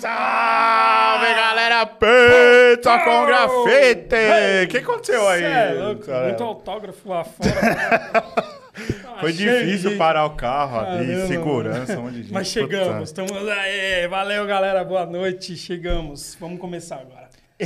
Salve, 0.00 1.34
galera! 1.34 1.86
Pizza 1.86 2.98
com 3.04 3.24
grafite! 3.24 4.64
O 4.64 4.68
que 4.68 4.78
aconteceu 4.78 5.28
aí? 5.28 5.40
Cê 5.40 5.46
é 5.46 5.72
louco, 5.74 6.06
cara? 6.06 6.26
muito 6.26 6.42
autógrafo 6.42 7.08
lá 7.08 7.22
fora. 7.22 8.56
Foi 9.20 9.32
cheio 9.32 9.50
de 9.50 9.64
difícil 9.64 9.90
gente. 9.90 9.98
parar 9.98 10.26
o 10.26 10.30
carro 10.30 10.80
ali, 10.80 11.26
segurança, 11.28 11.98
um 11.98 12.02
monte 12.02 12.14
de 12.14 12.22
gente. 12.22 12.32
Mas 12.32 12.48
chegamos, 12.48 13.08
estamos 13.08 13.32
aí. 13.48 14.08
Valeu, 14.08 14.44
galera, 14.44 14.84
boa 14.84 15.06
noite. 15.06 15.56
Chegamos. 15.56 16.36
Vamos 16.38 16.60
começar 16.60 16.96
agora. 16.96 17.26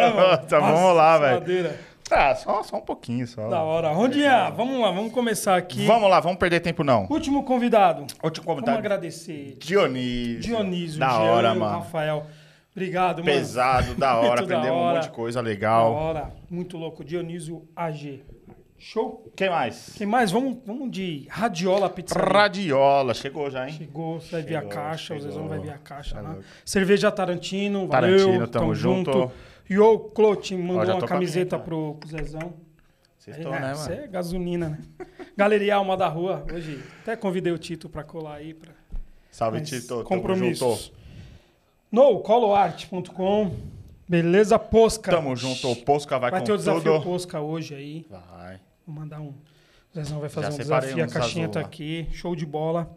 Mano. 0.00 0.16
Nossa, 0.16 0.60
vamos 0.60 0.96
lá, 0.96 1.18
velho. 1.18 1.70
Tá, 2.08 2.34
só, 2.34 2.62
só 2.62 2.76
um 2.76 2.80
pouquinho 2.80 3.26
só. 3.26 3.48
Da 3.48 3.62
hora. 3.62 3.90
Rondinha, 3.92 4.50
vamos 4.50 4.80
lá, 4.80 4.90
vamos 4.90 5.12
começar 5.12 5.56
aqui. 5.56 5.84
Vamos 5.86 6.08
lá, 6.08 6.20
vamos 6.20 6.38
perder 6.38 6.60
tempo 6.60 6.82
não. 6.82 7.06
Último 7.10 7.44
convidado. 7.44 8.02
Último 8.22 8.46
Vamos 8.46 8.60
comentário. 8.62 8.78
agradecer. 8.78 9.56
Dionísio. 9.60 10.40
Dionísio, 10.40 10.98
Da 11.00 11.18
hora, 11.18 11.52
o 11.52 11.58
mano. 11.60 11.78
Rafael. 11.80 12.26
Obrigado, 12.74 13.18
mano. 13.24 13.26
Pesado, 13.36 13.94
da 13.94 14.16
hora. 14.20 14.36
Da 14.46 14.54
Aprendemos 14.56 14.80
um 14.80 14.94
monte 14.94 15.02
de 15.04 15.10
coisa 15.10 15.42
Da 15.42 15.48
legal. 15.48 15.92
hora. 15.92 16.32
Muito 16.50 16.76
louco. 16.78 17.04
Dionísio 17.04 17.68
AG. 17.76 18.22
Show? 18.80 19.28
Quem 19.34 19.50
mais? 19.50 19.92
Quem 19.98 20.06
mais? 20.06 20.30
Vamos, 20.30 20.58
vamos 20.64 20.88
de 20.92 21.26
Radiola 21.28 21.90
Pizzaria. 21.90 22.24
Radiola. 22.32 23.12
Chegou 23.12 23.50
já, 23.50 23.66
hein? 23.68 23.74
Chegou, 23.76 24.20
você 24.20 24.30
vai 24.30 24.42
vir 24.42 24.54
a 24.54 24.60
Chegou, 24.60 24.72
caixa, 24.72 25.14
o 25.14 25.16
chegou. 25.16 25.32
Zezão 25.32 25.48
vai 25.48 25.58
vir 25.58 25.70
a 25.70 25.78
caixa 25.78 26.14
Tá 26.14 26.20
lá. 26.20 26.28
louco. 26.30 26.44
Cerveja 26.64 27.10
Tarantino, 27.10 27.88
Tarantino, 27.88 28.32
valeu. 28.34 28.46
tamo 28.46 28.74
junto. 28.76 29.32
Yo 29.70 30.10
Ó, 30.14 30.56
mandou 30.56 30.96
uma 30.96 31.06
camiseta 31.06 31.58
pro, 31.58 31.94
pro 31.94 32.08
Zezão. 32.08 32.54
Vocês 33.18 33.36
estão, 33.36 33.52
né, 33.52 33.74
Você 33.74 33.90
mano? 33.90 34.02
é 34.02 34.06
gasolina, 34.06 34.68
né? 34.70 34.78
Galeria 35.36 35.76
Alma 35.76 35.96
da 35.96 36.08
Rua, 36.08 36.44
hoje 36.52 36.82
até 37.02 37.14
convidei 37.16 37.52
o 37.52 37.58
Tito 37.58 37.88
pra 37.88 38.02
colar 38.02 38.36
aí. 38.36 38.54
Pra... 38.54 38.72
Salve, 39.30 39.60
mas 39.60 39.68
Tito. 39.68 40.02
Compromissos. 40.04 40.92
No, 41.92 42.20
coloarte.com. 42.20 43.54
Beleza, 44.08 44.58
Posca. 44.58 45.10
Tamo 45.10 45.36
junto. 45.36 45.70
O 45.70 45.76
Posca 45.76 46.18
vai, 46.18 46.30
Vai 46.30 46.40
com 46.40 46.46
ter 46.46 46.52
o 46.52 46.56
desafio 46.56 46.82
tudo. 46.82 47.04
Posca 47.04 47.40
hoje 47.40 47.74
aí. 47.74 48.06
Vai. 48.08 48.60
Vou 48.86 48.96
mandar 48.96 49.20
um. 49.20 49.28
O 49.28 49.34
Zezão 49.94 50.20
vai 50.20 50.28
fazer 50.30 50.48
Já 50.48 50.54
um 50.54 50.56
desafio, 50.56 51.04
a 51.04 51.08
caixinha 51.08 51.44
azul 51.44 51.52
tá 51.52 51.60
aqui. 51.60 52.08
Show 52.12 52.34
de 52.34 52.46
bola. 52.46 52.90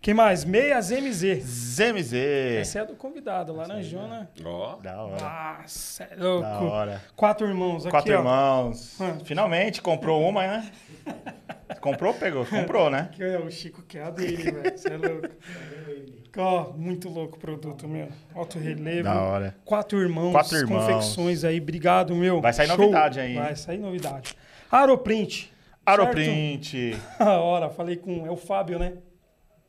Quem 0.00 0.14
mais? 0.14 0.44
Meias 0.44 0.90
MZ. 0.90 1.42
ZMZ. 1.42 2.12
Essa 2.60 2.78
é 2.78 2.82
a 2.82 2.84
do 2.84 2.94
convidado, 2.94 3.52
Laranjona. 3.52 4.30
Ó, 4.44 4.76
Da 4.76 5.02
hora. 5.02 5.58
Nossa, 5.60 6.04
é 6.04 6.16
Da 6.16 6.24
louco. 6.24 6.64
hora. 6.66 7.02
Quatro 7.16 7.46
irmãos 7.48 7.84
aqui, 7.86 7.90
Quatro 7.90 8.12
ó. 8.14 8.18
irmãos. 8.18 9.00
Ah. 9.00 9.16
Finalmente 9.24 9.82
comprou 9.82 10.22
uma, 10.28 10.42
né? 10.46 10.70
Comprou, 11.80 12.14
pegou? 12.14 12.44
Comprou, 12.46 12.88
né? 12.90 13.10
Aqui, 13.12 13.22
ó, 13.24 13.40
o 13.44 13.50
Chico 13.50 13.82
quer 13.82 14.04
a 14.04 14.10
dele, 14.10 14.50
velho. 14.50 14.78
Você 14.78 14.88
é 14.88 14.96
louco. 14.96 15.28
Ó, 16.38 16.72
muito 16.74 17.08
louco 17.08 17.36
o 17.36 17.40
produto, 17.40 17.88
meu. 17.88 18.08
Alto 18.34 18.58
relevo. 18.58 19.04
Da 19.04 19.22
hora. 19.22 19.56
Quatro 19.64 19.98
irmãos. 20.00 20.32
Quatro 20.32 20.56
irmãos. 20.58 20.84
Confecções 20.86 21.44
aí. 21.44 21.58
Obrigado, 21.60 22.14
meu. 22.14 22.40
Vai 22.42 22.52
sair 22.52 22.66
Show. 22.66 22.76
novidade 22.76 23.20
aí? 23.20 23.34
Vai 23.34 23.56
sair 23.56 23.78
novidade. 23.78 24.36
Aeroprint. 24.70 25.50
Aeroprint. 25.84 26.96
Da 27.18 27.40
hora, 27.40 27.70
falei 27.70 27.96
com... 27.96 28.26
É 28.26 28.30
o 28.30 28.36
Fábio, 28.36 28.78
né? 28.78 28.94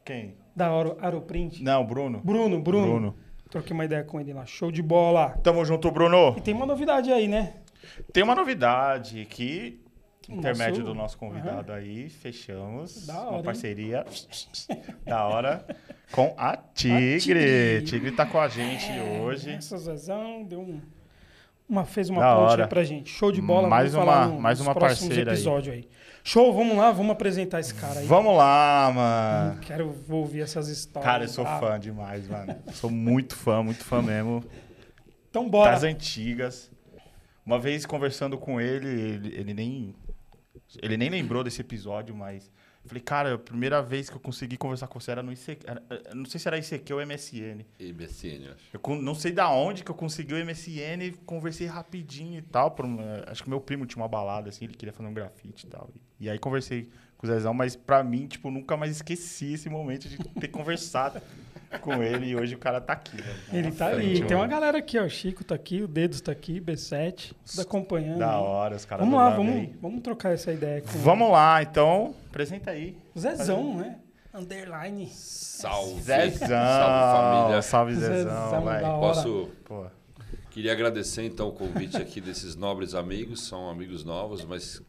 Quem? 0.07 0.35
Da 0.55 0.71
hora, 0.71 0.95
Aeroprint. 1.01 1.61
Não, 1.61 1.85
Bruno. 1.85 2.21
Bruno, 2.23 2.61
Bruno. 2.61 2.85
Bruno. 2.87 3.15
Troquei 3.49 3.73
uma 3.73 3.85
ideia 3.85 4.03
com 4.03 4.19
ele 4.19 4.33
lá. 4.33 4.45
Show 4.45 4.71
de 4.71 4.81
bola. 4.81 5.31
Tamo 5.43 5.63
junto, 5.65 5.91
Bruno. 5.91 6.33
E 6.37 6.41
tem 6.41 6.53
uma 6.53 6.65
novidade 6.65 7.11
aí, 7.11 7.27
né? 7.27 7.53
Tem 8.13 8.23
uma 8.23 8.33
novidade 8.35 9.25
que, 9.29 9.79
intermédio 10.29 10.79
Nosso- 10.79 10.83
do 10.85 10.93
nosso 10.95 11.17
convidado 11.17 11.71
aí, 11.73 12.09
fechamos 12.09 13.07
hora, 13.09 13.29
uma 13.29 13.43
parceria 13.43 14.05
da 15.05 15.25
hora 15.25 15.65
com 16.11 16.33
a 16.37 16.57
Tigre. 16.57 17.19
Tigre. 17.19 17.81
Tigre 17.83 18.11
tá 18.11 18.25
com 18.25 18.39
a 18.39 18.47
gente 18.47 18.89
hoje. 19.21 19.51
Essa 19.51 19.77
Zezão 19.77 20.43
deu 20.43 20.59
um, 20.61 20.81
uma, 21.69 21.85
fez 21.85 22.09
uma 22.09 22.21
Da 22.21 22.35
ponte 22.35 22.51
hora. 22.51 22.63
aí 22.63 22.69
pra 22.69 22.83
gente. 22.83 23.09
Show 23.09 23.31
de 23.31 23.41
bola. 23.41 23.67
Mais 23.69 23.93
uma- 23.93 24.27
mais 24.27 24.59
uma 24.59 24.73
parceira 24.73 25.31
aí. 25.31 25.35
episódios 25.37 25.75
aí. 25.75 25.87
Show, 26.27 26.53
vamos 26.53 26.75
lá, 26.75 26.91
vamos 26.91 27.13
apresentar 27.13 27.61
esse 27.61 27.73
cara 27.73 28.01
aí. 28.01 28.05
Vamos 28.05 28.35
lá, 28.35 28.91
mano. 28.93 29.61
Quero 29.61 29.93
vou 30.05 30.19
ouvir 30.19 30.41
essas 30.41 30.67
histórias. 30.67 31.09
Cara, 31.09 31.23
eu 31.23 31.29
sou 31.29 31.47
Ah, 31.47 31.57
fã 31.57 31.79
demais, 31.79 32.27
mano. 32.27 32.53
Sou 32.73 32.89
muito 32.89 33.33
fã, 33.33 33.63
muito 33.63 33.81
fã 33.85 34.01
mesmo. 34.01 34.43
Então 35.29 35.49
bora. 35.49 35.71
Das 35.71 35.83
antigas. 35.85 36.69
Uma 37.45 37.57
vez 37.57 37.85
conversando 37.85 38.37
com 38.37 38.59
ele, 38.59 38.89
ele, 38.89 39.35
ele 39.37 39.53
nem. 39.53 39.95
Ele 40.81 40.97
nem 40.97 41.07
lembrou 41.09 41.45
desse 41.45 41.61
episódio, 41.61 42.13
mas. 42.13 42.51
Eu 42.87 42.89
Falei, 42.89 43.03
cara, 43.03 43.33
a 43.35 43.37
primeira 43.37 43.81
vez 43.81 44.09
que 44.09 44.15
eu 44.15 44.19
consegui 44.19 44.57
conversar 44.57 44.87
com 44.87 44.99
você 44.99 45.11
era 45.11 45.21
no 45.21 45.31
ICQ. 45.31 45.65
era- 45.69 45.83
eu 46.09 46.15
não 46.15 46.25
sei 46.25 46.39
se 46.39 46.47
era 46.47 46.57
ICQ 46.57 46.93
ou 46.93 47.01
MSN. 47.01 47.65
Eu 48.45 48.51
acho. 48.53 48.63
Eu 48.73 49.01
não 49.01 49.13
sei 49.13 49.31
da 49.31 49.49
onde 49.51 49.83
que 49.83 49.91
eu 49.91 49.95
consegui 49.95 50.33
o 50.33 50.37
MSN, 50.37 51.11
conversei 51.25 51.67
rapidinho 51.67 52.39
e 52.39 52.41
tal. 52.41 52.75
uma- 52.79 53.23
acho 53.27 53.43
que 53.43 53.49
meu 53.49 53.59
primo 53.59 53.85
tinha 53.85 54.01
uma 54.01 54.07
balada, 54.07 54.49
assim, 54.49 54.65
ele 54.65 54.73
queria 54.73 54.93
fazer 54.93 55.09
um 55.09 55.13
grafite 55.13 55.65
e 55.65 55.69
tal. 55.69 55.89
E, 56.19 56.25
e 56.25 56.29
aí 56.29 56.39
conversei 56.39 56.89
com 57.17 57.25
o 57.25 57.29
Zezão, 57.29 57.53
mas 57.53 57.75
pra 57.75 58.03
mim, 58.03 58.27
tipo, 58.27 58.49
nunca 58.51 58.77
mais 58.77 58.91
esqueci 58.91 59.53
esse 59.53 59.69
momento 59.69 60.07
de 60.07 60.17
ter 60.17 60.47
conversado 60.49 61.19
com 61.81 62.01
ele. 62.01 62.27
E 62.27 62.35
hoje 62.35 62.55
o 62.55 62.57
cara 62.57 62.79
tá 62.79 62.93
aqui, 62.93 63.17
velho. 63.17 63.39
Ele 63.51 63.71
tá 63.71 63.91
frente, 63.91 64.21
aí. 64.21 64.27
Tem 64.27 64.37
uma 64.37 64.47
galera 64.47 64.77
aqui, 64.77 64.97
ó. 64.97 65.03
O 65.03 65.09
Chico 65.09 65.43
tá 65.43 65.55
aqui, 65.55 65.81
o 65.81 65.87
Dedos 65.87 66.21
tá 66.21 66.31
aqui, 66.31 66.59
B7, 66.59 67.33
tudo 67.45 67.61
acompanhando. 67.61 68.19
Da 68.19 68.39
hora, 68.39 68.75
os 68.75 68.85
caras 68.85 69.05
Vamos 69.05 69.19
lá, 69.19 69.29
vamos, 69.29 69.55
aí. 69.55 69.75
vamos 69.81 70.01
trocar 70.01 70.33
essa 70.33 70.51
ideia 70.51 70.81
com 70.81 70.97
Vamos 70.99 71.31
lá, 71.31 71.61
então. 71.61 72.15
Apresenta 72.29 72.71
aí. 72.71 72.97
Zezão, 73.17 73.77
né? 73.77 73.97
Underline. 74.33 75.07
Salve. 75.07 76.01
Zezão. 76.01 76.47
Salve, 76.47 77.17
família. 77.17 77.61
Salve, 77.61 77.95
Zezão, 77.95 78.43
Zezão, 78.43 78.61
vai. 78.63 78.81
Posso... 78.81 79.49
Pô, 79.65 79.85
Queria 80.51 80.71
agradecer, 80.71 81.23
então, 81.23 81.49
o 81.49 81.51
convite 81.51 81.97
aqui 81.97 82.19
desses 82.19 82.55
nobres 82.55 82.95
amigos. 82.95 83.41
São 83.41 83.69
amigos 83.69 84.03
novos, 84.03 84.43
mas 84.43 84.81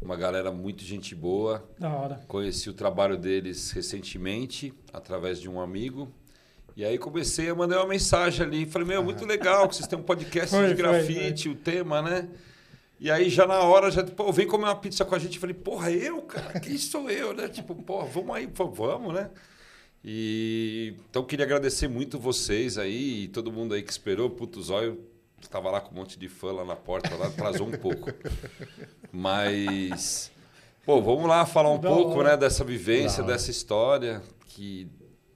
uma 0.00 0.16
galera 0.16 0.50
muito 0.50 0.82
gente 0.82 1.14
boa. 1.14 1.68
Da 1.78 1.90
hora. 1.94 2.20
Conheci 2.26 2.70
o 2.70 2.74
trabalho 2.74 3.16
deles 3.16 3.70
recentemente, 3.70 4.72
através 4.92 5.40
de 5.40 5.48
um 5.48 5.60
amigo. 5.60 6.12
E 6.76 6.84
aí 6.84 6.96
comecei 6.98 7.50
a 7.50 7.54
mandar 7.54 7.78
uma 7.78 7.88
mensagem 7.88 8.44
ali. 8.44 8.64
Falei, 8.64 8.88
meu, 8.88 9.02
muito 9.02 9.26
legal 9.26 9.68
que 9.68 9.76
vocês 9.76 9.86
têm 9.86 9.98
um 9.98 10.02
podcast 10.02 10.50
Foi, 10.50 10.68
de 10.68 10.74
foi, 10.74 10.76
grafite, 10.76 11.48
o 11.48 11.54
tema, 11.54 12.00
né? 12.00 12.28
E 12.98 13.10
aí 13.10 13.28
já 13.28 13.46
na 13.46 13.60
hora, 13.60 13.90
já, 13.90 14.04
pô, 14.04 14.32
vem 14.32 14.46
comer 14.46 14.64
uma 14.64 14.76
pizza 14.76 15.04
com 15.04 15.14
a 15.14 15.18
gente. 15.18 15.38
Falei, 15.38 15.54
porra, 15.54 15.90
eu, 15.90 16.22
cara? 16.22 16.58
Quem 16.60 16.78
sou 16.78 17.10
eu, 17.10 17.34
né? 17.34 17.48
Tipo, 17.48 17.74
porra, 17.74 18.06
vamos 18.06 18.34
aí, 18.34 18.46
pô, 18.46 18.68
vamos, 18.68 19.14
né? 19.14 19.30
E 20.04 20.94
então 21.10 21.22
queria 21.22 21.44
agradecer 21.44 21.88
muito 21.88 22.18
vocês 22.18 22.78
aí 22.78 23.24
e 23.24 23.28
todo 23.28 23.52
mundo 23.52 23.74
aí 23.74 23.82
que 23.82 23.90
esperou. 23.90 24.30
Puto 24.30 24.62
Zóio 24.62 25.09
estava 25.50 25.68
lá 25.68 25.80
com 25.80 25.92
um 25.92 25.98
monte 25.98 26.16
de 26.16 26.28
fã 26.28 26.52
lá 26.52 26.64
na 26.64 26.76
porta, 26.76 27.14
lá 27.16 27.26
atrasou 27.26 27.66
um 27.66 27.72
pouco. 27.72 28.08
Mas, 29.12 30.30
pô, 30.86 31.02
vamos 31.02 31.26
lá 31.26 31.44
falar 31.44 31.70
um 31.72 31.78
Da 31.80 31.88
pouco, 31.88 32.22
né, 32.22 32.36
dessa 32.36 32.64
vivência, 32.64 33.22
hora. 33.24 33.32
dessa 33.32 33.50
história, 33.50 34.22
que 34.46 34.88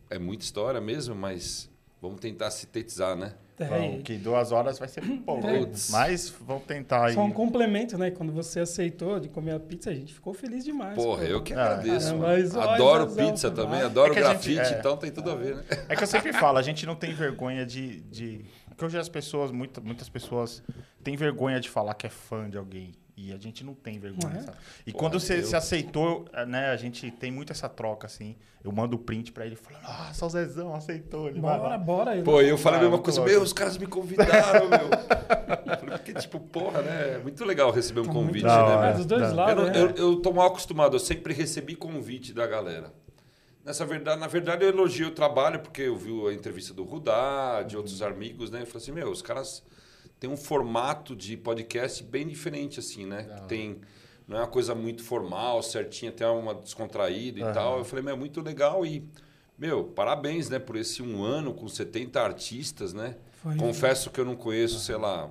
é 0.09 0.19
muita 0.19 0.45
história 0.45 0.81
mesmo, 0.81 1.15
mas 1.15 1.69
vamos 2.01 2.21
tentar 2.21 2.51
sintetizar, 2.53 3.17
né? 3.17 3.35
É, 3.57 3.67
vamos, 3.67 4.03
que 4.03 4.17
duas 4.17 4.51
horas 4.51 4.81
vai 4.81 4.89
ser 4.89 5.01
pouco. 5.25 5.47
Mas 5.91 6.29
vamos 6.45 6.65
tentar 6.65 7.07
aí. 7.07 7.15
Só 7.15 7.23
um 7.23 7.31
complemento, 7.31 7.97
né? 7.97 8.11
Quando 8.11 8.33
você 8.33 8.59
aceitou 8.59 9.21
de 9.21 9.29
comer 9.29 9.53
a 9.55 9.61
pizza, 9.61 9.91
a 9.91 9.95
gente 9.95 10.13
ficou 10.13 10.35
feliz 10.35 10.65
demais. 10.65 10.97
Porra, 10.97 11.19
pô. 11.25 11.25
eu 11.31 11.41
que 11.41 11.53
Ah, 11.55 11.67
agradeço. 11.67 12.15
é, 12.15 12.17
mas 12.17 12.57
Adoro 12.57 13.07
pizza 13.13 13.53
também, 13.53 13.81
adoro 13.83 14.11
É 14.13 14.17
que 14.17 14.21
a 14.23 14.35
gente- 14.35 14.53
grafite, 14.55 14.75
é. 14.75 14.79
então 14.81 14.97
tem 14.97 15.13
tudo 15.13 15.31
a 15.31 15.37
ver, 15.37 15.55
né? 15.55 15.65
É 15.89 15.95
que 15.95 16.03
eu 16.03 16.07
sempre 16.09 16.33
falo, 16.33 16.59
a 16.59 16.63
gente 16.63 16.85
não 16.85 16.97
tem 16.97 17.15
vergonha 17.15 17.65
de. 17.65 18.01
de... 18.01 18.45
Porque 18.75 18.85
hoje 18.87 18.99
as 18.99 19.09
pessoas, 19.09 19.51
muita, 19.51 19.81
muitas 19.81 20.09
pessoas 20.09 20.63
têm 21.03 21.17
vergonha 21.17 21.61
de 21.61 21.69
falar 21.71 21.95
que 21.95 22.07
é 22.07 22.11
fã 22.11 22.49
de 22.51 22.59
alguém. 22.59 22.93
E 23.17 23.33
a 23.33 23.39
gente 23.39 23.63
não 23.63 23.75
tem 23.75 23.97
vergonha, 24.01 24.39
é? 24.39 24.43
sabe? 24.43 24.57
E 24.85 24.91
Pô, 24.93 24.99
quando 24.99 25.21
você 25.21 25.39
eu- 25.39 25.45
se 25.47 25.55
aceitou, 25.55 26.25
né, 26.49 26.71
a 26.71 26.77
gente 26.77 27.13
tem 27.13 27.31
muito 27.31 27.53
essa 27.53 27.69
troca, 27.69 28.09
assim. 28.09 28.35
Eu 28.65 28.73
mando 28.73 28.97
o 28.97 28.99
print 28.99 29.31
pra 29.31 29.47
ele 29.47 29.55
falando, 29.55 29.83
nossa, 29.85 30.27
o 30.27 30.29
Zezão 30.31 30.75
aceitou. 30.75 31.29
Ele 31.29 31.39
vai 31.41 31.57
Bora, 31.57 31.69
lá. 31.69 31.79
bora. 31.79 32.23
Pô, 32.23 32.41
eu 32.41 32.59
falei 32.59 32.81
a 32.81 32.83
mesma 32.83 32.99
coisa, 32.99 33.21
louco. 33.21 33.33
meu, 33.33 33.43
os 33.43 33.53
caras 33.53 33.79
me 33.79 33.87
convidaram, 33.87 34.69
meu. 34.69 34.79
Eu 34.81 35.79
falei, 35.79 35.97
Porque, 35.99 36.15
tipo, 36.15 36.41
porra, 36.41 36.83
né? 36.83 37.13
É 37.15 37.19
muito 37.19 37.45
legal 37.45 37.71
receber 37.71 38.01
um 38.01 38.07
Tá 38.07 38.13
convite, 38.13 38.43
muito 38.45 38.47
né, 38.47 38.53
hora. 38.63 38.89
É 38.89 38.93
dos 38.95 39.07
dois 39.07 39.23
Eu, 39.31 39.35
lados, 39.37 39.65
não- 39.65 39.71
né? 39.73 39.81
eu, 39.81 39.91
eu 39.95 40.17
tô 40.17 40.33
mal 40.33 40.49
acostumado, 40.49 40.97
eu 40.97 41.01
sempre 41.01 41.33
recebi 41.33 41.77
convite 41.77 42.33
da 42.33 42.47
galera. 42.49 42.93
Nessa 43.65 43.87
verdade, 43.87 44.21
na 44.21 44.27
verdade, 44.27 44.63
eu 44.63 44.69
elogio 44.69 45.09
o 45.09 45.11
trabalho, 45.11 45.59
porque 45.61 45.83
eu 45.83 45.97
vi 45.97 46.11
a 46.29 46.35
entrevista 46.35 46.75
do 46.75 46.85
Rudá, 46.85 47.63
de 47.63 47.79
outros 47.79 48.03
amigos, 48.03 48.51
né? 48.51 48.61
Eu 48.61 48.67
falei 48.67 48.83
assim, 48.83 48.93
meu, 48.93 49.11
os 49.11 49.23
caras 49.23 49.63
têm 50.21 50.29
um 50.29 50.37
formato 50.37 51.17
de 51.17 51.35
podcast 51.35 52.03
bem 52.05 52.29
diferente, 52.29 52.79
assim, 52.79 53.07
né? 53.07 53.25
Que 53.25 53.49
tem. 53.49 53.81
Não 54.29 54.37
é 54.37 54.41
uma 54.41 54.47
coisa 54.47 54.75
muito 54.75 55.03
formal, 55.03 55.63
certinha, 55.63 56.11
até 56.11 56.27
uma 56.27 56.55
descontraída 56.55 57.41
e 57.41 57.43
Aham. 57.43 57.53
tal. 57.53 57.79
Eu 57.79 57.85
falei, 57.87 58.05
meu, 58.05 58.15
é 58.15 58.17
muito 58.19 58.43
legal 58.43 58.85
e. 58.85 59.09
Meu, 59.57 59.85
parabéns, 59.85 60.51
né, 60.51 60.59
por 60.59 60.77
esse 60.77 61.01
um 61.01 61.23
ano 61.23 61.55
com 61.55 61.67
70 61.67 62.21
artistas, 62.21 62.93
né? 62.93 63.17
Foi. 63.43 63.57
Confesso 63.57 64.11
que 64.11 64.21
eu 64.21 64.25
não 64.27 64.37
conheço, 64.37 64.79
sei 64.81 64.97
lá, 64.97 65.31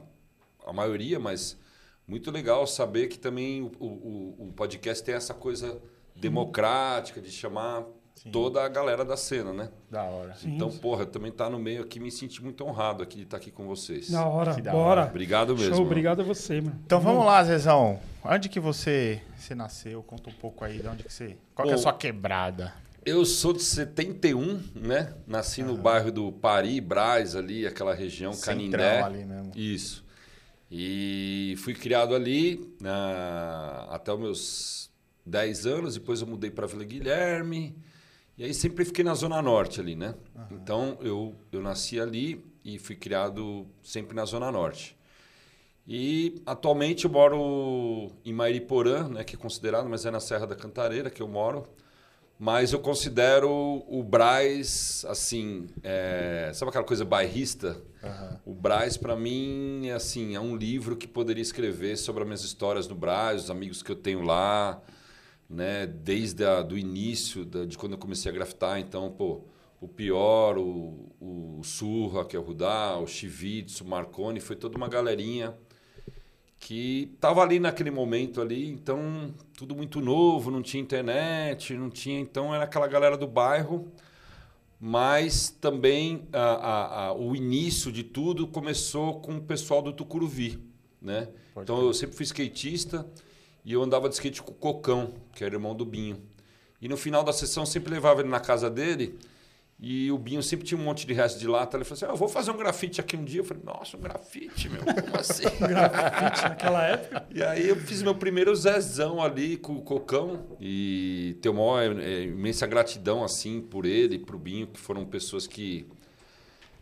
a 0.65 0.73
maioria, 0.73 1.19
mas 1.19 1.59
muito 2.07 2.31
legal 2.31 2.65
saber 2.65 3.09
que 3.09 3.19
também 3.19 3.61
o, 3.61 3.85
o, 3.85 4.35
o 4.47 4.53
podcast 4.53 5.03
tem 5.03 5.13
essa 5.13 5.33
coisa 5.33 5.79
democrática 6.15 7.21
de 7.21 7.29
chamar 7.31 7.85
Sim. 8.15 8.31
toda 8.31 8.63
a 8.63 8.69
galera 8.69 9.03
da 9.03 9.17
cena, 9.17 9.51
né? 9.51 9.69
Da 9.91 10.03
hora. 10.03 10.33
Sim. 10.35 10.55
Então, 10.55 10.71
porra, 10.71 11.05
também 11.05 11.31
tá 11.31 11.49
no 11.49 11.59
meio 11.59 11.81
aqui, 11.81 11.99
me 11.99 12.09
senti 12.11 12.41
muito 12.41 12.63
honrado 12.63 13.03
aqui 13.03 13.17
de 13.17 13.23
estar 13.23 13.37
aqui 13.37 13.51
com 13.51 13.67
vocês. 13.67 14.09
Da 14.09 14.25
hora, 14.25 14.55
Que 14.55 14.61
da 14.61 14.71
bora. 14.71 15.05
Obrigado 15.05 15.49
mesmo. 15.53 15.65
Show, 15.69 15.73
mano. 15.77 15.85
obrigado 15.87 16.21
a 16.21 16.23
você, 16.23 16.61
mano. 16.61 16.79
Então 16.85 16.99
vamos 17.01 17.25
lá, 17.25 17.43
Zezão. 17.43 17.99
Onde 18.23 18.47
que 18.47 18.59
você, 18.59 19.21
você 19.37 19.53
nasceu? 19.53 20.01
Conta 20.03 20.29
um 20.29 20.33
pouco 20.33 20.63
aí 20.63 20.79
de 20.79 20.87
onde 20.87 21.03
que 21.03 21.11
você. 21.11 21.35
Qual 21.53 21.65
que 21.65 21.71
é 21.71 21.73
a 21.73 21.77
Bom, 21.77 21.83
sua 21.83 21.93
quebrada? 21.93 22.73
Eu 23.05 23.25
sou 23.25 23.51
de 23.51 23.61
71, 23.61 24.63
né? 24.73 25.13
Nasci 25.27 25.61
no 25.61 25.75
bairro 25.75 26.09
do 26.09 26.31
Pari, 26.31 26.79
Braz, 26.79 27.35
ali, 27.35 27.67
aquela 27.67 27.93
região, 27.93 28.31
Centrão 28.31 28.55
Canindé. 28.55 29.01
ali 29.01 29.25
mesmo. 29.25 29.51
Isso. 29.53 30.05
E 30.71 31.55
fui 31.57 31.73
criado 31.73 32.15
ali 32.15 32.73
na- 32.81 33.87
até 33.91 34.13
os 34.13 34.19
meus 34.19 34.91
10 35.25 35.65
anos, 35.65 35.95
depois 35.95 36.21
eu 36.21 36.27
mudei 36.27 36.49
para 36.49 36.65
Vila 36.65 36.83
Guilherme. 36.85 37.75
E 38.43 38.47
aí 38.47 38.53
sempre 38.53 38.83
fiquei 38.83 39.05
na 39.05 39.13
Zona 39.13 39.41
Norte 39.41 39.79
ali, 39.79 39.95
né? 39.95 40.15
Então 40.51 40.97
eu, 40.99 41.33
eu 41.49 41.61
nasci 41.61 41.97
ali 41.97 42.43
e 42.61 42.77
fui 42.77 42.93
criado 42.93 43.65
sempre 43.81 44.13
na 44.13 44.25
Zona 44.25 44.51
Norte. 44.51 44.97
E 45.87 46.41
atualmente 46.45 47.05
eu 47.05 47.09
moro 47.09 48.11
em 48.25 48.33
Mairiporã, 48.33 49.07
né, 49.07 49.23
que 49.23 49.37
é 49.37 49.39
considerado, 49.39 49.87
mas 49.87 50.05
é 50.05 50.11
na 50.11 50.19
Serra 50.19 50.45
da 50.45 50.57
Cantareira 50.57 51.09
que 51.09 51.21
eu 51.21 51.27
moro. 51.29 51.63
Mas 52.37 52.73
eu 52.73 52.79
considero 52.79 53.49
o 53.87 54.03
Braz, 54.03 55.05
assim, 55.07 55.69
é, 55.81 56.51
sabe 56.53 56.67
aquela 56.67 56.83
coisa 56.83 57.05
bairrista? 57.05 57.81
Aham. 58.03 58.41
O 58.45 58.53
Braz, 58.53 58.97
para 58.97 59.15
mim, 59.15 59.87
é 59.87 59.93
assim, 59.93 60.35
é 60.35 60.39
um 60.41 60.57
livro 60.57 60.97
que 60.97 61.07
poderia 61.07 61.41
escrever 61.41 61.95
sobre 61.95 62.23
as 62.23 62.27
minhas 62.27 62.43
histórias 62.43 62.89
no 62.89 62.95
Braz, 62.95 63.45
os 63.45 63.49
amigos 63.49 63.81
que 63.81 63.89
eu 63.89 63.95
tenho 63.95 64.21
lá, 64.21 64.81
né? 65.53 65.87
Desde 65.87 66.43
a, 66.45 66.61
do 66.61 66.77
início, 66.77 67.45
da- 67.45 67.65
de 67.65 67.77
quando 67.77 67.93
eu 67.93 67.97
comecei 67.97 68.31
a 68.31 68.33
grafitar. 68.35 68.79
Então, 68.79 69.11
pô, 69.11 69.41
o 69.79 69.87
Pior, 69.87 70.57
o, 70.57 71.09
o 71.21 71.61
Surra, 71.63 72.25
que 72.25 72.35
é 72.35 72.39
o 72.39 72.43
Rudá, 72.43 72.97
o 72.97 73.07
Chivitz, 73.07 73.81
o 73.81 73.85
Marconi, 73.85 74.39
foi 74.39 74.55
toda 74.55 74.77
uma 74.77 74.87
galerinha 74.89 75.55
que 76.59 77.11
tava 77.19 77.41
ali 77.41 77.59
naquele 77.59 77.91
momento 77.91 78.39
ali, 78.41 78.69
então 78.69 79.33
tudo 79.57 79.75
muito 79.75 79.99
novo, 79.99 80.49
não 80.49 80.61
tinha 80.61 80.81
internet, 80.81 81.73
não 81.73 81.89
tinha, 81.89 82.17
então 82.19 82.55
era 82.55 82.63
aquela 82.63 82.87
galera 82.87 83.17
do 83.17 83.27
bairro, 83.27 83.91
mas 84.79 85.49
também 85.49 86.27
a- 86.31 86.39
a- 86.39 87.05
a- 87.07 87.13
o 87.13 87.35
início 87.35 87.91
de 87.91 88.03
tudo 88.03 88.47
começou 88.47 89.19
com 89.21 89.37
o 89.37 89.41
pessoal 89.41 89.81
do 89.81 89.93
Tucuruvi, 89.93 90.59
né? 91.01 91.29
Pode 91.53 91.63
então 91.65 91.81
eu 91.81 91.93
sempre 91.93 92.15
fui 92.15 92.23
skatista 92.25 93.05
e 93.65 93.73
eu 93.73 93.81
andava 93.81 94.09
de 94.09 94.15
skate 94.15 94.41
com 94.41 94.51
o 94.51 94.55
Cocão, 94.55 95.13
que 95.33 95.43
era 95.43 95.55
irmão 95.55 95.75
do 95.75 95.85
Binho. 95.85 96.21
E 96.81 96.87
no 96.87 96.97
final 96.97 97.23
da 97.23 97.31
sessão 97.31 97.63
eu 97.63 97.67
sempre 97.67 97.93
levava 97.93 98.21
ele 98.21 98.29
na 98.29 98.39
casa 98.39 98.69
dele 98.69 99.17
e 99.79 100.11
o 100.11 100.17
Binho 100.17 100.41
sempre 100.41 100.65
tinha 100.65 100.79
um 100.79 100.83
monte 100.83 101.05
de 101.05 101.13
resto 101.13 101.39
de 101.39 101.47
lata. 101.47 101.75
Ele 101.75 101.83
falou 101.83 101.95
assim: 101.95 102.05
ah, 102.05 102.09
eu 102.09 102.15
vou 102.15 102.29
fazer 102.29 102.51
um 102.51 102.57
grafite 102.57 103.01
aqui 103.01 103.17
um 103.17 103.23
dia. 103.23 103.41
Eu 103.41 103.43
falei: 103.43 103.63
nossa, 103.65 103.97
um 103.97 103.99
grafite, 103.99 104.69
meu, 104.69 104.81
como 104.81 105.17
assim? 105.17 105.43
Grafite 105.59 106.41
naquela 106.43 106.85
época. 106.85 107.27
E 107.33 107.43
aí 107.43 107.67
eu 107.67 107.75
fiz 107.75 108.01
meu 108.01 108.15
primeiro 108.15 108.55
Zezão 108.55 109.21
ali 109.21 109.57
com 109.57 109.73
o 109.73 109.81
Cocão 109.81 110.45
e 110.59 111.37
tenho 111.41 111.55
uma 111.55 111.83
é, 111.83 112.23
imensa 112.23 112.65
gratidão 112.65 113.23
assim 113.23 113.59
por 113.61 113.85
ele 113.85 114.15
e 114.15 114.19
pro 114.19 114.39
Binho, 114.39 114.67
que 114.67 114.79
foram 114.79 115.05
pessoas 115.05 115.47
que 115.47 115.85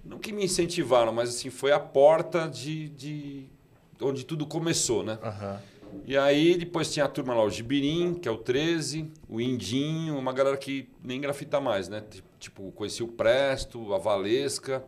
não 0.04 0.19
que 0.19 0.31
me 0.31 0.44
incentivaram, 0.44 1.12
mas 1.12 1.30
assim 1.30 1.50
foi 1.50 1.72
a 1.72 1.80
porta 1.80 2.48
de, 2.48 2.89
de 2.89 3.45
onde 4.00 4.25
tudo 4.25 4.45
começou, 4.45 5.04
né? 5.04 5.18
Aham. 5.24 5.60
E 6.05 6.17
aí 6.17 6.57
depois 6.57 6.91
tinha 6.91 7.05
a 7.05 7.07
turma 7.07 7.33
lá, 7.33 7.43
o 7.43 7.49
Gibirim, 7.49 8.13
que 8.13 8.27
é 8.27 8.31
o 8.31 8.38
13, 8.38 9.11
o 9.29 9.39
Indinho, 9.39 10.17
uma 10.17 10.33
galera 10.33 10.57
que 10.57 10.89
nem 11.03 11.19
grafita 11.21 11.59
mais, 11.59 11.88
né? 11.88 12.03
Tipo, 12.39 12.71
conheci 12.71 13.03
o 13.03 13.07
Presto, 13.07 13.93
a 13.93 13.97
Valesca. 13.97 14.83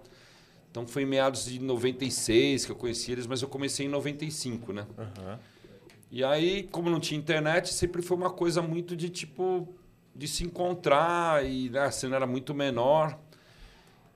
Então 0.72 0.88
foi 0.88 1.04
em 1.04 1.06
meados 1.06 1.46
de 1.46 1.60
96 1.60 2.66
que 2.66 2.72
eu 2.72 2.76
conheci 2.76 3.12
eles, 3.12 3.28
mas 3.28 3.42
eu 3.42 3.48
comecei 3.48 3.86
em 3.86 3.90
95, 3.90 4.74
né? 4.74 4.88
Aham. 4.98 5.40
E 6.12 6.24
aí, 6.24 6.64
como 6.72 6.90
não 6.90 7.00
tinha 7.00 7.20
internet, 7.20 7.74
sempre 7.74 8.02
foi 8.02 8.16
uma 8.16 8.30
coisa 8.30 8.62
muito 8.62 8.96
de 8.96 9.10
tipo 9.10 9.68
de 10.16 10.28
se 10.28 10.44
encontrar 10.44 11.44
e 11.46 11.70
né, 11.70 11.80
a 11.80 11.92
cena 11.92 12.16
era 12.18 12.28
muito 12.28 12.54
menor. 12.54 13.18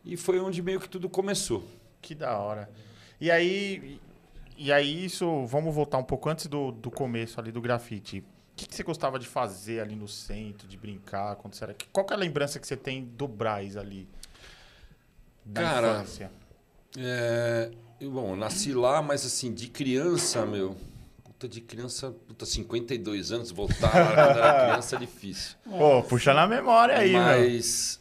E 0.06 0.16
foi 0.16 0.40
onde 0.40 0.62
meio 0.62 0.80
que 0.80 0.88
tudo 0.88 1.10
começou. 1.10 1.64
Que 2.02 2.14
da 2.14 2.38
hora. 2.38 2.70
E 3.20 3.32
aí, 3.32 4.00
e 4.58 4.72
aí 4.72 5.06
isso, 5.06 5.46
vamos 5.46 5.74
voltar 5.74 5.98
um 5.98 6.04
pouco 6.04 6.30
antes 6.30 6.48
do, 6.48 6.72
do 6.72 6.90
começo 6.90 7.40
ali 7.40 7.52
do 7.52 7.62
grafite. 7.62 8.20
O 8.20 8.24
que, 8.56 8.68
que 8.68 8.76
você 8.76 8.82
gostava 8.82 9.20
de 9.20 9.28
fazer 9.28 9.82
ali 9.82 9.96
no 9.96 10.08
centro, 10.08 10.68
de 10.68 10.76
brincar, 10.76 11.36
quando 11.36 11.54
você 11.54 11.64
era... 11.64 11.76
Qual 11.94 12.06
que 12.06 12.12
é 12.12 12.16
a 12.16 12.20
lembrança 12.20 12.60
que 12.60 12.66
você 12.66 12.76
tem 12.76 13.04
do 13.04 13.28
Braz 13.28 13.78
ali? 13.78 14.10
Da 15.46 15.62
Cara, 15.62 15.92
infância? 15.92 16.32
É, 16.98 17.72
eu, 18.00 18.12
bom, 18.12 18.36
nasci 18.36 18.74
lá, 18.74 19.02
mas 19.02 19.26
assim, 19.26 19.54
de 19.54 19.68
criança, 19.68 20.46
meu. 20.46 20.76
Puta, 21.24 21.48
de 21.48 21.62
criança, 21.62 22.12
puta, 22.28 22.46
52 22.46 23.32
anos, 23.32 23.52
voltar 23.52 23.94
lá 23.94 24.06
quando 24.08 24.40
era 24.40 24.66
criança 24.70 24.96
é 24.96 25.00
difícil. 25.00 25.56
Pô, 25.64 26.02
puxa 26.02 26.34
na 26.34 26.48
memória 26.48 26.98
aí. 26.98 27.14
Mas, 27.14 28.00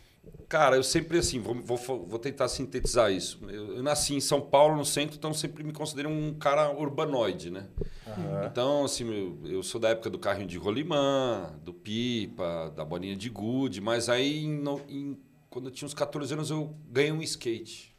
cara, 0.48 0.76
eu 0.76 0.82
sempre 0.82 1.18
assim, 1.18 1.40
vou, 1.40 1.54
vou, 1.54 1.76
vou 2.06 2.18
tentar 2.18 2.48
sintetizar 2.48 3.12
isso. 3.12 3.38
Eu, 3.48 3.76
eu 3.76 3.82
nasci 3.82 4.14
em 4.14 4.20
São 4.20 4.40
Paulo, 4.40 4.76
no 4.76 4.84
centro, 4.84 5.16
então 5.16 5.32
sempre 5.34 5.62
me 5.64 5.72
considero 5.72 6.08
um 6.08 6.34
cara 6.34 6.70
urbanoide, 6.70 7.50
né? 7.50 7.66
Aham. 8.06 8.48
Então, 8.50 8.84
assim, 8.84 9.04
meu, 9.04 9.38
eu 9.44 9.62
sou 9.62 9.80
da 9.80 9.88
época 9.90 10.08
do 10.10 10.18
carrinho 10.18 10.46
de 10.48 10.56
rolimã, 10.58 11.52
do 11.64 11.72
pipa, 11.74 12.72
da 12.76 12.84
bolinha 12.84 13.16
de 13.16 13.28
gude, 13.28 13.80
mas 13.80 14.08
aí, 14.08 14.44
em 14.44 14.52
no- 14.58 14.80
em- 14.88 15.16
quando 15.50 15.66
eu 15.66 15.72
tinha 15.72 15.86
uns 15.86 15.94
14 15.94 16.32
anos, 16.34 16.50
eu 16.50 16.74
ganhei 16.90 17.12
um 17.12 17.22
skate. 17.22 17.94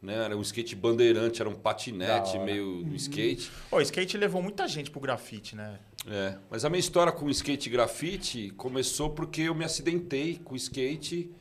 Né? 0.00 0.14
Era 0.14 0.36
um 0.36 0.42
skate 0.42 0.76
bandeirante, 0.76 1.40
era 1.40 1.50
um 1.50 1.54
patinete 1.56 2.38
meio 2.38 2.84
do 2.84 2.94
skate. 2.94 3.50
Pô, 3.68 3.78
o 3.78 3.80
skate 3.80 4.16
levou 4.16 4.40
muita 4.40 4.68
gente 4.68 4.92
pro 4.92 5.00
grafite, 5.00 5.56
né? 5.56 5.80
É, 6.06 6.36
mas 6.48 6.64
a 6.64 6.70
minha 6.70 6.78
história 6.78 7.12
com 7.12 7.28
skate 7.28 7.68
grafite 7.68 8.50
começou 8.56 9.10
porque 9.10 9.42
eu 9.42 9.54
me 9.56 9.64
acidentei 9.64 10.36
com 10.36 10.54
o 10.54 10.56
skate 10.56 11.32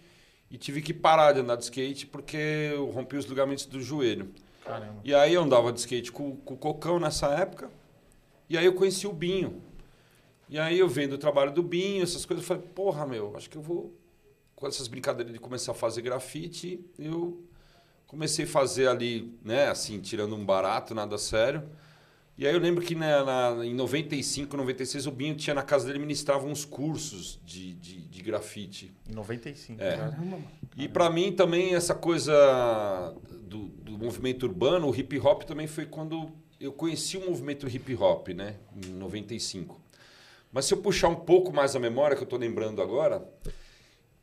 e 0.50 0.58
tive 0.58 0.82
que 0.82 0.94
parar 0.94 1.34
de 1.34 1.42
andar 1.42 1.56
de 1.56 1.64
skate 1.64 2.06
porque 2.06 2.38
eu 2.74 2.90
rompi 2.90 3.18
os 3.18 3.26
ligamentos 3.26 3.66
do 3.66 3.82
joelho. 3.82 4.34
Caramba. 4.64 5.00
E 5.04 5.14
aí 5.14 5.34
eu 5.34 5.44
andava 5.44 5.72
de 5.72 5.80
skate 5.80 6.12
com, 6.12 6.36
com 6.38 6.54
o 6.54 6.58
Cocão 6.58 7.00
nessa 7.00 7.28
época. 7.28 7.70
E 8.50 8.58
aí 8.58 8.66
eu 8.66 8.74
conheci 8.74 9.08
o 9.08 9.14
Binho. 9.14 9.62
E 10.50 10.58
aí 10.58 10.80
eu 10.80 10.88
vendo 10.88 11.14
o 11.14 11.18
trabalho 11.18 11.52
do 11.52 11.62
Binho, 11.62 12.04
essas 12.04 12.26
coisas, 12.26 12.44
eu 12.44 12.48
falei, 12.48 12.64
porra, 12.74 13.06
meu, 13.06 13.36
acho 13.36 13.50
que 13.50 13.58
eu 13.58 13.62
vou. 13.62 13.94
Com 14.56 14.66
essas 14.66 14.88
brincadeiras 14.88 15.32
de 15.32 15.40
começar 15.40 15.72
a 15.72 15.76
fazer 15.76 16.02
grafite, 16.02 16.84
eu 16.98 17.44
comecei 18.08 18.46
a 18.46 18.48
fazer 18.48 18.88
ali, 18.88 19.38
né, 19.44 19.68
assim, 19.68 20.00
tirando 20.00 20.36
um 20.36 20.44
barato, 20.44 20.96
nada 20.96 21.18
sério. 21.18 21.70
E 22.38 22.46
aí 22.46 22.54
eu 22.54 22.60
lembro 22.60 22.84
que 22.86 22.94
né, 22.94 23.24
na- 23.24 23.66
em 23.66 23.74
95, 23.74 24.56
96, 24.56 25.08
o 25.08 25.12
Binho 25.12 25.36
tinha 25.36 25.54
na 25.56 25.64
casa 25.64 25.88
dele, 25.88 25.98
ministrava 26.00 26.46
uns 26.46 26.64
cursos 26.66 27.40
de, 27.44 27.74
de, 27.74 28.02
de 28.02 28.22
grafite. 28.22 28.94
Em 29.10 29.14
95, 29.16 29.82
É. 29.82 29.98
cara. 29.98 30.10
Caramba, 30.12 30.26
mano. 30.32 30.48
E 30.78 30.88
para 30.88 31.10
mim 31.10 31.32
também 31.32 31.74
essa 31.74 31.96
coisa 31.96 33.16
do, 33.42 33.70
do 33.70 33.98
movimento 33.98 34.44
urbano, 34.46 34.88
o 34.88 34.96
hip 34.96 35.18
hop 35.20 35.44
também 35.44 35.66
foi 35.66 35.86
quando 35.88 36.30
eu 36.60 36.72
conheci 36.72 37.18
o 37.18 37.26
movimento 37.28 37.68
hip 37.68 37.96
hop, 37.96 38.28
né, 38.30 38.56
em 38.86 38.90
95. 38.94 39.82
Mas 40.52 40.66
se 40.66 40.74
eu 40.74 40.78
puxar 40.78 41.10
um 41.10 41.16
pouco 41.16 41.52
mais 41.52 41.76
a 41.76 41.80
memória 41.80 42.16
que 42.16 42.22
eu 42.24 42.28
tô 42.28 42.38
lembrando 42.38 42.82
agora, 42.82 43.28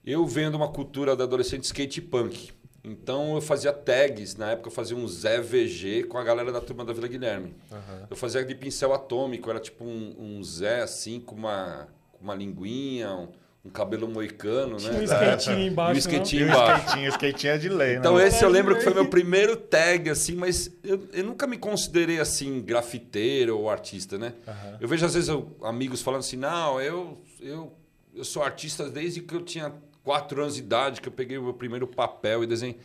eu 0.04 0.24
vendo 0.26 0.54
uma 0.54 0.68
cultura 0.68 1.16
da 1.16 1.24
adolescente 1.24 1.64
skate 1.64 2.00
punk. 2.00 2.52
Então 2.84 3.34
eu 3.34 3.40
fazia 3.40 3.72
tags, 3.72 4.36
na 4.36 4.50
época 4.50 4.68
eu 4.68 4.72
fazia 4.72 4.94
um 4.96 5.08
Zé 5.08 5.40
VG 5.40 6.04
com 6.04 6.18
a 6.18 6.22
galera 6.22 6.52
da 6.52 6.60
turma 6.60 6.84
da 6.84 6.92
Vila 6.92 7.08
Guilherme. 7.08 7.54
Aham. 7.72 8.06
Eu 8.10 8.16
fazia 8.16 8.44
de 8.44 8.54
pincel 8.54 8.92
atômico, 8.92 9.48
era 9.48 9.58
tipo 9.58 9.84
um, 9.84 10.14
um 10.18 10.42
Zé 10.42 10.82
assim, 10.82 11.18
com 11.18 11.34
uma, 11.34 11.88
com 12.12 12.22
uma 12.22 12.34
linguinha, 12.34 13.10
um, 13.14 13.28
um 13.64 13.70
cabelo 13.70 14.06
moicano, 14.06 14.76
Tinha 14.76 14.92
né? 14.92 14.98
um 14.98 15.02
skatinho 15.02 15.58
E 15.60 15.66
embaixo, 15.68 15.94
o 15.94 15.98
skatinho 15.98 16.42
E 16.42 16.44
o 16.44 16.48
embaixo. 16.50 16.80
skatinho, 16.86 17.08
skatinho 17.08 17.52
é 17.54 17.56
de 17.58 17.68
lei, 17.70 17.96
Então 17.96 18.16
né? 18.16 18.26
esse 18.26 18.44
eu 18.44 18.50
lembro 18.50 18.76
que 18.76 18.82
foi 18.84 18.92
meu 18.92 19.08
primeiro 19.08 19.56
tag, 19.56 20.10
assim, 20.10 20.34
mas 20.34 20.70
eu, 20.82 21.08
eu 21.14 21.24
nunca 21.24 21.46
me 21.46 21.56
considerei, 21.56 22.20
assim, 22.20 22.60
grafiteiro 22.60 23.58
ou 23.58 23.70
artista, 23.70 24.18
né? 24.18 24.34
Aham. 24.46 24.76
Eu 24.78 24.86
vejo, 24.86 25.06
às 25.06 25.14
vezes, 25.14 25.30
eu- 25.30 25.56
amigos 25.62 26.02
falando 26.02 26.20
assim, 26.20 26.36
não, 26.36 26.78
eu, 26.82 27.18
eu, 27.40 27.72
eu 28.14 28.24
sou 28.24 28.42
artista 28.42 28.90
desde 28.90 29.22
que 29.22 29.34
eu 29.34 29.40
tinha 29.40 29.72
quatro 30.04 30.40
anos 30.42 30.54
de 30.54 30.60
idade, 30.60 31.00
que 31.00 31.08
eu 31.08 31.12
peguei 31.12 31.38
o 31.38 31.42
meu 31.42 31.54
primeiro 31.54 31.86
papel 31.86 32.44
e 32.44 32.46
desenho. 32.46 32.76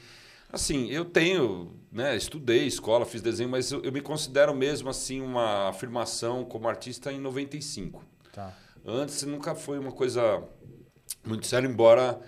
Assim, 0.52 0.90
eu 0.90 1.06
tenho, 1.06 1.76
né, 1.92 2.16
estudei 2.16 2.66
escola, 2.66 3.06
fiz 3.06 3.22
desenho, 3.22 3.50
mas 3.50 3.72
eu, 3.72 3.84
eu 3.84 3.92
me 3.92 4.02
considero 4.02 4.56
mesmo, 4.56 4.90
assim, 4.90 5.22
uma 5.22 5.70
afirmação 5.70 6.44
como 6.44 6.68
artista 6.68 7.12
em 7.12 7.20
95. 7.20 8.04
Tá. 8.34 8.52
Antes 8.84 9.22
nunca 9.24 9.54
foi 9.54 9.78
uma 9.78 9.92
coisa 9.92 10.44
muito 11.24 11.46
séria, 11.46 11.68
embora 11.68 12.20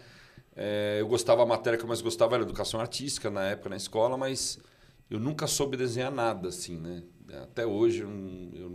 eh, 0.55 0.97
eu 0.99 1.07
gostava, 1.07 1.41
a 1.41 1.45
matéria 1.45 1.77
que 1.77 1.83
eu 1.83 1.87
mais 1.87 2.01
gostava 2.01 2.35
era 2.35 2.43
educação 2.43 2.79
artística 2.79 3.31
na 3.31 3.45
época 3.47 3.69
na 3.69 3.77
escola, 3.77 4.17
mas 4.17 4.59
eu 5.09 5.19
nunca 5.19 5.47
soube 5.47 5.77
desenhar 5.77 6.11
nada 6.11 6.49
assim, 6.49 6.77
né? 6.77 7.03
Até 7.43 7.65
hoje 7.65 8.01
eu 8.01 8.09
não, 8.09 8.49
eu 8.53 8.69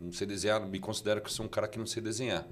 não, 0.00 0.12
sei 0.12 0.26
desenhar, 0.26 0.64
me 0.64 0.78
considero 0.78 1.20
que 1.20 1.32
sou 1.32 1.44
um 1.44 1.48
cara 1.48 1.66
que 1.66 1.78
não 1.78 1.86
sei 1.86 2.02
desenhar. 2.02 2.46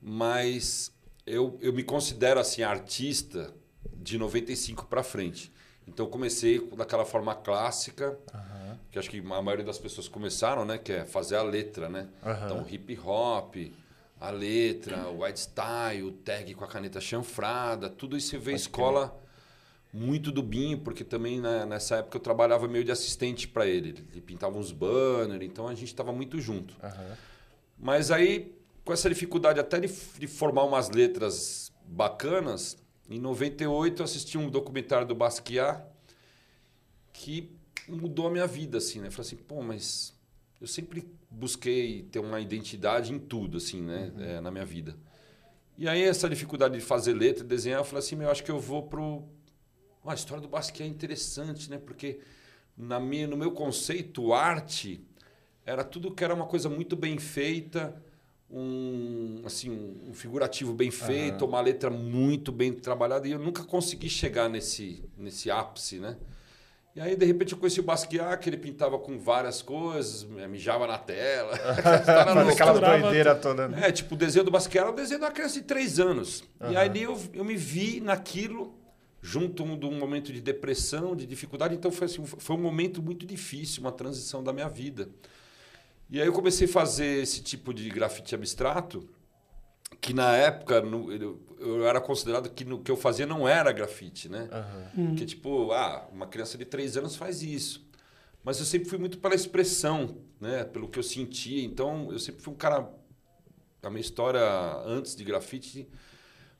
Mas 0.00 0.92
eu, 1.26 1.58
eu 1.60 1.72
me 1.72 1.82
considero 1.82 2.40
assim 2.40 2.62
artista 2.62 3.52
de 3.94 4.18
95 4.18 4.86
para 4.86 5.02
frente. 5.02 5.52
Então 5.86 6.06
comecei 6.06 6.60
daquela 6.76 7.04
forma 7.04 7.34
clássica, 7.34 8.18
Aham. 8.32 8.78
que 8.90 8.98
acho 8.98 9.10
que 9.10 9.18
a 9.18 9.42
maioria 9.42 9.64
das 9.64 9.78
pessoas 9.78 10.08
começaram, 10.08 10.64
né? 10.64 10.78
Que 10.78 10.92
é 10.92 11.04
fazer 11.04 11.36
a 11.36 11.42
letra, 11.42 11.88
né? 11.88 12.08
Aham. 12.22 12.44
Então 12.44 12.66
hip 12.68 12.98
hop, 13.04 13.56
a 14.20 14.30
letra, 14.30 15.08
o 15.08 15.24
white 15.24 15.40
style, 15.40 16.02
o 16.04 16.12
tag 16.12 16.54
com 16.54 16.64
a 16.64 16.68
caneta 16.68 17.00
chanfrada, 17.00 17.90
tudo 17.90 18.16
isso 18.16 18.38
veio 18.38 18.56
escola 18.56 19.18
muito 19.92 20.32
do 20.32 20.42
Binho, 20.42 20.78
porque 20.78 21.04
também 21.04 21.40
né, 21.40 21.66
nessa 21.66 21.96
época 21.96 22.16
eu 22.16 22.20
trabalhava 22.20 22.66
meio 22.66 22.84
de 22.84 22.90
assistente 22.92 23.46
para 23.46 23.66
ele. 23.66 23.90
Ele 24.10 24.20
pintava 24.20 24.56
uns 24.56 24.72
banners, 24.72 25.42
então 25.44 25.68
a 25.68 25.74
gente 25.74 25.88
estava 25.88 26.12
muito 26.12 26.40
junto. 26.40 26.74
Aham. 26.82 27.16
Mas 27.78 28.12
aí, 28.12 28.54
com 28.84 28.92
essa 28.92 29.08
dificuldade 29.08 29.60
até 29.60 29.80
de, 29.80 29.88
de 30.18 30.26
formar 30.26 30.64
umas 30.64 30.90
letras 30.90 31.72
bacanas, 31.86 32.76
em 33.08 33.18
98 33.18 34.00
eu 34.00 34.04
assisti 34.04 34.38
um 34.38 34.48
documentário 34.48 35.06
do 35.06 35.14
Basquiat 35.14 35.84
que 37.12 37.54
mudou 37.88 38.28
a 38.28 38.30
minha 38.30 38.46
vida, 38.46 38.78
assim, 38.78 39.00
né? 39.00 39.08
Eu 39.08 39.12
falei 39.12 39.26
assim, 39.26 39.36
pô, 39.36 39.62
mas 39.62 40.14
eu 40.60 40.66
sempre 40.66 41.06
busquei 41.30 42.04
ter 42.04 42.18
uma 42.18 42.40
identidade 42.40 43.12
em 43.12 43.18
tudo, 43.18 43.58
assim, 43.58 43.82
né? 43.82 44.12
É, 44.18 44.40
na 44.40 44.50
minha 44.50 44.64
vida. 44.64 44.96
E 45.76 45.88
aí 45.88 46.02
essa 46.02 46.28
dificuldade 46.28 46.74
de 46.74 46.80
fazer 46.80 47.12
letra, 47.12 47.44
desenhar, 47.44 47.80
eu 47.80 47.84
falei 47.84 47.98
assim, 47.98 48.20
eu 48.20 48.30
acho 48.30 48.42
que 48.42 48.50
eu 48.50 48.60
vou 48.60 48.82
pro... 48.84 49.24
Ah, 50.04 50.12
a 50.12 50.14
história 50.14 50.42
do 50.42 50.48
Basquiat 50.48 50.82
é 50.82 50.86
interessante, 50.86 51.70
né? 51.70 51.78
Porque 51.78 52.20
na 52.76 52.98
minha, 52.98 53.26
no 53.26 53.36
meu 53.36 53.52
conceito, 53.52 54.32
arte 54.32 55.04
era 55.64 55.84
tudo 55.84 56.12
que 56.12 56.24
era 56.24 56.34
uma 56.34 56.46
coisa 56.46 56.68
muito 56.68 56.96
bem 56.96 57.18
feita, 57.18 58.02
um 58.52 59.42
assim 59.44 59.70
um 59.70 60.12
figurativo 60.12 60.72
bem 60.74 60.90
feito, 60.90 61.44
uma 61.44 61.60
letra 61.60 61.88
muito 61.88 62.52
bem 62.52 62.72
trabalhada 62.72 63.26
e 63.26 63.32
eu 63.32 63.38
nunca 63.38 63.64
consegui 63.64 64.10
chegar 64.10 64.48
nesse 64.48 65.02
nesse 65.16 65.50
ápice, 65.50 65.98
né? 65.98 66.16
E 66.94 67.00
aí 67.00 67.16
de 67.16 67.24
repente 67.24 67.54
eu 67.54 67.58
conheci 67.58 67.80
o 67.80 67.82
Basquiat, 67.82 68.36
que 68.42 68.50
ele 68.50 68.58
pintava 68.58 68.98
com 68.98 69.18
várias 69.18 69.62
coisas, 69.62 70.24
mijava 70.24 70.86
na 70.86 70.98
tela, 70.98 71.54
aquela 72.52 72.78
doideira 72.78 73.34
toda. 73.34 73.66
né? 73.66 73.88
É, 73.88 73.92
tipo, 73.92 74.14
o 74.14 74.18
desenho 74.18 74.44
do 74.44 74.50
Basquiat 74.50 74.82
era 74.84 74.90
o 74.92 74.94
desenho 74.94 75.20
de 75.20 75.24
uma 75.24 75.32
criança 75.32 75.54
de 75.54 75.62
três 75.62 75.98
anos. 75.98 76.44
E 76.70 76.76
aí 76.76 77.02
eu, 77.02 77.18
eu 77.32 77.44
me 77.46 77.56
vi 77.56 77.98
naquilo, 77.98 78.74
junto 79.22 79.64
de 79.74 79.86
um 79.86 79.98
momento 79.98 80.30
de 80.34 80.42
depressão, 80.42 81.16
de 81.16 81.24
dificuldade. 81.24 81.74
Então 81.74 81.90
foi, 81.90 82.04
assim, 82.04 82.22
foi 82.26 82.56
um 82.56 82.60
momento 82.60 83.00
muito 83.02 83.24
difícil, 83.24 83.80
uma 83.80 83.92
transição 83.92 84.44
da 84.44 84.52
minha 84.52 84.68
vida. 84.68 85.08
E 86.12 86.20
aí 86.20 86.26
eu 86.26 86.32
comecei 86.34 86.66
a 86.68 86.70
fazer 86.70 87.22
esse 87.22 87.40
tipo 87.42 87.72
de 87.72 87.88
grafite 87.88 88.34
abstrato, 88.34 89.08
que 89.98 90.12
na 90.12 90.36
época 90.36 90.82
no- 90.82 91.10
eu, 91.10 91.86
era 91.86 92.02
considerado 92.02 92.50
que 92.50 92.66
no 92.66 92.82
que 92.82 92.90
eu 92.90 92.98
fazia 92.98 93.24
não 93.24 93.48
era 93.48 93.72
grafite, 93.72 94.28
né? 94.28 94.46
Aham. 94.52 95.14
Que 95.16 95.24
tipo, 95.24 95.72
ah, 95.72 96.06
uma 96.12 96.26
criança 96.26 96.58
de 96.58 96.66
três 96.66 96.98
anos 96.98 97.16
faz 97.16 97.42
isso. 97.42 97.88
Mas 98.44 98.58
eu 98.58 98.66
sempre 98.66 98.90
fui 98.90 98.98
muito 98.98 99.16
pela 99.18 99.34
expressão, 99.34 100.18
né? 100.38 100.64
Pelo 100.64 100.86
que 100.86 100.98
eu 100.98 101.02
sentia. 101.02 101.64
Então, 101.64 102.12
eu 102.12 102.18
sempre 102.18 102.42
fui 102.42 102.52
um 102.52 102.56
cara. 102.56 102.90
A 103.82 103.88
minha 103.88 104.00
história 104.02 104.42
antes 104.84 105.16
de 105.16 105.24
grafite, 105.24 105.88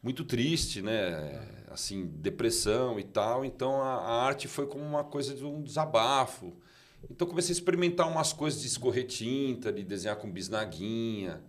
muito 0.02 0.24
triste, 0.24 0.80
né? 0.80 1.46
Assim, 1.70 2.06
depressão 2.06 2.98
e 2.98 3.04
tal. 3.04 3.44
Então, 3.44 3.82
a, 3.82 3.96
a 3.96 4.24
arte 4.24 4.48
foi 4.48 4.66
como 4.66 4.82
uma 4.82 5.04
coisa 5.04 5.34
de 5.34 5.44
um 5.44 5.60
desabafo. 5.62 6.56
Então, 7.10 7.26
comecei 7.26 7.52
a 7.52 7.56
experimentar 7.58 8.08
umas 8.08 8.32
coisas 8.32 8.60
de 8.60 8.66
escorrer 8.68 9.06
tinta, 9.06 9.72
de 9.72 9.82
desenhar 9.82 10.16
com 10.16 10.30
bisnaguinha. 10.30 11.40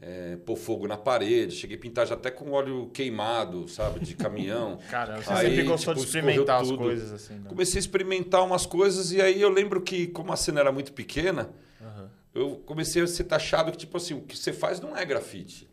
É, 0.00 0.36
pôr 0.44 0.56
fogo 0.56 0.86
na 0.86 0.98
parede, 0.98 1.54
cheguei 1.54 1.76
a 1.78 1.80
pintar 1.80 2.06
já 2.06 2.14
até 2.14 2.30
com 2.30 2.50
óleo 2.50 2.90
queimado, 2.92 3.66
sabe, 3.68 4.00
de 4.00 4.14
caminhão. 4.14 4.76
Caramba, 4.90 5.22
você 5.22 5.30
Aí, 5.32 5.46
sempre 5.48 5.62
gostou 5.62 5.94
tipo, 5.94 6.04
de 6.04 6.06
experimentar 6.18 6.60
as 6.60 6.70
coisas 6.72 7.12
assim. 7.12 7.34
Né? 7.34 7.48
Comecei 7.48 7.78
a 7.78 7.80
experimentar 7.80 8.44
umas 8.44 8.66
coisas 8.66 9.12
e 9.12 9.22
aí 9.22 9.40
eu 9.40 9.48
lembro 9.48 9.80
que, 9.80 10.08
como 10.08 10.30
a 10.32 10.36
cena 10.36 10.60
era 10.60 10.70
muito 10.72 10.92
pequena, 10.92 11.48
Aham. 11.80 12.10
eu 12.34 12.56
comecei 12.66 13.02
a 13.02 13.06
ser 13.06 13.24
taxado 13.24 13.70
que, 13.70 13.78
tipo 13.78 13.96
assim, 13.96 14.12
o 14.14 14.20
que 14.22 14.36
você 14.36 14.52
faz 14.52 14.78
não 14.80 14.94
é 14.96 15.04
grafite. 15.06 15.70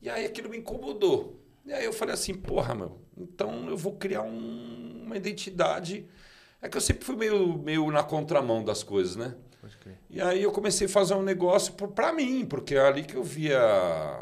E 0.00 0.08
aí 0.08 0.24
aquilo 0.24 0.48
me 0.48 0.56
incomodou. 0.58 1.38
E 1.66 1.72
aí 1.72 1.84
eu 1.84 1.92
falei 1.92 2.14
assim, 2.14 2.32
porra, 2.34 2.74
meu, 2.74 2.98
então 3.16 3.68
eu 3.68 3.76
vou 3.76 3.94
criar 3.96 4.22
um- 4.22 5.02
uma 5.04 5.16
identidade. 5.18 6.06
É 6.64 6.68
que 6.70 6.78
eu 6.78 6.80
sempre 6.80 7.04
fui 7.04 7.14
meio, 7.14 7.58
meio 7.58 7.90
na 7.90 8.02
contramão 8.02 8.64
das 8.64 8.82
coisas, 8.82 9.16
né? 9.16 9.34
Pode 9.60 9.76
crer. 9.76 9.98
E 10.08 10.18
aí 10.18 10.42
eu 10.42 10.50
comecei 10.50 10.86
a 10.86 10.90
fazer 10.90 11.12
um 11.12 11.22
negócio 11.22 11.74
pra 11.74 12.10
mim, 12.10 12.46
porque 12.46 12.74
é 12.74 12.80
ali 12.80 13.04
que 13.04 13.14
eu 13.14 13.22
via 13.22 13.60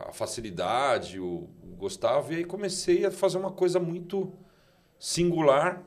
a 0.08 0.12
facilidade, 0.12 1.20
o, 1.20 1.48
o 1.62 1.76
gostava, 1.78 2.32
e 2.34 2.38
aí 2.38 2.44
comecei 2.44 3.06
a 3.06 3.12
fazer 3.12 3.38
uma 3.38 3.52
coisa 3.52 3.78
muito 3.78 4.32
singular. 4.98 5.84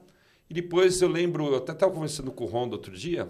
E 0.50 0.54
depois 0.54 1.02
eu 1.02 1.10
lembro, 1.10 1.46
eu 1.48 1.58
até 1.58 1.74
estava 1.74 1.92
conversando 1.92 2.32
com 2.32 2.46
o 2.46 2.48
Rondo 2.48 2.72
outro 2.72 2.96
dia, 2.96 3.30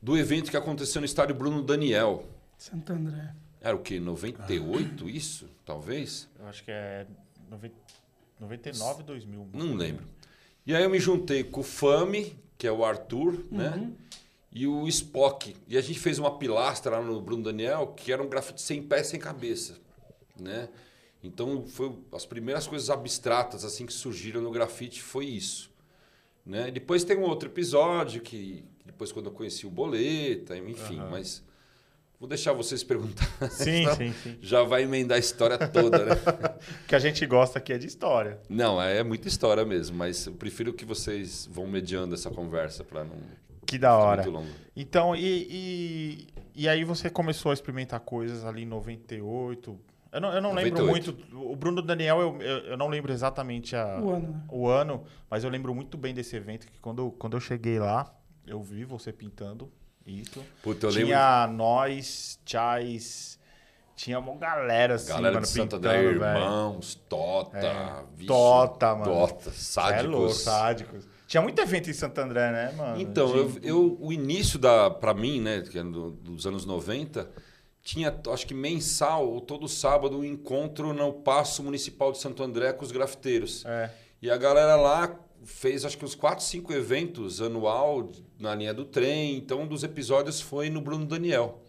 do 0.00 0.16
evento 0.16 0.52
que 0.52 0.56
aconteceu 0.56 1.00
no 1.00 1.04
estádio 1.04 1.34
Bruno 1.34 1.62
Daniel. 1.62 2.24
Santo 2.56 2.92
André. 2.92 3.34
Era 3.60 3.74
o 3.76 3.80
quê? 3.80 3.98
98 3.98 5.08
isso? 5.08 5.48
Talvez? 5.66 6.28
Eu 6.38 6.46
acho 6.46 6.62
que 6.64 6.70
é 6.70 7.06
noven- 7.50 7.72
99, 8.38 9.02
2000. 9.02 9.48
Não 9.52 9.74
lembro. 9.74 10.04
E 10.66 10.74
aí 10.74 10.82
eu 10.82 10.90
me 10.90 10.98
juntei 10.98 11.42
com 11.42 11.60
o 11.60 11.64
Fami, 11.64 12.36
que 12.56 12.66
é 12.66 12.72
o 12.72 12.84
Arthur, 12.84 13.44
né? 13.50 13.90
E 14.52 14.66
o 14.66 14.86
Spock. 14.88 15.56
E 15.66 15.76
a 15.76 15.80
gente 15.80 15.98
fez 15.98 16.18
uma 16.18 16.36
pilastra 16.36 16.98
lá 16.98 17.02
no 17.02 17.20
Bruno 17.20 17.44
Daniel, 17.44 17.88
que 17.88 18.12
era 18.12 18.22
um 18.22 18.28
grafite 18.28 18.60
sem 18.60 18.82
pé, 18.82 19.02
sem 19.02 19.18
cabeça, 19.18 19.78
né? 20.38 20.68
Então, 21.22 21.66
foi 21.66 21.94
as 22.12 22.24
primeiras 22.24 22.66
coisas 22.66 22.88
abstratas 22.88 23.64
assim 23.64 23.84
que 23.84 23.92
surgiram 23.92 24.40
no 24.40 24.50
grafite 24.50 25.02
foi 25.02 25.26
isso, 25.26 25.70
né? 26.44 26.70
Depois 26.70 27.04
tem 27.04 27.16
um 27.16 27.22
outro 27.22 27.48
episódio 27.48 28.22
que 28.22 28.64
depois 28.84 29.12
quando 29.12 29.26
eu 29.26 29.32
conheci 29.32 29.66
o 29.66 29.70
Boleta, 29.70 30.56
enfim, 30.56 30.98
Aham. 30.98 31.10
mas 31.10 31.42
vou 32.20 32.28
deixar 32.28 32.52
vocês 32.52 32.84
perguntar. 32.84 33.26
Sim, 33.50 33.86
sim, 33.96 34.12
sim. 34.12 34.38
Já 34.42 34.62
vai 34.62 34.82
emendar 34.82 35.16
a 35.16 35.18
história 35.18 35.56
toda, 35.56 36.04
né? 36.04 36.12
O 36.84 36.86
que 36.86 36.94
a 36.94 36.98
gente 36.98 37.24
gosta 37.26 37.58
aqui 37.58 37.72
é 37.72 37.78
de 37.78 37.86
história. 37.86 38.38
Não, 38.48 38.80
é 38.80 39.02
muita 39.02 39.26
história 39.26 39.64
mesmo, 39.64 39.96
mas 39.96 40.26
eu 40.26 40.34
prefiro 40.34 40.74
que 40.74 40.84
vocês 40.84 41.48
vão 41.50 41.66
mediando 41.66 42.14
essa 42.14 42.30
conversa 42.30 42.84
para 42.84 43.02
não 43.04 43.16
Que 43.66 43.78
da 43.78 43.88
ficar 43.88 43.98
hora. 43.98 44.22
muito 44.22 44.34
longo. 44.36 44.50
Então, 44.76 45.16
e, 45.16 45.46
e, 45.50 46.26
e 46.54 46.68
aí 46.68 46.84
você 46.84 47.08
começou 47.08 47.50
a 47.50 47.54
experimentar 47.54 48.00
coisas 48.00 48.44
ali 48.44 48.62
em 48.62 48.66
98. 48.66 49.80
Eu 50.12 50.20
não, 50.20 50.32
eu 50.34 50.42
não 50.42 50.52
lembro 50.52 50.84
98. 50.84 51.18
muito. 51.30 51.52
O 51.52 51.56
Bruno 51.56 51.80
Daniel, 51.80 52.20
eu, 52.20 52.42
eu, 52.42 52.58
eu 52.72 52.76
não 52.76 52.88
lembro 52.88 53.12
exatamente 53.12 53.74
a, 53.74 53.98
O 54.00 54.10
ano, 54.10 54.28
né? 54.28 54.40
o 54.50 54.68
ano, 54.68 55.04
mas 55.30 55.42
eu 55.44 55.48
lembro 55.50 55.74
muito 55.74 55.96
bem 55.96 56.12
desse 56.12 56.36
evento 56.36 56.66
que 56.66 56.78
quando, 56.80 57.12
quando 57.12 57.36
eu 57.36 57.40
cheguei 57.40 57.78
lá, 57.78 58.12
eu 58.46 58.60
vi 58.62 58.84
você 58.84 59.12
pintando 59.12 59.72
isso. 60.06 60.42
Puta, 60.62 60.86
eu 60.86 60.90
lembro. 60.90 61.06
tinha 61.06 61.46
nós, 61.46 62.38
Chais, 62.44 63.38
tinha 63.96 64.18
uma 64.18 64.34
galera 64.36 64.94
assim, 64.94 65.08
Galera 65.08 65.34
mano, 65.34 65.46
de 65.46 65.48
Santo 65.52 65.76
pintando, 65.76 65.88
André, 65.88 66.02
irmãos, 66.10 66.94
Tota, 67.08 67.58
É. 67.58 68.02
vixe, 68.14 68.26
Tota, 68.26 68.94
mano. 68.94 69.04
Tota, 69.04 69.50
É 69.94 70.02
louco, 70.02 70.28
sádicos. 70.32 70.36
sádicos. 70.42 71.08
Tinha 71.26 71.42
muito 71.42 71.60
evento 71.60 71.88
em 71.88 71.92
Santo 71.92 72.18
André, 72.18 72.50
né, 72.50 72.72
mano? 72.76 73.00
Então, 73.00 73.30
De- 73.30 73.38
eu, 73.38 73.52
eu- 73.62 73.98
o 74.00 74.12
início 74.12 74.58
da, 74.58 74.90
para 74.90 75.14
mim, 75.14 75.40
né, 75.40 75.60
que 75.62 75.78
é 75.78 75.82
do- 75.84 76.10
dos 76.10 76.44
anos 76.46 76.64
90, 76.64 77.30
tinha, 77.82 78.12
acho 78.32 78.46
que 78.46 78.52
mensal, 78.54 79.28
ou 79.28 79.40
todo 79.40 79.68
sábado, 79.68 80.18
um 80.18 80.24
encontro 80.24 80.92
no 80.92 81.12
Paço 81.12 81.62
Municipal 81.62 82.10
de 82.10 82.18
Santo 82.18 82.42
André 82.42 82.72
com 82.72 82.84
os 82.84 82.90
grafiteiros. 82.90 83.64
É. 83.64 83.90
E 84.20 84.28
a 84.30 84.36
galera 84.36 84.74
lá 84.76 85.14
fez 85.44 85.84
acho 85.84 85.96
que 85.96 86.04
uns 86.04 86.14
4, 86.14 86.44
5 86.44 86.72
eventos 86.72 87.40
anual 87.40 88.10
na 88.40 88.54
linha 88.54 88.72
do 88.74 88.84
trem. 88.84 89.36
Então, 89.36 89.62
um 89.62 89.66
dos 89.66 89.82
episódios 89.84 90.40
foi 90.40 90.70
no 90.70 90.80
Bruno 90.80 91.04
Daniel. 91.06 91.62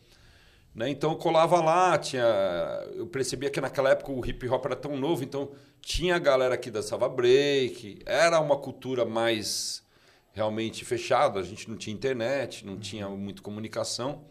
Né? 0.74 0.90
Então 0.90 1.12
eu 1.12 1.18
colava 1.18 1.62
lá, 1.62 1.98
tinha. 1.98 2.24
Eu 2.96 3.06
percebia 3.06 3.50
que 3.50 3.60
naquela 3.60 3.90
época 3.90 4.10
o 4.12 4.26
hip 4.26 4.48
hop 4.48 4.66
era 4.66 4.76
tão 4.76 4.96
novo, 4.96 5.22
então 5.24 5.52
tinha 5.82 6.16
a 6.16 6.20
galera 6.20 6.56
que 6.58 6.72
dançava 6.72 7.10
break, 7.10 8.00
era 8.06 8.40
uma 8.40 8.56
cultura 8.58 9.04
mais 9.04 9.84
realmente 10.32 10.86
fechada, 10.86 11.42
a 11.42 11.44
gente 11.44 11.70
não 11.70 11.76
tinha 11.76 11.94
internet, 11.94 12.66
não 12.66 12.78
tinha 12.78 13.10
muita 13.10 13.42
comunicação. 13.42 14.22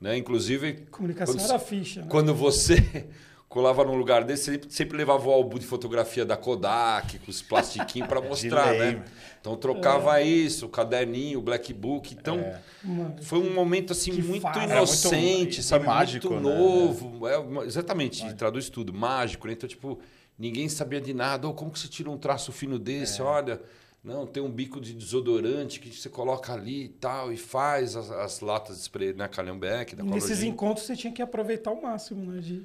Né? 0.00 0.16
Inclusive, 0.16 0.86
Comunicação 0.90 1.34
Quando- 1.34 1.48
era 1.50 1.58
ficha, 1.58 2.00
né? 2.02 2.06
quando 2.08 2.32
você 2.34 3.08
colava 3.52 3.84
num 3.84 3.96
lugar 3.96 4.24
desse, 4.24 4.56
você 4.56 4.60
sempre 4.70 4.96
levava 4.96 5.28
o 5.28 5.30
álbum 5.30 5.58
de 5.58 5.66
fotografia 5.66 6.24
da 6.24 6.38
Kodak, 6.38 7.18
com 7.18 7.30
os 7.30 7.42
plastiquinhos 7.42 8.08
para 8.08 8.18
mostrar, 8.26 8.72
né? 8.72 9.04
Então 9.38 9.54
trocava 9.56 10.22
isso, 10.22 10.64
o 10.64 10.68
caderninho, 10.70 11.38
o 11.38 11.42
black 11.42 11.70
book. 11.74 12.14
Então 12.14 12.38
É. 12.38 12.58
Mano, 12.82 13.16
foi 13.22 13.38
um 13.40 13.52
momento 13.52 13.92
assim 13.92 14.10
Que 14.12 14.22
muito 14.22 14.42
muito- 14.42 14.58
inocente, 14.58 15.60
e 15.60 15.62
sabe? 15.62 15.84
mágico, 15.86 16.30
muito 16.32 16.48
né? 16.48 16.58
novo. 16.58 17.28
É, 17.28 17.66
exatamente, 17.66 18.32
traduz 18.34 18.70
tudo, 18.70 18.90
mágico, 18.90 19.46
né? 19.46 19.52
Então, 19.52 19.68
tipo, 19.68 20.00
ninguém 20.38 20.66
sabia 20.70 21.00
de 21.00 21.12
nada. 21.12 21.46
Ou 21.46 21.52
como 21.52 21.70
que 21.70 21.78
você 21.78 21.88
tira 21.88 22.10
um 22.10 22.16
traço 22.16 22.52
fino 22.52 22.78
desse? 22.78 23.20
É. 23.20 23.24
Olha, 23.24 23.60
não, 24.02 24.26
tem 24.26 24.42
um 24.42 24.50
bico 24.50 24.80
de 24.80 24.94
desodorante 24.94 25.78
que 25.78 25.94
você 25.94 26.08
coloca 26.08 26.54
ali 26.54 26.84
e 26.84 26.88
tal, 26.88 27.30
e 27.30 27.36
faz 27.36 27.96
as, 27.96 28.10
as 28.10 28.40
latas 28.40 28.76
de 28.76 28.82
spray, 28.82 29.12
né? 29.12 29.28
Calhambeck, 29.28 29.94
da 29.94 30.02
nesses 30.02 30.42
encontros 30.42 30.86
você 30.86 30.96
tinha 30.96 31.12
que 31.12 31.20
aproveitar 31.20 31.70
o 31.70 31.82
máximo, 31.82 32.32
né? 32.32 32.40
De... 32.40 32.64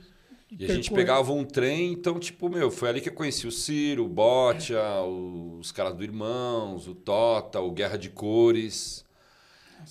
E 0.49 0.63
a 0.63 0.73
gente 0.73 0.91
pegava 0.91 1.33
um 1.33 1.43
trem, 1.43 1.91
então, 1.91 2.17
tipo, 2.17 2.47
meu, 2.47 2.71
foi 2.71 2.87
ali 2.87 3.01
que 3.01 3.09
eu 3.09 3.13
conheci 3.13 3.45
o 3.45 3.51
Ciro, 3.51 4.05
o 4.05 4.07
Botia, 4.07 4.81
os 5.01 5.73
caras 5.73 5.93
do 5.93 6.03
Irmãos, 6.03 6.87
o 6.87 6.95
Tota, 6.95 7.59
o 7.59 7.71
Guerra 7.71 7.97
de 7.97 8.09
Cores. 8.09 9.05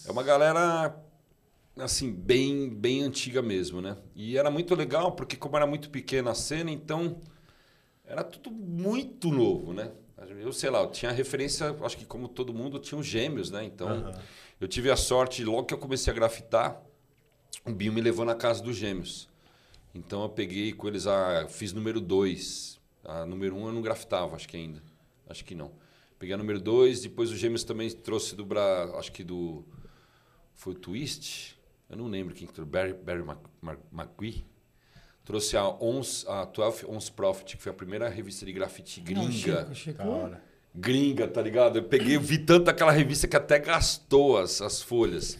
É 0.06 0.10
uma 0.10 0.22
galera, 0.22 0.96
assim, 1.78 2.10
bem, 2.10 2.70
bem 2.70 3.02
antiga 3.02 3.42
mesmo, 3.42 3.82
né? 3.82 3.98
E 4.14 4.38
era 4.38 4.50
muito 4.50 4.74
legal, 4.74 5.12
porque 5.12 5.36
como 5.36 5.56
era 5.56 5.66
muito 5.66 5.90
pequena 5.90 6.30
a 6.30 6.34
cena, 6.34 6.70
então 6.70 7.20
era 8.06 8.24
tudo 8.24 8.50
muito 8.50 9.30
novo, 9.30 9.74
né? 9.74 9.92
Eu 10.40 10.52
sei 10.52 10.70
lá, 10.70 10.80
eu 10.80 10.90
tinha 10.90 11.12
referência, 11.12 11.76
acho 11.82 11.98
que 11.98 12.06
como 12.06 12.28
todo 12.28 12.54
mundo, 12.54 12.78
tinha 12.78 12.98
os 12.98 13.06
gêmeos, 13.06 13.50
né? 13.50 13.62
Então, 13.62 13.88
uhum. 13.88 14.12
eu 14.58 14.66
tive 14.66 14.90
a 14.90 14.96
sorte, 14.96 15.44
logo 15.44 15.64
que 15.64 15.74
eu 15.74 15.78
comecei 15.78 16.10
a 16.10 16.16
grafitar, 16.16 16.82
o 17.66 17.72
Binho 17.72 17.92
me 17.92 18.00
levou 18.00 18.24
na 18.24 18.34
casa 18.34 18.62
dos 18.62 18.74
gêmeos. 18.74 19.28
Então 19.96 20.22
eu 20.22 20.28
peguei 20.28 20.72
com 20.72 20.86
eles 20.86 21.06
a. 21.06 21.48
Fiz 21.48 21.72
número 21.72 22.00
2. 22.00 22.78
A 23.04 23.24
número 23.24 23.56
1 23.56 23.62
um 23.62 23.66
eu 23.68 23.72
não 23.72 23.80
grafitava, 23.80 24.36
acho 24.36 24.46
que 24.46 24.56
ainda. 24.56 24.82
Acho 25.28 25.44
que 25.44 25.54
não. 25.54 25.72
Peguei 26.18 26.34
a 26.34 26.38
número 26.38 26.60
2, 26.60 27.00
depois 27.00 27.30
os 27.30 27.38
gêmeos 27.38 27.64
também 27.64 27.90
trouxe 27.90 28.36
do 28.36 28.44
Bra. 28.44 28.92
Acho 28.98 29.10
que 29.10 29.24
do. 29.24 29.64
Foi 30.54 30.74
o 30.74 30.76
Twist? 30.76 31.58
Eu 31.88 31.96
não 31.96 32.08
lembro 32.08 32.34
quem 32.34 32.46
que 32.46 32.52
trouxe. 32.52 32.70
Barry, 32.70 32.92
Barry 32.92 33.24
McGee. 33.90 34.44
Trouxe 35.24 35.56
a, 35.56 35.66
Ons, 35.68 36.24
a 36.28 36.44
12 36.44 36.86
Ons 36.86 37.10
Profit, 37.10 37.56
que 37.56 37.62
foi 37.62 37.72
a 37.72 37.74
primeira 37.74 38.08
revista 38.08 38.44
de 38.46 38.52
grafite 38.52 39.00
gringa. 39.00 39.64
Não, 39.64 39.74
Chico. 39.74 40.02
Gringa, 40.74 41.26
tá 41.26 41.40
ligado? 41.40 41.78
Eu 41.78 41.84
peguei, 41.84 42.18
vi 42.18 42.38
tanto 42.38 42.68
aquela 42.68 42.92
revista 42.92 43.26
que 43.26 43.34
até 43.34 43.58
gastou 43.58 44.38
as, 44.38 44.60
as 44.60 44.82
folhas. 44.82 45.38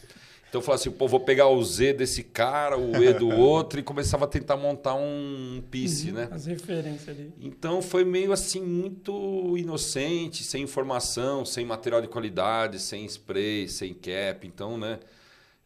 Então 0.57 0.63
eu 0.63 0.65
falava 0.65 0.81
assim, 0.81 0.91
pô, 0.91 1.07
vou 1.07 1.21
pegar 1.21 1.49
o 1.49 1.63
Z 1.63 1.93
desse 1.93 2.23
cara, 2.23 2.79
o 2.79 2.97
E 2.97 3.13
do 3.13 3.29
outro, 3.29 3.79
e 3.79 3.83
começava 3.83 4.25
a 4.25 4.29
tentar 4.29 4.57
montar 4.57 4.95
um 4.95 5.63
piece, 5.71 6.09
uhum, 6.09 6.15
né? 6.15 6.29
As 6.31 6.47
referências 6.47 7.11
ali. 7.11 7.31
Então 7.39 7.83
foi 7.83 8.07
meio 8.07 8.33
assim, 8.33 8.63
muito 8.63 9.55
inocente, 9.59 10.43
sem 10.43 10.63
informação, 10.63 11.45
sem 11.45 11.67
material 11.67 12.01
de 12.01 12.09
qualidade, 12.09 12.81
sem 12.81 13.05
spray, 13.05 13.69
sem 13.69 13.93
cap. 13.93 14.47
Então, 14.47 14.79
né? 14.79 14.99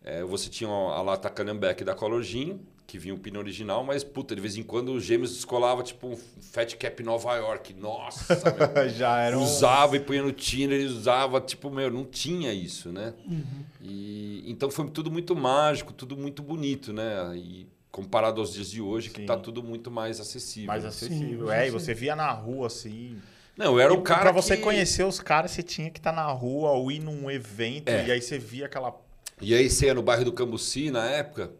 É, 0.02 0.24
você 0.24 0.50
tinha 0.50 0.68
a 0.68 1.00
lata 1.02 1.30
Canambeck 1.30 1.84
da 1.84 1.94
Color 1.94 2.24
Jean, 2.24 2.58
que 2.90 2.98
vinha 2.98 3.14
o 3.14 3.18
pino 3.18 3.38
original, 3.38 3.84
mas, 3.84 4.02
puta, 4.02 4.34
de 4.34 4.40
vez 4.40 4.56
em 4.56 4.64
quando 4.64 4.92
os 4.92 5.04
gêmeos 5.04 5.32
descolavam, 5.32 5.84
tipo, 5.84 6.08
um 6.08 6.16
Fat 6.16 6.74
Cap 6.74 7.00
Nova 7.04 7.36
York. 7.36 7.72
Nossa, 7.72 8.34
meu, 8.74 8.88
Já 8.88 9.20
era 9.20 9.38
um... 9.38 9.44
Usava 9.44 9.94
e 9.96 10.00
punha 10.00 10.24
no 10.24 10.32
tino, 10.32 10.72
ele 10.72 10.86
usava, 10.86 11.40
tipo, 11.40 11.70
meu, 11.70 11.88
não 11.88 12.04
tinha 12.04 12.52
isso, 12.52 12.90
né? 12.90 13.14
Uhum. 13.24 13.64
E, 13.80 14.42
então 14.50 14.68
foi 14.72 14.90
tudo 14.90 15.08
muito 15.08 15.36
mágico, 15.36 15.92
tudo 15.92 16.16
muito 16.16 16.42
bonito, 16.42 16.92
né? 16.92 17.32
E 17.36 17.68
comparado 17.92 18.40
aos 18.40 18.52
dias 18.52 18.68
de 18.68 18.82
hoje, 18.82 19.08
Sim. 19.08 19.14
que 19.14 19.24
tá 19.24 19.36
tudo 19.36 19.62
muito 19.62 19.88
mais 19.88 20.18
acessível. 20.18 20.66
Mais 20.66 20.84
acessível, 20.84 21.46
Sim, 21.46 21.52
é. 21.52 21.68
E 21.68 21.70
você 21.70 21.94
via 21.94 22.16
na 22.16 22.32
rua, 22.32 22.66
assim... 22.66 23.18
Não, 23.56 23.66
eu 23.74 23.80
era 23.80 23.94
um 23.94 24.02
cara 24.02 24.22
Pra 24.22 24.32
você 24.32 24.56
que... 24.56 24.62
conhecer 24.64 25.04
os 25.04 25.20
caras, 25.20 25.52
você 25.52 25.62
tinha 25.62 25.90
que 25.90 26.00
estar 26.00 26.10
tá 26.10 26.16
na 26.16 26.26
rua 26.32 26.70
ou 26.70 26.90
ir 26.90 26.98
num 26.98 27.30
evento, 27.30 27.88
é. 27.88 28.08
e 28.08 28.10
aí 28.10 28.20
você 28.20 28.36
via 28.36 28.66
aquela... 28.66 28.96
E 29.40 29.54
aí 29.54 29.70
você 29.70 29.86
ia 29.86 29.94
no 29.94 30.02
bairro 30.02 30.24
do 30.24 30.32
Cambuci, 30.32 30.90
na 30.90 31.08
época... 31.08 31.52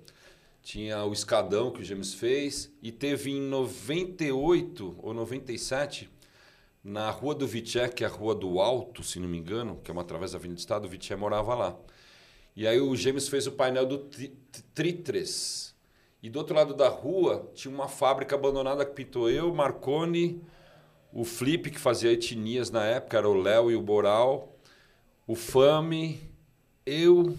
Tinha 0.63 1.05
o 1.05 1.13
Escadão 1.13 1.71
que 1.71 1.81
o 1.81 1.85
James 1.85 2.15
fez. 2.15 2.73
E 2.83 2.93
teve 2.93 3.31
em 3.31 3.41
98 3.41 4.97
ou 4.99 5.15
97, 5.15 6.11
na 6.83 7.11
Rua 7.11 7.35
do 7.35 7.47
Vité, 7.47 7.89
que 7.89 8.05
é 8.05 8.07
a 8.07 8.11
Rua 8.11 8.35
do 8.35 8.61
Alto, 8.61 9.03
se 9.03 9.19
não 9.19 9.29
me 9.29 9.39
engano, 9.39 9.81
que 9.83 9.91
é 9.91 9.93
uma 9.93 10.03
através 10.03 10.33
da 10.33 10.39
Avenida 10.39 10.57
do 10.57 10.61
Estado, 10.61 10.85
o 10.87 10.89
Vité 10.89 11.15
morava 11.17 11.55
lá. 11.55 11.77
E 12.57 12.67
aí 12.67 12.81
o 12.81 12.95
James 12.97 13.29
fez 13.29 13.47
o 13.47 13.53
painel 13.53 13.87
do 13.87 13.99
Tritres. 14.75 15.75
E 16.23 16.29
do 16.29 16.39
outro 16.39 16.55
lado 16.55 16.75
da 16.75 16.89
rua 16.89 17.51
tinha 17.55 17.73
uma 17.73 17.89
fábrica 17.89 18.35
abandonada 18.35 18.85
que 18.85 18.93
pintou 18.93 19.31
eu, 19.31 19.55
Marconi, 19.55 20.43
o 21.13 21.25
Flip, 21.25 21.71
que 21.71 21.79
fazia 21.79 22.13
etnias 22.13 22.71
na 22.71 22.85
época, 22.85 23.17
era 23.17 23.29
o 23.29 23.35
Léo 23.35 23.71
e 23.71 23.77
o 23.77 23.83
Boral, 23.83 24.55
o 25.27 25.35
Fame, 25.35 26.21
eu 26.85 27.37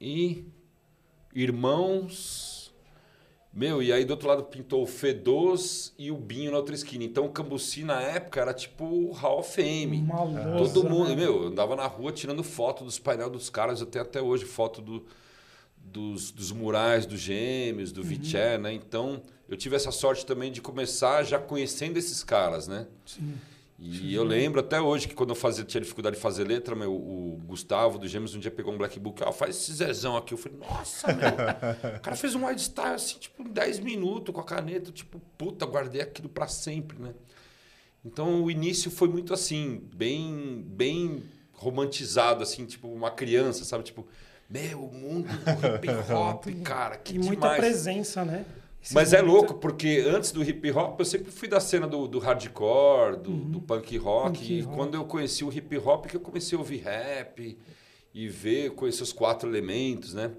e 0.00 0.44
irmãos 1.34 2.60
meu, 3.52 3.82
e 3.82 3.92
aí 3.92 4.04
do 4.04 4.12
outro 4.12 4.28
lado 4.28 4.44
pintou 4.44 4.82
o 4.82 4.86
Fedoz 4.86 5.92
e 5.98 6.10
o 6.10 6.16
Binho 6.16 6.52
na 6.52 6.56
outra 6.56 6.72
esquina. 6.72 7.02
Então 7.02 7.26
o 7.26 7.30
Cambuci 7.30 7.82
na 7.82 8.00
época 8.00 8.40
era 8.40 8.54
tipo 8.54 9.10
Hall 9.10 9.40
of 9.40 9.52
Fame. 9.52 10.06
Todo 10.56 10.88
mundo, 10.88 11.10
né? 11.10 11.16
meu, 11.16 11.42
eu 11.42 11.48
andava 11.48 11.74
na 11.74 11.86
rua 11.86 12.12
tirando 12.12 12.44
foto 12.44 12.84
dos 12.84 12.98
painéis 12.98 13.30
dos 13.30 13.50
caras, 13.50 13.84
tenho 13.86 14.04
até 14.04 14.22
hoje 14.22 14.44
foto 14.44 14.80
do, 14.80 15.04
dos, 15.76 16.30
dos 16.30 16.52
murais 16.52 17.06
dos 17.06 17.18
gêmeos, 17.18 17.90
do 17.90 18.02
uhum. 18.02 18.06
Viché, 18.06 18.56
né? 18.56 18.72
Então 18.72 19.20
eu 19.48 19.56
tive 19.56 19.74
essa 19.74 19.90
sorte 19.90 20.24
também 20.24 20.52
de 20.52 20.60
começar 20.60 21.24
já 21.24 21.38
conhecendo 21.38 21.96
esses 21.96 22.22
caras, 22.22 22.68
né? 22.68 22.86
Sim. 23.04 23.34
E 23.82 23.96
Sim. 23.96 24.10
eu 24.10 24.22
lembro 24.22 24.60
até 24.60 24.78
hoje 24.78 25.08
que 25.08 25.14
quando 25.14 25.30
eu 25.30 25.34
fazia, 25.34 25.64
tinha 25.64 25.80
dificuldade 25.80 26.16
de 26.16 26.20
fazer 26.20 26.44
letra, 26.46 26.76
meu, 26.76 26.92
o 26.92 27.40
Gustavo 27.46 27.98
do 27.98 28.06
Gêmeos 28.06 28.34
um 28.34 28.38
dia 28.38 28.50
pegou 28.50 28.74
um 28.74 28.76
black 28.76 29.00
book, 29.00 29.22
ah, 29.24 29.32
faz 29.32 29.56
esse 29.56 29.72
zezão 29.72 30.18
aqui. 30.18 30.34
Eu 30.34 30.38
falei, 30.38 30.58
nossa, 30.58 31.06
meu. 31.06 31.96
o 31.96 32.00
cara 32.00 32.14
fez 32.14 32.34
um 32.34 32.46
wide 32.46 32.60
style 32.60 32.94
assim, 32.94 33.18
tipo, 33.18 33.42
em 33.42 33.46
10 33.50 33.78
minutos 33.80 34.34
com 34.34 34.40
a 34.40 34.44
caneta, 34.44 34.92
tipo, 34.92 35.18
puta, 35.38 35.64
guardei 35.64 36.02
aquilo 36.02 36.28
para 36.28 36.46
sempre, 36.46 36.98
né? 37.00 37.14
Então 38.04 38.44
o 38.44 38.50
início 38.50 38.90
foi 38.90 39.08
muito 39.08 39.32
assim, 39.32 39.82
bem, 39.94 40.62
bem 40.66 41.22
romantizado, 41.54 42.42
assim, 42.42 42.66
tipo, 42.66 42.86
uma 42.86 43.10
criança, 43.10 43.64
sabe? 43.64 43.84
Tipo, 43.84 44.06
meu, 44.48 44.84
o 44.84 44.92
mundo 44.92 45.26
do 45.28 45.76
hip 45.76 46.12
hop, 46.12 46.44
cara, 46.62 46.98
que 46.98 47.14
E 47.14 47.18
demais. 47.18 47.28
muita 47.28 47.54
presença, 47.56 48.26
né? 48.26 48.44
Esse 48.82 48.94
Mas 48.94 49.12
é 49.12 49.20
louco, 49.20 49.54
porque 49.54 50.04
antes 50.06 50.32
do 50.32 50.42
hip 50.42 50.70
hop, 50.70 50.98
eu 50.98 51.04
sempre 51.04 51.30
fui 51.30 51.46
da 51.46 51.60
cena 51.60 51.86
do, 51.86 52.08
do 52.08 52.18
hardcore, 52.18 53.18
do, 53.18 53.30
uhum. 53.30 53.50
do 53.50 53.60
punk 53.60 53.96
rock. 53.98 54.38
Punk 54.38 54.52
e 54.52 54.60
rock. 54.62 54.76
quando 54.76 54.94
eu 54.94 55.04
conheci 55.04 55.44
o 55.44 55.52
hip 55.52 55.76
hop, 55.78 56.06
que 56.06 56.16
eu 56.16 56.20
comecei 56.20 56.56
a 56.56 56.58
ouvir 56.58 56.78
rap 56.78 57.58
e 58.14 58.28
ver, 58.28 58.70
conhecer 58.70 59.02
os 59.02 59.12
quatro 59.12 59.48
elementos, 59.48 60.14
né? 60.14 60.30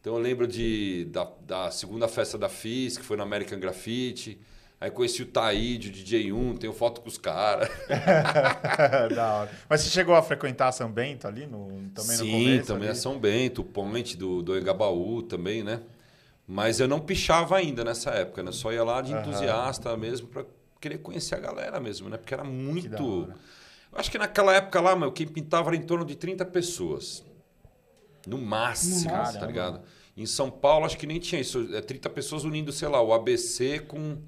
Então 0.00 0.14
eu 0.14 0.20
lembro 0.20 0.46
de, 0.46 1.06
da, 1.06 1.26
da 1.40 1.70
segunda 1.70 2.06
festa 2.06 2.36
da 2.36 2.48
FIS, 2.48 2.98
que 2.98 3.04
foi 3.04 3.16
no 3.16 3.22
American 3.22 3.58
Graffiti. 3.58 4.38
Aí 4.78 4.90
conheci 4.90 5.22
o 5.22 5.26
Taíde, 5.26 5.88
o 5.88 5.92
DJ1, 5.92 6.58
tenho 6.58 6.72
foto 6.72 7.00
com 7.00 7.08
os 7.08 7.16
caras. 7.16 7.68
da 9.16 9.34
hora. 9.34 9.50
Mas 9.68 9.80
você 9.80 9.88
chegou 9.88 10.14
a 10.14 10.22
frequentar 10.22 10.70
São 10.70 10.92
Bento 10.92 11.26
ali 11.26 11.46
no, 11.46 11.66
também 11.94 12.16
Sim, 12.16 12.24
no 12.24 12.38
começo? 12.38 12.66
Também 12.66 12.88
ali? 12.88 12.98
a 12.98 13.00
São 13.00 13.18
Bento, 13.18 13.62
o 13.62 13.64
Point 13.64 14.16
do, 14.18 14.42
do 14.42 14.56
Engabaú 14.56 15.22
também, 15.22 15.64
né? 15.64 15.80
Mas 16.46 16.78
eu 16.78 16.86
não 16.86 17.00
pichava 17.00 17.56
ainda 17.56 17.82
nessa 17.82 18.10
época, 18.10 18.42
né? 18.42 18.52
Só 18.52 18.72
ia 18.72 18.84
lá 18.84 19.02
de 19.02 19.12
entusiasta 19.12 19.90
uhum. 19.90 19.96
mesmo 19.96 20.28
para 20.28 20.44
querer 20.80 20.98
conhecer 20.98 21.34
a 21.34 21.40
galera 21.40 21.80
mesmo, 21.80 22.08
né? 22.08 22.16
Porque 22.16 22.32
era 22.32 22.44
muito. 22.44 23.34
Eu 23.92 23.98
acho 23.98 24.10
que 24.10 24.18
naquela 24.18 24.54
época 24.54 24.80
lá, 24.80 24.94
meu, 24.94 25.10
quem 25.10 25.26
pintava 25.26 25.70
era 25.70 25.76
em 25.76 25.82
torno 25.82 26.04
de 26.04 26.14
30 26.14 26.44
pessoas. 26.46 27.24
No 28.26 28.38
máximo, 28.38 29.10
no 29.10 29.16
máximo 29.16 29.40
tá 29.40 29.46
ligado? 29.46 29.80
Em 30.16 30.26
São 30.26 30.50
Paulo, 30.50 30.86
acho 30.86 30.96
que 30.96 31.06
nem 31.06 31.18
tinha 31.18 31.40
isso. 31.40 31.68
É 31.74 31.80
30 31.80 32.08
pessoas 32.10 32.44
unindo, 32.44 32.72
sei 32.72 32.88
lá, 32.88 33.02
o 33.02 33.12
ABC 33.12 33.80
com, 33.80 34.18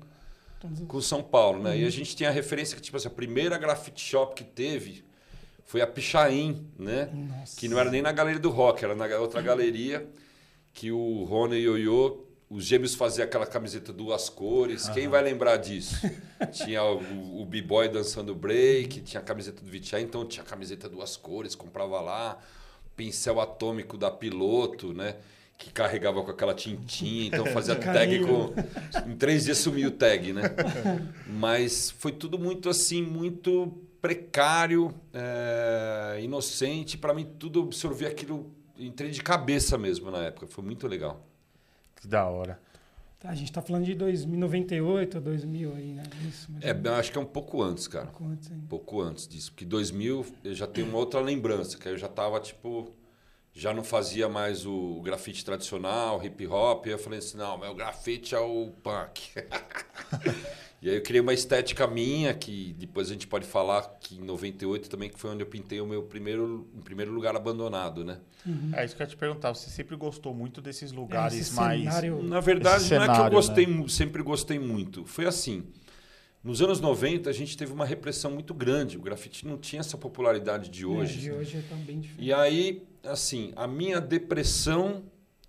com 0.86 1.00
São 1.00 1.22
Paulo, 1.22 1.62
né? 1.62 1.70
Uhum. 1.70 1.76
E 1.76 1.82
a 1.82 1.84
uhum. 1.84 1.90
gente 1.90 2.16
tinha 2.16 2.30
a 2.30 2.32
referência 2.32 2.74
que, 2.74 2.82
tipo 2.82 2.96
assim, 2.96 3.08
a 3.08 3.12
primeira 3.12 3.56
grafite 3.56 4.00
shop 4.00 4.34
que 4.34 4.44
teve 4.44 5.04
foi 5.64 5.80
a 5.82 5.86
Pichain, 5.86 6.66
né? 6.76 7.10
Nossa. 7.12 7.56
Que 7.56 7.68
não 7.68 7.78
era 7.78 7.90
nem 7.90 8.02
na 8.02 8.10
Galeria 8.10 8.40
do 8.40 8.50
Rock, 8.50 8.84
era 8.84 8.94
na 8.94 9.06
outra 9.18 9.40
galeria 9.40 10.08
que 10.78 10.92
o 10.92 11.24
Rony 11.24 11.56
Ioiô, 11.56 12.20
os 12.48 12.64
gêmeos 12.64 12.94
faziam 12.94 13.24
aquela 13.24 13.44
camiseta 13.44 13.92
duas 13.92 14.28
cores. 14.28 14.86
Uhum. 14.86 14.94
Quem 14.94 15.08
vai 15.08 15.20
lembrar 15.20 15.56
disso? 15.56 15.96
tinha 16.52 16.84
o, 16.84 17.40
o 17.40 17.44
B-Boy 17.44 17.88
dançando 17.88 18.32
break, 18.32 19.00
tinha 19.00 19.20
a 19.20 19.24
camiseta 19.24 19.60
do 19.60 19.68
Vitiá, 19.68 20.00
então 20.00 20.24
tinha 20.24 20.44
a 20.44 20.46
camiseta 20.46 20.88
duas 20.88 21.16
cores, 21.16 21.56
comprava 21.56 22.00
lá. 22.00 22.38
Pincel 22.96 23.40
atômico 23.40 23.98
da 23.98 24.08
Piloto, 24.08 24.94
né? 24.94 25.16
Que 25.58 25.72
carregava 25.72 26.22
com 26.22 26.30
aquela 26.30 26.54
tintinha, 26.54 27.26
então 27.26 27.44
fazia 27.52 27.74
tag 27.74 28.20
com. 28.24 28.54
Em 29.10 29.16
três 29.16 29.46
dias 29.46 29.58
sumiu 29.58 29.88
o 29.88 29.92
tag, 29.92 30.32
né? 30.32 30.42
Mas 31.26 31.90
foi 31.90 32.12
tudo 32.12 32.38
muito 32.38 32.68
assim, 32.68 33.02
muito 33.02 33.76
precário, 34.00 34.94
é, 35.12 36.20
inocente. 36.22 36.96
Para 36.96 37.12
mim, 37.12 37.26
tudo 37.36 37.62
absorver 37.62 38.06
aquilo 38.06 38.56
entrei 38.78 39.10
de 39.10 39.22
cabeça 39.22 39.76
mesmo 39.76 40.10
na 40.10 40.24
época. 40.24 40.46
Foi 40.46 40.64
muito 40.64 40.86
legal. 40.86 41.26
Que 41.96 42.06
da 42.06 42.26
hora. 42.26 42.60
Tá, 43.18 43.30
a 43.30 43.34
gente 43.34 43.50
tá 43.50 43.60
falando 43.60 43.84
de 43.84 43.94
2098 43.94 45.16
ou 45.16 45.20
2000 45.20 45.74
aí, 45.74 45.92
né? 45.92 46.04
Isso, 46.28 46.48
é, 46.60 46.88
acho 46.90 47.10
que 47.10 47.18
é 47.18 47.20
um 47.20 47.26
pouco 47.26 47.60
antes, 47.60 47.88
cara. 47.88 48.06
Um 48.06 48.10
pouco 48.10 48.24
antes, 48.32 48.50
hein? 48.50 48.64
pouco 48.68 49.00
antes 49.00 49.26
disso. 49.26 49.50
Porque 49.50 49.64
2000 49.64 50.26
eu 50.44 50.54
já 50.54 50.68
tenho 50.68 50.86
uma 50.86 50.98
outra 50.98 51.20
lembrança, 51.20 51.76
que 51.76 51.88
eu 51.88 51.98
já 51.98 52.08
tava, 52.08 52.38
tipo... 52.40 52.94
Já 53.52 53.74
não 53.74 53.82
fazia 53.82 54.28
mais 54.28 54.64
o 54.64 55.00
grafite 55.02 55.44
tradicional, 55.44 56.24
hip 56.24 56.46
hop. 56.46 56.86
E 56.86 56.90
eu 56.90 56.98
falei 56.98 57.18
assim, 57.18 57.36
não, 57.36 57.58
meu 57.58 57.74
grafite 57.74 58.32
é 58.32 58.38
o 58.38 58.70
punk. 58.84 59.32
E 60.80 60.88
aí 60.88 60.94
eu 60.96 61.02
criei 61.02 61.20
uma 61.20 61.34
estética 61.34 61.88
minha, 61.88 62.32
que 62.32 62.72
depois 62.78 63.08
a 63.08 63.12
gente 63.12 63.26
pode 63.26 63.44
falar 63.44 63.82
que 64.00 64.14
em 64.16 64.20
98 64.24 64.88
também 64.88 65.10
que 65.10 65.18
foi 65.18 65.30
onde 65.30 65.42
eu 65.42 65.46
pintei 65.46 65.80
o 65.80 65.86
meu 65.86 66.04
primeiro, 66.04 66.68
em 66.76 66.80
primeiro 66.80 67.10
lugar 67.12 67.34
abandonado, 67.34 68.04
né? 68.04 68.20
É 68.72 68.84
isso 68.84 68.94
que 68.94 69.02
eu 69.02 69.04
ia 69.04 69.10
te 69.10 69.16
perguntar. 69.16 69.52
Você 69.54 69.68
sempre 69.70 69.96
gostou 69.96 70.32
muito 70.32 70.60
desses 70.62 70.92
lugares 70.92 71.36
Esse 71.36 71.54
mais. 71.54 71.80
cenário- 71.82 72.22
Na 72.22 72.38
verdade, 72.38 72.84
Esse 72.84 72.94
não 72.94 73.02
é 73.02 73.06
que 73.06 73.10
eu 73.10 73.14
cenário, 73.16 73.34
gostei, 73.36 73.66
né? 73.66 73.88
sempre 73.88 74.22
gostei 74.22 74.58
muito. 74.58 75.04
Foi 75.04 75.26
assim. 75.26 75.64
Nos 76.44 76.62
anos 76.62 76.80
90, 76.80 77.28
a 77.28 77.32
gente 77.32 77.56
teve 77.56 77.72
uma 77.72 77.84
repressão 77.84 78.30
muito 78.30 78.54
grande. 78.54 78.96
O 78.96 79.00
grafite 79.02 79.44
não 79.44 79.58
tinha 79.58 79.80
essa 79.80 79.98
popularidade 79.98 80.70
de 80.70 80.84
É, 80.84 80.86
hoje. 80.86 81.18
de 81.18 81.32
hoje 81.32 81.60
tá 81.68 81.74
bem 81.74 81.98
diferente. 81.98 82.24
E 82.24 82.32
aí, 82.32 82.86
assim, 83.02 83.52
a 83.56 83.66
minha 83.66 84.00
depressão 84.00 85.02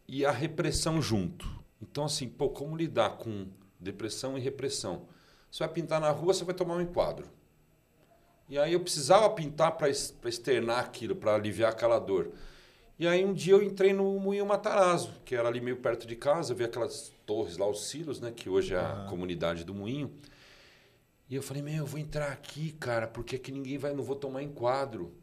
e 0.07 0.25
a 0.25 0.31
repressão 0.31 0.99
junto. 0.99 1.47
Então, 1.79 2.05
assim, 2.05 2.27
pô, 2.27 2.49
como 2.49 2.75
lidar 2.75 3.11
com 3.17 3.45
depressão 3.79 4.35
e 4.35 4.41
repressão? 4.41 5.03
Você 5.51 5.59
vai 5.63 5.69
pintar 5.73 5.99
na 5.99 6.09
rua, 6.12 6.33
você 6.33 6.43
vai 6.43 6.53
tomar 6.55 6.75
um 6.75 6.81
enquadro. 6.81 7.27
E 8.47 8.57
aí 8.57 8.73
eu 8.73 8.79
precisava 8.79 9.29
pintar 9.29 9.73
para 9.77 9.89
externar 9.89 10.79
aquilo, 10.79 11.15
para 11.15 11.35
aliviar 11.35 11.71
aquela 11.71 11.99
dor. 11.99 12.31
E 12.97 13.07
aí 13.07 13.23
um 13.23 13.33
dia 13.33 13.53
eu 13.53 13.62
entrei 13.63 13.93
no 13.93 14.19
Moinho 14.19 14.45
Matarazzo, 14.45 15.13
que 15.23 15.35
era 15.35 15.47
ali 15.47 15.62
meio 15.62 15.77
perto 15.77 16.05
de 16.07 16.15
casa, 16.15 16.51
eu 16.53 16.57
vi 16.57 16.63
aquelas 16.63 17.13
torres 17.25 17.57
lá, 17.57 17.67
os 17.67 17.88
silos, 17.88 18.19
né, 18.19 18.31
que 18.35 18.49
hoje 18.49 18.73
é 18.73 18.77
a 18.79 19.05
comunidade 19.09 19.63
do 19.63 19.73
Moinho. 19.73 20.12
E 21.29 21.35
eu 21.35 21.43
falei, 21.43 21.62
meu, 21.62 21.75
eu 21.75 21.85
vou 21.85 21.99
entrar 21.99 22.31
aqui, 22.31 22.71
cara, 22.73 23.07
porque 23.07 23.35
aqui 23.35 23.51
ninguém 23.51 23.77
vai, 23.77 23.93
não 23.93 24.03
vou 24.03 24.15
tomar 24.15 24.43
enquadro. 24.43 25.13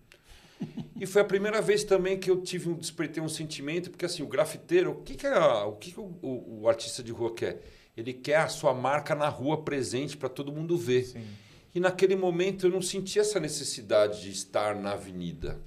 E 0.99 1.05
foi 1.05 1.21
a 1.21 1.25
primeira 1.27 1.61
vez 1.61 1.85
também 1.85 2.19
que 2.19 2.31
eu 2.31 2.41
tive 2.41 2.71
um 2.71 2.75
despertei 2.75 3.23
um 3.23 3.29
sentimento, 3.29 3.91
porque 3.91 4.07
assim, 4.07 4.23
o 4.23 4.27
grafiteiro, 4.27 4.93
o 4.93 5.03
que, 5.03 5.15
que, 5.15 5.27
é 5.27 5.39
o, 5.39 5.73
que 5.73 5.93
que 5.93 6.01
o, 6.01 6.05
o- 6.23 6.61
o 6.63 6.69
artista 6.71 7.03
de 7.03 7.13
rua 7.13 7.35
quer? 7.35 7.61
Ele 7.97 8.13
quer 8.13 8.37
a 8.37 8.49
sua 8.49 8.75
marca 8.75 9.15
na 9.15 9.29
rua 9.29 9.63
presente 9.63 10.17
para 10.17 10.29
todo 10.29 10.53
mundo 10.53 10.77
ver. 10.77 11.05
Sim. 11.05 11.27
E 11.75 11.81
naquele 11.81 12.17
momento 12.17 12.67
eu 12.67 12.71
não 12.71 12.83
senti 12.83 13.19
essa 13.19 13.41
necessidade 13.41 14.23
de 14.23 14.31
estar 14.31 14.75
na 14.75 14.93
avenida, 14.93 15.61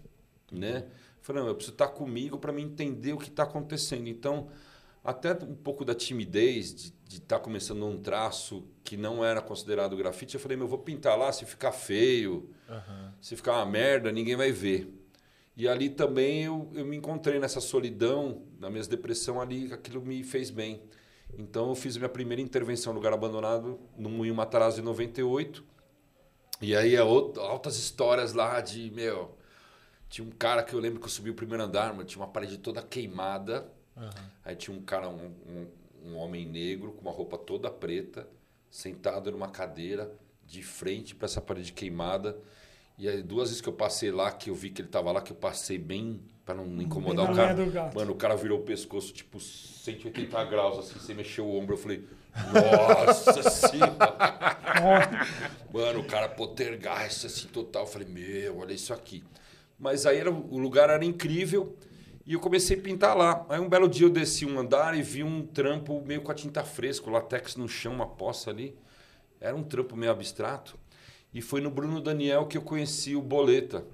né? 0.51 0.85
Falei, 1.21 1.43
não, 1.43 1.49
eu 1.49 1.55
preciso 1.55 1.73
estar 1.73 1.89
comigo 1.89 2.37
para 2.39 2.51
me 2.51 2.61
entender 2.61 3.13
o 3.13 3.17
que 3.17 3.29
está 3.29 3.43
acontecendo. 3.43 4.07
Então, 4.07 4.49
até 5.03 5.33
um 5.33 5.55
pouco 5.55 5.85
da 5.85 5.93
timidez 5.93 6.91
de 7.07 7.17
estar 7.17 7.39
começando 7.39 7.85
um 7.85 7.97
traço 7.97 8.63
que 8.83 8.97
não 8.97 9.23
era 9.23 9.41
considerado 9.41 9.95
grafite, 9.95 10.35
eu 10.35 10.39
falei, 10.39 10.57
meu, 10.57 10.65
eu 10.65 10.69
vou 10.69 10.79
pintar 10.79 11.17
lá, 11.17 11.31
se 11.31 11.45
ficar 11.45 11.71
feio, 11.71 12.49
Aham. 12.67 13.13
se 13.21 13.35
ficar 13.35 13.53
uma 13.53 13.65
merda, 13.65 14.11
ninguém 14.11 14.35
vai 14.35 14.51
ver. 14.51 14.91
E 15.55 15.67
ali 15.67 15.89
também 15.89 16.43
eu, 16.45 16.71
eu 16.73 16.85
me 16.85 16.95
encontrei 16.95 17.39
nessa 17.39 17.59
solidão, 17.59 18.43
na 18.59 18.69
minha 18.69 18.83
depressão 18.83 19.41
ali, 19.41 19.71
aquilo 19.73 20.01
me 20.01 20.23
fez 20.23 20.49
bem. 20.49 20.81
Então 21.37 21.69
eu 21.69 21.75
fiz 21.75 21.95
minha 21.97 22.09
primeira 22.09 22.41
intervenção 22.41 22.93
no 22.93 22.99
lugar 22.99 23.13
abandonado 23.13 23.79
no 23.97 24.09
Moinho 24.09 24.35
Matarazzo 24.35 24.81
em 24.81 24.83
98. 24.83 25.63
E 26.61 26.75
aí 26.75 26.95
é 26.95 26.99
out- 26.99 27.39
altas 27.39 27.77
histórias 27.77 28.33
lá 28.33 28.59
de, 28.59 28.91
meu, 28.91 29.37
tinha 30.09 30.27
um 30.27 30.31
cara 30.31 30.63
que 30.63 30.73
eu 30.73 30.79
lembro 30.79 30.99
que 30.99 31.05
eu 31.05 31.09
subi 31.09 31.29
o 31.29 31.33
primeiro 31.35 31.63
andar, 31.63 31.93
mas 31.93 32.07
tinha 32.07 32.21
uma 32.21 32.31
parede 32.31 32.57
toda 32.57 32.81
queimada. 32.81 33.71
Aí 34.43 34.55
tinha 34.55 34.75
um 34.75 34.81
cara, 34.81 35.07
um, 35.09 35.33
um, 35.47 35.67
um 36.11 36.15
homem 36.17 36.45
negro 36.45 36.91
com 36.93 37.01
uma 37.01 37.11
roupa 37.11 37.37
toda 37.37 37.69
preta, 37.69 38.27
sentado 38.69 39.31
numa 39.31 39.47
cadeira 39.49 40.11
de 40.45 40.61
frente 40.63 41.15
para 41.15 41.25
essa 41.25 41.39
parede 41.39 41.71
queimada. 41.71 42.37
E 42.97 43.07
aí 43.07 43.23
duas 43.23 43.49
vezes 43.49 43.61
que 43.61 43.69
eu 43.69 43.73
passei 43.73 44.11
lá, 44.11 44.29
que 44.31 44.49
eu 44.49 44.55
vi 44.55 44.69
que 44.71 44.81
ele 44.81 44.89
tava 44.89 45.11
lá, 45.11 45.21
que 45.21 45.31
eu 45.31 45.37
passei 45.37 45.77
bem 45.77 46.21
para 46.49 46.55
não 46.55 46.81
incomodar 46.81 47.27
Bem 47.27 47.67
o 47.67 47.71
cara. 47.71 47.91
Mano, 47.93 48.11
o 48.11 48.15
cara 48.15 48.35
virou 48.35 48.57
o 48.57 48.63
pescoço 48.63 49.13
tipo 49.13 49.39
180 49.39 50.43
graus 50.45 50.79
assim, 50.79 50.97
você 50.97 51.13
mexeu 51.13 51.45
o 51.45 51.55
ombro, 51.55 51.75
eu 51.75 51.77
falei: 51.77 52.07
"Nossa 52.51 53.47
senhora". 53.47 55.37
Mano, 55.71 55.99
o 55.99 56.03
cara 56.03 56.27
poltergeist 56.27 57.27
assim 57.27 57.47
total. 57.49 57.83
Eu 57.83 57.87
falei, 57.87 58.07
meu, 58.07 58.57
olha 58.57 58.73
isso 58.73 58.91
aqui. 58.91 59.23
Mas 59.77 60.07
aí 60.07 60.17
era, 60.17 60.31
o 60.31 60.57
lugar 60.57 60.89
era 60.89 61.05
incrível 61.05 61.77
e 62.25 62.33
eu 62.33 62.39
comecei 62.39 62.79
a 62.79 62.81
pintar 62.81 63.15
lá. 63.15 63.45
Aí 63.47 63.59
um 63.59 63.69
belo 63.69 63.87
dia 63.87 64.07
eu 64.07 64.09
desci 64.09 64.43
um 64.43 64.57
andar 64.57 64.97
e 64.97 65.03
vi 65.03 65.23
um 65.23 65.45
trampo 65.45 66.01
meio 66.03 66.21
com 66.21 66.31
a 66.31 66.35
tinta 66.35 66.63
fresca, 66.63 67.11
latex 67.11 67.55
no 67.55 67.69
chão, 67.69 67.93
uma 67.93 68.07
poça 68.07 68.49
ali. 68.49 68.75
Era 69.39 69.55
um 69.55 69.63
trampo 69.63 69.95
meio 69.95 70.11
abstrato. 70.11 70.79
E 71.31 71.43
foi 71.43 71.61
no 71.61 71.69
Bruno 71.69 72.01
Daniel 72.01 72.47
que 72.47 72.57
eu 72.57 72.63
conheci 72.63 73.15
o 73.15 73.21
Boleta. 73.21 73.85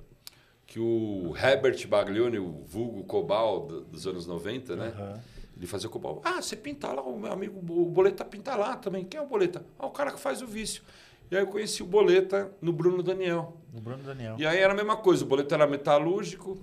Que 0.75 0.79
o 0.81 1.33
Herbert 1.37 1.87
Baglioni, 1.87 2.37
o 2.37 2.51
vulgo 2.65 3.05
Cobal 3.05 3.61
do- 3.65 3.85
dos 3.85 4.05
anos 4.05 4.27
90, 4.27 4.75
né? 4.75 4.87
Aham. 4.93 5.21
Ele 5.55 5.65
fazia 5.65 5.87
Cobal. 5.89 6.21
Ah, 6.21 6.41
você 6.41 6.53
pinta 6.53 6.91
lá, 6.91 7.01
o 7.01 7.17
meu 7.17 7.31
amigo 7.31 7.57
o 7.59 7.85
Boleta 7.85 8.25
pinta 8.25 8.57
lá 8.57 8.75
também. 8.75 9.05
Quem 9.05 9.17
é 9.17 9.23
o 9.23 9.25
Boleta? 9.25 9.65
Ah, 9.79 9.85
o 9.85 9.91
cara 9.91 10.11
que 10.11 10.19
faz 10.19 10.41
o 10.41 10.45
vício. 10.47 10.83
E 11.31 11.35
aí 11.37 11.43
eu 11.43 11.47
conheci 11.47 11.81
o 11.81 11.85
Boleta 11.85 12.51
no 12.61 12.73
Bruno 12.73 13.01
Daniel. 13.01 13.55
Do 13.69 13.79
Bruno 13.79 14.03
Daniel. 14.03 14.35
E 14.37 14.45
aí 14.45 14.57
era 14.59 14.73
a 14.73 14.75
mesma 14.75 14.97
coisa, 14.97 15.23
o 15.23 15.27
Boleta 15.29 15.55
era 15.55 15.65
metalúrgico, 15.65 16.57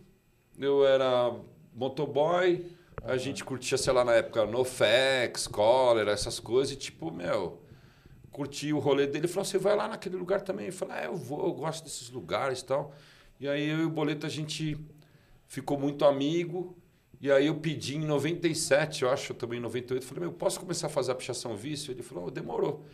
eu 0.58 0.84
era 0.86 1.34
motoboy, 1.74 2.66
a 3.04 3.16
gente 3.16 3.42
curtia, 3.42 3.78
sei 3.78 3.94
lá, 3.94 4.04
na 4.04 4.12
época, 4.12 4.44
NoFX, 4.44 5.46
Cólera, 5.46 6.10
essas 6.12 6.38
coisas, 6.38 6.74
e 6.74 6.76
tipo, 6.76 7.10
meu, 7.10 7.62
curti 8.30 8.74
o 8.74 8.78
rolê 8.78 9.06
dele. 9.06 9.20
Ele 9.20 9.28
falou, 9.28 9.46
você 9.46 9.56
vai 9.56 9.74
lá 9.74 9.88
naquele 9.88 10.16
lugar 10.16 10.42
também? 10.42 10.66
Eu 10.66 10.72
falei, 10.74 10.96
ah, 10.98 11.04
eu 11.04 11.16
vou, 11.16 11.46
eu 11.46 11.52
gosto 11.54 11.82
desses 11.84 12.10
lugares 12.10 12.60
e 12.60 12.66
tal. 12.66 12.92
E 13.42 13.48
aí 13.48 13.68
eu 13.68 13.80
e 13.80 13.84
o 13.84 13.90
Boleta, 13.90 14.28
a 14.28 14.30
gente 14.30 14.78
ficou 15.48 15.76
muito 15.76 16.04
amigo, 16.04 16.76
e 17.20 17.28
aí 17.28 17.48
eu 17.48 17.56
pedi 17.56 17.96
em 17.96 18.04
97, 18.04 19.02
eu 19.02 19.10
acho, 19.10 19.34
também 19.34 19.58
em 19.58 19.62
98, 19.62 20.06
falei, 20.06 20.20
meu, 20.20 20.32
posso 20.32 20.60
começar 20.60 20.86
a 20.86 20.90
fazer 20.90 21.10
a 21.10 21.14
pichação 21.16 21.56
vício? 21.56 21.90
Ele 21.90 22.04
falou, 22.04 22.26
oh, 22.28 22.30
demorou. 22.30 22.84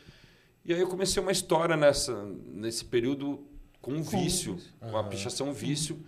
E 0.64 0.72
aí 0.72 0.80
eu 0.80 0.88
comecei 0.88 1.22
uma 1.22 1.32
história 1.32 1.76
nessa, 1.76 2.24
nesse 2.46 2.82
período 2.82 3.46
com 3.82 3.92
um 3.92 4.02
vício, 4.02 4.56
com 4.80 4.96
a 4.96 5.04
pichação 5.04 5.52
vício. 5.52 6.02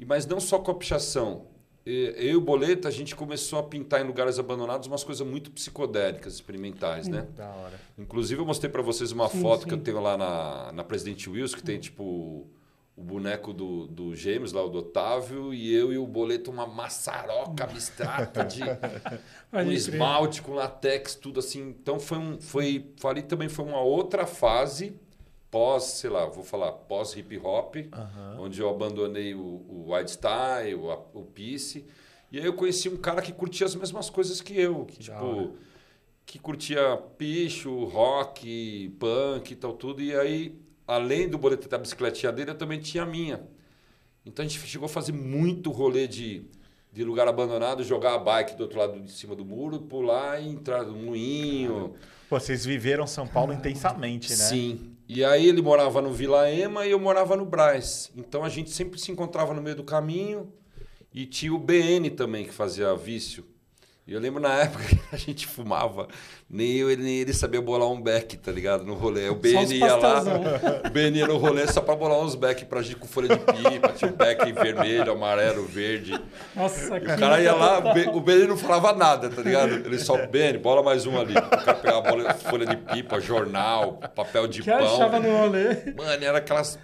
E, 0.00 0.06
mas 0.06 0.24
não 0.24 0.40
só 0.40 0.58
com 0.58 0.70
a 0.70 0.74
pichação. 0.74 1.46
Eu 1.84 2.30
e 2.30 2.36
o 2.36 2.40
Boleta, 2.40 2.88
a 2.88 2.90
gente 2.90 3.14
começou 3.14 3.58
a 3.58 3.62
pintar 3.62 4.00
em 4.00 4.06
lugares 4.06 4.38
abandonados 4.38 4.88
umas 4.88 5.04
coisas 5.04 5.26
muito 5.26 5.50
psicodélicas, 5.50 6.32
experimentais, 6.32 7.06
né? 7.06 7.28
Da 7.36 7.50
hora. 7.50 7.78
Inclusive, 7.98 8.40
eu 8.40 8.46
mostrei 8.46 8.72
para 8.72 8.80
vocês 8.80 9.12
uma 9.12 9.28
Sim, 9.28 9.42
foto 9.42 9.64
sim. 9.64 9.68
que 9.68 9.74
eu 9.74 9.78
tenho 9.78 10.00
lá 10.00 10.16
na, 10.16 10.72
na 10.72 10.82
Presidente 10.82 11.28
Wills, 11.28 11.54
que 11.54 11.62
tem, 11.62 11.78
tipo, 11.78 12.48
o 12.96 13.02
boneco 13.02 13.52
do, 13.52 13.86
do 13.86 14.14
Gêmeos, 14.14 14.52
lá, 14.52 14.62
o 14.62 14.68
do 14.68 14.78
Otávio, 14.78 15.52
e 15.52 15.74
eu 15.74 15.92
e 15.92 15.98
o 15.98 16.06
Boleto, 16.06 16.50
uma 16.50 16.66
maçaroca 16.66 17.64
abstrata 17.64 18.44
de 18.44 18.60
crer. 19.50 19.72
esmalte, 19.72 20.40
com 20.40 20.54
latex, 20.54 21.14
tudo 21.14 21.40
assim. 21.40 21.70
Então, 21.70 21.98
foi 21.98 22.18
um... 22.18 22.40
Foi, 22.40 22.86
ali 23.04 23.22
também 23.22 23.48
foi 23.48 23.64
uma 23.64 23.80
outra 23.80 24.26
fase 24.26 24.94
pós, 25.50 25.84
sei 25.84 26.10
lá, 26.10 26.26
vou 26.26 26.42
falar, 26.42 26.72
pós 26.72 27.14
hip 27.14 27.38
hop, 27.38 27.76
onde 28.40 28.60
eu 28.60 28.68
abandonei 28.68 29.36
o, 29.36 29.38
o 29.38 29.94
White 29.94 30.10
Style, 30.10 30.74
o, 30.74 30.90
o 31.14 31.22
Peace. 31.22 31.84
E 32.32 32.40
aí 32.40 32.44
eu 32.44 32.54
conheci 32.54 32.88
um 32.88 32.96
cara 32.96 33.22
que 33.22 33.32
curtia 33.32 33.64
as 33.64 33.76
mesmas 33.76 34.10
coisas 34.10 34.40
que 34.40 34.58
eu. 34.58 34.80
hora. 34.80 34.86
tipo, 34.86 35.56
que 36.26 36.40
curtia 36.40 36.96
picho, 37.16 37.84
rock, 37.84 38.96
punk 38.98 39.52
e 39.52 39.54
tal, 39.54 39.74
tudo. 39.74 40.02
E 40.02 40.12
aí, 40.16 40.58
além 40.86 41.28
do 41.28 41.38
boleto 41.38 41.68
da 41.68 41.78
bicicletinha 41.78 42.32
dele, 42.32 42.50
eu 42.50 42.54
também 42.54 42.80
tinha 42.80 43.02
a 43.02 43.06
minha. 43.06 43.42
Então 44.24 44.44
a 44.44 44.48
gente 44.48 44.60
chegou 44.66 44.86
a 44.86 44.88
fazer 44.88 45.12
muito 45.12 45.70
rolê 45.70 46.06
de, 46.06 46.46
de 46.92 47.04
lugar 47.04 47.28
abandonado, 47.28 47.82
jogar 47.84 48.14
a 48.14 48.18
bike 48.18 48.56
do 48.56 48.62
outro 48.62 48.78
lado 48.78 49.00
de 49.00 49.10
cima 49.10 49.34
do 49.34 49.44
muro, 49.44 49.80
pular 49.80 50.40
e 50.40 50.48
entrar 50.48 50.84
no 50.84 50.96
moinho. 50.96 51.94
Pô, 52.28 52.40
vocês 52.40 52.64
viveram 52.64 53.06
São 53.06 53.26
Paulo 53.26 53.52
intensamente, 53.52 54.30
né? 54.30 54.36
Sim. 54.36 54.96
E 55.06 55.22
aí 55.22 55.46
ele 55.46 55.60
morava 55.60 56.00
no 56.00 56.12
Vila 56.12 56.50
Ema 56.50 56.86
e 56.86 56.90
eu 56.90 56.98
morava 56.98 57.36
no 57.36 57.44
Brás. 57.44 58.10
Então 58.16 58.42
a 58.42 58.48
gente 58.48 58.70
sempre 58.70 58.98
se 58.98 59.12
encontrava 59.12 59.52
no 59.52 59.60
meio 59.60 59.76
do 59.76 59.84
caminho. 59.84 60.50
E 61.12 61.26
tinha 61.26 61.54
o 61.54 61.58
BN 61.58 62.10
também 62.10 62.44
que 62.44 62.52
fazia 62.52 62.92
vício. 62.96 63.44
E 64.06 64.12
eu 64.12 64.20
lembro 64.20 64.38
na 64.38 64.52
época 64.60 64.84
que 64.84 65.00
a 65.12 65.16
gente 65.16 65.46
fumava, 65.46 66.08
nem 66.48 66.72
eu 66.76 66.90
ele, 66.90 67.02
nem 67.02 67.14
ele 67.20 67.32
sabia 67.32 67.62
bolar 67.62 67.88
um 67.88 67.98
beck, 67.98 68.36
tá 68.36 68.52
ligado? 68.52 68.84
No 68.84 68.92
rolê. 68.92 69.30
O 69.30 69.34
BN 69.34 69.64
ia 69.74 69.96
lá, 69.96 70.22
o 70.86 70.90
BN 70.90 71.18
ia 71.20 71.26
no 71.26 71.38
rolê 71.38 71.66
só 71.66 71.80
pra 71.80 71.96
bolar 71.96 72.18
uns 72.18 72.34
beck 72.34 72.66
pra 72.66 72.82
gente 72.82 72.96
com 72.96 73.06
folha 73.06 73.28
de 73.28 73.38
pipa. 73.38 73.88
Tinha 73.96 74.10
um 74.10 74.14
beck 74.14 74.52
vermelho, 74.52 75.10
amarelo, 75.12 75.64
verde. 75.64 76.20
Nossa, 76.54 76.96
O 76.96 77.18
cara 77.18 77.40
ia 77.40 77.54
lá, 77.54 77.78
o 78.12 78.20
Benny 78.20 78.46
não 78.46 78.58
falava 78.58 78.92
nada, 78.92 79.30
tá 79.30 79.40
ligado? 79.40 79.72
Ele 79.72 79.98
só, 79.98 80.26
Benny, 80.26 80.58
bola 80.58 80.82
mais 80.82 81.06
um 81.06 81.18
ali. 81.18 81.32
O 81.32 81.48
cara 81.64 81.74
pegava 81.74 82.02
bola, 82.02 82.34
folha 82.34 82.66
de 82.66 82.76
pipa, 82.76 83.18
jornal, 83.20 83.94
papel 84.14 84.46
de 84.46 84.62
que 84.62 84.70
pão. 84.70 84.84
achava 84.84 85.18
no 85.18 85.34
rolê? 85.34 85.76
Mano, 85.96 86.22
era 86.24 86.38
aquelas 86.38 86.78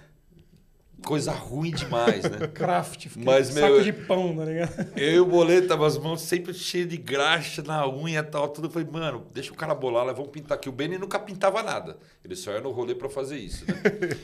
coisa 1.03 1.31
ruim 1.31 1.71
demais, 1.71 2.23
né? 2.23 2.47
Craft, 2.53 3.07
Mas, 3.17 3.47
saco 3.47 3.73
meu, 3.75 3.83
de 3.83 3.91
pão, 3.93 4.35
tá 4.35 4.45
ligado? 4.45 4.97
Eu 4.97 5.11
e 5.13 5.19
o 5.19 5.25
boleto, 5.25 5.73
as 5.83 5.97
mãos 5.97 6.21
sempre 6.21 6.53
cheias 6.53 6.87
de 6.87 6.97
graxa 6.97 7.61
na 7.61 7.87
unha 7.87 8.19
e 8.19 8.23
tal, 8.23 8.47
tudo. 8.49 8.67
Eu 8.67 8.71
falei, 8.71 8.87
mano, 8.91 9.25
deixa 9.33 9.51
o 9.51 9.55
cara 9.55 9.73
bolar, 9.73 10.05
lá, 10.05 10.13
vamos 10.13 10.31
pintar 10.31 10.57
aqui. 10.57 10.69
O 10.69 10.71
Benny 10.71 10.97
nunca 10.97 11.19
pintava 11.19 11.61
nada. 11.63 11.97
Ele 12.23 12.35
só 12.35 12.51
ia 12.51 12.61
no 12.61 12.71
rolê 12.71 12.93
pra 12.95 13.09
fazer 13.09 13.37
isso, 13.37 13.65
né? 13.65 13.73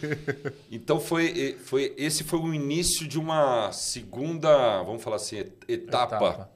Então 0.72 1.00
foi, 1.00 1.58
foi, 1.64 1.94
esse 1.98 2.24
foi 2.24 2.40
o 2.40 2.54
início 2.54 3.08
de 3.08 3.18
uma 3.20 3.72
segunda, 3.72 4.82
vamos 4.84 5.02
falar 5.04 5.16
assim, 5.18 5.38
et- 5.38 5.64
etapa, 5.68 6.16
Etapa. 6.16 6.52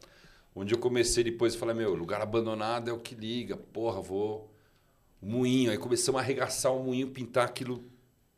onde 0.55 0.73
eu 0.73 0.77
comecei 0.79 1.23
depois 1.23 1.53
e 1.53 1.57
falei, 1.57 1.75
meu, 1.75 1.93
lugar 1.95 2.21
abandonado 2.21 2.89
é 2.89 2.93
o 2.93 2.99
que 2.99 3.15
liga, 3.15 3.57
porra, 3.57 4.01
vou, 4.01 4.53
o 5.21 5.25
moinho. 5.25 5.71
Aí 5.71 5.77
começamos 5.77 6.19
a 6.19 6.23
arregaçar 6.23 6.73
o 6.73 6.83
moinho, 6.83 7.07
pintar 7.07 7.45
aquilo 7.45 7.83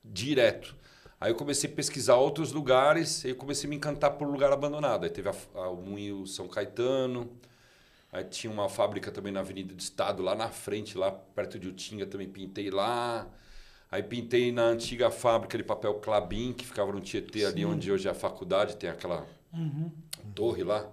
direto. 0.04 0.76
Aí 1.24 1.32
eu 1.32 1.36
comecei 1.36 1.70
a 1.70 1.74
pesquisar 1.74 2.18
outros 2.18 2.52
lugares, 2.52 3.24
eu 3.24 3.34
comecei 3.34 3.66
a 3.66 3.70
me 3.70 3.78
encantar 3.78 4.12
por 4.12 4.28
lugar 4.28 4.52
abandonado. 4.52 5.06
Aí 5.06 5.10
teve 5.10 5.30
a, 5.30 5.36
a, 5.56 5.70
o 5.70 5.78
Moinho 5.78 6.28
São 6.28 6.50
Caetano, 6.50 7.32
aí 8.12 8.26
tinha 8.26 8.52
uma 8.52 8.68
fábrica 8.68 9.10
também 9.10 9.32
na 9.32 9.40
Avenida 9.40 9.74
do 9.74 9.80
Estado, 9.80 10.22
lá 10.22 10.36
na 10.36 10.50
frente, 10.50 10.98
lá 10.98 11.14
perto 11.14 11.58
de 11.58 11.70
Utinga, 11.70 12.06
também 12.06 12.28
pintei 12.28 12.70
lá. 12.70 13.26
Aí 13.90 14.04
pintei 14.04 14.52
na 14.52 14.64
antiga 14.64 15.10
fábrica 15.10 15.58
de 15.58 15.64
papel 15.64 15.94
Clabin, 15.94 16.52
que 16.52 16.66
ficava 16.66 16.92
no 16.92 17.00
Tietê, 17.00 17.40
Sim. 17.40 17.46
ali 17.46 17.66
onde 17.66 17.90
hoje 17.90 18.06
é 18.06 18.12
a 18.12 18.14
faculdade, 18.14 18.76
tem 18.76 18.90
aquela 18.90 19.26
uhum. 19.54 19.90
torre 20.36 20.66
lá. 20.66 20.92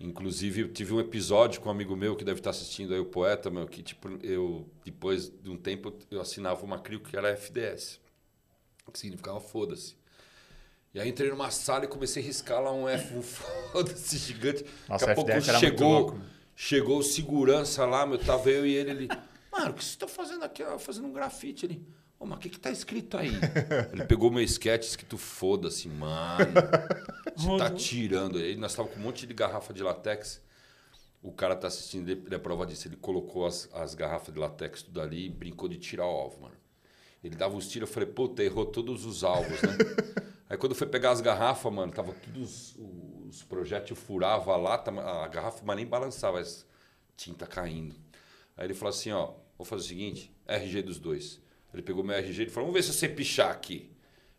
Inclusive, 0.00 0.62
eu 0.62 0.72
tive 0.72 0.94
um 0.94 1.00
episódio 1.00 1.60
com 1.60 1.68
um 1.68 1.72
amigo 1.72 1.94
meu 1.94 2.16
que 2.16 2.24
deve 2.24 2.40
estar 2.40 2.50
assistindo 2.50 2.94
aí, 2.94 3.00
o 3.00 3.04
poeta, 3.04 3.50
meu, 3.50 3.66
que 3.66 3.82
tipo, 3.82 4.08
eu, 4.22 4.66
depois 4.82 5.28
de 5.28 5.50
um 5.50 5.58
tempo, 5.58 5.92
eu 6.10 6.22
assinava 6.22 6.64
uma 6.64 6.78
CRIO 6.78 7.00
que 7.00 7.14
era 7.14 7.36
FDS 7.36 8.00
que 8.90 8.98
significava 8.98 9.40
foda-se. 9.40 9.96
E 10.94 11.00
aí 11.00 11.08
entrei 11.08 11.30
numa 11.30 11.50
sala 11.50 11.84
e 11.84 11.88
comecei 11.88 12.22
a 12.22 12.26
riscar 12.26 12.60
lá 12.60 12.72
um 12.72 12.88
F, 12.88 13.14
um 13.16 13.22
foda-se 13.22 14.18
gigante. 14.18 14.64
Nossa, 14.88 15.06
Daqui 15.06 15.20
a 15.20 15.24
pouco 15.24 15.40
chegou, 15.58 16.18
chegou 16.54 16.98
o 16.98 17.02
segurança 17.02 17.86
lá, 17.86 18.06
meu, 18.06 18.18
tava 18.18 18.50
eu 18.50 18.66
e 18.66 18.74
ele, 18.74 18.90
ele, 18.90 19.08
mano, 19.50 19.70
o 19.70 19.74
que 19.74 19.82
vocês 19.82 19.92
estão 19.92 20.08
fazendo 20.08 20.44
aqui? 20.44 20.62
Eu, 20.62 20.78
fazendo 20.78 21.06
um 21.06 21.12
grafite 21.12 21.64
ali. 21.64 21.86
Ô, 22.18 22.26
mas 22.26 22.38
o 22.38 22.40
que 22.40 22.50
que 22.50 22.60
tá 22.60 22.70
escrito 22.70 23.16
aí? 23.16 23.32
ele 23.92 24.04
pegou 24.04 24.30
meu 24.30 24.42
sketch 24.44 24.84
escrito 24.84 25.16
foda-se, 25.16 25.88
mano. 25.88 26.52
Você 27.34 27.56
tá 27.56 27.70
tirando. 27.70 28.38
Aí 28.38 28.56
nós 28.56 28.74
tava 28.74 28.88
com 28.88 29.00
um 29.00 29.02
monte 29.02 29.26
de 29.26 29.34
garrafa 29.34 29.72
de 29.72 29.82
latex. 29.82 30.40
O 31.22 31.32
cara 31.32 31.56
tá 31.56 31.68
assistindo, 31.68 32.10
ele 32.10 32.34
é 32.34 32.38
prova 32.38 32.66
disso. 32.66 32.86
Ele 32.86 32.96
colocou 32.96 33.46
as, 33.46 33.68
as 33.72 33.94
garrafas 33.94 34.32
de 34.32 34.38
latex 34.38 34.82
tudo 34.82 35.00
ali 35.00 35.26
e 35.26 35.30
brincou 35.30 35.68
de 35.68 35.78
tirar 35.78 36.06
ovo, 36.06 36.42
mano. 36.42 36.61
Ele 37.22 37.36
dava 37.36 37.54
uns 37.54 37.68
tiros, 37.68 37.88
eu 37.88 37.94
falei, 37.94 38.08
puta, 38.08 38.42
errou 38.42 38.66
todos 38.66 39.04
os 39.04 39.22
alvos, 39.22 39.60
né? 39.62 39.76
Aí 40.50 40.56
quando 40.58 40.74
foi 40.74 40.86
pegar 40.86 41.12
as 41.12 41.20
garrafas, 41.20 41.72
mano, 41.72 41.92
tava 41.92 42.12
todos 42.12 42.76
os 43.28 43.42
projéteis 43.42 43.98
furava 43.98 44.54
lá, 44.56 44.74
a 44.74 45.28
garrafa 45.28 45.62
mas 45.64 45.76
nem 45.76 45.86
balançava, 45.86 46.40
as 46.40 46.66
tinta 47.16 47.46
caindo. 47.46 47.94
Aí 48.56 48.66
ele 48.66 48.74
falou 48.74 48.90
assim, 48.90 49.12
ó, 49.12 49.34
vou 49.56 49.64
fazer 49.64 49.84
o 49.84 49.88
seguinte, 49.88 50.34
RG 50.46 50.82
dos 50.82 50.98
dois. 50.98 51.40
Ele 51.72 51.82
pegou 51.82 52.04
meu 52.04 52.14
RG 52.14 52.42
e 52.42 52.50
falou, 52.50 52.68
vamos 52.68 52.74
ver 52.74 52.82
se 52.82 52.96
você 52.96 53.08
pichar 53.08 53.50
aqui. 53.50 53.90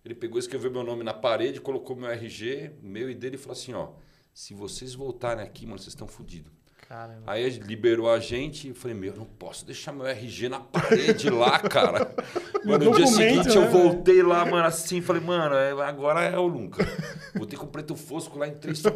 Ele 0.06 0.14
pegou, 0.14 0.38
escreveu 0.38 0.70
meu 0.70 0.84
nome 0.84 1.04
na 1.04 1.14
parede, 1.14 1.62
colocou 1.62 1.96
meu 1.96 2.10
RG, 2.10 2.74
meu 2.82 3.10
e 3.10 3.16
dele 3.16 3.36
e 3.36 3.40
falou 3.40 3.54
assim, 3.54 3.74
ó, 3.74 3.94
se 4.34 4.54
vocês 4.54 4.94
voltarem 4.94 5.44
aqui, 5.44 5.66
mano, 5.66 5.80
vocês 5.80 5.94
estão 5.94 6.08
fodidos. 6.08 6.52
Caramba. 6.88 7.24
Aí 7.26 7.50
liberou 7.50 8.10
a 8.10 8.20
gente 8.20 8.70
e 8.70 8.74
falei, 8.74 8.96
meu, 8.96 9.16
não 9.16 9.26
posso 9.26 9.66
deixar 9.66 9.92
meu 9.92 10.06
RG 10.06 10.50
na 10.50 10.60
parede 10.60 11.30
lá, 11.30 11.60
cara. 11.60 12.14
Mano, 12.66 12.86
no 12.86 12.96
dia 12.96 13.08
seguinte 13.08 13.50
né, 13.50 13.56
eu 13.56 13.70
voltei 13.70 14.24
lá, 14.24 14.46
mano, 14.46 14.66
assim, 14.66 15.02
falei, 15.02 15.22
mano, 15.22 15.54
é, 15.54 15.72
agora 15.86 16.22
é 16.22 16.38
o 16.38 16.48
nunca. 16.48 16.88
Voltei 17.36 17.60
com 17.60 17.68
preto 17.68 17.94
fosco 17.94 18.40
lá, 18.40 18.48
entrei 18.48 18.74
só. 18.74 18.90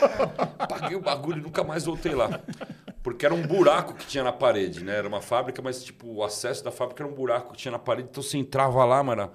Paguei 0.66 0.96
o 0.96 1.00
bagulho 1.00 1.38
e 1.38 1.42
nunca 1.42 1.62
mais 1.62 1.84
voltei 1.84 2.14
lá. 2.14 2.40
Porque 3.02 3.26
era 3.26 3.34
um 3.34 3.42
buraco 3.42 3.92
que 3.92 4.06
tinha 4.06 4.24
na 4.24 4.32
parede, 4.32 4.82
né? 4.82 4.96
Era 4.96 5.08
uma 5.08 5.20
fábrica, 5.20 5.60
mas 5.60 5.84
tipo, 5.84 6.08
o 6.10 6.24
acesso 6.24 6.64
da 6.64 6.70
fábrica 6.70 7.02
era 7.02 7.12
um 7.12 7.14
buraco 7.14 7.52
que 7.52 7.58
tinha 7.58 7.72
na 7.72 7.78
parede, 7.78 8.08
então 8.10 8.22
você 8.22 8.38
entrava 8.38 8.82
lá, 8.86 9.02
mano. 9.02 9.30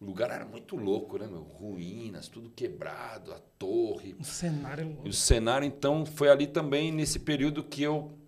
O 0.00 0.06
lugar 0.06 0.30
era 0.30 0.46
muito 0.46 0.76
louco, 0.76 1.18
né, 1.18 1.26
meu? 1.26 1.42
Ruínas, 1.42 2.26
tudo 2.26 2.48
quebrado, 2.48 3.32
a 3.32 3.38
torre. 3.58 4.16
O 4.18 4.24
cenário 4.24 4.86
louco. 4.86 5.06
E 5.06 5.10
o 5.10 5.12
cenário, 5.12 5.66
então, 5.66 6.06
foi 6.06 6.30
ali 6.30 6.46
também 6.46 6.90
nesse 6.90 7.18
período 7.18 7.62
que 7.62 7.82
eu 7.82 8.18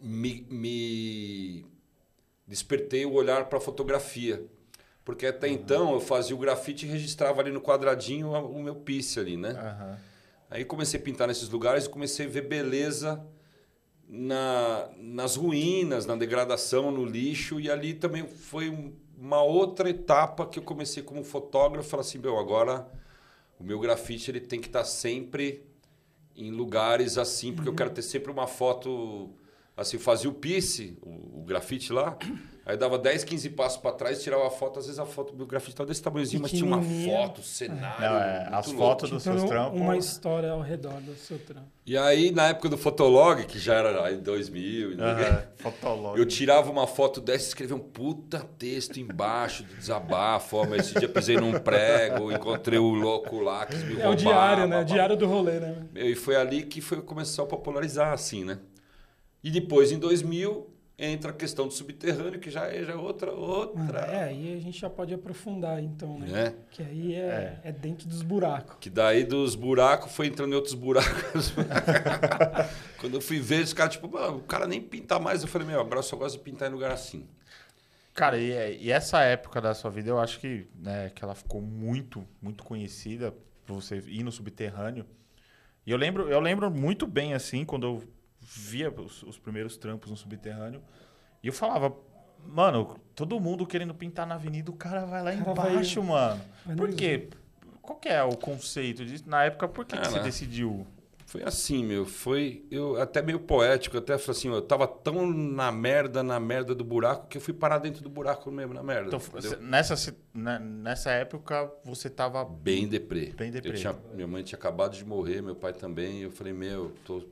me, 0.00 0.44
me 0.50 1.64
despertei 2.48 3.06
o 3.06 3.12
olhar 3.12 3.48
para 3.48 3.58
a 3.58 3.60
fotografia. 3.60 4.44
Porque 5.04 5.26
até 5.26 5.46
uhum. 5.46 5.52
então 5.52 5.92
eu 5.94 6.00
fazia 6.00 6.34
o 6.34 6.38
grafite 6.38 6.84
e 6.84 6.88
registrava 6.88 7.40
ali 7.40 7.52
no 7.52 7.60
quadradinho 7.60 8.32
o 8.32 8.62
meu 8.62 8.74
piece 8.74 9.20
ali, 9.20 9.36
né? 9.36 9.50
Uhum. 9.50 9.96
Aí 10.50 10.64
comecei 10.64 10.98
a 10.98 11.02
pintar 11.02 11.28
nesses 11.28 11.48
lugares 11.48 11.84
e 11.84 11.88
comecei 11.88 12.26
a 12.26 12.28
ver 12.28 12.42
beleza 12.42 13.24
na, 14.08 14.90
nas 14.98 15.36
ruínas, 15.36 16.06
na 16.06 16.14
degradação, 16.14 16.90
no 16.90 17.04
lixo. 17.04 17.58
E 17.58 17.70
ali 17.70 17.94
também 17.94 18.26
foi 18.26 18.68
um, 18.68 18.92
uma 19.22 19.40
outra 19.40 19.88
etapa 19.88 20.44
que 20.44 20.58
eu 20.58 20.64
comecei 20.64 21.00
como 21.00 21.22
fotógrafo, 21.22 21.88
falei 21.88 22.04
assim, 22.04 22.18
meu, 22.18 22.40
agora 22.40 22.90
o 23.56 23.62
meu 23.62 23.78
grafite 23.78 24.32
ele 24.32 24.40
tem 24.40 24.60
que 24.60 24.66
estar 24.66 24.80
tá 24.80 24.84
sempre 24.84 25.64
em 26.34 26.50
lugares 26.50 27.16
assim, 27.16 27.52
porque 27.52 27.68
uhum. 27.68 27.74
eu 27.74 27.76
quero 27.76 27.90
ter 27.90 28.02
sempre 28.02 28.32
uma 28.32 28.48
foto 28.48 29.30
assim, 29.76 29.96
fazia 29.96 30.28
o 30.28 30.34
piece, 30.34 30.98
o, 31.00 31.40
o 31.40 31.44
grafite 31.44 31.92
lá, 31.92 32.18
Aí 32.64 32.76
dava 32.76 32.96
10, 32.96 33.24
15 33.24 33.50
passos 33.50 33.78
para 33.78 33.90
trás, 33.90 34.22
tirava 34.22 34.46
a 34.46 34.50
foto. 34.50 34.78
Às 34.78 34.86
vezes 34.86 35.00
a 35.00 35.04
foto 35.04 35.34
do 35.34 35.44
grafite 35.44 35.72
estava 35.72 35.88
desse 35.88 36.00
tamanhozinho, 36.00 36.42
mas 36.42 36.52
tinha 36.52 36.64
uma 36.64 36.80
foto, 36.80 37.42
cenário. 37.42 38.00
Não, 38.00 38.18
é, 38.18 38.48
as 38.52 38.70
fotos 38.70 39.10
dos 39.10 39.22
seus 39.24 39.42
trampos. 39.44 39.80
Uma 39.80 39.96
história 39.96 40.50
ao 40.50 40.60
redor 40.60 41.00
do 41.00 41.14
seu 41.16 41.40
trampo. 41.40 41.66
E 41.84 41.98
aí, 41.98 42.30
na 42.30 42.48
época 42.48 42.68
do 42.68 42.78
Fotolog, 42.78 43.44
que 43.46 43.58
já 43.58 43.74
era 43.74 44.12
em 44.12 44.20
2000, 44.20 44.90
uh 44.90 44.94
-huh, 44.94 45.42
Fotolog. 45.56 46.16
eu 46.16 46.24
tirava 46.24 46.70
uma 46.70 46.86
foto 46.86 47.20
dessa 47.20 47.46
e 47.46 47.48
escrevia 47.48 47.74
um 47.74 47.80
puta 47.80 48.46
texto 48.56 49.00
embaixo 49.00 49.64
de 49.64 49.74
desabafo. 49.74 50.58
Ó, 50.58 50.64
mas 50.64 50.86
esse 50.86 50.98
dia 51.00 51.08
pisei 51.08 51.36
num 51.36 51.58
prego, 51.58 52.30
encontrei 52.30 52.78
o 52.78 52.94
louco 52.94 53.40
lá 53.40 53.66
que 53.66 53.74
me 53.74 53.94
roubava. 53.94 54.04
É 54.04 54.08
o 54.08 54.14
diário, 54.14 54.66
né? 54.68 54.80
O 54.80 54.84
diário 54.84 55.16
do 55.16 55.26
rolê, 55.26 55.58
né? 55.58 55.84
E 55.96 56.14
foi 56.14 56.36
ali 56.36 56.62
que 56.62 56.80
foi 56.80 57.02
começou 57.02 57.44
a 57.44 57.48
popularizar, 57.48 58.12
assim, 58.12 58.44
né? 58.44 58.60
E 59.42 59.50
depois, 59.50 59.90
em 59.90 59.98
2000, 59.98 60.71
entra 61.04 61.32
a 61.32 61.34
questão 61.34 61.66
do 61.66 61.74
subterrâneo, 61.74 62.38
que 62.38 62.50
já 62.50 62.66
é, 62.68 62.84
já 62.84 62.92
é 62.92 62.96
outra. 62.96 63.32
outra... 63.32 64.04
Ah, 64.04 64.12
é, 64.12 64.24
aí 64.24 64.54
a 64.54 64.60
gente 64.60 64.78
já 64.78 64.88
pode 64.88 65.12
aprofundar, 65.12 65.82
então, 65.82 66.18
né? 66.18 66.46
É. 66.46 66.54
Que 66.70 66.82
aí 66.82 67.14
é, 67.14 67.18
é. 67.18 67.60
é 67.64 67.72
dentro 67.72 68.08
dos 68.08 68.22
buracos. 68.22 68.76
Que 68.80 68.88
daí 68.88 69.24
dos 69.24 69.56
buracos 69.56 70.12
foi 70.12 70.28
entrando 70.28 70.52
em 70.52 70.54
outros 70.54 70.74
buracos. 70.74 71.52
Quando 72.98 73.14
eu 73.14 73.20
fui 73.20 73.40
ver, 73.40 73.64
os 73.64 73.72
caras, 73.72 73.94
tipo, 73.94 74.06
o 74.06 74.40
cara 74.42 74.66
nem 74.66 74.80
pintar 74.80 75.18
mais. 75.18 75.42
Eu 75.42 75.48
falei, 75.48 75.66
meu, 75.66 75.80
agora 75.80 75.98
eu 75.98 76.02
só 76.04 76.16
gosto 76.16 76.38
de 76.38 76.44
pintar 76.44 76.70
em 76.70 76.72
lugar 76.72 76.92
assim. 76.92 77.26
Cara, 78.14 78.38
e, 78.38 78.84
e 78.84 78.92
essa 78.92 79.22
época 79.22 79.60
da 79.60 79.74
sua 79.74 79.90
vida, 79.90 80.08
eu 80.08 80.20
acho 80.20 80.38
que, 80.38 80.68
né, 80.76 81.10
que 81.14 81.24
ela 81.24 81.34
ficou 81.34 81.60
muito, 81.60 82.24
muito 82.40 82.62
conhecida 82.62 83.34
por 83.66 83.74
você 83.74 83.96
ir 84.06 84.22
no 84.22 84.30
subterrâneo. 84.30 85.04
E 85.84 85.90
eu 85.90 85.96
lembro, 85.96 86.28
eu 86.28 86.38
lembro 86.38 86.70
muito 86.70 87.06
bem, 87.06 87.34
assim, 87.34 87.64
quando 87.64 87.86
eu 87.86 88.04
via 88.54 88.90
os, 88.90 89.22
os, 89.22 89.38
primeiros 89.38 89.76
trampos 89.76 90.10
no 90.10 90.16
subterrâneo. 90.16 90.82
E 91.42 91.46
eu 91.46 91.52
falava, 91.52 91.94
mano, 92.44 92.98
todo 93.14 93.38
mundo 93.40 93.66
querendo 93.66 93.94
pintar 93.94 94.26
na 94.26 94.34
avenida, 94.34 94.70
o 94.70 94.74
cara 94.74 95.04
vai 95.04 95.22
lá 95.22 95.34
embaixo, 95.34 96.00
vai, 96.02 96.08
mano. 96.10 96.40
Vai 96.66 96.76
por 96.76 96.94
quê? 96.94 97.28
Qual 97.80 97.98
que 97.98 98.08
é 98.08 98.22
o 98.22 98.36
conceito 98.36 99.04
disso? 99.04 99.24
Na 99.26 99.44
época, 99.44 99.68
por 99.68 99.84
que, 99.84 99.96
que 99.96 100.08
você 100.08 100.20
decidiu? 100.20 100.86
Foi 101.32 101.42
assim, 101.44 101.82
meu. 101.82 102.04
Foi 102.04 102.62
eu 102.70 103.00
até 103.00 103.22
meio 103.22 103.40
poético, 103.40 103.96
até 103.96 104.18
falei 104.18 104.38
assim, 104.38 104.48
eu 104.48 104.60
tava 104.60 104.86
tão 104.86 105.26
na 105.26 105.72
merda, 105.72 106.22
na 106.22 106.38
merda 106.38 106.74
do 106.74 106.84
buraco, 106.84 107.26
que 107.26 107.38
eu 107.38 107.40
fui 107.40 107.54
parar 107.54 107.78
dentro 107.78 108.02
do 108.02 108.10
buraco 108.10 108.52
mesmo, 108.52 108.74
na 108.74 108.82
merda. 108.82 109.16
Então, 109.16 109.58
nessa, 109.62 110.14
né, 110.34 110.58
nessa 110.58 111.10
época, 111.12 111.72
você 111.82 112.10
tava... 112.10 112.44
Bem 112.44 112.86
deprê. 112.86 113.32
Bem 113.34 113.50
deprê. 113.50 113.72
Tinha, 113.72 113.96
minha 114.12 114.26
mãe 114.26 114.42
tinha 114.42 114.58
acabado 114.58 114.94
de 114.94 115.06
morrer, 115.06 115.40
meu 115.40 115.56
pai 115.56 115.72
também. 115.72 116.20
eu 116.20 116.30
falei, 116.30 116.52
meu, 116.52 116.92
tô, 117.02 117.22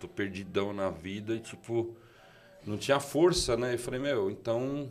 tô 0.00 0.08
perdidão 0.08 0.72
na 0.72 0.88
vida 0.88 1.34
e, 1.34 1.38
tipo, 1.38 1.94
não 2.64 2.78
tinha 2.78 2.98
força, 2.98 3.58
né? 3.58 3.74
Eu 3.74 3.78
falei, 3.78 4.00
meu, 4.00 4.30
então... 4.30 4.90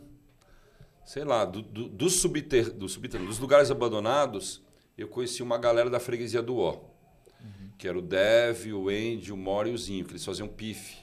Sei 1.04 1.24
lá, 1.24 1.44
do, 1.44 1.60
do, 1.60 1.88
do 1.88 2.08
subter, 2.08 2.72
do 2.72 2.88
subterrâneo, 2.88 3.28
dos 3.28 3.40
lugares 3.40 3.68
abandonados, 3.68 4.62
eu 4.96 5.08
conheci 5.08 5.42
uma 5.42 5.58
galera 5.58 5.90
da 5.90 5.98
freguesia 5.98 6.40
do 6.40 6.58
Ó 6.58 6.93
que 7.84 7.88
era 7.88 7.98
o 7.98 8.00
Dev, 8.00 8.72
o 8.72 8.88
Andy, 8.88 9.30
o 9.30 9.36
Mori 9.36 9.68
e 9.68 9.74
o 9.74 9.76
Zinho, 9.76 10.06
que 10.06 10.12
eles 10.12 10.24
faziam 10.24 10.48
PIF, 10.48 10.96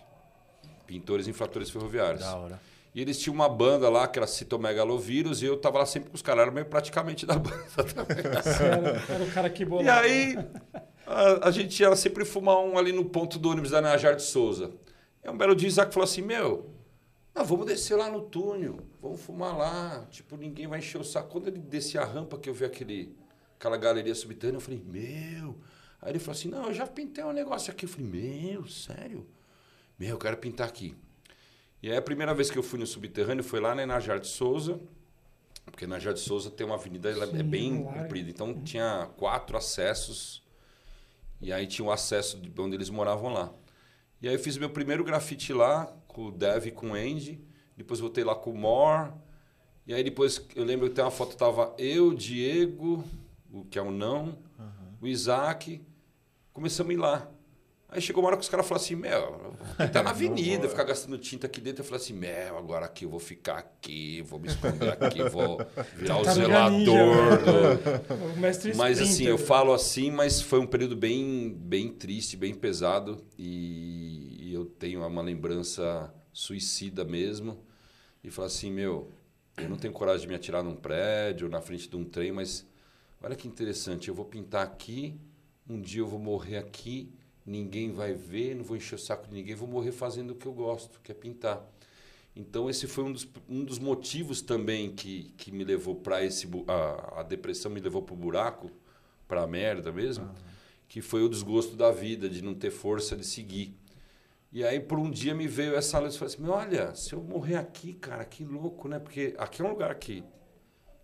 pintores 0.87 1.27
infratores 1.27 1.69
ferroviários. 1.69 2.21
Da 2.23 2.35
hora. 2.35 2.59
E 2.95 2.99
eles 2.99 3.19
tinham 3.19 3.35
uma 3.35 3.47
banda 3.47 3.87
lá 3.87 4.07
que 4.07 4.17
era 4.17 4.25
Citomegalovírus 4.25 5.43
e 5.43 5.45
eu 5.45 5.57
tava 5.57 5.77
lá 5.77 5.85
sempre 5.85 6.09
com 6.09 6.15
os 6.15 6.23
caras, 6.23 6.41
era 6.41 6.51
meio 6.51 6.65
praticamente 6.65 7.23
da 7.23 7.37
banda 7.37 7.83
também. 7.93 8.17
Era, 8.17 9.13
era 9.13 9.23
o 9.23 9.31
cara 9.31 9.47
que 9.51 9.63
bolava. 9.63 9.85
E 9.85 9.91
aí 9.91 10.39
a, 11.05 11.49
a, 11.49 11.51
gente 11.51 11.79
ia 11.79 11.95
sempre 11.95 12.25
fumar 12.25 12.57
um 12.57 12.79
ali 12.79 12.91
no 12.91 13.05
ponto 13.05 13.37
do 13.37 13.51
ônibus 13.51 13.69
da 13.69 13.79
Najar 13.79 14.15
de 14.15 14.23
Souza. 14.23 14.71
E 15.23 15.29
um 15.29 15.37
belo 15.37 15.55
dia 15.55 15.67
o 15.67 15.69
Isaac 15.69 15.93
falou 15.93 16.05
assim, 16.05 16.23
meu, 16.23 16.73
não, 17.35 17.45
vamos 17.45 17.67
descer 17.67 17.95
lá 17.95 18.09
no 18.09 18.21
túnel, 18.21 18.79
vamos 18.99 19.21
fumar 19.21 19.55
lá. 19.55 20.07
Tipo, 20.09 20.35
ninguém 20.35 20.65
vai 20.65 20.79
encher 20.79 20.99
o 20.99 21.03
saco. 21.03 21.29
Quando 21.29 21.47
ele 21.47 21.59
descia 21.59 22.01
a 22.01 22.05
rampa 22.05 22.39
que 22.39 22.49
eu 22.49 22.55
vi 22.55 22.65
aquele, 22.65 23.15
aquela 23.55 23.77
galeria 23.77 24.15
subterrânea, 24.15 24.57
eu 24.57 24.61
falei, 24.61 24.81
meu... 24.83 25.55
Aí 26.01 26.11
ele 26.11 26.19
falou 26.19 26.37
assim: 26.37 26.49
Não, 26.49 26.67
eu 26.67 26.73
já 26.73 26.87
pintei 26.87 27.23
um 27.23 27.31
negócio 27.31 27.71
aqui. 27.71 27.85
Eu 27.85 27.89
falei: 27.89 28.07
Meu, 28.07 28.67
sério? 28.67 29.27
Meu, 29.99 30.09
eu 30.09 30.17
quero 30.17 30.37
pintar 30.37 30.67
aqui. 30.67 30.95
E 31.83 31.89
aí 31.89 31.97
a 31.97 32.01
primeira 32.01 32.33
vez 32.33 32.49
que 32.49 32.57
eu 32.57 32.63
fui 32.63 32.79
no 32.79 32.85
subterrâneo 32.87 33.43
foi 33.43 33.59
lá 33.59 33.73
na 33.73 33.85
Najar 33.85 34.19
de 34.19 34.27
Souza, 34.27 34.79
porque 35.65 35.87
Najar 35.87 36.13
de 36.13 36.19
Souza 36.19 36.49
tem 36.51 36.65
uma 36.65 36.75
avenida, 36.75 37.09
ela 37.09 37.25
é 37.25 37.27
Sim, 37.27 37.39
é 37.39 37.43
bem 37.43 37.83
comprida. 37.83 38.29
Então 38.29 38.47
uhum. 38.47 38.63
tinha 38.63 39.09
quatro 39.17 39.57
acessos, 39.57 40.43
e 41.41 41.51
aí 41.51 41.65
tinha 41.65 41.87
o 41.87 41.91
acesso 41.91 42.37
de 42.37 42.61
onde 42.61 42.75
eles 42.75 42.89
moravam 42.89 43.33
lá. 43.33 43.51
E 44.21 44.27
aí 44.27 44.35
eu 44.35 44.39
fiz 44.39 44.57
meu 44.57 44.69
primeiro 44.69 45.03
grafite 45.03 45.53
lá, 45.53 45.85
com 46.07 46.27
o 46.27 46.31
Dev 46.31 46.67
e 46.67 46.71
com 46.71 46.91
o 46.91 46.93
Andy. 46.93 47.43
Depois 47.75 47.99
voltei 47.99 48.23
lá 48.23 48.35
com 48.35 48.51
o 48.51 48.57
Mor. 48.57 49.11
E 49.87 49.93
aí 49.93 50.03
depois 50.03 50.45
eu 50.55 50.63
lembro 50.63 50.87
que 50.87 50.93
tem 50.93 51.03
uma 51.03 51.09
foto 51.09 51.35
tava 51.35 51.73
eu, 51.79 52.13
Diego, 52.13 53.03
o 53.51 53.65
que 53.65 53.79
é 53.79 53.81
o 53.81 53.89
não, 53.89 54.37
o 55.01 55.07
Isaac, 55.07 55.81
começamos 56.53 56.91
a 56.91 56.93
ir 56.93 56.97
lá. 56.97 57.31
Aí 57.93 57.99
chegou 57.99 58.23
uma 58.23 58.27
hora 58.29 58.37
que 58.37 58.43
os 58.43 58.47
caras 58.47 58.65
falaram 58.65 58.85
assim, 58.85 58.95
meu, 58.95 59.53
tá 59.91 60.01
na 60.01 60.11
avenida, 60.11 60.69
ficar 60.69 60.85
gastando 60.85 61.17
tinta 61.17 61.45
aqui 61.47 61.59
dentro. 61.59 61.81
Eu 61.81 61.85
falei 61.85 62.01
assim, 62.01 62.13
meu, 62.13 62.57
agora 62.57 62.85
aqui 62.85 63.03
eu 63.03 63.09
vou 63.09 63.19
ficar 63.19 63.57
aqui, 63.57 64.21
vou 64.21 64.39
me 64.39 64.47
esconder 64.47 64.93
aqui, 64.93 65.21
vou 65.23 65.57
virar 65.97 66.17
o 66.19 66.23
Tartaruga 66.23 66.31
zelador. 66.31 66.71
Ninja. 66.71 68.15
do- 68.15 68.33
O 68.33 68.37
mestre 68.39 68.73
Mas 68.77 69.01
assim, 69.01 69.25
eu 69.25 69.37
falo 69.37 69.73
assim, 69.73 70.09
mas 70.09 70.41
foi 70.41 70.59
um 70.59 70.65
período 70.67 70.95
bem, 70.95 71.53
bem 71.53 71.89
triste, 71.91 72.37
bem 72.37 72.53
pesado. 72.55 73.21
E, 73.37 74.37
e 74.39 74.53
eu 74.53 74.63
tenho 74.63 75.05
uma 75.05 75.21
lembrança 75.21 76.13
suicida 76.31 77.03
mesmo. 77.03 77.61
E 78.23 78.29
falo 78.31 78.45
assim, 78.47 78.71
meu, 78.71 79.11
eu 79.57 79.67
não 79.67 79.75
tenho 79.75 79.91
coragem 79.93 80.21
de 80.21 80.27
me 80.29 80.35
atirar 80.35 80.63
num 80.63 80.77
prédio, 80.77 81.49
na 81.49 81.59
frente 81.59 81.89
de 81.89 81.95
um 81.97 82.05
trem, 82.05 82.31
mas 82.31 82.65
olha 83.21 83.35
que 83.35 83.49
interessante, 83.49 84.07
eu 84.07 84.15
vou 84.15 84.23
pintar 84.23 84.63
aqui, 84.63 85.19
um 85.71 85.81
dia 85.81 86.01
eu 86.01 86.07
vou 86.07 86.19
morrer 86.19 86.57
aqui, 86.57 87.09
ninguém 87.45 87.91
vai 87.91 88.13
ver, 88.13 88.55
não 88.55 88.63
vou 88.63 88.75
encher 88.75 88.95
o 88.95 88.99
saco 88.99 89.27
de 89.27 89.33
ninguém, 89.33 89.55
vou 89.55 89.67
morrer 89.67 89.91
fazendo 89.91 90.31
o 90.31 90.35
que 90.35 90.45
eu 90.45 90.53
gosto, 90.53 90.99
que 91.01 91.11
é 91.11 91.15
pintar. 91.15 91.65
Então 92.35 92.69
esse 92.69 92.87
foi 92.87 93.03
um 93.03 93.11
dos, 93.11 93.27
um 93.49 93.63
dos 93.63 93.79
motivos 93.79 94.41
também 94.41 94.91
que, 94.91 95.33
que 95.37 95.51
me 95.51 95.63
levou 95.63 95.95
para 95.95 96.23
esse 96.23 96.47
a, 96.67 97.19
a 97.19 97.23
depressão 97.23 97.71
me 97.71 97.79
levou 97.79 98.01
para 98.01 98.13
o 98.13 98.17
buraco, 98.17 98.71
para 99.27 99.43
a 99.43 99.47
merda 99.47 99.91
mesmo, 99.91 100.29
que 100.87 101.01
foi 101.01 101.23
o 101.23 101.29
desgosto 101.29 101.75
da 101.75 101.91
vida 101.91 102.29
de 102.29 102.41
não 102.41 102.53
ter 102.53 102.71
força 102.71 103.15
de 103.15 103.25
seguir. 103.25 103.75
E 104.51 104.63
aí 104.63 104.79
por 104.79 104.99
um 104.99 105.09
dia 105.09 105.33
me 105.33 105.47
veio 105.47 105.75
essa 105.75 105.99
luz 105.99 106.15
e 106.15 106.17
falei 106.17 106.33
assim, 106.33 106.43
"Meu, 106.43 106.51
olha, 106.53 106.95
se 106.95 107.13
eu 107.13 107.21
morrer 107.21 107.55
aqui, 107.55 107.93
cara, 107.93 108.25
que 108.25 108.43
louco, 108.43 108.87
né? 108.87 108.99
Porque 108.99 109.33
aqui 109.37 109.61
é 109.61 109.65
um 109.65 109.69
lugar 109.69 109.95
que 109.95 110.23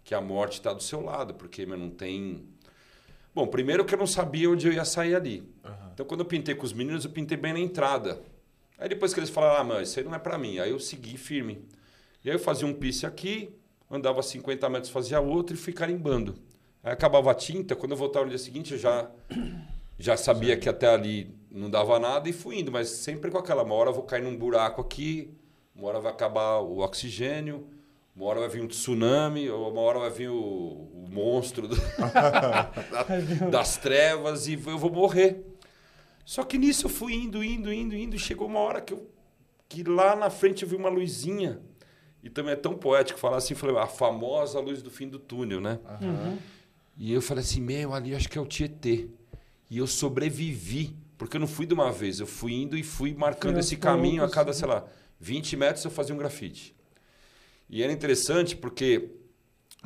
que 0.08 0.16
a 0.16 0.22
morte 0.22 0.54
está 0.54 0.72
do 0.72 0.82
seu 0.82 1.02
lado, 1.02 1.34
porque 1.34 1.66
meu, 1.66 1.78
não 1.78 1.90
tem 1.90 2.48
Bom, 3.38 3.46
primeiro 3.46 3.86
que 3.86 3.94
eu 3.94 4.00
não 4.00 4.08
sabia 4.08 4.50
onde 4.50 4.66
eu 4.68 4.74
ia 4.74 4.84
sair 4.84 5.14
ali. 5.14 5.48
Então, 5.94 6.04
quando 6.08 6.22
eu 6.22 6.26
pintei 6.26 6.56
com 6.56 6.66
os 6.66 6.74
meninos, 6.74 7.06
eu 7.06 7.12
pintei 7.12 7.38
bem 7.38 7.54
na 7.54 7.60
entrada. 7.60 8.20
Aí 8.80 8.90
depois 8.90 9.14
que 9.14 9.20
eles 9.20 9.30
falaram, 9.30 9.62
ah, 9.62 9.64
mãe, 9.64 9.84
isso 9.84 10.00
aí 10.00 10.04
não 10.04 10.16
é 10.16 10.18
pra 10.18 10.40
mim. 10.40 10.58
Aí 10.58 10.72
eu 10.72 10.80
segui 10.80 11.18
firme. 11.18 11.64
E 12.26 12.32
aí 12.32 12.36
eu 12.36 12.40
fazia 12.40 12.66
um 12.66 12.74
piece 12.74 13.06
aqui, 13.06 13.56
andava 13.92 14.24
50 14.24 14.68
metros, 14.70 14.92
fazia 14.92 15.20
outro 15.20 15.56
e 15.56 15.60
fui 15.60 15.72
carimbando. 15.72 16.34
Aí 16.84 16.92
acabava 16.92 17.30
a 17.30 17.36
tinta, 17.36 17.76
quando 17.76 17.92
eu 17.92 17.98
voltava 17.98 18.26
no 18.26 18.32
dia 18.32 18.40
seguinte, 18.40 18.74
eu 18.74 18.80
já, 18.80 19.08
já 20.00 20.18
sabia 20.18 20.58
que 20.58 20.68
até 20.68 20.88
ali 20.88 21.32
não 21.52 21.70
dava 21.70 22.00
nada 22.00 22.28
e 22.28 22.34
fui 22.34 22.58
indo. 22.58 22.72
Mas 22.72 22.90
sempre 22.90 23.30
com 23.30 23.38
aquela, 23.38 23.62
uma 23.62 23.76
hora 23.76 23.92
eu 23.92 23.94
vou 23.94 24.04
cair 24.04 24.24
num 24.24 24.36
buraco 24.36 24.82
aqui, 24.82 25.32
uma 25.76 25.90
hora 25.90 26.00
vai 26.00 26.12
acabar 26.12 26.58
o 26.58 26.80
oxigênio, 26.80 27.68
uma 28.16 28.26
hora 28.26 28.40
vai 28.40 28.50
vir 28.50 28.64
um 28.64 28.68
tsunami, 28.68 29.48
ou 29.48 29.70
uma 29.70 29.82
hora 29.82 30.00
vai 30.00 30.10
vir 30.10 30.30
o, 30.30 30.90
o 31.08 31.14
monstro 31.14 31.68
do- 31.68 31.76
da- 31.98 32.72
das 33.50 33.78
trevas 33.78 34.48
e 34.48 34.54
eu 34.54 34.78
vou 34.78 34.92
morrer. 34.92 35.44
Só 36.26 36.44
que 36.44 36.58
nisso 36.58 36.88
eu 36.88 36.90
fui 36.90 37.14
indo, 37.14 37.44
indo, 37.44 37.72
indo, 37.72 37.96
indo, 37.96 38.16
e 38.16 38.20
chegou 38.20 38.48
uma 38.48 38.60
hora 38.60 38.82
que, 38.82 38.94
eu, 38.94 39.10
que 39.70 39.84
lá 39.84 40.16
na 40.16 40.30
frente 40.30 40.64
eu 40.64 40.70
vi 40.70 40.76
uma 40.76 40.90
luzinha. 40.90 41.60
E 42.22 42.30
também 42.30 42.52
é 42.54 42.56
tão 42.58 42.74
poético 42.76 43.18
falar 43.20 43.38
assim, 43.38 43.56
falei, 43.56 43.78
a 43.78 43.88
famosa 43.88 44.60
luz 44.60 44.82
do 44.82 44.90
fim 44.92 45.08
do 45.08 45.18
túnel, 45.20 45.62
né? 45.62 45.80
Uhum. 46.02 46.38
E 46.98 47.14
eu 47.14 47.22
falei 47.22 47.44
assim, 47.44 47.62
meu, 47.62 47.94
ali 47.94 48.14
acho 48.14 48.28
que 48.28 48.38
é 48.38 48.42
o 48.42 48.46
Tietê. 48.46 49.08
E 49.70 49.78
eu 49.78 49.88
sobrevivi, 49.88 50.96
porque 51.18 51.38
eu 51.38 51.40
não 51.40 51.48
fui 51.48 51.66
de 51.66 51.74
uma 51.74 51.92
vez, 51.92 52.20
eu 52.20 52.28
fui 52.28 52.54
indo 52.54 52.78
e 52.78 52.84
fui 52.84 53.14
marcando 53.14 53.60
esse 53.60 53.78
caminho 53.78 54.24
a 54.24 54.30
cada, 54.30 54.48
né? 54.52 54.54
sei 54.54 54.68
lá, 54.68 54.86
20 55.20 55.56
metros 55.56 55.86
eu 55.86 55.92
fazia 55.92 56.14
um 56.14 56.18
grafite. 56.18 56.76
E 57.70 57.84
era 57.84 57.92
interessante 57.92 58.56
porque 58.56 59.10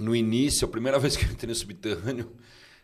no 0.01 0.15
início, 0.15 0.65
a 0.67 0.71
primeira 0.71 0.97
vez 0.99 1.15
que 1.15 1.25
eu 1.25 1.29
entrei 1.31 1.49
no 1.49 1.55
subterrâneo, 1.55 2.31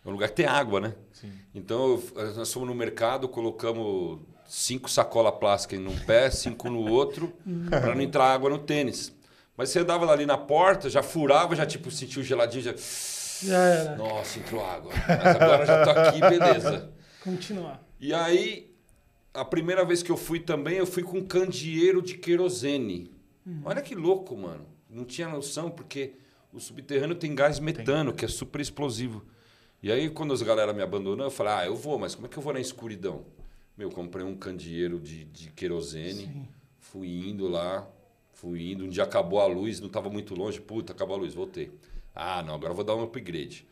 é 0.05 0.07
um 0.07 0.11
lugar 0.11 0.29
que 0.29 0.35
tem 0.35 0.45
água, 0.45 0.79
né? 0.79 0.95
Sim. 1.13 1.31
Então, 1.53 2.01
eu- 2.15 2.35
nós 2.35 2.51
fomos 2.53 2.67
no 2.69 2.75
mercado, 2.75 3.27
colocamos 3.27 4.19
cinco 4.47 4.89
sacolas 4.89 5.33
plásticas 5.39 5.79
num 5.79 5.97
pé, 6.05 6.29
cinco 6.29 6.69
no 6.69 6.89
outro, 6.89 7.33
para 7.69 7.93
não 7.95 8.01
entrar 8.01 8.25
água 8.33 8.49
no 8.49 8.59
tênis. 8.59 9.13
Mas 9.57 9.69
você 9.69 9.79
andava 9.79 10.09
ali 10.11 10.25
na 10.25 10.37
porta, 10.37 10.89
já 10.89 11.01
furava, 11.03 11.55
já 11.55 11.65
tipo 11.65 11.89
sentiu 11.91 12.23
geladinho, 12.23 12.63
já... 12.63 12.73
Já 13.43 13.57
era. 13.57 13.95
Nossa, 13.95 14.39
entrou 14.39 14.65
água. 14.65 14.91
Mas 15.07 15.35
agora 15.35 15.65
já 15.65 15.83
tô 15.83 15.89
aqui, 15.91 16.19
beleza. 16.21 16.91
Continuar. 17.23 17.83
E 17.99 18.11
aí, 18.13 18.73
a 19.33 19.45
primeira 19.45 19.83
vez 19.85 20.01
que 20.01 20.11
eu 20.11 20.17
fui 20.17 20.39
também, 20.39 20.77
eu 20.77 20.87
fui 20.87 21.03
com 21.03 21.19
um 21.19 21.25
candeeiro 21.25 22.01
de 22.01 22.15
querosene. 22.17 23.11
Olha 23.63 23.81
que 23.81 23.93
louco, 23.93 24.35
mano. 24.35 24.65
Não 24.89 25.05
tinha 25.05 25.27
noção, 25.27 25.69
porque 25.69 26.13
o 26.53 26.59
subterrâneo 26.59 27.15
tem 27.15 27.35
gás 27.35 27.59
metano, 27.59 28.13
que 28.13 28.25
é 28.25 28.27
super 28.27 28.61
explosivo. 28.61 29.25
E 29.81 29.91
aí, 29.91 30.09
quando 30.09 30.33
as 30.33 30.41
galera 30.41 30.73
me 30.73 30.81
abandonou, 30.81 31.25
eu 31.25 31.31
falei, 31.31 31.53
ah, 31.53 31.65
eu 31.65 31.75
vou, 31.75 31.99
mas 31.99 32.15
como 32.15 32.27
é 32.27 32.29
que 32.29 32.37
eu 32.37 32.41
vou 32.41 32.53
na 32.53 32.59
escuridão? 32.59 33.25
Meu, 33.77 33.91
comprei 33.91 34.25
um 34.25 34.35
candeeiro 34.35 34.99
de, 34.99 35.25
de 35.25 35.51
querosene, 35.51 36.49
fui 36.79 37.29
indo 37.29 37.47
lá, 37.47 37.87
fui 38.33 38.71
indo. 38.71 38.83
Um 38.83 38.89
dia 38.89 39.03
acabou 39.03 39.39
a 39.39 39.45
luz, 39.45 39.79
não 39.79 39.87
estava 39.87 40.09
muito 40.09 40.33
longe. 40.33 40.59
Puta, 40.59 40.93
acabou 40.93 41.15
a 41.15 41.19
luz, 41.19 41.35
voltei. 41.35 41.71
Ah, 42.15 42.41
não, 42.41 42.55
agora 42.55 42.71
eu 42.71 42.75
vou 42.75 42.83
dar 42.83 42.95
um 42.95 43.03
upgrade. 43.03 43.67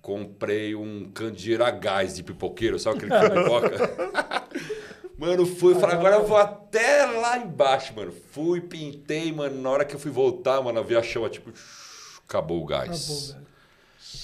Comprei 0.00 0.76
um 0.76 1.10
candeeiro 1.10 1.64
a 1.64 1.72
gás 1.72 2.14
de 2.14 2.22
pipoqueiro, 2.22 2.78
sabe 2.78 2.98
aquele 2.98 3.18
que 3.18 3.42
pipoca? 3.42 4.48
Mano, 5.18 5.44
fui, 5.44 5.74
falei, 5.74 5.96
agora 5.96 6.14
eu 6.14 6.24
vou 6.24 6.36
até 6.36 7.04
lá 7.04 7.38
embaixo, 7.38 7.92
mano. 7.92 8.12
Fui, 8.30 8.60
pintei, 8.60 9.32
mano. 9.32 9.60
Na 9.60 9.68
hora 9.68 9.84
que 9.84 9.96
eu 9.96 9.98
fui 9.98 10.12
voltar, 10.12 10.62
mano, 10.62 10.78
eu 10.78 10.84
vi 10.84 10.94
a 10.96 11.02
chama, 11.02 11.28
tipo, 11.28 11.52
acabou 12.28 12.62
o 12.62 12.66
gás. 12.66 13.30
Acabou. 13.30 13.48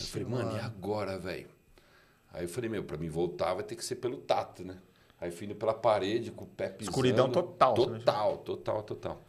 Eu 0.01 0.07
falei, 0.07 0.29
mano, 0.29 0.57
e 0.57 0.61
agora, 0.61 1.19
velho? 1.19 1.49
Aí 2.33 2.45
eu 2.45 2.49
falei, 2.49 2.69
meu, 2.69 2.85
pra 2.85 2.97
mim 2.97 3.09
voltar 3.09 3.55
vai 3.55 3.65
ter 3.65 3.77
que 3.77 3.85
ser 3.85 3.97
pelo 3.97 4.19
tato, 4.19 4.65
né? 4.65 4.77
Aí 5.21 5.31
fui 5.31 5.47
indo 5.47 5.55
pela 5.55 5.73
parede, 5.73 6.31
com 6.31 6.45
o 6.45 6.49
pé 6.49 6.69
pisando. 6.69 6.91
Escuridão 6.91 7.31
total, 7.31 7.75
Total, 7.75 8.39
total, 8.39 8.83
total. 8.83 9.25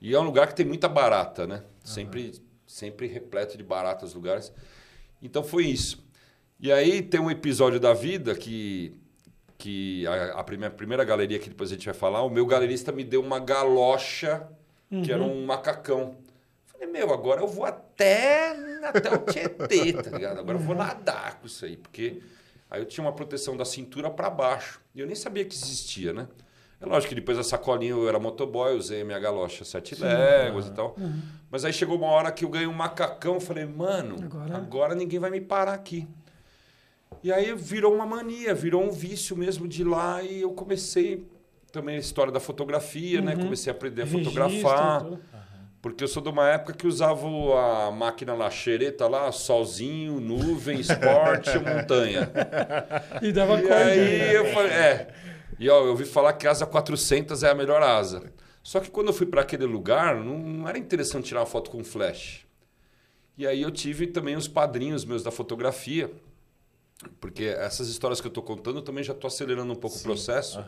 E 0.00 0.14
é 0.14 0.18
um 0.18 0.22
lugar 0.24 0.46
que 0.46 0.54
tem 0.54 0.66
muita 0.66 0.88
barata, 0.88 1.46
né? 1.46 1.64
Sempre, 1.82 2.32
sempre 2.66 3.06
repleto 3.06 3.56
de 3.56 3.64
baratas 3.64 4.14
lugares. 4.14 4.52
Então 5.20 5.42
foi 5.42 5.66
isso. 5.66 6.04
E 6.60 6.70
aí 6.70 7.02
tem 7.02 7.20
um 7.20 7.30
episódio 7.30 7.80
da 7.80 7.92
vida 7.92 8.34
que, 8.34 8.94
que 9.58 10.06
a, 10.06 10.40
a 10.40 10.44
primeira, 10.44 10.74
primeira 10.74 11.04
galeria 11.04 11.38
que 11.38 11.48
depois 11.48 11.70
a 11.70 11.74
gente 11.74 11.86
vai 11.86 11.94
falar, 11.94 12.22
o 12.22 12.30
meu 12.30 12.46
galerista 12.46 12.92
me 12.92 13.02
deu 13.02 13.20
uma 13.20 13.38
galocha, 13.40 14.46
que 15.04 15.10
era 15.10 15.22
um 15.22 15.44
macacão. 15.46 16.16
Falei, 16.82 16.92
meu, 16.92 17.12
agora 17.14 17.40
eu 17.40 17.46
vou 17.46 17.64
até, 17.64 18.50
até 18.82 19.14
o 19.14 19.18
Tietê, 19.18 19.92
tá 19.92 20.10
ligado? 20.10 20.40
Agora 20.40 20.58
eu 20.58 20.62
vou 20.62 20.74
nadar 20.74 21.38
com 21.38 21.46
isso 21.46 21.64
aí, 21.64 21.76
porque 21.76 22.20
aí 22.68 22.80
eu 22.80 22.84
tinha 22.84 23.04
uma 23.04 23.12
proteção 23.12 23.56
da 23.56 23.64
cintura 23.64 24.10
para 24.10 24.28
baixo. 24.28 24.80
E 24.92 25.00
eu 25.00 25.06
nem 25.06 25.14
sabia 25.14 25.44
que 25.44 25.54
existia, 25.54 26.12
né? 26.12 26.26
É 26.80 26.84
lógico 26.86 27.10
que 27.10 27.14
depois 27.14 27.36
da 27.38 27.44
sacolinha 27.44 27.92
eu 27.92 28.08
era 28.08 28.18
motoboy, 28.18 28.74
usei 28.76 29.02
a 29.02 29.04
minha 29.04 29.18
galocha 29.20 29.64
sete 29.64 29.94
léguas 29.94 30.66
e 30.66 30.72
tal. 30.72 30.96
Mas 31.48 31.64
aí 31.64 31.72
chegou 31.72 31.96
uma 31.96 32.08
hora 32.08 32.32
que 32.32 32.44
eu 32.44 32.48
ganhei 32.48 32.66
um 32.66 32.72
macacão, 32.72 33.38
falei, 33.38 33.64
mano, 33.64 34.16
Agora- 34.20 34.56
agora 34.56 34.94
ninguém 34.96 35.20
vai 35.20 35.30
me 35.30 35.40
parar 35.40 35.74
aqui. 35.74 36.08
E 37.22 37.32
aí 37.32 37.54
virou 37.54 37.94
uma 37.94 38.04
mania, 38.04 38.52
virou 38.52 38.82
um 38.82 38.90
vício 38.90 39.36
mesmo 39.36 39.68
de 39.68 39.84
lá 39.84 40.20
e 40.24 40.40
eu 40.40 40.50
comecei 40.52 41.24
também 41.70 41.94
a 41.94 42.00
história 42.00 42.32
da 42.32 42.40
fotografia, 42.40 43.20
né? 43.20 43.36
Comecei 43.36 43.72
a 43.72 43.76
aprender 43.76 44.02
a 44.02 44.04
Registro, 44.04 44.32
fotografar. 44.32 45.02
tudo. 45.04 45.20
Porque 45.82 46.04
eu 46.04 46.08
sou 46.08 46.22
de 46.22 46.28
uma 46.28 46.48
época 46.48 46.72
que 46.74 46.86
usava 46.86 47.26
a 47.26 47.90
máquina 47.90 48.34
lá, 48.34 48.48
xereta 48.48 49.08
lá, 49.08 49.32
solzinho, 49.32 50.20
nuvem, 50.20 50.78
esporte, 50.78 51.50
montanha. 51.58 52.30
E 53.20 53.32
dava 53.32 53.58
E 53.58 53.62
corda. 53.62 53.76
aí 53.76 54.18
né? 54.18 54.36
eu 54.36 54.46
falei, 54.54 54.70
é. 54.70 55.08
E 55.58 55.68
ó, 55.68 55.80
eu 55.80 55.88
ouvi 55.90 56.04
falar 56.04 56.34
que 56.34 56.46
a 56.46 56.52
asa 56.52 56.64
400 56.64 57.42
é 57.42 57.50
a 57.50 57.54
melhor 57.54 57.82
asa. 57.82 58.32
Só 58.62 58.78
que 58.78 58.90
quando 58.92 59.08
eu 59.08 59.12
fui 59.12 59.26
para 59.26 59.40
aquele 59.42 59.64
lugar, 59.66 60.14
não, 60.14 60.38
não 60.38 60.68
era 60.68 60.78
interessante 60.78 61.26
tirar 61.26 61.40
uma 61.40 61.46
foto 61.46 61.68
com 61.68 61.82
flash. 61.82 62.46
E 63.36 63.44
aí 63.44 63.60
eu 63.60 63.70
tive 63.72 64.06
também 64.06 64.36
os 64.36 64.46
padrinhos 64.46 65.04
meus 65.04 65.24
da 65.24 65.32
fotografia, 65.32 66.08
porque 67.20 67.44
essas 67.44 67.88
histórias 67.88 68.20
que 68.20 68.26
eu 68.28 68.30
estou 68.30 68.44
contando 68.44 68.76
eu 68.78 68.82
também 68.82 69.02
já 69.02 69.12
estou 69.14 69.26
acelerando 69.26 69.72
um 69.72 69.76
pouco 69.76 69.96
o 69.96 70.02
processo. 70.02 70.64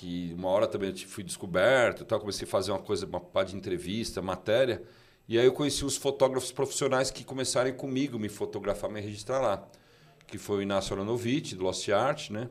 Que 0.00 0.32
uma 0.34 0.48
hora 0.48 0.66
também 0.66 0.88
eu 0.88 0.96
fui 0.96 1.22
descoberto, 1.22 2.06
tal, 2.06 2.18
comecei 2.18 2.48
a 2.48 2.50
fazer 2.50 2.70
uma 2.70 2.78
coisa, 2.78 3.04
uma 3.04 3.20
pá 3.20 3.44
de 3.44 3.54
entrevista, 3.54 4.22
matéria. 4.22 4.82
E 5.28 5.38
aí 5.38 5.44
eu 5.44 5.52
conheci 5.52 5.84
os 5.84 5.94
fotógrafos 5.94 6.50
profissionais 6.50 7.10
que 7.10 7.22
começaram 7.22 7.70
comigo 7.74 8.18
me 8.18 8.30
fotografar, 8.30 8.88
me 8.90 8.98
registrar 8.98 9.40
lá. 9.42 9.68
Que 10.26 10.38
foi 10.38 10.56
o 10.56 10.62
Inácio 10.62 10.94
Aronovitch, 10.94 11.52
do 11.52 11.64
Lost 11.64 11.86
Art, 11.90 12.30
né? 12.30 12.48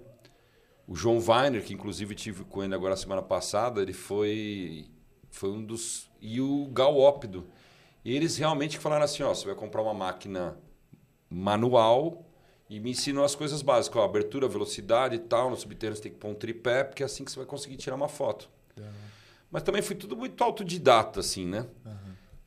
O 0.88 0.96
João 0.96 1.18
Weiner, 1.18 1.66
que 1.66 1.74
inclusive 1.74 2.14
tive 2.14 2.44
com 2.44 2.64
ele 2.64 2.76
agora 2.76 2.96
semana 2.96 3.24
passada, 3.24 3.82
ele 3.82 3.94
foi, 3.94 4.86
foi 5.32 5.50
um 5.50 5.66
dos. 5.66 6.08
E 6.22 6.40
o 6.40 6.68
Gal 6.68 6.96
Ópido. 7.00 7.48
E 8.06 8.16
eles 8.16 8.38
realmente 8.38 8.78
falaram 8.78 9.06
assim: 9.06 9.24
ó, 9.24 9.34
você 9.34 9.48
vai 9.48 9.56
comprar 9.56 9.82
uma 9.82 9.96
máquina 9.96 10.56
manual 11.28 12.29
e 12.70 12.80
me 12.80 12.92
ensinam 12.92 13.24
as 13.24 13.34
coisas 13.34 13.62
básicas, 13.62 14.00
ó, 14.00 14.06
abertura, 14.06 14.48
velocidade 14.48 15.16
e 15.16 15.20
tal. 15.20 15.50
No 15.50 15.58
subterrâneo 15.58 15.98
você 15.98 16.04
tem 16.04 16.12
que 16.12 16.20
pôr 16.20 16.30
um 16.30 16.36
tripé, 16.36 16.84
porque 16.84 17.02
é 17.02 17.06
assim 17.06 17.26
que 17.26 17.32
você 17.32 17.38
vai 17.38 17.48
conseguir 17.48 17.78
tirar 17.78 17.96
uma 17.96 18.08
foto. 18.08 18.48
Mas 19.52 19.64
também 19.64 19.82
foi 19.82 19.96
tudo 19.96 20.16
muito 20.16 20.44
autodidata, 20.44 21.20
assim, 21.20 21.46
né? 21.46 21.66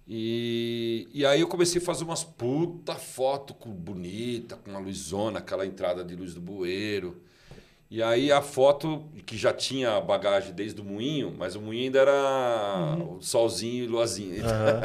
E, 0.07 1.09
e 1.13 1.27
aí 1.27 1.41
eu 1.41 1.49
comecei 1.49 1.81
a 1.81 1.85
fazer 1.85 2.05
umas 2.05 2.23
puta 2.23 2.95
foto 2.95 3.55
com, 3.55 3.71
bonita, 3.71 4.57
com 4.57 4.71
uma 4.71 4.79
luzona, 4.79 5.41
aquela 5.41 5.67
entrada 5.67 6.05
de 6.05 6.15
luz 6.15 6.35
do 6.35 6.41
bueiro. 6.41 7.21
E 7.91 8.03
aí 8.03 8.33
a 8.33 8.41
foto, 8.41 9.05
que 9.27 9.37
já 9.37 9.53
tinha 9.53 10.01
bagagem 10.01 10.55
desde 10.55 10.81
o 10.81 10.85
moinho, 10.85 11.35
mas 11.37 11.57
o 11.57 11.61
moinho 11.61 11.85
ainda 11.85 11.99
era 11.99 12.97
o 12.97 13.21
solzinho 13.21 13.85
e 13.85 13.87
luazinha. 13.87 14.43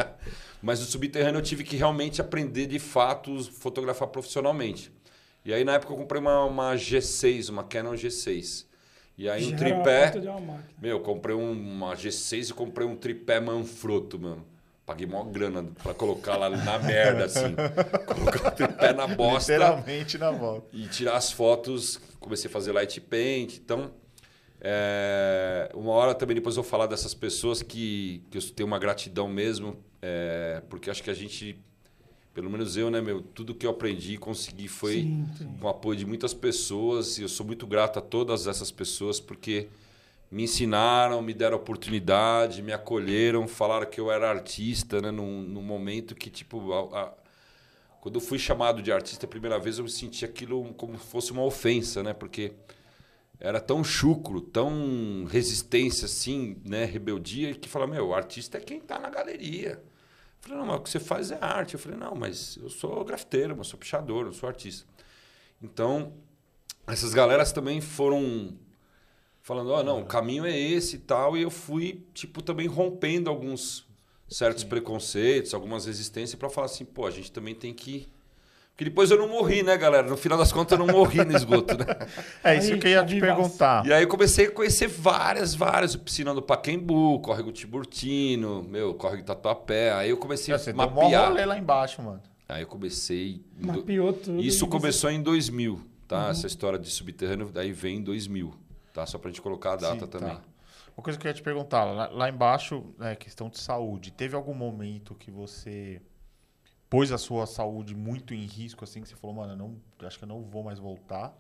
mas 0.62 0.80
no 0.80 0.86
subterrâneo 0.86 1.38
eu 1.38 1.44
tive 1.44 1.64
que 1.64 1.78
realmente 1.78 2.20
aprender 2.20 2.66
de 2.66 2.80
fato 2.80 3.44
fotografar 3.52 4.08
profissionalmente. 4.08 4.92
E 5.48 5.54
aí 5.54 5.64
na 5.64 5.76
época 5.76 5.94
eu 5.94 5.98
comprei 5.98 6.20
uma, 6.22 6.44
uma 6.44 6.76
G6, 6.76 7.50
uma 7.50 7.64
Canon 7.64 7.94
G6. 7.94 8.66
E 9.18 9.30
aí 9.30 9.46
um 9.46 9.50
Já 9.50 9.56
uma 9.56 9.58
tripé. 9.58 10.12
Meu, 10.80 10.98
eu 10.98 11.00
comprei 11.00 11.34
um- 11.34 11.52
uma 11.54 11.96
G6 11.96 12.50
e 12.50 12.54
comprei 12.54 12.86
um 12.86 12.98
tripé 12.98 13.40
Manfrotto, 13.40 14.20
mano. 14.20 14.46
Paguei 14.86 15.08
maior 15.08 15.24
grana 15.26 15.66
pra 15.82 15.94
colocar 15.94 16.36
lá 16.38 16.50
na 16.50 16.80
merda, 16.80 17.26
assim. 17.26 17.56
Colocar 18.06 18.48
o 18.50 18.52
tripé 18.52 18.94
na 18.94 19.08
bosta 19.08 19.52
Literalmente 19.54 20.18
na 20.18 20.32
volta. 20.32 20.68
e 20.74 20.86
tirar 20.88 21.16
as 21.16 21.32
fotos. 21.32 22.00
Comecei 22.20 22.50
a 22.50 22.52
fazer 22.54 22.72
light 22.74 23.00
paint. 23.02 23.56
Então, 23.58 23.92
é, 24.62 25.70
uma 25.74 25.92
hora 25.92 26.14
também 26.14 26.36
depois 26.36 26.56
eu 26.58 26.64
vou 26.64 26.70
falar 26.70 26.88
dessas 26.88 27.14
pessoas 27.14 27.62
que, 27.62 28.24
que 28.30 28.38
eu 28.38 28.42
tenho 28.52 28.68
uma 28.68 28.80
gratidão 28.80 29.28
mesmo, 29.28 29.78
é, 30.02 30.62
porque 30.70 30.90
acho 30.90 31.04
que 31.04 31.10
a 31.10 31.14
gente, 31.14 31.58
pelo 32.38 32.50
menos 32.52 32.78
eu, 32.78 32.92
né, 32.92 33.02
meu, 33.02 33.22
tudo 33.22 33.56
que 33.56 33.66
eu 33.66 33.72
aprendi 33.72 34.14
e 34.14 34.18
consegui 34.20 34.68
foi 34.70 35.10
Sim, 35.12 35.26
sim. 35.38 35.58
com 35.60 35.68
o 35.68 35.70
apoio 35.70 35.98
de 35.98 36.06
muitas 36.06 36.34
pessoas 36.34 37.18
e 37.18 37.24
eu 37.24 37.30
sou 37.30 37.46
muito 37.46 37.68
grato 37.68 38.00
a 38.00 38.02
todas 38.04 38.48
essas 38.48 38.72
pessoas 38.72 39.20
porque 39.20 39.70
me 40.32 40.44
ensinaram, 40.44 41.22
me 41.22 41.34
deram 41.34 41.58
oportunidade, 41.58 42.62
me 42.64 42.74
acolheram, 42.74 43.48
falaram 43.48 43.88
que 43.90 44.00
eu 44.00 44.12
era 44.12 44.30
artista, 44.30 45.02
né, 45.02 45.12
num, 45.12 45.42
num 45.44 45.64
momento 45.64 46.16
que 46.16 46.30
tipo 46.30 46.74
a- 46.74 47.04
a- 47.04 47.14
quando 48.02 48.16
eu 48.16 48.22
fui 48.22 48.40
chamado 48.40 48.82
de 48.82 48.92
artista 48.92 49.26
a 49.26 49.30
primeira 49.30 49.60
vez, 49.60 49.78
eu 49.80 49.84
me 49.84 49.90
senti 49.90 50.26
aquilo 50.26 50.74
como 50.76 50.98
se 50.98 51.06
fosse 51.08 51.32
uma 51.32 51.44
ofensa, 51.44 52.04
né? 52.04 52.14
Porque 52.14 52.54
era 53.40 53.60
tão 53.62 53.84
chucro, 53.84 54.42
tão 54.42 55.26
resistência, 55.30 56.06
assim, 56.06 56.58
né? 56.66 56.86
Rebeldia, 56.86 57.54
que 57.56 57.70
fala, 57.70 57.88
meu, 57.88 58.08
o 58.10 58.16
artista 58.16 58.58
é 58.58 58.62
quem 58.62 58.80
tá 58.80 59.00
na 59.00 59.10
galeria. 59.10 59.82
Eu 60.48 60.56
falei, 60.56 60.58
não, 60.58 60.66
mas 60.66 60.80
o 60.80 60.84
que 60.84 60.90
você 60.90 61.00
faz 61.00 61.32
é 61.32 61.38
arte. 61.42 61.74
Eu 61.74 61.80
falei, 61.80 61.98
não, 61.98 62.16
mas 62.16 62.58
eu 62.58 62.70
sou 62.70 63.04
grafiteiro, 63.04 63.56
eu 63.56 63.64
sou 63.64 63.78
pichador, 63.78 64.26
eu 64.26 64.34
sou 64.34 64.48
artista. 64.48 64.88
Então, 65.62 66.14
essas 66.88 67.14
galeras 67.14 67.52
também 67.52 67.82
foram 67.82 68.58
falando, 69.42 69.72
ó, 69.72 69.84
não, 69.84 70.02
o 70.02 70.06
caminho 70.06 70.46
é 70.46 70.58
esse 70.58 70.98
e 70.98 71.00
tal, 71.00 71.38
e 71.38 71.42
eu 71.42 71.50
fui, 71.50 72.06
tipo, 72.14 72.42
também 72.42 72.68
rompendo 72.68 73.30
alguns 73.30 73.88
certos 74.28 74.64
preconceitos, 74.64 75.54
algumas 75.54 75.86
resistências 75.86 76.38
para 76.38 76.50
falar 76.50 76.66
assim, 76.66 76.84
pô, 76.84 77.06
a 77.06 77.12
gente 77.12 77.32
também 77.32 77.56
tem 77.56 77.74
que 77.74 78.10
porque 78.78 78.86
depois 78.86 79.10
eu 79.10 79.18
não 79.18 79.28
morri, 79.28 79.64
né, 79.64 79.76
galera? 79.76 80.08
No 80.08 80.16
final 80.16 80.38
das 80.38 80.54
contas 80.54 80.78
eu 80.78 80.86
não 80.86 80.94
morri 80.94 81.26
no 81.26 81.36
esgoto, 81.36 81.76
né? 81.76 81.84
É 82.44 82.58
isso 82.58 82.74
Aí, 82.74 82.80
que 82.80 82.86
eu 82.86 82.92
ia 82.92 83.04
te 83.04 83.20
perguntar. 83.20 83.84
E 83.84 83.92
aí 83.92 84.04
eu 84.04 84.08
comecei 84.08 84.46
a 84.46 84.52
conhecer 84.52 84.86
várias, 84.88 85.56
várias. 85.56 85.96
O 85.96 86.00
Piscina 86.00 86.32
do 86.32 86.44
Paquembu, 86.44 87.20
Córrego 87.22 87.52
Tiburtino, 87.52 88.62
meu, 88.62 88.94
Córrego 88.94 89.24
Tatuapé. 89.24 89.92
Aí 89.94 90.12
eu 90.12 90.18
comecei 90.18 90.56
Você 90.56 90.70
a 90.70 90.74
um 90.74 90.78
mapear. 90.78 91.30
rolê 91.30 91.44
lá 91.44 91.58
embaixo, 91.58 92.04
mano. 92.04 92.22
Aí 92.48 92.62
eu 92.62 92.68
comecei... 92.68 93.44
Mapeou 93.60 94.14
tudo. 94.14 94.40
Isso 94.40 94.68
começou 94.68 95.10
em 95.10 95.24
2000, 95.24 95.82
tá? 96.08 96.30
Essa 96.30 96.46
história 96.46 96.78
de 96.78 96.88
subterrâneo, 96.92 97.50
daí 97.52 97.72
vem 97.72 97.98
em 97.98 98.04
2000, 98.04 98.54
tá? 98.94 99.08
Só 99.08 99.18
pra 99.18 99.32
gente 99.32 99.42
colocar 99.42 99.74
a 99.74 99.78
data 99.78 100.06
Sim, 100.06 100.12
também. 100.12 100.36
tá. 100.36 100.42
Uma 100.96 101.04
coisa 101.04 101.18
que 101.18 101.26
eu 101.26 101.30
ia 101.30 101.34
te 101.34 101.42
perguntar, 101.42 101.84
lá, 101.84 102.10
lá 102.10 102.30
embaixo, 102.30 102.84
é 103.00 103.16
questão 103.16 103.50
de 103.50 103.58
saúde. 103.58 104.12
Teve 104.12 104.36
algum 104.36 104.54
momento 104.54 105.16
que 105.16 105.32
você 105.32 106.00
pôs 106.90 107.12
a 107.12 107.18
sua 107.18 107.46
saúde 107.46 107.96
muito 107.96 108.34
em 108.34 108.46
risco, 108.46 108.84
assim, 108.84 109.02
que 109.02 109.08
você 109.10 109.16
falou, 109.16 109.36
mano, 109.36 109.56
não, 109.56 110.08
acho 110.08 110.18
que 110.18 110.24
eu 110.24 110.28
não 110.28 110.42
vou 110.44 110.64
mais 110.64 110.80
voltar? 110.80 111.38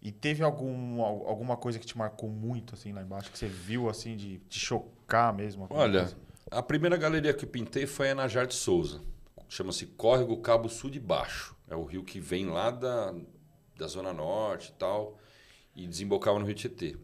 E 0.00 0.12
teve 0.12 0.42
algum, 0.42 1.02
al- 1.02 1.26
alguma 1.26 1.56
coisa 1.56 1.78
que 1.78 1.86
te 1.86 1.96
marcou 1.96 2.28
muito, 2.28 2.74
assim, 2.74 2.92
lá 2.92 3.02
embaixo, 3.02 3.30
que 3.30 3.38
você 3.38 3.46
viu, 3.48 3.88
assim, 3.88 4.16
de 4.16 4.38
te 4.48 4.58
chocar 4.58 5.32
mesmo? 5.34 5.66
Olha, 5.70 6.00
coisa? 6.00 6.16
a 6.50 6.62
primeira 6.62 6.96
galeria 6.96 7.32
que 7.32 7.44
eu 7.44 7.48
pintei 7.48 7.86
foi 7.86 8.10
a 8.10 8.14
Najar 8.14 8.46
de 8.46 8.54
Souza. 8.54 9.00
Chama-se 9.48 9.86
Córrego 9.86 10.36
Cabo 10.38 10.68
Sul 10.68 10.90
de 10.90 11.00
Baixo. 11.00 11.54
É 11.68 11.74
o 11.76 11.84
rio 11.84 12.04
que 12.04 12.20
vem 12.20 12.46
lá 12.46 12.70
da, 12.70 13.14
da 13.78 13.86
Zona 13.86 14.12
Norte 14.12 14.70
e 14.70 14.78
tal, 14.78 15.18
e 15.74 15.86
desembocava 15.86 16.38
no 16.38 16.44
Rio 16.44 16.54
Tietê. 16.54 16.96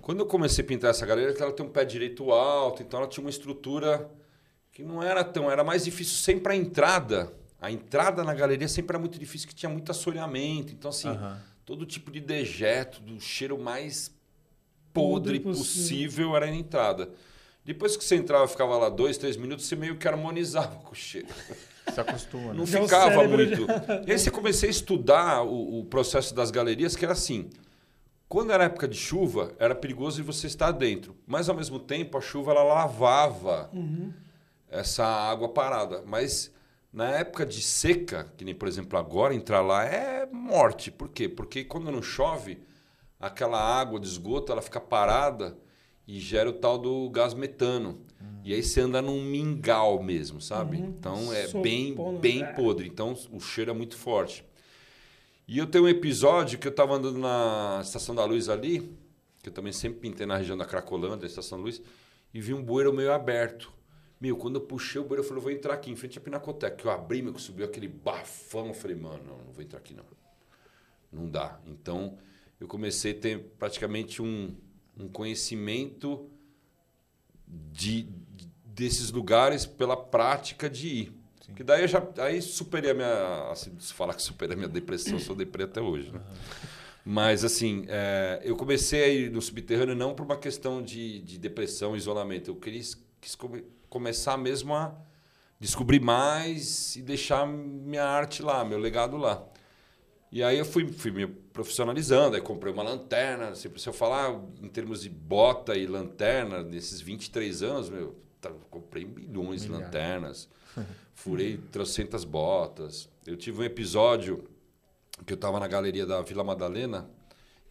Quando 0.00 0.20
eu 0.20 0.26
comecei 0.26 0.64
a 0.64 0.66
pintar 0.66 0.90
essa 0.90 1.04
galeria, 1.06 1.34
ela 1.38 1.52
tem 1.52 1.64
um 1.66 1.70
pé 1.70 1.84
direito 1.84 2.30
alto, 2.32 2.82
então 2.82 3.00
ela 3.00 3.08
tinha 3.08 3.22
uma 3.24 3.30
estrutura 3.30 4.08
que 4.78 4.84
não 4.84 5.02
era 5.02 5.24
tão... 5.24 5.50
Era 5.50 5.64
mais 5.64 5.84
difícil 5.84 6.14
sempre 6.18 6.52
a 6.52 6.56
entrada. 6.56 7.32
A 7.60 7.68
entrada 7.68 8.22
na 8.22 8.32
galeria 8.32 8.68
sempre 8.68 8.92
era 8.92 8.98
muito 9.00 9.18
difícil, 9.18 9.48
que 9.48 9.54
tinha 9.54 9.68
muito 9.68 9.90
assoreamento. 9.90 10.72
Então, 10.72 10.90
assim, 10.90 11.08
Aham. 11.08 11.36
todo 11.66 11.84
tipo 11.84 12.12
de 12.12 12.20
dejeto, 12.20 13.00
do 13.00 13.20
cheiro 13.20 13.58
mais 13.58 14.14
podre 14.94 15.40
possível. 15.40 15.64
possível 15.64 16.36
era 16.36 16.46
na 16.46 16.54
entrada. 16.54 17.10
Depois 17.64 17.96
que 17.96 18.04
você 18.04 18.14
entrava 18.14 18.44
e 18.44 18.48
ficava 18.48 18.78
lá 18.78 18.88
dois, 18.88 19.18
três 19.18 19.36
minutos, 19.36 19.66
você 19.66 19.74
meio 19.74 19.96
que 19.96 20.06
harmonizava 20.06 20.76
com 20.78 20.92
o 20.92 20.94
cheiro. 20.94 21.26
Se 21.92 22.00
acostuma, 22.00 22.52
né? 22.52 22.58
Não 22.58 22.64
Já 22.64 22.80
ficava 22.80 23.26
muito. 23.26 23.66
E 24.06 24.12
aí 24.12 24.16
você 24.18 24.30
comecei 24.30 24.68
a 24.68 24.70
estudar 24.70 25.42
o, 25.42 25.80
o 25.80 25.84
processo 25.86 26.32
das 26.32 26.52
galerias, 26.52 26.94
que 26.94 27.04
era 27.04 27.14
assim. 27.14 27.50
Quando 28.28 28.52
era 28.52 28.62
época 28.62 28.86
de 28.86 28.96
chuva, 28.96 29.52
era 29.58 29.74
perigoso 29.74 30.22
você 30.22 30.46
estar 30.46 30.70
dentro. 30.70 31.16
Mas, 31.26 31.48
ao 31.48 31.56
mesmo 31.56 31.80
tempo, 31.80 32.16
a 32.16 32.20
chuva 32.20 32.52
ela 32.52 32.62
lavava 32.62 33.68
essa 34.70 35.04
água 35.04 35.48
parada. 35.48 36.02
Mas, 36.06 36.52
na 36.92 37.10
época 37.10 37.44
de 37.44 37.62
seca, 37.62 38.32
que 38.36 38.44
nem, 38.44 38.54
por 38.54 38.68
exemplo, 38.68 38.98
agora, 38.98 39.34
entrar 39.34 39.60
lá 39.60 39.84
é 39.84 40.26
morte. 40.26 40.90
Por 40.90 41.08
quê? 41.08 41.28
Porque 41.28 41.64
quando 41.64 41.90
não 41.90 42.02
chove, 42.02 42.58
aquela 43.18 43.60
água 43.60 43.98
de 43.98 44.06
esgoto 44.06 44.52
ela 44.52 44.62
fica 44.62 44.80
parada 44.80 45.56
e 46.06 46.18
gera 46.18 46.48
o 46.48 46.54
tal 46.54 46.78
do 46.78 47.08
gás 47.10 47.34
metano. 47.34 48.00
E 48.42 48.54
aí 48.54 48.62
você 48.62 48.80
anda 48.80 49.02
num 49.02 49.22
mingau 49.22 50.02
mesmo, 50.02 50.40
sabe? 50.40 50.78
Então, 50.78 51.32
é 51.32 51.46
bem, 51.48 51.90
Sopona, 51.90 52.18
bem 52.18 52.42
é. 52.42 52.52
podre. 52.52 52.88
Então, 52.88 53.14
o 53.30 53.40
cheiro 53.40 53.70
é 53.70 53.74
muito 53.74 53.96
forte. 53.96 54.42
E 55.46 55.58
eu 55.58 55.66
tenho 55.66 55.84
um 55.84 55.88
episódio 55.88 56.58
que 56.58 56.66
eu 56.66 56.70
estava 56.70 56.94
andando 56.94 57.18
na 57.18 57.80
Estação 57.82 58.14
da 58.14 58.24
Luz 58.24 58.48
ali, 58.48 58.90
que 59.42 59.48
eu 59.48 59.52
também 59.52 59.72
sempre 59.72 60.00
pintei 60.00 60.26
na 60.26 60.36
região 60.36 60.56
da 60.56 60.64
Cracolândia, 60.64 61.26
Estação 61.26 61.58
da 61.58 61.64
Luz, 61.64 61.82
e 62.32 62.40
vi 62.40 62.54
um 62.54 62.62
bueiro 62.62 62.92
meio 62.92 63.12
aberto. 63.12 63.72
Meu, 64.20 64.36
quando 64.36 64.56
eu 64.56 64.60
puxei 64.62 65.00
o 65.00 65.04
bueiro, 65.04 65.22
eu 65.22 65.28
falei, 65.28 65.42
vou 65.42 65.52
entrar 65.52 65.74
aqui, 65.74 65.90
em 65.90 65.96
frente 65.96 66.18
à 66.18 66.20
Pinacoteca. 66.20 66.76
Que 66.76 66.86
eu 66.86 66.90
abri, 66.90 67.22
meu, 67.22 67.32
que 67.32 67.40
subiu 67.40 67.64
aquele 67.64 67.86
bafão. 67.86 68.68
Eu 68.68 68.74
falei, 68.74 68.96
mano, 68.96 69.22
não, 69.24 69.38
não 69.38 69.52
vou 69.52 69.62
entrar 69.62 69.78
aqui, 69.78 69.94
não. 69.94 70.04
Não 71.12 71.28
dá. 71.28 71.60
Então, 71.66 72.18
eu 72.60 72.66
comecei 72.66 73.12
a 73.12 73.14
ter 73.14 73.38
praticamente 73.58 74.20
um, 74.20 74.54
um 74.98 75.08
conhecimento 75.08 76.28
de, 77.46 78.08
desses 78.64 79.10
lugares 79.10 79.64
pela 79.64 79.96
prática 79.96 80.68
de 80.68 80.88
ir. 80.88 81.12
Que 81.56 81.64
daí 81.64 81.82
eu 81.82 81.88
já 81.88 82.06
aí 82.18 82.42
superei 82.42 82.90
a 82.90 82.94
minha. 82.94 83.50
Assim, 83.50 83.72
se 83.80 83.94
falar 83.94 84.14
que 84.14 84.22
superei 84.22 84.54
a 84.54 84.56
minha 84.56 84.68
depressão, 84.68 85.14
eu 85.14 85.20
sou 85.20 85.34
deprê 85.34 85.64
até 85.64 85.80
hoje. 85.80 86.12
Né? 86.12 86.20
Mas 87.04 87.42
assim, 87.42 87.86
é, 87.88 88.40
eu 88.44 88.54
comecei 88.54 89.02
a 89.02 89.08
ir 89.08 89.30
no 89.30 89.40
subterrâneo 89.40 89.94
não 89.94 90.14
por 90.14 90.26
uma 90.26 90.36
questão 90.36 90.82
de, 90.82 91.20
de 91.20 91.38
depressão, 91.38 91.96
isolamento. 91.96 92.50
Eu 92.50 92.56
quis, 92.56 93.02
quis 93.18 93.34
começar 93.88 94.36
mesmo 94.36 94.74
a 94.74 94.94
descobrir 95.60 96.00
mais 96.00 96.96
e 96.96 97.02
deixar 97.02 97.46
minha 97.46 98.04
arte 98.04 98.42
lá, 98.42 98.64
meu 98.64 98.78
legado 98.78 99.16
lá. 99.16 99.44
E 100.30 100.42
aí 100.42 100.58
eu 100.58 100.64
fui, 100.64 100.92
fui 100.92 101.10
me 101.10 101.26
profissionalizando, 101.26 102.36
aí 102.36 102.42
comprei 102.42 102.72
uma 102.72 102.82
lanterna. 102.82 103.54
Se 103.54 103.66
eu 103.86 103.92
falar 103.92 104.30
em 104.62 104.68
termos 104.68 105.02
de 105.02 105.08
bota 105.08 105.74
e 105.74 105.86
lanterna, 105.86 106.62
nesses 106.62 107.00
23 107.00 107.62
anos, 107.62 107.88
meu, 107.88 108.14
tá, 108.40 108.50
comprei 108.70 109.04
milhões 109.06 109.62
de 109.62 109.68
lanternas, 109.68 110.48
furei 111.14 111.56
trocentas 111.72 112.24
botas. 112.24 113.08
Eu 113.26 113.36
tive 113.36 113.60
um 113.62 113.64
episódio 113.64 114.44
que 115.26 115.32
eu 115.32 115.36
estava 115.36 115.58
na 115.58 115.66
galeria 115.66 116.04
da 116.06 116.20
Vila 116.22 116.44
Madalena, 116.44 117.08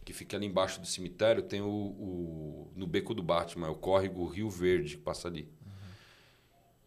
que 0.04 0.12
fica 0.12 0.36
ali 0.36 0.46
embaixo 0.46 0.80
do 0.80 0.86
cemitério, 0.86 1.42
tem 1.42 1.60
o, 1.60 1.66
o- 1.68 2.72
no 2.74 2.86
beco 2.86 3.14
do 3.14 3.22
Batman, 3.22 3.68
é 3.68 3.70
o 3.70 3.74
córrego 3.76 4.26
Rio 4.26 4.50
Verde 4.50 4.96
que 4.96 5.02
passa 5.02 5.28
ali. 5.28 5.48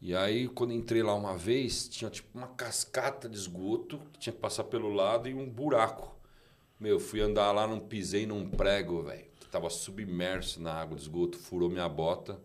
E 0.01 0.15
aí, 0.15 0.47
quando 0.47 0.73
entrei 0.73 1.03
lá 1.03 1.13
uma 1.13 1.37
vez, 1.37 1.87
tinha 1.87 2.09
tipo 2.09 2.27
uma 2.35 2.47
cascata 2.47 3.29
de 3.29 3.37
esgoto 3.37 3.99
que 4.11 4.19
tinha 4.19 4.33
que 4.33 4.39
passar 4.39 4.63
pelo 4.63 4.91
lado 4.91 5.29
e 5.29 5.33
um 5.33 5.47
buraco. 5.47 6.15
Meu, 6.79 6.99
fui 6.99 7.21
andar 7.21 7.51
lá, 7.51 7.67
não 7.67 7.79
pisei 7.79 8.25
num 8.25 8.49
prego, 8.49 9.03
velho. 9.03 9.25
Tava 9.51 9.69
submerso 9.69 10.59
na 10.61 10.73
água 10.73 10.95
do 10.95 11.01
esgoto, 11.01 11.37
furou 11.37 11.69
minha 11.69 11.87
bota. 11.87 12.39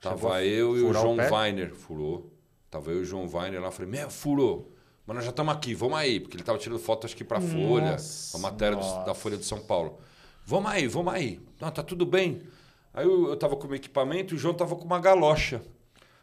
Tava 0.00 0.44
eu 0.44 0.76
e 0.76 0.82
o 0.82 0.90
o 0.90 0.92
João 0.92 1.16
pé? 1.16 1.28
Weiner, 1.30 1.74
furou. 1.74 2.30
Tava 2.70 2.90
eu 2.92 2.98
e 2.98 3.02
o 3.02 3.04
João 3.04 3.26
Weiner 3.28 3.60
lá, 3.60 3.70
falei, 3.72 3.90
meu, 3.90 4.08
furou. 4.10 4.70
Mas 5.04 5.16
nós 5.16 5.24
já 5.24 5.30
estamos 5.30 5.52
aqui, 5.54 5.74
vamos 5.74 5.98
aí. 5.98 6.20
Porque 6.20 6.36
ele 6.36 6.44
tava 6.44 6.58
tirando 6.58 6.78
foto, 6.78 7.06
acho 7.06 7.16
que 7.16 7.24
pra 7.24 7.40
Folha, 7.40 7.92
Nossa, 7.92 8.36
a 8.36 8.40
matéria 8.40 8.76
do- 8.76 9.04
da 9.04 9.14
Folha 9.14 9.36
de 9.38 9.44
São 9.44 9.58
Paulo. 9.60 9.98
Vamos 10.44 10.70
aí, 10.70 10.86
vamos 10.86 11.12
aí. 11.12 11.40
Não, 11.60 11.70
tá 11.72 11.82
tudo 11.82 12.06
bem. 12.06 12.42
Aí 12.94 13.04
eu, 13.06 13.28
eu 13.30 13.36
tava 13.36 13.56
com 13.56 13.64
o 13.64 13.68
meu 13.68 13.76
equipamento 13.76 14.34
e 14.34 14.36
o 14.36 14.38
João 14.38 14.54
tava 14.54 14.76
com 14.76 14.84
uma 14.84 15.00
galocha. 15.00 15.60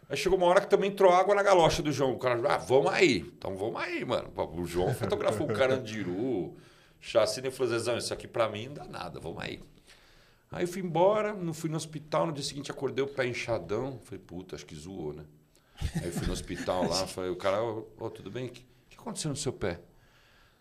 Aí 0.08 0.16
chegou 0.16 0.38
uma 0.38 0.48
hora 0.48 0.62
que 0.62 0.70
também 0.70 0.92
entrou 0.92 1.12
água 1.12 1.34
na 1.34 1.42
galocha 1.42 1.82
do 1.82 1.92
João. 1.92 2.14
O 2.14 2.20
cara, 2.20 2.40
ah, 2.48 2.58
vamos 2.58 2.92
aí. 2.92 3.20
Então 3.20 3.58
vamos 3.58 3.82
aí, 3.82 4.06
mano. 4.06 4.32
O 4.36 4.66
João 4.66 4.94
fotografou 4.94 5.50
o 5.50 5.54
Carandiru, 5.54 6.56
chacina 7.00 7.48
e 7.48 7.52
falou, 7.52 7.74
Zezão, 7.74 7.98
isso 7.98 8.14
aqui 8.14 8.28
pra 8.28 8.48
mim 8.48 8.68
não 8.68 8.74
dá 8.76 8.86
nada, 8.86 9.20
vamos 9.20 9.42
aí. 9.42 9.60
Aí 10.52 10.64
eu 10.64 10.68
fui 10.68 10.82
embora, 10.82 11.34
não 11.34 11.54
fui 11.54 11.70
no 11.70 11.76
hospital, 11.76 12.28
no 12.28 12.34
dia 12.34 12.44
seguinte 12.44 12.70
acordei 12.70 13.04
o 13.04 13.08
pé 13.08 13.26
inchadão. 13.26 14.00
Falei, 14.04 14.20
puta, 14.20 14.56
acho 14.56 14.66
que 14.66 14.76
zoou, 14.76 15.14
né? 15.14 15.26
Aí 15.96 16.06
eu 16.06 16.12
fui 16.12 16.28
no 16.28 16.34
hospital 16.34 16.88
lá, 16.88 17.06
falei, 17.08 17.32
o 17.32 17.36
cara, 17.36 17.62
ô, 17.64 17.88
ô, 18.00 18.10
tudo 18.10 18.30
bem? 18.30 18.46
O 18.46 18.50
que, 18.50 18.64
que 18.90 18.98
aconteceu 18.98 19.30
no 19.30 19.36
seu 19.36 19.52
pé? 19.52 19.82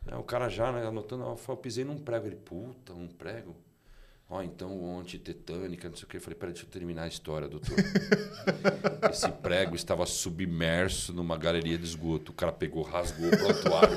Aí 0.06 0.18
o 0.18 0.22
cara 0.22 0.48
já, 0.48 0.72
né, 0.72 0.86
anotando, 0.86 1.22
eu 1.24 1.56
pisei 1.56 1.84
num 1.84 1.98
prego. 1.98 2.26
Ele, 2.26 2.36
puta, 2.36 2.92
um 2.92 3.08
prego? 3.08 3.54
Ó, 4.34 4.42
então 4.42 4.98
antitetânica, 4.98 5.88
não 5.88 5.96
sei 5.96 6.06
o 6.06 6.08
que. 6.08 6.16
Eu 6.16 6.20
falei, 6.20 6.36
peraí, 6.36 6.52
deixa 6.52 6.66
eu 6.66 6.70
terminar 6.70 7.04
a 7.04 7.06
história, 7.06 7.46
doutor. 7.46 7.76
Esse 9.08 9.30
prego 9.30 9.76
estava 9.76 10.04
submerso 10.06 11.12
numa 11.12 11.36
galeria 11.36 11.78
de 11.78 11.84
esgoto. 11.84 12.32
O 12.32 12.34
cara 12.34 12.50
pegou, 12.50 12.82
rasgou 12.82 13.28
o 13.28 13.30
prontuário. 13.30 13.96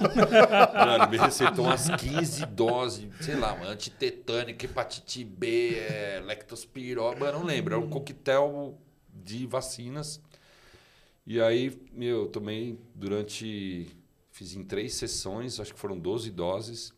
Mano, 0.75 1.09
me 1.09 1.17
receitou 1.17 1.65
umas 1.65 1.89
15 1.89 2.45
doses, 2.45 3.09
sei 3.19 3.35
lá, 3.35 3.59
antitetânica, 3.63 4.63
hepatite 4.63 5.23
B, 5.23 5.75
é, 5.79 6.21
lectospirose, 6.23 7.19
mano, 7.19 7.39
não 7.39 7.43
lembro. 7.43 7.73
Era 7.73 7.83
um 7.83 7.89
coquetel 7.89 8.77
de 9.11 9.47
vacinas. 9.47 10.21
E 11.25 11.41
aí, 11.41 11.81
meu, 11.91 12.27
tomei 12.27 12.79
durante. 12.93 13.87
Fiz 14.29 14.53
em 14.53 14.63
três 14.63 14.93
sessões, 14.93 15.59
acho 15.59 15.73
que 15.73 15.79
foram 15.79 15.97
12 15.97 16.29
doses. 16.29 16.93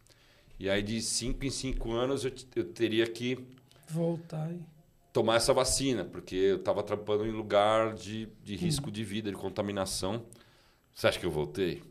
E 0.60 0.70
aí, 0.70 0.82
de 0.82 1.02
5 1.02 1.46
em 1.46 1.50
5 1.50 1.92
anos, 1.92 2.26
eu, 2.26 2.32
eu 2.56 2.66
teria 2.66 3.08
que 3.08 3.48
Voltar 3.90 4.44
aí. 4.44 4.60
tomar 5.14 5.36
essa 5.36 5.54
vacina, 5.54 6.04
porque 6.04 6.36
eu 6.36 6.58
estava 6.58 6.84
trampando 6.84 7.26
em 7.26 7.32
lugar 7.32 7.94
de, 7.94 8.28
de 8.44 8.56
risco 8.56 8.92
de 8.92 9.04
vida, 9.04 9.30
de 9.32 9.38
contaminação. 9.38 10.24
Você 10.94 11.08
acha 11.08 11.20
que 11.20 11.26
eu 11.26 11.32
voltei? 11.32 11.82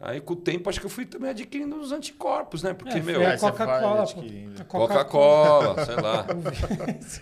Aí, 0.00 0.20
com 0.20 0.32
o 0.34 0.36
tempo, 0.36 0.68
acho 0.68 0.80
que 0.80 0.86
eu 0.86 0.90
fui 0.90 1.06
também 1.06 1.30
adquirindo 1.30 1.76
uns 1.76 1.92
anticorpos, 1.92 2.64
né? 2.64 2.74
Porque, 2.74 2.98
É, 2.98 3.00
meu, 3.00 3.20
você 3.20 3.38
Coca-Cola, 3.38 4.06
Coca-Cola, 4.66 5.84
sei 5.86 5.94
lá. 5.94 6.26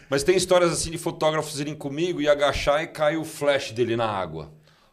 Mas 0.09 0.23
tem 0.25 0.35
histórias 0.37 0.73
assim 0.73 0.91
de 0.91 0.97
fotógrafos 0.99 1.61
irem 1.61 1.75
comigo 1.75 2.21
e 2.21 2.29
agachar 2.29 2.83
e 2.83 2.87
cai 2.87 3.17
o 3.17 3.25
flash 3.25 3.73
dele 3.73 3.95
na 3.95 4.07
água. 4.09 4.53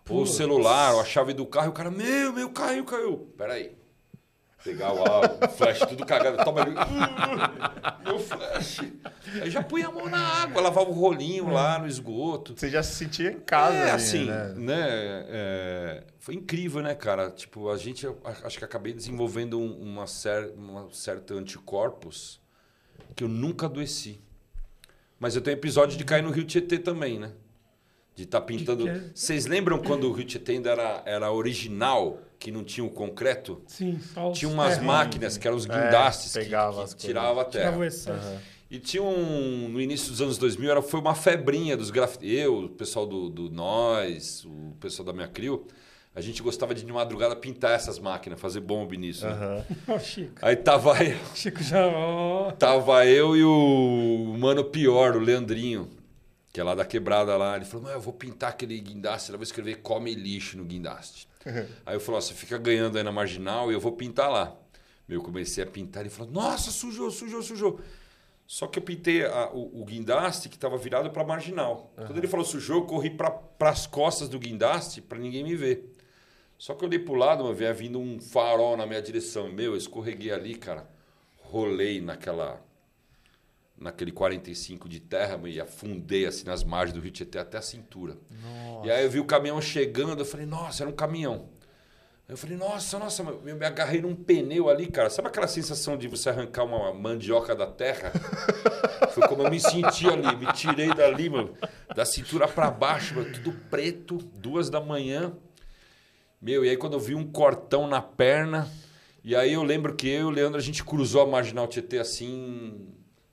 Ou 0.09 0.23
o 0.23 0.27
celular, 0.27 0.93
ou 0.95 0.99
a 1.01 1.05
chave 1.05 1.33
do 1.33 1.45
carro, 1.45 1.67
e 1.67 1.69
o 1.69 1.73
cara, 1.73 1.89
meu, 1.89 2.33
meu, 2.33 2.49
caiu, 2.49 2.83
caiu. 2.83 3.31
Peraí. 3.37 3.78
Pegar 4.63 4.91
o, 4.93 5.01
o 5.45 5.49
flash 5.49 5.79
tudo 5.79 6.05
cagado, 6.05 6.43
toma 6.43 6.61
ali. 6.61 6.75
Meu 8.03 8.19
flash. 8.19 8.81
Aí 9.41 9.49
já 9.49 9.63
punha 9.63 9.87
a 9.87 9.91
mão 9.91 10.09
na 10.09 10.19
água, 10.19 10.61
lavava 10.61 10.89
o 10.89 10.93
rolinho 10.93 11.49
lá 11.49 11.79
no 11.79 11.87
esgoto. 11.87 12.53
Você 12.57 12.69
já 12.69 12.83
se 12.83 12.95
sentia 12.95 13.31
em 13.31 13.39
casa. 13.39 13.75
É, 13.75 13.81
ali, 13.83 13.91
assim, 13.91 14.25
né? 14.25 14.53
né? 14.57 14.85
é, 15.29 16.03
foi 16.19 16.35
incrível, 16.35 16.81
né, 16.81 16.93
cara? 16.93 17.29
Tipo, 17.31 17.69
a 17.69 17.77
gente, 17.77 18.05
acho 18.43 18.57
que 18.57 18.65
acabei 18.65 18.91
desenvolvendo 18.93 19.57
um- 19.59 19.81
uma, 19.81 20.05
cer 20.07 20.51
uma 20.57 20.87
certa 20.91 21.33
anticorpos 21.35 22.41
que 23.15 23.23
eu 23.23 23.29
nunca 23.29 23.65
adoeci. 23.67 24.19
Mas 25.19 25.35
eu 25.35 25.41
tenho 25.41 25.55
episódio 25.55 25.97
de 25.97 26.03
cair 26.03 26.21
no 26.21 26.31
Rio 26.31 26.43
Tietê 26.45 26.77
também, 26.79 27.17
né? 27.19 27.31
De 28.15 28.23
estar 28.23 28.41
pintando. 28.41 28.83
que 28.83 28.89
é? 28.89 29.03
Vocês 29.13 29.45
lembram 29.45 29.79
quando 29.79 30.05
o 30.09 30.11
Rio 30.11 30.25
Tietê 30.25 30.53
ainda 30.53 30.69
era, 30.71 31.03
era 31.05 31.31
original, 31.31 32.19
que 32.39 32.51
não 32.51 32.63
tinha 32.63 32.85
o 32.85 32.89
concreto? 32.89 33.61
Sim, 33.67 33.99
só 34.13 34.31
os 34.31 34.39
Tinha 34.39 34.49
umas 34.49 34.69
terrenos. 34.69 34.87
máquinas 34.87 35.37
que 35.37 35.47
eram 35.47 35.57
os 35.57 35.65
É, 35.65 35.67
guindastes 35.67 36.31
que- 36.33 36.39
pegava 36.39 36.87
que, 36.87 36.95
tirava 36.95 37.41
a 37.41 37.45
terra. 37.45 37.65
Tirava 37.65 37.79
o 37.79 37.83
excesso. 37.83 38.09
Aham. 38.27 38.37
E 38.71 38.77
tinha 38.79 39.01
um. 39.03 39.67
No 39.67 39.81
início 39.81 40.09
dos 40.11 40.21
anos 40.21 40.37
2000, 40.37 40.69
era, 40.71 40.81
foi 40.81 40.99
uma 40.99 41.15
febrinha 41.15 41.75
dos 41.75 41.89
grafiteiros. 41.89 42.43
Eu, 42.45 42.65
o 42.65 42.69
pessoal 42.69 43.05
do, 43.07 43.27
do 43.29 43.49
Nós, 43.49 44.45
o 44.45 44.75
pessoal 44.79 45.05
da 45.07 45.11
minha 45.13 45.27
crio. 45.27 45.65
A 46.15 46.21
gente 46.21 46.41
gostava 46.41 46.73
de, 46.75 46.83
de 46.83 46.91
madrugada, 46.91 47.35
pintar 47.35 47.71
essas 47.75 47.97
máquinas, 47.99 48.39
fazer 48.41 48.59
bomba 48.59 48.95
nisso. 48.95 49.25
né? 49.25 49.63
Ó, 49.87 49.97
Chico. 49.99 50.33
Aí 50.41 50.55
tava 50.55 51.01
eu, 51.03 51.17
Chico 51.35 51.63
já. 51.63 51.85
ó. 51.87 52.51
tava 52.51 53.05
eu 53.05 53.35
e 53.37 53.43
o 53.43 54.35
mano 54.37 54.63
pior, 54.65 55.15
o 55.15 55.19
Leandrinho, 55.19 55.89
que 56.51 56.59
é 56.59 56.63
lá 56.63 56.75
da 56.75 56.83
quebrada 56.83 57.37
lá. 57.37 57.55
Ele 57.55 57.65
falou: 57.65 57.87
Não, 57.87 57.93
eu 57.93 58.01
vou 58.01 58.13
pintar 58.13 58.49
aquele 58.51 58.77
guindaste, 58.79 59.31
eu 59.31 59.37
vou 59.37 59.43
escrever 59.43 59.77
come 59.77 60.13
lixo 60.13 60.57
no 60.57 60.63
guindaste. 60.65 61.27
Aí 61.85 61.95
eu 61.95 61.99
falei: 61.99 62.17
ó, 62.17 62.21
Você 62.21 62.33
fica 62.33 62.57
ganhando 62.57 62.97
aí 62.97 63.03
na 63.03 63.11
marginal 63.11 63.71
e 63.71 63.73
eu 63.73 63.79
vou 63.79 63.93
pintar 63.93 64.29
lá. 64.29 64.55
Meu, 65.07 65.19
eu 65.19 65.23
comecei 65.23 65.63
a 65.63 65.67
pintar 65.67 66.03
e 66.03 66.07
ele 66.07 66.13
falou: 66.13 66.31
Nossa, 66.31 66.71
sujou, 66.71 67.09
sujou, 67.11 67.41
sujou. 67.41 67.79
Só 68.45 68.65
que 68.67 68.79
eu 68.79 68.83
pintei 68.83 69.23
a- 69.25 69.49
o, 69.53 69.81
o 69.81 69.85
guindaste 69.85 70.49
que 70.49 70.55
estava 70.55 70.75
virado 70.77 71.09
para 71.11 71.23
marginal. 71.23 71.93
Quando 71.95 72.17
ele 72.17 72.27
falou 72.27 72.45
sujou, 72.45 72.77
eu 72.81 72.85
corri 72.85 73.11
para 73.11 73.39
as 73.61 73.85
costas 73.87 74.27
do 74.27 74.39
guindaste 74.39 75.01
para 75.01 75.19
ninguém 75.19 75.43
me 75.43 75.55
ver. 75.55 75.95
Só 76.57 76.73
que 76.73 76.83
eu 76.83 76.87
olhei 76.89 76.99
pro 76.99 77.13
lado, 77.13 77.43
mano, 77.43 77.55
vinha 77.55 77.73
vindo 77.73 77.99
um 77.99 78.19
farol 78.19 78.75
na 78.75 78.85
minha 78.85 79.01
direção. 79.01 79.47
Meu, 79.51 79.73
eu 79.73 79.77
escorreguei 79.77 80.31
ali, 80.31 80.55
cara. 80.55 80.89
Rolei 81.37 82.01
naquela. 82.01 82.59
Naquele 83.79 84.11
45 84.11 84.89
de 84.89 84.99
terra 84.99 85.39
e 85.47 85.59
afundei 85.59 86.25
assim 86.25 86.45
nas 86.45 86.63
margens 86.63 86.93
do 86.93 87.01
Rio 87.01 87.11
Tietê 87.11 87.39
até 87.39 87.57
a 87.57 87.61
cintura. 87.61 88.17
E 88.83 88.91
aí 88.91 89.05
eu 89.05 89.09
vi 89.09 89.19
o 89.19 89.25
caminhão 89.25 89.61
chegando, 89.61 90.19
eu 90.19 90.25
falei, 90.25 90.45
nossa, 90.45 90.83
era 90.83 90.89
um 90.89 90.95
caminhão. 90.95 91.47
Eu 92.29 92.37
falei, 92.37 92.55
nossa, 92.55 92.99
nossa, 92.99 93.23
eu 93.23 93.55
me 93.55 93.65
agarrei 93.65 94.01
num 94.01 94.13
pneu 94.13 94.69
ali, 94.69 94.85
cara. 94.85 95.09
Sabe 95.09 95.29
aquela 95.29 95.47
sensação 95.47 95.97
de 95.97 96.07
você 96.07 96.29
arrancar 96.29 96.63
uma 96.63 96.93
mandioca 96.93 97.55
da 97.55 97.65
terra? 97.65 98.11
Foi 99.15 99.27
como 99.27 99.41
eu 99.41 99.49
me 99.49 99.59
senti 99.59 100.07
ali, 100.07 100.35
me 100.35 100.53
tirei 100.53 100.93
dali, 100.93 101.27
mano, 101.27 101.55
da 101.95 102.05
cintura 102.05 102.47
pra 102.47 102.69
baixo, 102.69 103.15
mano, 103.15 103.33
tudo 103.33 103.51
preto, 103.71 104.17
duas 104.17 104.69
da 104.69 104.79
manhã. 104.79 105.33
Meu, 106.39 106.63
e 106.63 106.69
aí 106.69 106.77
quando 106.77 106.93
eu 106.93 106.99
vi 106.99 107.15
um 107.15 107.25
cortão 107.25 107.87
na 107.87 107.99
perna, 107.99 108.69
e 109.23 109.35
aí 109.35 109.53
eu 109.53 109.63
lembro 109.63 109.95
que 109.95 110.07
eu 110.07 110.21
e 110.21 110.23
o 110.25 110.29
Leandro, 110.29 110.59
a 110.59 110.63
gente 110.63 110.83
cruzou 110.83 111.23
a 111.23 111.25
Marginal 111.25 111.67
Tietê 111.67 111.97
assim, 111.97 112.87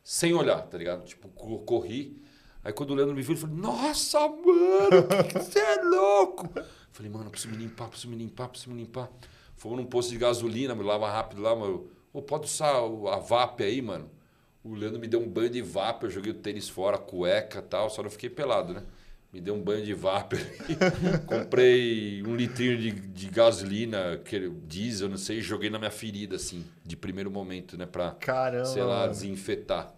sem 0.08 0.32
olhar, 0.32 0.62
tá 0.62 0.78
ligado? 0.78 1.04
Tipo, 1.04 1.28
co- 1.30 1.58
corri. 1.58 2.22
Aí 2.62 2.72
quando 2.72 2.90
o 2.92 2.94
Leandro 2.94 3.12
me 3.12 3.22
viu, 3.22 3.32
ele 3.32 3.40
falou, 3.40 3.56
nossa, 3.56 4.20
mano, 4.20 5.08
que 5.28 5.34
você 5.36 5.58
é 5.58 5.82
louco. 5.82 6.48
Eu 6.56 6.64
falei, 6.92 7.10
mano, 7.10 7.28
preciso 7.28 7.52
me 7.52 7.56
limpar, 7.60 7.88
preciso 7.88 8.08
me 8.08 8.16
limpar, 8.16 8.48
preciso 8.48 8.70
me 8.70 8.80
limpar. 8.80 9.10
Fomos 9.56 9.78
num 9.78 9.84
posto 9.84 10.10
de 10.12 10.18
gasolina, 10.18 10.76
me 10.76 10.84
lava 10.84 11.10
rápido 11.10 11.42
lá, 11.42 11.56
mano. 11.56 11.90
Ô, 12.12 12.22
pode 12.22 12.44
usar 12.46 12.70
a 12.76 13.18
VAP 13.18 13.64
aí, 13.64 13.82
mano? 13.82 14.08
O 14.62 14.74
Leandro 14.74 15.00
me 15.00 15.08
deu 15.08 15.20
um 15.20 15.28
banho 15.28 15.50
de 15.50 15.60
VAP, 15.60 16.04
eu 16.04 16.10
joguei 16.10 16.30
o 16.30 16.36
tênis 16.36 16.68
fora, 16.68 16.98
cueca 16.98 17.58
e 17.58 17.62
tal, 17.62 17.90
só 17.90 18.00
não 18.00 18.10
fiquei 18.10 18.30
pelado, 18.30 18.72
né? 18.74 18.84
Me 19.32 19.40
deu 19.40 19.54
um 19.54 19.60
banho 19.60 19.84
de 19.84 19.92
VAP. 19.92 20.34
Comprei 21.26 22.22
um 22.22 22.36
litrinho 22.36 22.78
de, 22.78 22.92
de 22.92 23.26
gasolina, 23.28 24.20
diesel, 24.66 25.08
não 25.08 25.16
sei, 25.16 25.38
e 25.38 25.42
joguei 25.42 25.68
na 25.68 25.78
minha 25.80 25.90
ferida, 25.90 26.36
assim, 26.36 26.64
de 26.84 26.96
primeiro 26.96 27.28
momento, 27.30 27.76
né? 27.76 27.86
Pra, 27.86 28.12
Caramba. 28.12 28.64
sei 28.66 28.84
lá, 28.84 29.08
desinfetar. 29.08 29.95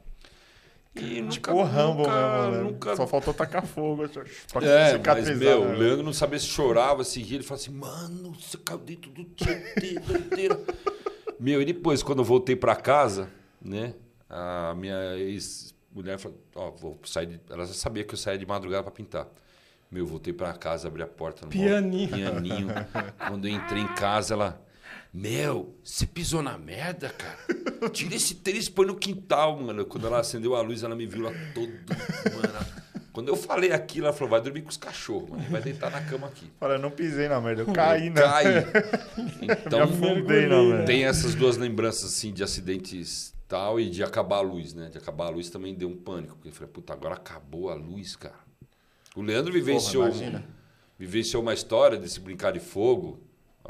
E 0.94 1.20
nunca, 1.20 1.32
Tipo 1.32 1.52
o 1.52 1.62
Rambo 1.62 1.98
nunca, 1.98 2.40
mesmo, 2.48 2.50
né? 2.56 2.62
nunca 2.70 2.96
Só 2.96 3.06
faltou 3.06 3.32
tacar 3.32 3.64
fogo 3.64 4.08
pra 4.52 4.66
é, 4.66 4.98
mas, 4.98 5.38
meu, 5.38 5.64
né? 5.64 5.74
o 5.74 5.78
Leandro 5.78 6.02
não 6.02 6.12
sabia 6.12 6.38
se 6.38 6.46
chorava, 6.46 7.04
se 7.04 7.20
ria. 7.22 7.36
Ele 7.36 7.44
falava 7.44 7.62
assim, 7.62 7.72
mano, 7.72 8.32
você 8.32 8.58
caiu 8.58 8.78
dentro 8.78 9.10
do 9.10 9.24
Tietê, 9.24 10.00
doideira. 10.00 10.60
meu, 11.38 11.62
e 11.62 11.64
depois, 11.64 12.02
quando 12.02 12.18
eu 12.20 12.24
voltei 12.24 12.56
pra 12.56 12.74
casa, 12.74 13.30
né, 13.62 13.94
a 14.28 14.74
minha 14.76 15.16
ex-mulher 15.16 16.18
falou, 16.18 16.38
ó, 16.54 16.70
vou 16.70 16.98
sair 17.04 17.26
de... 17.26 17.40
Ela 17.48 17.64
já 17.66 17.74
sabia 17.74 18.02
que 18.04 18.14
eu 18.14 18.18
saía 18.18 18.38
de 18.38 18.46
madrugada 18.46 18.82
pra 18.82 18.90
pintar. 18.92 19.28
Meu, 19.90 20.02
eu 20.02 20.06
voltei 20.06 20.32
pra 20.32 20.52
casa, 20.52 20.88
abri 20.88 21.02
a 21.02 21.06
porta. 21.06 21.46
no 21.46 21.50
Pianinho. 21.52 22.08
Pianinho. 22.08 22.68
Quando 23.26 23.46
eu 23.48 23.54
entrei 23.54 23.82
em 23.82 23.88
casa, 23.94 24.34
ela... 24.34 24.60
Meu, 25.12 25.74
você 25.82 26.06
pisou 26.06 26.42
na 26.42 26.58
merda, 26.58 27.08
cara? 27.10 27.90
Tira 27.90 28.14
esse 28.14 28.34
tênis 28.36 28.66
e 28.66 28.70
põe 28.70 28.86
no 28.86 28.94
quintal, 28.96 29.58
mano. 29.58 29.84
Quando 29.86 30.06
ela 30.06 30.20
acendeu 30.20 30.54
a 30.54 30.60
luz, 30.60 30.82
ela 30.82 30.94
me 30.94 31.06
viu 31.06 31.22
lá 31.22 31.32
todo... 31.54 31.72
Mano, 32.34 32.66
quando 33.12 33.28
eu 33.28 33.36
falei 33.36 33.72
aquilo, 33.72 34.06
ela 34.06 34.14
falou, 34.14 34.30
vai 34.30 34.40
dormir 34.40 34.62
com 34.62 34.68
os 34.68 34.76
cachorros, 34.76 35.30
mano. 35.30 35.42
Vai 35.50 35.60
deitar 35.62 35.90
na 35.90 36.00
cama 36.02 36.26
aqui. 36.28 36.50
Fala, 36.60 36.74
eu 36.74 36.78
não 36.78 36.90
pisei 36.90 37.26
na 37.26 37.40
merda, 37.40 37.62
eu 37.62 37.72
caí, 37.72 38.08
Eu 38.08 38.12
né? 38.12 38.20
caí. 38.20 38.54
Então, 39.66 39.82
afundei 39.82 40.46
na 40.46 40.62
merda. 40.62 40.84
tem 40.84 41.04
essas 41.04 41.34
duas 41.34 41.56
lembranças, 41.56 42.04
assim, 42.12 42.32
de 42.32 42.44
acidentes 42.44 43.34
tal 43.48 43.80
e 43.80 43.88
de 43.88 44.04
acabar 44.04 44.36
a 44.36 44.40
luz, 44.42 44.74
né? 44.74 44.88
De 44.90 44.98
acabar 44.98 45.26
a 45.26 45.30
luz 45.30 45.48
também 45.48 45.74
deu 45.74 45.88
um 45.88 45.96
pânico. 45.96 46.34
Porque 46.34 46.48
eu 46.48 46.52
falei, 46.52 46.68
puta, 46.70 46.92
agora 46.92 47.14
acabou 47.14 47.70
a 47.70 47.74
luz, 47.74 48.14
cara. 48.14 48.36
O 49.16 49.22
Leandro 49.22 49.52
vivenciou, 49.52 50.04
Porra, 50.06 50.16
imagina. 50.16 50.44
vivenciou 50.98 51.42
uma 51.42 51.54
história 51.54 51.98
desse 51.98 52.20
brincar 52.20 52.52
de 52.52 52.60
fogo. 52.60 53.18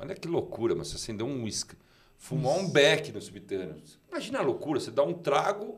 Olha 0.01 0.15
que 0.15 0.29
loucura, 0.29 0.75
mas 0.75 0.89
você 0.89 0.97
acendeu 0.97 1.27
um 1.27 1.45
uísque. 1.45 1.77
Fumar 2.17 2.57
um 2.57 2.69
beck 2.69 3.13
no 3.13 3.21
subterrâneo. 3.21 3.83
Imagina 4.11 4.41
a 4.41 4.43
loucura, 4.43 4.81
você 4.81 4.91
dá 4.91 5.05
um 5.05 5.15
trago 5.15 5.77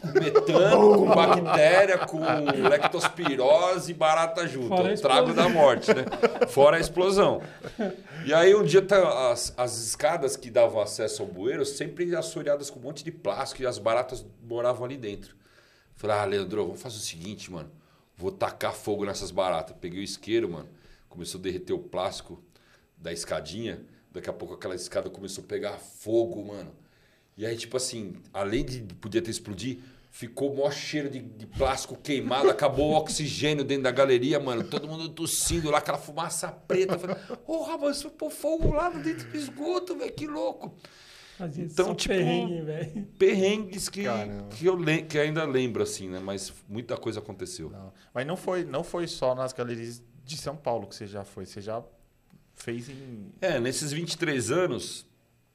com 0.00 0.08
metano, 0.18 0.96
com 0.96 1.06
bactéria, 1.14 1.98
com 1.98 2.20
lectospirose 2.68 3.90
e 3.90 3.94
barata 3.94 4.46
junto. 4.48 4.68
Fora 4.68 4.90
É 4.90 4.94
o 4.94 5.00
trago 5.00 5.34
da 5.34 5.48
morte, 5.48 5.92
né? 5.92 6.04
Fora 6.48 6.76
a 6.76 6.80
explosão. 6.80 7.42
E 8.26 8.34
aí 8.34 8.56
um 8.56 8.64
dia 8.64 8.82
tá, 8.82 9.30
as, 9.30 9.54
as 9.56 9.78
escadas 9.78 10.36
que 10.36 10.50
davam 10.50 10.80
acesso 10.80 11.22
ao 11.22 11.28
bueiro 11.28 11.64
sempre 11.64 12.12
assoreadas 12.16 12.70
com 12.70 12.80
um 12.80 12.82
monte 12.82 13.04
de 13.04 13.12
plástico 13.12 13.62
e 13.62 13.66
as 13.66 13.78
baratas 13.78 14.26
moravam 14.42 14.84
ali 14.84 14.96
dentro. 14.96 15.36
Falei, 15.94 16.16
ah, 16.16 16.24
Leandro, 16.24 16.64
vamos 16.64 16.82
fazer 16.82 16.96
o 16.96 17.00
seguinte, 17.00 17.52
mano. 17.52 17.70
Vou 18.16 18.32
tacar 18.32 18.74
fogo 18.74 19.04
nessas 19.04 19.30
baratas. 19.30 19.76
Peguei 19.80 20.00
o 20.00 20.02
isqueiro, 20.02 20.50
mano. 20.50 20.68
Começou 21.08 21.38
a 21.38 21.42
derreter 21.42 21.72
o 21.72 21.78
plástico 21.78 22.42
da 22.96 23.12
escadinha. 23.12 23.80
Daqui 24.10 24.30
a 24.30 24.32
pouco 24.32 24.54
aquela 24.54 24.74
escada 24.74 25.10
começou 25.10 25.44
a 25.44 25.46
pegar 25.46 25.78
fogo, 25.78 26.44
mano. 26.44 26.72
E 27.36 27.44
aí, 27.44 27.56
tipo 27.56 27.76
assim, 27.76 28.16
além 28.32 28.64
de 28.64 28.80
poder 28.94 29.20
ter 29.20 29.30
explodido, 29.30 29.82
ficou 30.16 30.50
o 30.50 30.56
maior 30.56 30.72
cheiro 30.72 31.10
de, 31.10 31.20
de, 31.20 31.46
plástico 31.46 31.94
queimado, 31.94 32.48
acabou 32.48 32.92
o 32.92 32.96
oxigênio 32.96 33.62
dentro 33.62 33.84
da 33.84 33.90
galeria, 33.90 34.40
mano. 34.40 34.64
Todo 34.64 34.88
mundo 34.88 35.10
tossindo 35.10 35.70
lá, 35.70 35.78
aquela 35.78 35.98
fumaça 35.98 36.50
preta. 36.50 36.96
Porra, 37.44 37.76
mas 37.76 38.00
foi 38.00 38.10
pôr 38.10 38.30
fogo 38.30 38.72
lá 38.72 38.88
dentro 38.88 39.28
do 39.28 39.36
esgoto, 39.36 39.94
velho, 39.94 40.12
que 40.14 40.26
louco. 40.26 40.74
então, 41.58 41.94
tipo, 41.94 42.14
perrengue, 42.14 43.02
perrengues 43.18 43.90
que, 43.90 44.04
que 44.56 44.64
eu 44.64 44.78
que 45.06 45.18
ainda 45.18 45.44
lembro, 45.44 45.82
assim, 45.82 46.08
né? 46.08 46.18
Mas 46.18 46.50
muita 46.66 46.96
coisa 46.96 47.20
aconteceu. 47.20 47.68
Não. 47.68 47.92
Mas 48.14 48.26
não 48.26 48.38
foi, 48.38 48.64
não 48.64 48.82
foi 48.82 49.06
só 49.06 49.34
nas 49.34 49.52
galerias 49.52 50.02
de 50.24 50.38
São 50.38 50.56
Paulo 50.56 50.86
que 50.86 50.94
você 50.94 51.06
já 51.06 51.24
foi, 51.24 51.44
você 51.44 51.60
já 51.60 51.84
fez 52.56 52.88
em. 52.88 53.32
É, 53.40 53.60
nesses 53.60 53.92
23 53.92 54.50
anos, 54.50 55.06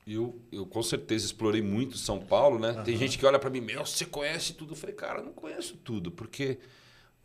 eu, 0.07 0.39
eu 0.51 0.65
com 0.65 0.81
certeza 0.81 1.25
explorei 1.25 1.61
muito 1.61 1.97
São 1.97 2.19
Paulo, 2.19 2.57
né? 2.57 2.71
Uhum. 2.71 2.83
Tem 2.83 2.97
gente 2.97 3.17
que 3.17 3.25
olha 3.25 3.39
para 3.39 3.49
mim, 3.49 3.61
meu, 3.61 3.85
você 3.85 4.05
conhece 4.05 4.53
tudo? 4.53 4.71
Eu 4.73 4.77
falei, 4.77 4.95
cara, 4.95 5.19
eu 5.19 5.25
não 5.25 5.33
conheço 5.33 5.75
tudo, 5.77 6.11
porque 6.11 6.59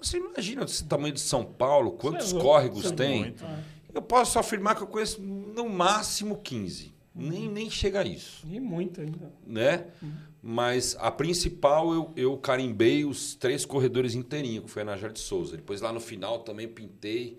você 0.01 0.19
imagina 0.19 0.65
esse 0.65 0.85
tamanho 0.85 1.15
de 1.15 1.21
São 1.21 1.45
Paulo, 1.45 1.93
quantos 1.93 2.33
é 2.33 2.39
córregos 2.39 2.91
tem. 2.91 3.21
Muito, 3.21 3.45
né? 3.45 3.65
Eu 3.95 4.03
posso 4.03 4.39
afirmar 4.39 4.75
que 4.75 4.83
eu 4.83 4.87
conheço 4.87 5.23
no 5.23 5.69
máximo 5.69 6.37
15. 6.39 6.93
Uhum. 7.15 7.29
Nem, 7.29 7.49
nem 7.49 7.71
chega 7.71 8.01
a 8.01 8.05
isso. 8.05 8.47
E 8.47 8.61
muito 8.61 9.01
ainda. 9.01 9.33
Né? 9.47 9.87
Uhum. 10.03 10.13
Mas 10.43 10.95
a 11.01 11.11
principal 11.11 11.93
eu, 11.95 12.13
eu 12.15 12.37
carimbei 12.37 13.07
os 13.07 13.35
três 13.35 13.65
corredores 13.65 14.15
inteirinho, 14.15 14.63
que 14.63 14.71
foi 14.71 14.83
a 14.83 14.85
Najar 14.85 15.11
de 15.11 15.19
Souza. 15.19 15.57
Depois 15.57 15.81
lá 15.81 15.93
no 15.93 16.01
final 16.01 16.41
também 16.41 16.69
pintei. 16.69 17.39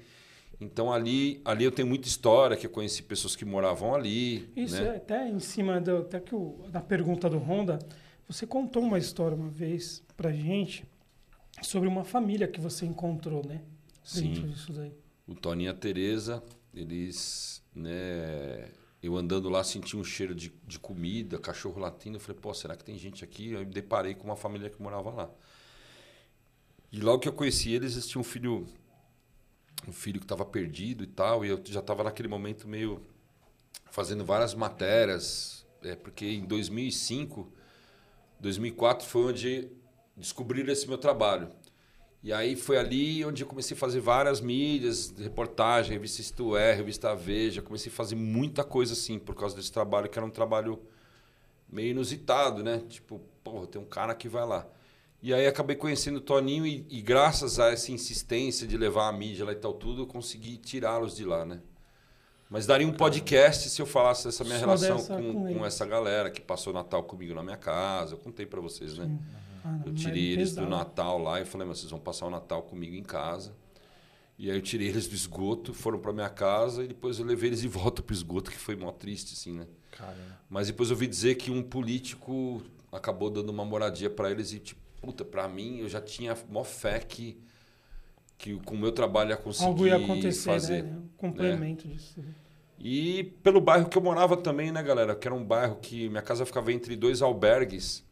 Então 0.60 0.92
ali, 0.92 1.40
ali 1.46 1.64
eu 1.64 1.72
tenho 1.72 1.88
muita 1.88 2.08
história, 2.08 2.58
que 2.58 2.66
eu 2.66 2.72
conheci 2.72 3.04
pessoas 3.04 3.36
que 3.36 3.46
moravam 3.46 3.94
ali. 3.94 4.50
Isso, 4.56 4.82
né? 4.82 4.96
é, 4.96 4.98
até 4.98 5.30
em 5.30 5.40
cima 5.40 5.80
do, 5.80 5.98
até 5.98 6.20
que 6.20 6.34
o, 6.34 6.66
da 6.70 6.82
pergunta 6.82 7.30
do 7.30 7.38
Honda, 7.38 7.78
você 8.28 8.48
contou 8.48 8.82
uma 8.82 8.98
história 8.98 9.38
uma 9.38 9.50
vez 9.50 10.04
pra 10.16 10.32
gente 10.32 10.84
sobre 11.62 11.88
uma 11.88 12.04
família 12.04 12.48
que 12.48 12.60
você 12.60 12.86
encontrou, 12.86 13.46
né? 13.46 13.62
Sim. 14.04 14.32
Disso 14.32 14.74
daí. 14.74 14.94
O 15.28 15.36
Toninho 15.36 15.68
e 15.68 15.72
a 15.72 15.74
Tereza, 15.74 16.44
eles, 16.74 17.62
né, 17.76 18.70
eu 19.04 19.16
andando 19.16 19.50
lá 19.50 19.64
senti 19.64 19.96
um 19.96 20.04
cheiro 20.04 20.34
de, 20.34 20.52
de 20.66 20.80
comida, 20.80 21.38
cachorro 21.38 21.80
latindo, 21.80 22.16
eu 22.16 22.22
falei, 22.22 22.40
pô, 22.40 22.54
será 22.54 22.76
que 22.76 22.84
tem 22.84 22.98
gente 22.98 23.24
aqui? 23.24 23.52
Eu 23.52 23.60
me 23.60 23.66
deparei 23.66 24.16
com 24.16 24.24
uma 24.24 24.36
família 24.36 24.70
que 24.70 24.82
morava 24.82 25.12
lá. 25.12 25.30
E 26.92 27.00
logo 27.00 27.20
que 27.20 27.28
eu 27.28 27.34
conheci 27.34 27.74
eles, 27.74 27.94
eles 27.94 28.08
tinham 28.08 28.22
um 28.22 28.24
filho 28.24 28.66
um 29.88 29.92
filho 29.92 30.20
que 30.20 30.26
estava 30.26 30.46
perdido 30.46 31.04
e 31.04 31.08
tal, 31.08 31.44
e 31.44 31.50
eu 31.50 31.62
já 31.66 31.80
estava 31.80 32.04
naquele 32.04 32.28
momento 32.28 32.68
meio 32.68 33.02
fazendo 33.92 34.24
várias 34.24 34.54
matérias, 34.54 35.66
é, 35.84 35.96
porque 35.96 36.26
em 36.26 36.46
2005, 36.46 37.52
2004 38.40 39.08
foi 39.08 39.24
onde 39.24 39.72
descobriram 40.16 40.72
esse 40.72 40.88
meu 40.88 40.98
trabalho. 40.98 41.52
E 42.24 42.34
aí 42.34 42.56
foi 42.56 42.78
ali 42.78 43.24
onde 43.24 43.44
eu 43.44 43.48
comecei 43.48 43.76
a 43.76 43.80
fazer 43.80 44.00
várias 44.00 44.42
mídias, 44.42 45.14
reportagem, 45.18 45.94
revista 45.94 46.22
Isto 46.22 46.58
É, 46.58 46.74
revista 46.74 47.16
Veja, 47.16 47.62
comecei 47.62 47.92
a 47.92 47.96
fazer 47.96 48.16
muita 48.16 48.64
coisa 48.64 48.94
assim 48.94 49.20
por 49.20 49.36
causa 49.36 49.56
desse 49.56 49.72
trabalho, 49.72 50.10
que 50.10 50.18
era 50.18 50.26
um 50.26 50.32
trabalho 50.32 50.82
meio 51.70 51.92
inusitado, 51.92 52.64
né? 52.64 52.84
Tipo, 52.90 53.22
porra, 53.44 53.68
tem 53.68 53.82
um 53.82 53.86
cara 53.86 54.16
que 54.16 54.28
vai 54.28 54.46
lá. 54.46 54.68
E 55.22 55.34
aí 55.34 55.48
acabei 55.48 55.76
conhecendo 55.76 56.18
o 56.18 56.22
Toninho 56.22 56.66
e, 56.66 56.86
e, 56.90 57.02
graças 57.02 57.60
a 57.60 57.72
essa 57.72 57.92
insistência 57.92 58.68
de 58.68 58.78
levar 58.78 59.08
a 59.08 59.12
mídia 59.12 59.46
lá 59.46 59.52
e 59.52 59.56
tal 59.56 59.74
tudo, 59.74 60.04
eu 60.04 60.08
consegui 60.08 60.58
tirá-los 60.58 61.16
de 61.16 61.26
lá, 61.26 61.44
né? 61.44 61.60
Mas 62.50 62.66
daria 62.66 62.88
um 62.88 62.94
podcast 62.94 63.70
se 63.70 63.82
eu 63.82 63.86
falasse 63.86 64.26
dessa 64.26 64.44
minha 64.44 64.58
Só 64.60 64.66
relação 64.66 65.04
com, 65.04 65.34
com, 65.34 65.54
com, 65.56 65.66
essa 65.66 65.86
galera 65.86 66.30
que 66.30 66.40
passou 66.40 66.72
Natal 66.72 67.04
comigo 67.04 67.34
na 67.34 67.44
minha 67.44 67.58
casa. 67.58 68.14
Eu 68.14 68.18
contei 68.20 68.46
para 68.46 68.62
vocês, 68.62 68.98
né? 68.98 69.10
Ah, 69.66 69.80
eu 69.86 69.94
tirei 69.94 70.32
eles 70.32 70.52
pesado. 70.52 70.68
do 70.68 70.70
Natal 70.70 71.18
lá 71.18 71.42
e 71.42 71.46
falei, 71.46 71.68
mas 71.68 71.80
vocês 71.80 71.92
vão 71.92 72.00
passar 72.00 72.26
o 72.26 72.30
Natal 72.30 72.62
comigo 72.62 72.96
em 72.96 73.04
casa. 73.04 73.54
E 74.38 74.50
aí 74.50 74.56
eu 74.56 74.62
tirei 74.62 74.88
eles 74.88 75.08
do 75.08 75.16
esgoto, 75.16 75.74
foram 75.74 76.00
para 76.00 76.14
minha 76.14 76.30
casa 76.30 76.84
e 76.84 76.88
depois 76.88 77.20
eu 77.20 77.26
levei 77.26 77.50
eles 77.50 77.62
de 77.62 77.68
volta 77.68 78.02
pro 78.02 78.14
esgoto, 78.14 78.50
que 78.50 78.58
foi 78.58 78.76
mó 78.76 78.92
triste, 78.92 79.34
assim, 79.34 79.52
né? 79.52 79.68
Caramba. 79.92 80.40
Mas 80.50 80.68
depois 80.68 80.90
eu 80.90 80.96
ouvi 80.96 81.08
dizer 81.08 81.36
que 81.36 81.52
um 81.52 81.62
político 81.62 82.62
acabou 82.92 83.30
dando 83.30 83.50
uma 83.50 83.66
moradia 83.66 84.10
para 84.10 84.32
eles 84.32 84.54
e, 84.54 84.60
tipo, 84.60 84.87
puta, 85.08 85.24
pra 85.24 85.48
mim, 85.48 85.80
eu 85.80 85.88
já 85.88 86.02
tinha 86.02 86.38
mó 86.50 86.66
fé 86.66 87.00
que, 87.00 87.42
que 88.38 88.60
com 88.60 88.76
o 88.76 88.78
meu 88.78 88.92
trabalho 88.92 89.30
ia 89.30 89.38
conseguir 89.38 89.68
Algo 89.68 89.88
ia 89.88 89.96
acontecer, 89.96 90.50
fazer. 90.50 90.84
Né? 90.84 90.98
Um 90.98 91.08
complemento 91.16 91.88
né? 91.88 91.94
disso. 91.94 92.22
E 92.78 93.24
pelo 93.42 93.62
bairro 93.62 93.88
que 93.88 93.98
eu 93.98 94.02
morava 94.02 94.36
também, 94.36 94.70
né, 94.70 94.84
galera? 94.84 95.16
Que 95.16 95.26
era 95.26 95.34
um 95.34 95.46
bairro 95.46 95.78
que 95.78 96.10
minha 96.10 96.22
casa 96.22 96.46
ficava 96.46 96.74
entre 96.74 96.94
dois 96.98 97.22
albergues 97.22 98.04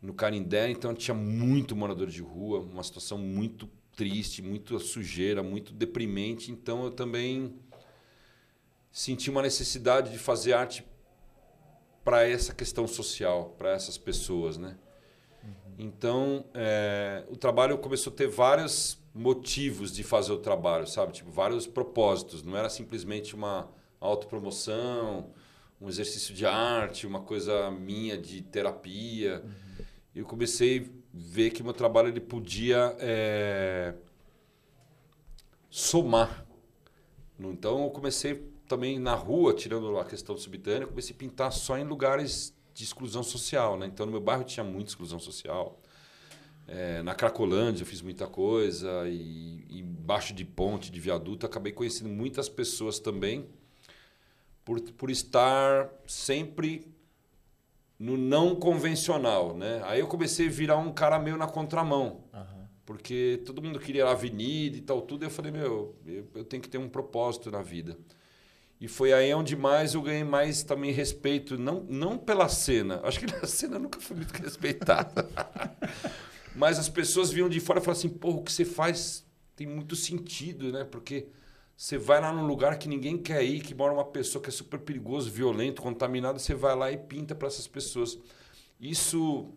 no 0.00 0.14
Canindé, 0.14 0.70
então 0.70 0.94
tinha 0.94 1.14
muito 1.16 1.74
morador 1.74 2.06
de 2.06 2.22
rua, 2.22 2.60
uma 2.60 2.84
situação 2.84 3.18
muito 3.18 3.68
triste, 3.96 4.40
muito 4.40 4.78
sujeira, 4.78 5.42
muito 5.42 5.72
deprimente. 5.72 6.52
Então 6.52 6.84
eu 6.84 6.92
também 6.92 7.56
senti 8.92 9.28
uma 9.28 9.42
necessidade 9.42 10.12
de 10.12 10.18
fazer 10.18 10.52
arte 10.52 10.86
para 12.04 12.22
essa 12.22 12.54
questão 12.54 12.86
social, 12.86 13.56
para 13.58 13.72
essas 13.72 13.98
pessoas, 13.98 14.56
né? 14.56 14.76
Então, 15.82 16.44
é, 16.52 17.24
o 17.30 17.36
trabalho 17.36 17.78
começou 17.78 18.12
a 18.12 18.16
ter 18.16 18.28
vários 18.28 19.00
motivos 19.14 19.90
de 19.90 20.04
fazer 20.04 20.30
o 20.30 20.38
trabalho, 20.38 20.86
sabe? 20.86 21.12
Tipo, 21.12 21.30
vários 21.30 21.66
propósitos. 21.66 22.42
Não 22.42 22.54
era 22.54 22.68
simplesmente 22.68 23.34
uma 23.34 23.66
autopromoção, 23.98 25.30
um 25.80 25.88
exercício 25.88 26.34
de 26.34 26.44
arte, 26.44 27.06
uma 27.06 27.22
coisa 27.22 27.70
minha 27.70 28.18
de 28.18 28.42
terapia. 28.42 29.42
Uhum. 29.42 29.84
Eu 30.16 30.26
comecei 30.26 30.80
a 30.80 30.84
ver 31.14 31.50
que 31.50 31.62
meu 31.62 31.72
trabalho 31.72 32.08
ele 32.08 32.20
podia 32.20 32.94
é, 32.98 33.94
somar. 35.70 36.46
Então, 37.38 37.84
eu 37.84 37.90
comecei 37.90 38.34
também 38.68 38.98
na 38.98 39.14
rua, 39.14 39.54
tirando 39.54 39.98
a 39.98 40.04
questão 40.04 40.36
subterrânea, 40.36 40.86
comecei 40.86 41.14
a 41.14 41.18
pintar 41.18 41.50
só 41.52 41.78
em 41.78 41.84
lugares 41.84 42.54
de 42.80 42.84
exclusão 42.84 43.22
social, 43.22 43.78
né? 43.78 43.86
Então 43.86 44.06
no 44.06 44.12
meu 44.12 44.20
bairro 44.20 44.42
tinha 44.42 44.64
muita 44.64 44.90
exclusão 44.90 45.18
social. 45.18 45.78
É, 46.66 47.02
na 47.02 47.14
Cracolândia 47.14 47.82
eu 47.82 47.86
fiz 47.86 48.00
muita 48.00 48.26
coisa 48.26 49.06
e, 49.06 49.64
e 49.68 49.80
embaixo 49.80 50.32
de 50.32 50.44
ponte, 50.44 50.90
de 50.90 50.98
viaduto, 50.98 51.44
acabei 51.44 51.72
conhecendo 51.72 52.08
muitas 52.08 52.48
pessoas 52.48 52.98
também 52.98 53.46
por, 54.64 54.80
por 54.80 55.10
estar 55.10 55.90
sempre 56.06 56.86
no 57.98 58.16
não 58.16 58.56
convencional, 58.56 59.54
né? 59.54 59.82
Aí 59.84 60.00
eu 60.00 60.06
comecei 60.06 60.46
a 60.46 60.50
virar 60.50 60.78
um 60.78 60.92
cara 60.92 61.18
meio 61.18 61.36
na 61.36 61.46
contramão. 61.46 62.24
Uhum. 62.32 62.66
Porque 62.86 63.42
todo 63.44 63.60
mundo 63.60 63.78
queria 63.78 64.06
a 64.06 64.12
avenida 64.12 64.76
e 64.76 64.80
tal, 64.80 65.02
tudo. 65.02 65.22
E 65.22 65.26
eu 65.26 65.30
falei, 65.30 65.52
meu, 65.52 65.94
eu, 66.06 66.26
eu 66.34 66.44
tenho 66.44 66.62
que 66.62 66.68
ter 66.68 66.78
um 66.78 66.88
propósito 66.88 67.50
na 67.50 67.60
vida. 67.60 67.96
E 68.80 68.88
foi 68.88 69.12
aí 69.12 69.32
onde 69.34 69.54
mais 69.54 69.92
eu 69.92 70.00
ganhei 70.00 70.24
mais 70.24 70.62
também 70.62 70.90
respeito, 70.90 71.58
não, 71.58 71.84
não 71.88 72.16
pela 72.16 72.48
cena. 72.48 73.00
Acho 73.04 73.20
que 73.20 73.26
na 73.30 73.46
cena 73.46 73.78
nunca 73.78 74.00
fui 74.00 74.16
muito 74.16 74.32
respeitado. 74.32 75.28
Mas 76.56 76.78
as 76.78 76.88
pessoas 76.88 77.30
vinham 77.30 77.48
de 77.48 77.60
fora 77.60 77.78
e 77.78 77.82
falavam 77.82 77.98
assim: 77.98 78.08
porra, 78.08 78.38
o 78.38 78.42
que 78.42 78.52
você 78.52 78.64
faz 78.64 79.24
tem 79.54 79.66
muito 79.66 79.94
sentido, 79.94 80.72
né? 80.72 80.84
Porque 80.84 81.28
você 81.76 81.98
vai 81.98 82.20
lá 82.20 82.32
num 82.32 82.46
lugar 82.46 82.78
que 82.78 82.88
ninguém 82.88 83.18
quer 83.18 83.42
ir, 83.42 83.60
que 83.60 83.74
mora 83.74 83.92
uma 83.92 84.04
pessoa 84.04 84.42
que 84.42 84.48
é 84.48 84.52
super 84.52 84.80
perigoso, 84.80 85.30
violento, 85.30 85.82
contaminado, 85.82 86.38
você 86.38 86.54
vai 86.54 86.74
lá 86.74 86.90
e 86.90 86.96
pinta 86.96 87.34
para 87.34 87.48
essas 87.48 87.66
pessoas. 87.66 88.18
Isso 88.80 89.52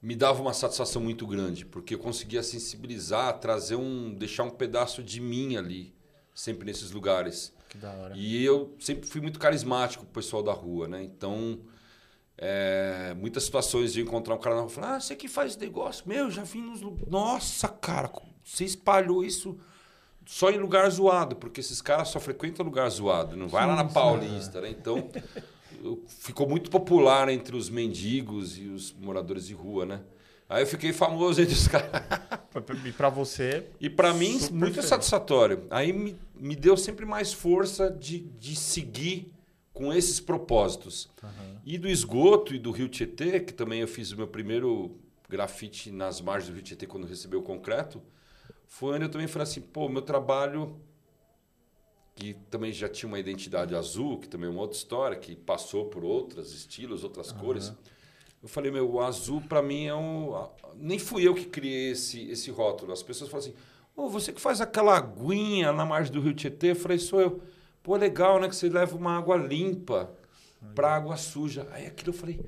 me 0.00 0.16
dava 0.16 0.40
uma 0.40 0.52
satisfação 0.52 1.00
muito 1.00 1.26
grande, 1.26 1.64
porque 1.64 1.94
eu 1.94 1.98
conseguia 1.98 2.42
sensibilizar, 2.42 3.38
trazer 3.38 3.76
um, 3.76 4.12
deixar 4.12 4.44
um 4.44 4.50
pedaço 4.50 5.02
de 5.02 5.20
mim 5.20 5.56
ali, 5.56 5.94
sempre 6.34 6.66
nesses 6.66 6.90
lugares. 6.90 7.54
Que 7.72 7.78
da 7.78 7.90
hora. 7.90 8.14
E 8.14 8.44
eu 8.44 8.76
sempre 8.78 9.08
fui 9.08 9.22
muito 9.22 9.38
carismático 9.38 10.04
pro 10.04 10.20
pessoal 10.22 10.42
da 10.42 10.52
rua, 10.52 10.86
né? 10.86 11.02
Então, 11.02 11.58
é, 12.36 13.14
muitas 13.18 13.44
situações 13.44 13.94
de 13.94 14.02
encontrar 14.02 14.34
um 14.34 14.38
cara 14.38 14.56
na 14.56 14.60
rua 14.60 14.70
e 14.70 14.74
falar: 14.74 14.96
Ah, 14.96 15.00
você 15.00 15.16
que 15.16 15.26
faz 15.26 15.56
negócio? 15.56 16.06
Meu, 16.06 16.30
já 16.30 16.42
vim 16.42 16.60
nos. 16.60 16.82
Nossa, 17.08 17.68
cara, 17.68 18.12
você 18.44 18.66
espalhou 18.66 19.24
isso 19.24 19.58
só 20.26 20.50
em 20.50 20.58
lugar 20.58 20.90
zoado, 20.90 21.34
porque 21.34 21.60
esses 21.60 21.80
caras 21.80 22.08
só 22.08 22.20
frequentam 22.20 22.62
lugar 22.62 22.90
zoado, 22.90 23.36
não 23.36 23.48
vai 23.48 23.62
sim, 23.62 23.68
lá 23.68 23.76
na 23.76 23.84
Paulista, 23.86 24.60
né? 24.60 24.68
Então, 24.68 25.10
ficou 26.06 26.46
muito 26.46 26.70
popular 26.70 27.30
entre 27.30 27.56
os 27.56 27.70
mendigos 27.70 28.58
e 28.58 28.66
os 28.66 28.92
moradores 28.92 29.46
de 29.46 29.54
rua, 29.54 29.86
né? 29.86 30.02
Aí 30.52 30.62
eu 30.62 30.66
fiquei 30.66 30.92
famoso 30.92 31.40
entre 31.40 31.54
os 31.54 31.66
caras. 31.68 31.90
E 32.84 32.92
para 32.92 33.08
você? 33.08 33.66
E 33.80 33.88
para 33.88 34.12
mim, 34.12 34.38
muito 34.50 34.74
feliz. 34.74 34.84
satisfatório. 34.84 35.66
Aí 35.70 35.92
me, 35.92 36.14
me 36.34 36.54
deu 36.54 36.76
sempre 36.76 37.06
mais 37.06 37.32
força 37.32 37.90
de, 37.90 38.18
de 38.18 38.54
seguir 38.54 39.32
com 39.72 39.92
esses 39.92 40.20
propósitos. 40.20 41.10
Uhum. 41.22 41.56
E 41.64 41.78
do 41.78 41.88
esgoto 41.88 42.54
e 42.54 42.58
do 42.58 42.70
Rio 42.70 42.86
Tietê, 42.88 43.40
que 43.40 43.54
também 43.54 43.80
eu 43.80 43.88
fiz 43.88 44.12
o 44.12 44.16
meu 44.16 44.28
primeiro 44.28 44.98
grafite 45.26 45.90
nas 45.90 46.20
margens 46.20 46.50
do 46.50 46.54
Rio 46.54 46.62
Tietê 46.62 46.86
quando 46.86 47.06
recebeu 47.06 47.40
o 47.40 47.42
concreto, 47.42 48.02
foi 48.66 48.94
onde 48.94 49.06
eu 49.06 49.08
também 49.08 49.26
falei 49.26 49.44
assim, 49.44 49.62
pô, 49.62 49.88
meu 49.88 50.02
trabalho 50.02 50.78
que 52.14 52.34
também 52.50 52.70
já 52.72 52.90
tinha 52.90 53.08
uma 53.08 53.18
identidade 53.18 53.74
azul, 53.74 54.18
que 54.18 54.28
também 54.28 54.46
é 54.48 54.50
uma 54.52 54.60
outra 54.60 54.76
história, 54.76 55.16
que 55.16 55.34
passou 55.34 55.86
por 55.86 56.04
outros 56.04 56.52
estilos, 56.52 57.04
outras 57.04 57.30
uhum. 57.30 57.38
cores. 57.38 57.72
Eu 58.42 58.48
falei, 58.48 58.72
meu, 58.72 58.90
o 58.90 59.00
azul 59.00 59.40
para 59.40 59.62
mim 59.62 59.86
é 59.86 59.94
um. 59.94 60.48
Nem 60.74 60.98
fui 60.98 61.26
eu 61.26 61.34
que 61.34 61.44
criei 61.44 61.92
esse, 61.92 62.28
esse 62.28 62.50
rótulo. 62.50 62.92
As 62.92 63.02
pessoas 63.02 63.30
falam 63.30 63.46
assim, 63.46 63.54
oh, 63.94 64.08
você 64.08 64.32
que 64.32 64.40
faz 64.40 64.60
aquela 64.60 64.96
aguinha 64.96 65.72
na 65.72 65.86
margem 65.86 66.12
do 66.12 66.20
Rio 66.20 66.34
Tietê? 66.34 66.72
Eu 66.72 66.76
falei, 66.76 66.98
sou 66.98 67.20
eu. 67.20 67.40
Pô, 67.82 67.96
legal, 67.96 68.40
né? 68.40 68.48
Que 68.48 68.56
você 68.56 68.68
leva 68.68 68.96
uma 68.96 69.16
água 69.16 69.36
limpa 69.36 70.10
para 70.74 70.96
água 70.96 71.16
suja. 71.16 71.68
Aí 71.70 71.86
aquilo 71.86 72.10
eu 72.10 72.18
falei, 72.18 72.40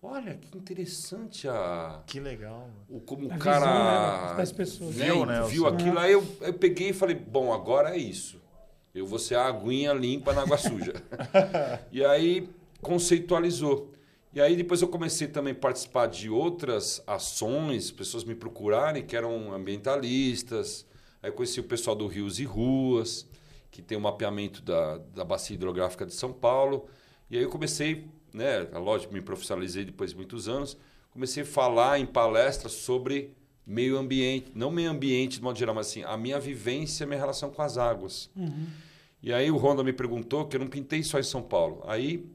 olha 0.00 0.34
que 0.34 0.56
interessante 0.56 1.48
a. 1.48 2.00
Que 2.06 2.20
legal. 2.20 2.70
O, 2.88 3.00
como 3.00 3.26
o 3.26 3.38
cara. 3.38 3.58
Visão, 3.66 4.30
né, 4.30 4.36
das 4.36 4.52
pessoas. 4.52 4.94
Viu, 4.94 5.26
né? 5.26 5.42
Viu 5.48 5.66
aquilo, 5.66 5.98
aí 5.98 6.12
eu, 6.12 6.24
eu 6.42 6.54
peguei 6.54 6.90
e 6.90 6.92
falei, 6.92 7.16
bom, 7.16 7.52
agora 7.52 7.90
é 7.90 7.98
isso. 7.98 8.40
Eu 8.94 9.06
vou 9.06 9.18
ser 9.18 9.36
a 9.36 9.46
aguinha 9.46 9.92
limpa 9.92 10.32
na 10.32 10.42
água 10.42 10.58
suja. 10.58 10.92
e 11.90 12.04
aí 12.04 12.48
conceitualizou. 12.80 13.89
E 14.32 14.40
aí 14.40 14.56
depois 14.56 14.80
eu 14.80 14.88
comecei 14.88 15.26
também 15.26 15.52
a 15.52 15.56
participar 15.56 16.06
de 16.06 16.30
outras 16.30 17.02
ações, 17.06 17.90
pessoas 17.90 18.22
me 18.22 18.34
procurarem 18.34 19.04
que 19.04 19.16
eram 19.16 19.52
ambientalistas. 19.52 20.86
Aí 21.20 21.32
conheci 21.32 21.58
o 21.58 21.64
pessoal 21.64 21.96
do 21.96 22.06
Rios 22.06 22.38
e 22.38 22.44
Ruas, 22.44 23.26
que 23.70 23.82
tem 23.82 23.96
o 23.96 24.00
um 24.00 24.04
mapeamento 24.04 24.62
da, 24.62 24.98
da 24.98 25.24
bacia 25.24 25.54
hidrográfica 25.54 26.06
de 26.06 26.14
São 26.14 26.32
Paulo. 26.32 26.88
E 27.28 27.36
aí 27.36 27.42
eu 27.42 27.50
comecei, 27.50 28.08
né, 28.32 28.60
lógico, 28.72 29.12
me 29.12 29.20
profissionalizei 29.20 29.84
depois 29.84 30.10
de 30.10 30.16
muitos 30.16 30.48
anos, 30.48 30.76
comecei 31.10 31.42
a 31.42 31.46
falar 31.46 31.98
em 31.98 32.06
palestras 32.06 32.72
sobre 32.72 33.34
meio 33.66 33.98
ambiente, 33.98 34.52
não 34.54 34.70
meio 34.70 34.90
ambiente 34.90 35.38
de 35.38 35.42
modo 35.42 35.58
geral, 35.58 35.74
mas 35.74 35.88
assim, 35.88 36.02
a 36.04 36.16
minha 36.16 36.38
vivência, 36.38 37.04
a 37.04 37.06
minha 37.06 37.18
relação 37.18 37.50
com 37.50 37.62
as 37.62 37.76
águas. 37.76 38.30
Uhum. 38.34 38.66
E 39.22 39.32
aí 39.32 39.50
o 39.50 39.56
Honda 39.56 39.84
me 39.84 39.92
perguntou 39.92 40.46
que 40.46 40.56
eu 40.56 40.60
não 40.60 40.68
pintei 40.68 41.02
só 41.02 41.18
em 41.18 41.22
São 41.22 41.42
Paulo. 41.42 41.82
Aí 41.86 42.26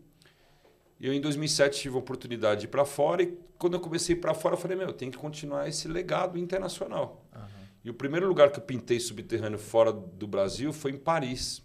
eu 1.07 1.13
em 1.13 1.21
2007 1.21 1.81
tive 1.81 1.95
a 1.95 1.99
oportunidade 1.99 2.61
de 2.61 2.67
ir 2.67 2.69
para 2.69 2.85
fora 2.85 3.23
e 3.23 3.37
quando 3.57 3.73
eu 3.73 3.79
comecei 3.79 4.15
para 4.15 4.33
fora 4.33 4.55
eu 4.55 4.59
falei, 4.59 4.77
meu, 4.77 4.87
eu 4.87 4.93
tenho 4.93 5.11
que 5.11 5.17
continuar 5.17 5.67
esse 5.67 5.87
legado 5.87 6.37
internacional. 6.37 7.25
Uhum. 7.35 7.41
E 7.83 7.89
o 7.89 7.93
primeiro 7.93 8.27
lugar 8.27 8.51
que 8.51 8.59
eu 8.59 8.63
pintei 8.63 8.99
subterrâneo 8.99 9.59
fora 9.59 9.91
do 9.91 10.27
Brasil 10.27 10.73
foi 10.73 10.91
em 10.91 10.97
Paris. 10.97 11.63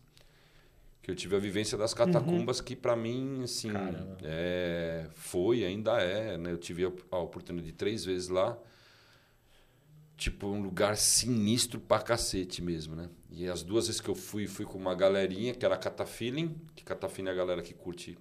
Que 1.03 1.11
eu 1.11 1.15
tive 1.15 1.35
a 1.35 1.39
vivência 1.39 1.79
das 1.79 1.95
catacumbas 1.95 2.59
uhum. 2.59 2.65
que 2.65 2.77
para 2.77 2.95
mim 2.95 3.43
assim, 3.43 3.71
é, 4.23 5.07
foi, 5.15 5.65
ainda 5.65 5.99
é, 6.01 6.37
né? 6.37 6.53
Eu 6.53 6.59
tive 6.59 6.85
a 7.11 7.19
oportunidade 7.19 7.71
de 7.71 7.77
três 7.77 8.05
vezes 8.05 8.29
lá 8.29 8.59
tipo, 10.21 10.49
um 10.49 10.61
lugar 10.61 10.99
sinistro 10.99 11.81
pra 11.81 11.99
cacete 11.99 12.61
mesmo, 12.61 12.95
né? 12.95 13.09
E 13.31 13.49
as 13.49 13.63
duas 13.63 13.87
vezes 13.87 14.03
que 14.03 14.11
eu 14.11 14.15
fui, 14.15 14.47
fui 14.47 14.67
com 14.67 14.77
uma 14.77 14.95
galerinha, 14.95 15.55
que 15.55 15.65
era 15.65 15.79
Catafeeling, 15.79 16.61
que 16.77 16.85
Catafeeling 16.85 17.31
é 17.31 17.33
a 17.33 17.35
galera 17.35 17.63
que 17.63 17.73
curte... 17.73 18.19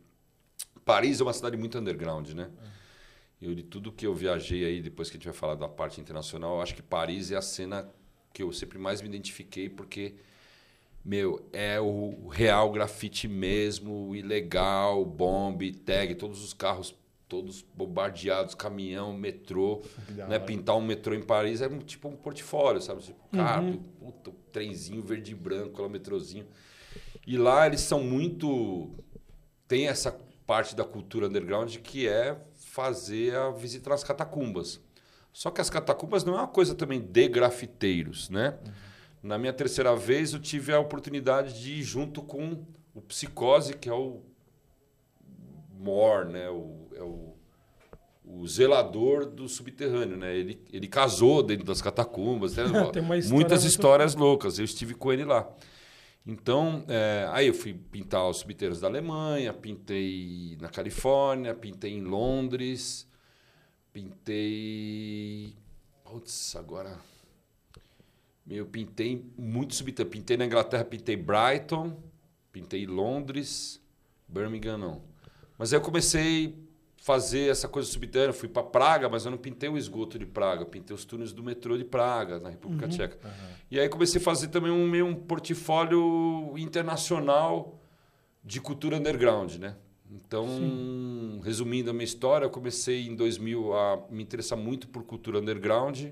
Paris 0.90 1.22
é 1.22 1.24
uma 1.24 1.34
cidade 1.34 1.56
muito 1.56 1.78
underground, 1.78 2.30
né? 2.30 2.50
Eu, 3.40 3.54
de 3.54 3.62
tudo 3.62 3.92
que 3.92 4.08
eu 4.08 4.14
viajei 4.16 4.66
aí, 4.66 4.82
depois 4.82 5.08
que 5.08 5.18
a 5.18 5.20
gente 5.20 5.28
vai 5.28 5.36
falar 5.36 5.54
da 5.54 5.70
parte 5.70 6.02
internacional, 6.02 6.56
eu 6.56 6.62
acho 6.62 6.74
que 6.74 6.82
Paris 6.82 7.30
é 7.30 7.36
a 7.36 7.44
cena 7.44 7.88
que 8.34 8.42
eu 8.42 8.52
sempre 8.52 8.80
mais 8.80 9.00
me 9.00 9.08
identifiquei, 9.08 9.70
porque, 9.70 10.16
meu, 11.06 11.48
é 11.54 11.80
o 11.80 12.28
real 12.28 12.72
grafite 12.72 13.28
mesmo, 13.28 14.16
ilegal, 14.16 15.06
bomb, 15.06 15.72
tag, 15.86 16.16
todos 16.16 16.44
os 16.44 16.54
carros 16.54 16.96
todos 17.28 17.64
bombardeados, 17.76 18.56
caminhão, 18.56 19.14
metrô. 19.14 19.84
Né? 20.28 20.40
Pintar 20.40 20.76
um 20.76 20.82
metrô 20.82 21.14
em 21.14 21.22
Paris 21.22 21.62
é 21.62 21.70
tipo 21.86 22.08
um 22.08 22.16
portfólio, 22.16 22.82
sabe? 22.82 23.04
Tipo, 23.04 23.20
carro, 23.32 23.68
uhum. 23.68 23.84
puta, 24.00 24.32
trenzinho 24.52 25.04
verde 25.04 25.34
e 25.34 25.36
branco, 25.36 25.80
lá, 25.80 25.88
metrozinho. 25.88 26.48
E 27.28 27.38
lá 27.38 27.68
eles 27.68 27.82
são 27.82 28.04
muito. 28.04 28.90
Tem 29.68 29.88
essa 29.88 30.12
parte 30.50 30.76
da 30.76 30.84
cultura 30.84 31.28
underground 31.28 31.76
que 31.76 32.08
é 32.08 32.36
fazer 32.56 33.36
a 33.36 33.52
visita 33.52 33.92
nas 33.92 34.04
catacumbas. 34.04 34.82
Só 35.32 35.52
que 35.52 35.62
as 35.62 35.70
catacumbas 35.70 36.24
não 36.24 36.34
é 36.34 36.38
uma 36.38 36.48
coisa 36.48 36.74
também 36.74 37.00
de 37.00 37.28
grafiteiros, 37.28 38.32
né? 38.32 38.58
Uhum. 38.66 38.72
Na 39.22 39.38
minha 39.38 39.54
terceira 39.54 39.96
vez, 39.96 40.34
eu 40.34 40.40
tive 40.40 40.74
a 40.74 40.80
oportunidade 40.80 41.62
de 41.62 41.74
ir 41.74 41.84
junto 41.84 42.24
com 42.24 42.66
o 42.96 43.02
Psicose, 43.02 43.76
que 43.76 43.88
é 43.88 43.94
o 43.94 44.24
More, 45.78 46.28
né? 46.32 46.50
O, 46.50 46.88
é 46.96 47.04
o, 47.04 47.36
o 48.26 48.48
zelador 48.48 49.28
do 49.28 49.48
subterrâneo, 49.48 50.18
né? 50.18 50.36
Ele, 50.36 50.60
ele 50.74 50.88
casou 50.88 51.44
dentro 51.44 51.64
das 51.64 51.80
catacumbas. 51.80 52.56
Né? 52.56 52.64
história 53.20 53.36
Muitas 53.36 53.64
histórias 53.64 54.16
muito... 54.16 54.26
loucas. 54.26 54.58
Eu 54.58 54.66
estive 54.66 54.96
com 54.96 55.14
ele 55.14 55.26
lá. 55.26 55.48
Então, 56.26 56.84
é, 56.88 57.28
aí 57.32 57.48
eu 57.48 57.54
fui 57.54 57.74
pintar 57.74 58.28
os 58.28 58.38
subterrâneos 58.38 58.82
da 58.82 58.88
Alemanha, 58.88 59.54
pintei 59.54 60.58
na 60.62 60.70
Califórnia, 60.70 61.56
pintei 61.56 61.94
em 61.94 62.02
Londres, 62.02 63.08
pintei. 63.92 65.56
Putz, 66.04 66.56
agora. 66.56 67.00
Eu 68.48 68.66
pintei 68.66 69.32
muito 69.38 69.76
subterrâneo. 69.76 70.12
Pintei 70.12 70.38
na 70.38 70.46
Inglaterra, 70.46 70.84
pintei 70.84 71.16
Brighton, 71.16 72.02
pintei 72.52 72.86
Londres, 72.86 73.82
Birmingham 74.28 74.78
não. 74.78 75.04
Mas 75.58 75.72
aí 75.72 75.78
eu 75.78 75.84
comecei 75.84 76.56
fazer 77.02 77.50
essa 77.50 77.68
coisa 77.68 77.90
subterrânea. 77.90 78.34
Fui 78.34 78.50
para 78.50 78.64
Praga, 78.64 79.10
mas 79.10 79.26
eu 79.26 79.32
não 79.32 79.38
pintei 79.38 79.70
o 79.70 79.78
esgoto 79.78 80.20
de 80.20 80.26
Praga. 80.26 80.66
pintei 80.66 80.96
os 80.96 81.06
túneis 81.06 81.32
do 81.32 81.42
metrô 81.42 81.78
de 81.78 81.84
Praga, 81.84 82.40
na 82.40 82.50
República 82.50 82.86
uhum. 82.86 82.92
Tcheca. 82.92 83.18
Uhum. 83.24 83.32
E 83.72 83.80
aí 83.80 83.88
comecei 83.90 84.20
a 84.20 84.24
fazer 84.24 84.50
também 84.50 84.72
um 84.72 84.88
meio 84.88 85.06
um 85.06 85.16
portfólio 85.16 86.54
internacional 86.58 87.80
de 88.44 88.60
cultura 88.60 88.98
underground, 88.98 89.56
né? 89.56 89.76
Então, 90.12 90.48
Sim. 90.48 91.40
resumindo 91.44 91.92
a 91.92 91.94
minha 91.94 92.04
história, 92.04 92.46
eu 92.46 92.50
comecei 92.50 93.08
em 93.08 93.16
2000 93.16 93.74
a 93.74 94.04
me 94.10 94.24
interessar 94.24 94.58
muito 94.58 94.88
por 94.88 95.04
cultura 95.04 95.40
underground. 95.40 96.08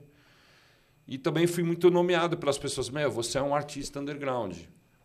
E 1.08 1.18
também 1.18 1.48
fui 1.48 1.64
muito 1.64 1.90
nomeado 1.90 2.38
pelas 2.38 2.58
pessoas, 2.58 2.90
meu, 2.90 3.10
você 3.10 3.40
é 3.40 3.42
um 3.42 3.56
artista 3.56 4.00
underground. 4.00 4.56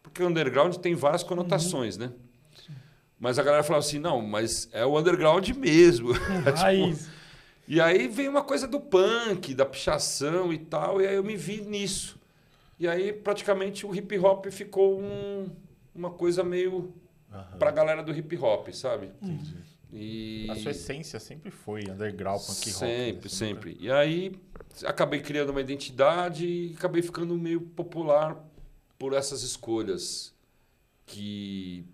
Porque 0.02 0.22
underground 0.22 0.76
tem 0.76 0.94
várias 0.94 1.22
conotações, 1.22 1.96
uhum. 1.96 2.06
né? 2.06 2.12
Mas 3.22 3.38
a 3.38 3.42
galera 3.44 3.62
falava 3.62 3.86
assim, 3.86 4.00
não, 4.00 4.20
mas 4.20 4.68
é 4.72 4.84
o 4.84 4.98
underground 4.98 5.48
mesmo. 5.50 6.12
tipo, 6.12 7.12
e 7.68 7.80
aí 7.80 8.08
vem 8.08 8.26
uma 8.26 8.42
coisa 8.42 8.66
do 8.66 8.80
punk, 8.80 9.54
da 9.54 9.64
pichação 9.64 10.52
e 10.52 10.58
tal, 10.58 11.00
e 11.00 11.06
aí 11.06 11.14
eu 11.14 11.22
me 11.22 11.36
vi 11.36 11.60
nisso. 11.60 12.18
E 12.80 12.88
aí 12.88 13.12
praticamente 13.12 13.86
o 13.86 13.94
hip 13.94 14.18
hop 14.18 14.46
ficou 14.46 15.00
um, 15.00 15.48
uma 15.94 16.10
coisa 16.10 16.42
meio 16.42 16.92
uhum. 17.32 17.58
pra 17.60 17.70
galera 17.70 18.02
do 18.02 18.10
hip 18.10 18.36
hop, 18.38 18.70
sabe? 18.72 19.12
Entendi. 19.22 19.54
E... 19.92 20.48
A 20.50 20.56
sua 20.56 20.72
essência 20.72 21.20
sempre 21.20 21.52
foi 21.52 21.88
underground, 21.88 22.40
punk 22.40 22.70
rock. 22.70 22.72
Sempre, 22.72 23.22
né? 23.22 23.28
sempre. 23.28 23.76
E 23.78 23.88
aí 23.88 24.34
acabei 24.84 25.20
criando 25.20 25.50
uma 25.50 25.60
identidade 25.60 26.44
e 26.44 26.74
acabei 26.76 27.02
ficando 27.02 27.36
meio 27.36 27.60
popular 27.60 28.36
por 28.98 29.12
essas 29.12 29.44
escolhas 29.44 30.34
que 31.06 31.86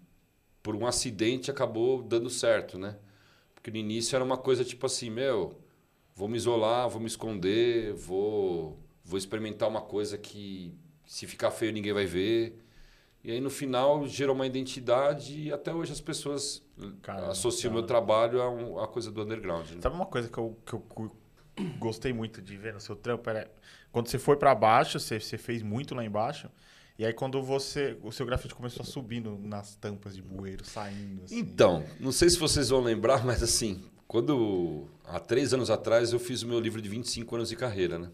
por 0.63 0.75
um 0.75 0.87
acidente 0.87 1.51
acabou 1.51 2.03
dando 2.03 2.29
certo, 2.31 2.79
né? 2.79 2.97
Porque 3.55 3.71
no 3.71 3.77
início 3.77 4.17
era 4.17 4.25
uma 4.25 4.37
coisa 4.37 4.65
tipo 4.65 4.87
assim, 4.87 5.11
meu, 5.11 5.59
vou 6.15 6.29
me 6.29 6.37
isolar, 6.37 6.89
vou 6.89 7.01
me 7.01 7.07
esconder, 7.07 7.93
vou, 7.95 8.79
vou 9.05 9.19
experimentar 9.19 9.69
uma 9.69 9.81
coisa 9.81 10.19
que 10.19 10.75
se 11.07 11.27
ficar 11.27 11.51
feio 11.51 11.73
ninguém 11.73 11.93
vai 11.93 12.07
ver. 12.07 12.59
E 13.23 13.33
aí 13.33 13.41
no 13.41 13.51
final 13.51 14.07
gerou 14.07 14.35
uma 14.35 14.47
identidade 14.47 15.41
e 15.41 15.53
até 15.53 15.73
hoje 15.73 15.93
as 15.93 16.01
pessoas 16.01 16.63
Caramba, 17.03 17.33
associam 17.33 17.71
o 17.71 17.75
meu 17.75 17.83
trabalho 17.83 18.41
a, 18.41 18.51
um, 18.51 18.79
a, 18.79 18.87
coisa 18.87 19.11
do 19.11 19.23
underground. 19.23 19.69
Né? 19.71 19.81
Sabe 19.81 19.97
uma 19.97 20.07
coisa 20.07 20.29
que 20.29 20.39
eu, 20.39 20.57
que 20.65 20.73
eu 20.73 20.83
gostei 21.79 22.13
muito 22.13 22.41
de 22.41 22.57
ver 22.57 22.75
no 22.75 22.81
seu 22.81 22.95
trampo? 22.95 23.29
Era, 23.29 23.51
quando 23.91 24.09
você 24.09 24.19
foi 24.19 24.37
para 24.37 24.55
baixo, 24.55 25.01
você, 25.01 25.19
você 25.19 25.37
fez 25.37 25.63
muito 25.63 25.95
lá 25.95 26.05
embaixo. 26.05 26.49
E 26.99 27.07
aí 27.07 27.13
quando 27.13 27.41
você, 27.41 27.97
o 28.03 28.11
seu 28.11 28.27
grafite 28.27 28.53
começou 28.55 28.83
a 28.83 28.85
subindo 28.85 29.39
nas 29.41 29.77
tampas 29.77 30.17
de 30.17 30.21
bueiro, 30.21 30.65
saindo. 30.65 31.23
Assim. 31.23 31.39
Então, 31.39 31.85
não 32.01 32.11
sei 32.11 32.29
se 32.29 32.37
vocês 32.37 32.71
vão 32.71 32.81
lembrar, 32.81 33.25
mas 33.25 33.41
assim, 33.41 33.85
quando 34.09 34.89
há 35.05 35.21
três 35.21 35.55
anos 35.55 35.71
atrás 35.71 36.13
eu 36.13 36.19
fiz 36.19 36.43
o 36.43 36.49
meu 36.49 36.59
livro 36.59 36.83
de 36.83 36.89
25 36.89 37.37
anos 37.37 37.51
de 37.51 37.57
carreira, 37.57 38.01
né? 38.01 38.11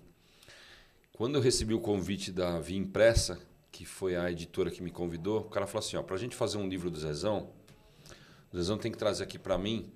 Quando 1.14 1.36
eu 1.36 1.40
recebi 1.40 1.72
o 1.72 1.80
convite 1.80 2.30
da 2.30 2.60
Via 2.60 2.76
Impressa, 2.76 3.40
que 3.72 3.86
foi 3.86 4.16
a 4.16 4.30
editora 4.30 4.70
que 4.70 4.82
me 4.82 4.90
convidou, 4.90 5.40
o 5.40 5.48
cara 5.48 5.66
falou 5.66 5.86
assim, 5.86 5.96
ó, 5.96 6.02
pra 6.02 6.18
gente 6.18 6.36
fazer 6.36 6.58
um 6.58 6.68
livro 6.68 6.90
do 6.90 6.98
Zezão, 6.98 7.48
o 8.52 8.56
Zezão 8.56 8.76
tem 8.76 8.92
que 8.92 8.98
trazer 8.98 9.24
aqui 9.24 9.38
para 9.38 9.56
mim 9.56 9.90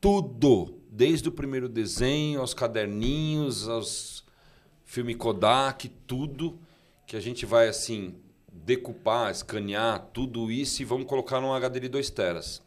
tudo, 0.00 0.82
desde 0.90 1.28
o 1.28 1.32
primeiro 1.32 1.68
desenho, 1.68 2.40
aos 2.40 2.52
caderninhos, 2.52 3.68
aos 3.68 4.24
filme 4.84 5.14
Kodak, 5.14 5.88
tudo 6.06 6.58
que 7.06 7.16
a 7.16 7.20
gente 7.20 7.46
vai 7.46 7.68
assim 7.68 8.14
decupar, 8.64 9.30
escanear 9.30 10.08
tudo 10.12 10.50
isso 10.50 10.80
e 10.80 10.84
vamos 10.84 11.06
colocar 11.06 11.40
num 11.40 11.52
HD 11.52 11.80
de 11.80 11.88
2 11.88 12.10
teras. 12.10 12.62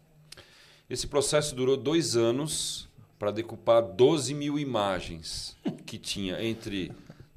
Esse 0.89 1.07
processo 1.07 1.55
durou 1.55 1.75
dois 1.75 2.15
anos 2.15 2.87
para 3.19 3.31
decupar 3.31 3.81
12 3.81 4.33
mil 4.33 4.59
imagens 4.59 5.55
que 5.85 5.97
tinha 5.97 6.41
entre 6.43 6.91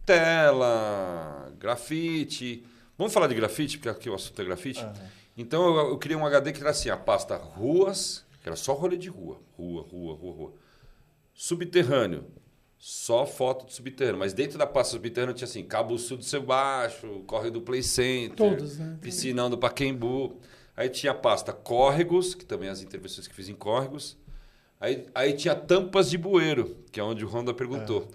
tela, 0.05 1.53
grafite. 1.59 2.64
Vamos 2.98 3.12
falar 3.12 3.26
de 3.26 3.34
grafite, 3.34 3.78
porque 3.78 3.88
aqui 3.88 4.11
o 4.11 4.14
assunto 4.14 4.40
é 4.40 4.44
grafite. 4.44 4.82
Aham. 4.82 4.94
Então 5.36 5.64
eu, 5.64 5.90
eu 5.90 5.98
criei 5.98 6.16
um 6.16 6.26
HD 6.26 6.53
que 6.53 6.61
era 6.61 6.70
assim, 6.70 6.90
a 6.90 6.96
pasta 6.96 7.36
ruas, 7.36 8.24
que 8.42 8.48
era 8.48 8.57
só 8.57 8.74
rolê 8.74 8.96
de 8.96 9.09
rua. 9.09 9.40
Rua, 9.57 9.82
rua, 9.82 10.14
rua, 10.14 10.34
rua. 10.34 10.53
Subterrâneo. 11.34 12.26
Só 12.83 13.26
foto 13.26 13.66
de 13.66 13.74
subterrâneo. 13.74 14.18
Mas 14.18 14.33
dentro 14.33 14.57
da 14.59 14.66
pasta 14.66 14.93
subterrânea 14.93 15.35
tinha 15.35 15.47
assim, 15.47 15.62
Cabo 15.62 15.99
Sul 15.99 16.16
do 16.16 16.24
Seu 16.24 16.43
Baixo, 16.43 17.22
Córrego 17.26 17.55
do 17.55 17.61
Play 17.61 17.83
Center. 17.83 18.35
Todos, 18.37 18.78
né? 18.78 18.97
Piscinão 19.03 19.51
do 19.51 19.59
Paquembu. 19.59 20.41
Aí 20.74 20.89
tinha 20.89 21.12
a 21.12 21.14
pasta 21.14 21.53
Córregos, 21.53 22.35
que 22.35 22.43
também 22.45 22.70
as 22.70 22.81
intervenções 22.81 23.28
que 23.28 23.35
fiz 23.35 23.51
em 23.51 23.55
Córregos. 23.55 24.16
Aí, 24.81 25.07
aí 25.14 25.35
tinha 25.35 25.55
tampas 25.55 26.09
de 26.09 26.16
bueiro, 26.16 26.74
que 26.91 26.99
é 26.99 27.03
onde 27.05 27.22
o 27.22 27.28
Honda 27.28 27.53
perguntou. 27.53 28.09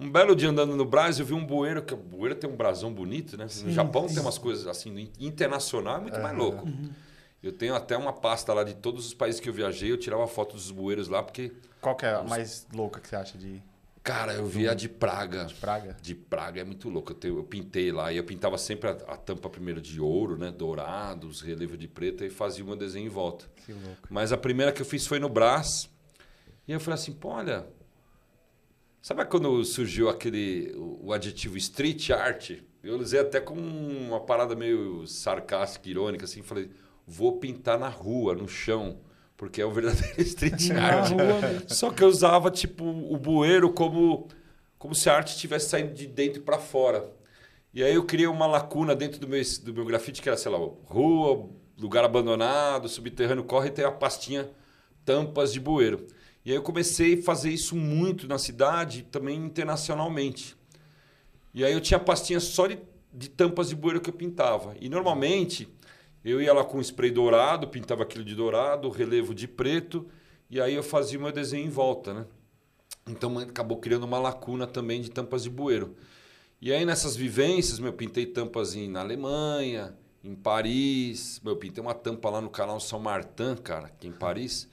Um 0.00 0.10
belo 0.10 0.34
dia 0.34 0.48
andando 0.48 0.74
no 0.74 0.84
Brás, 0.86 1.18
eu 1.20 1.26
vi 1.26 1.34
um 1.34 1.44
bueiro, 1.44 1.82
que 1.82 1.92
o 1.92 1.96
bueiro 1.98 2.34
tem 2.34 2.48
um 2.48 2.56
brasão 2.56 2.90
bonito, 2.90 3.36
né? 3.36 3.44
no 3.44 3.50
Sim, 3.50 3.70
Japão 3.70 4.08
sim. 4.08 4.14
tem 4.14 4.22
umas 4.22 4.38
coisas 4.38 4.66
assim, 4.66 4.90
no 4.90 4.98
in- 4.98 5.12
internacional 5.20 5.98
é 5.98 6.00
muito 6.00 6.18
mais 6.20 6.34
louco. 6.36 6.66
Eu 7.42 7.52
tenho 7.52 7.74
até 7.74 7.96
uma 7.98 8.14
pasta 8.14 8.54
lá 8.54 8.64
de 8.64 8.74
todos 8.74 9.06
os 9.06 9.12
países 9.12 9.40
que 9.40 9.48
eu 9.48 9.52
viajei, 9.52 9.92
eu 9.92 9.98
tirava 9.98 10.26
foto 10.26 10.54
dos 10.56 10.70
bueiros 10.70 11.08
lá, 11.08 11.22
porque, 11.22 11.52
Qual 11.82 11.94
que 11.94 12.06
é 12.06 12.14
a 12.14 12.22
mais 12.22 12.66
louca 12.72 12.98
que 12.98 13.08
você 13.08 13.16
acha 13.16 13.36
de, 13.38 13.62
cara, 14.06 14.34
eu 14.34 14.46
vi 14.46 14.68
a 14.68 14.74
de 14.74 14.88
Praga. 14.88 15.44
de 15.46 15.54
praga? 15.54 15.96
De 16.00 16.14
Praga 16.14 16.60
é 16.60 16.64
muito 16.64 16.88
louco. 16.88 17.10
Eu, 17.12 17.16
tenho- 17.16 17.38
eu 17.38 17.44
pintei 17.44 17.90
lá 17.90 18.12
e 18.12 18.16
eu 18.16 18.24
pintava 18.24 18.56
sempre 18.56 18.88
a, 18.88 18.92
a 18.92 19.16
tampa 19.16 19.50
primeiro 19.50 19.80
de 19.80 20.00
ouro, 20.00 20.38
né? 20.38 20.50
Dourado, 20.52 21.26
os 21.26 21.40
relevos 21.40 21.76
de 21.78 21.88
preto 21.88 22.24
e 22.24 22.30
fazia 22.30 22.64
um 22.64 22.76
desenho 22.76 23.06
em 23.06 23.10
volta. 23.10 23.46
Que 23.64 23.72
louco. 23.72 24.06
Mas 24.08 24.32
a 24.32 24.36
primeira 24.36 24.70
que 24.70 24.80
eu 24.80 24.86
fiz 24.86 25.06
foi 25.06 25.18
no 25.18 25.28
Brás. 25.28 25.90
E 26.68 26.72
eu 26.72 26.78
falei 26.80 26.94
assim, 27.00 27.12
pô, 27.12 27.28
olha. 27.30 27.66
Sabe 29.02 29.24
quando 29.26 29.64
surgiu 29.64 30.08
aquele 30.08 30.72
o, 30.76 31.06
o 31.08 31.12
adjetivo 31.12 31.56
street 31.56 32.10
art? 32.10 32.52
Eu 32.82 32.98
usei 32.98 33.20
até 33.20 33.40
com 33.40 33.54
uma 33.54 34.20
parada 34.20 34.54
meio 34.54 35.06
sarcástica, 35.06 35.88
irônica, 35.88 36.24
assim, 36.24 36.42
falei, 36.42 36.70
vou 37.06 37.38
pintar 37.38 37.78
na 37.78 37.88
rua, 37.88 38.34
no 38.34 38.48
chão, 38.48 39.00
porque 39.36 39.60
é 39.60 39.66
o 39.66 39.70
verdadeiro 39.70 40.14
street 40.22 40.70
art. 40.70 41.12
Só 41.68 41.90
que 41.90 42.02
eu 42.02 42.08
usava 42.08 42.50
tipo 42.50 42.84
o 42.84 43.16
bueiro 43.16 43.72
como 43.72 44.28
como 44.78 44.94
se 44.94 45.08
a 45.08 45.16
arte 45.16 45.28
estivesse 45.28 45.68
saindo 45.68 45.94
de 45.94 46.06
dentro 46.06 46.42
para 46.42 46.58
fora. 46.58 47.10
E 47.72 47.82
aí 47.82 47.94
eu 47.94 48.04
criei 48.04 48.26
uma 48.26 48.46
lacuna 48.46 48.94
dentro 48.94 49.20
do 49.20 49.28
meu 49.28 49.42
do 49.62 49.74
meu 49.74 49.84
grafite 49.84 50.22
que 50.22 50.28
era, 50.28 50.36
sei 50.36 50.50
lá, 50.50 50.58
rua, 50.58 51.48
lugar 51.78 52.04
abandonado, 52.04 52.88
subterrâneo 52.88 53.44
corre 53.44 53.68
e 53.68 53.72
tem 53.72 53.84
a 53.84 53.90
pastinha 53.90 54.48
tampas 55.04 55.52
de 55.52 55.60
bueiro. 55.60 56.06
E 56.44 56.50
aí 56.50 56.56
eu 56.56 56.62
comecei 56.62 57.18
a 57.18 57.22
fazer 57.22 57.50
isso 57.50 57.74
muito 57.74 58.28
na 58.28 58.38
cidade, 58.38 59.00
e 59.00 59.02
também 59.02 59.36
internacionalmente. 59.36 60.56
E 61.52 61.64
aí 61.64 61.72
eu 61.72 61.80
tinha 61.80 61.98
pastinha 61.98 62.38
só 62.38 62.66
de, 62.66 62.78
de 63.12 63.28
tampas 63.28 63.68
de 63.68 63.74
bueiro 63.74 64.00
que 64.00 64.10
eu 64.10 64.14
pintava. 64.14 64.76
E 64.80 64.88
normalmente 64.88 65.68
eu 66.30 66.42
ia 66.42 66.52
lá 66.52 66.64
com 66.64 66.80
spray 66.80 67.10
dourado, 67.10 67.68
pintava 67.68 68.02
aquilo 68.02 68.24
de 68.24 68.34
dourado, 68.34 68.90
relevo 68.90 69.32
de 69.32 69.46
preto, 69.46 70.08
e 70.50 70.60
aí 70.60 70.74
eu 70.74 70.82
fazia 70.82 71.16
o 71.18 71.22
meu 71.22 71.30
desenho 71.30 71.64
em 71.64 71.70
volta, 71.70 72.12
né? 72.12 72.26
Então 73.06 73.38
acabou 73.38 73.78
criando 73.78 74.02
uma 74.02 74.18
lacuna 74.18 74.66
também 74.66 75.00
de 75.00 75.08
tampas 75.08 75.44
de 75.44 75.50
bueiro. 75.50 75.96
E 76.60 76.72
aí 76.72 76.84
nessas 76.84 77.14
vivências, 77.14 77.78
meu, 77.78 77.90
eu 77.90 77.96
pintei 77.96 78.26
tampas 78.26 78.74
em, 78.74 78.88
na 78.88 79.00
Alemanha, 79.00 79.96
em 80.24 80.34
Paris, 80.34 81.40
meu, 81.44 81.52
eu 81.52 81.58
pintei 81.58 81.80
uma 81.80 81.94
tampa 81.94 82.28
lá 82.28 82.40
no 82.40 82.50
canal 82.50 82.80
São 82.80 82.98
Martin, 82.98 83.54
cara, 83.62 83.86
aqui 83.86 84.08
em 84.08 84.12
Paris, 84.12 84.68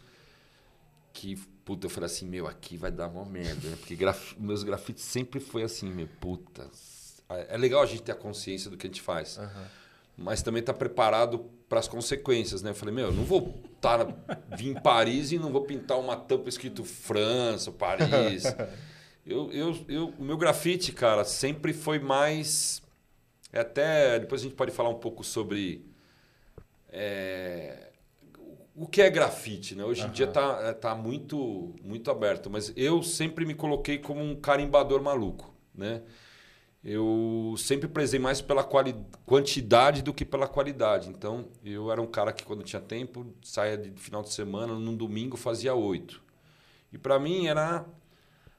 que, 1.13 1.35
puta, 1.63 1.85
eu 1.85 1.89
falei 1.91 2.07
assim, 2.07 2.27
meu, 2.27 2.47
aqui 2.47 2.77
vai 2.77 2.89
dar 2.89 3.09
uma 3.09 3.25
merda, 3.25 3.69
né? 3.69 3.75
Porque 3.75 3.95
graf... 3.95 4.33
meus 4.39 4.63
grafites 4.63 5.03
sempre 5.03 5.39
foi 5.39 5.61
assim, 5.61 5.91
meu, 5.91 6.07
puta. 6.19 6.67
É 7.29 7.57
legal 7.57 7.83
a 7.83 7.85
gente 7.85 8.01
ter 8.01 8.11
a 8.11 8.15
consciência 8.15 8.71
do 8.71 8.77
que 8.77 8.87
a 8.87 8.89
gente 8.89 9.01
faz 9.01 9.39
mas 10.17 10.41
também 10.41 10.59
está 10.59 10.73
preparado 10.73 11.39
para 11.67 11.79
as 11.79 11.87
consequências, 11.87 12.61
né? 12.61 12.71
Eu 12.71 12.75
falei, 12.75 12.93
meu, 12.93 13.07
eu 13.07 13.13
não 13.13 13.23
vou 13.23 13.61
tá, 13.81 14.07
vir 14.55 14.69
em 14.69 14.73
Paris 14.73 15.31
e 15.31 15.39
não 15.39 15.51
vou 15.51 15.61
pintar 15.63 15.99
uma 15.99 16.15
tampa 16.15 16.49
escrito 16.49 16.83
França, 16.83 17.71
Paris. 17.71 18.43
eu, 19.25 19.51
eu, 19.51 19.85
eu, 19.87 20.13
o 20.17 20.23
meu 20.23 20.37
grafite, 20.37 20.91
cara, 20.91 21.23
sempre 21.23 21.73
foi 21.73 21.99
mais. 21.99 22.81
é 23.51 23.59
Até 23.59 24.19
depois 24.19 24.41
a 24.41 24.43
gente 24.43 24.55
pode 24.55 24.71
falar 24.71 24.89
um 24.89 24.99
pouco 24.99 25.23
sobre 25.23 25.85
é, 26.89 27.89
o 28.75 28.87
que 28.87 29.01
é 29.01 29.09
grafite, 29.09 29.75
né? 29.75 29.83
Hoje 29.83 30.05
em 30.05 30.11
dia 30.11 30.27
tá, 30.27 30.73
tá 30.75 30.95
muito, 30.95 31.75
muito 31.83 32.09
aberto, 32.11 32.49
mas 32.49 32.71
eu 32.75 33.01
sempre 33.01 33.45
me 33.45 33.55
coloquei 33.55 33.97
como 33.97 34.21
um 34.21 34.35
carimbador 34.35 35.01
maluco, 35.01 35.53
né? 35.73 36.03
Eu 36.83 37.55
sempre 37.57 37.87
prezei 37.87 38.19
mais 38.19 38.41
pela 38.41 38.63
quantidade 39.25 40.01
do 40.01 40.13
que 40.13 40.25
pela 40.25 40.47
qualidade. 40.47 41.09
Então, 41.09 41.45
eu 41.63 41.91
era 41.91 42.01
um 42.01 42.05
cara 42.05 42.33
que, 42.33 42.43
quando 42.43 42.61
tinha 42.63 42.81
tempo, 42.81 43.25
saía 43.41 43.77
de 43.77 43.91
final 43.91 44.21
de 44.21 44.33
semana, 44.33 44.73
num 44.73 44.95
domingo, 44.95 45.37
fazia 45.37 45.73
oito. 45.73 46.21
E 46.91 46.97
para 46.97 47.17
mim 47.19 47.47
era. 47.47 47.85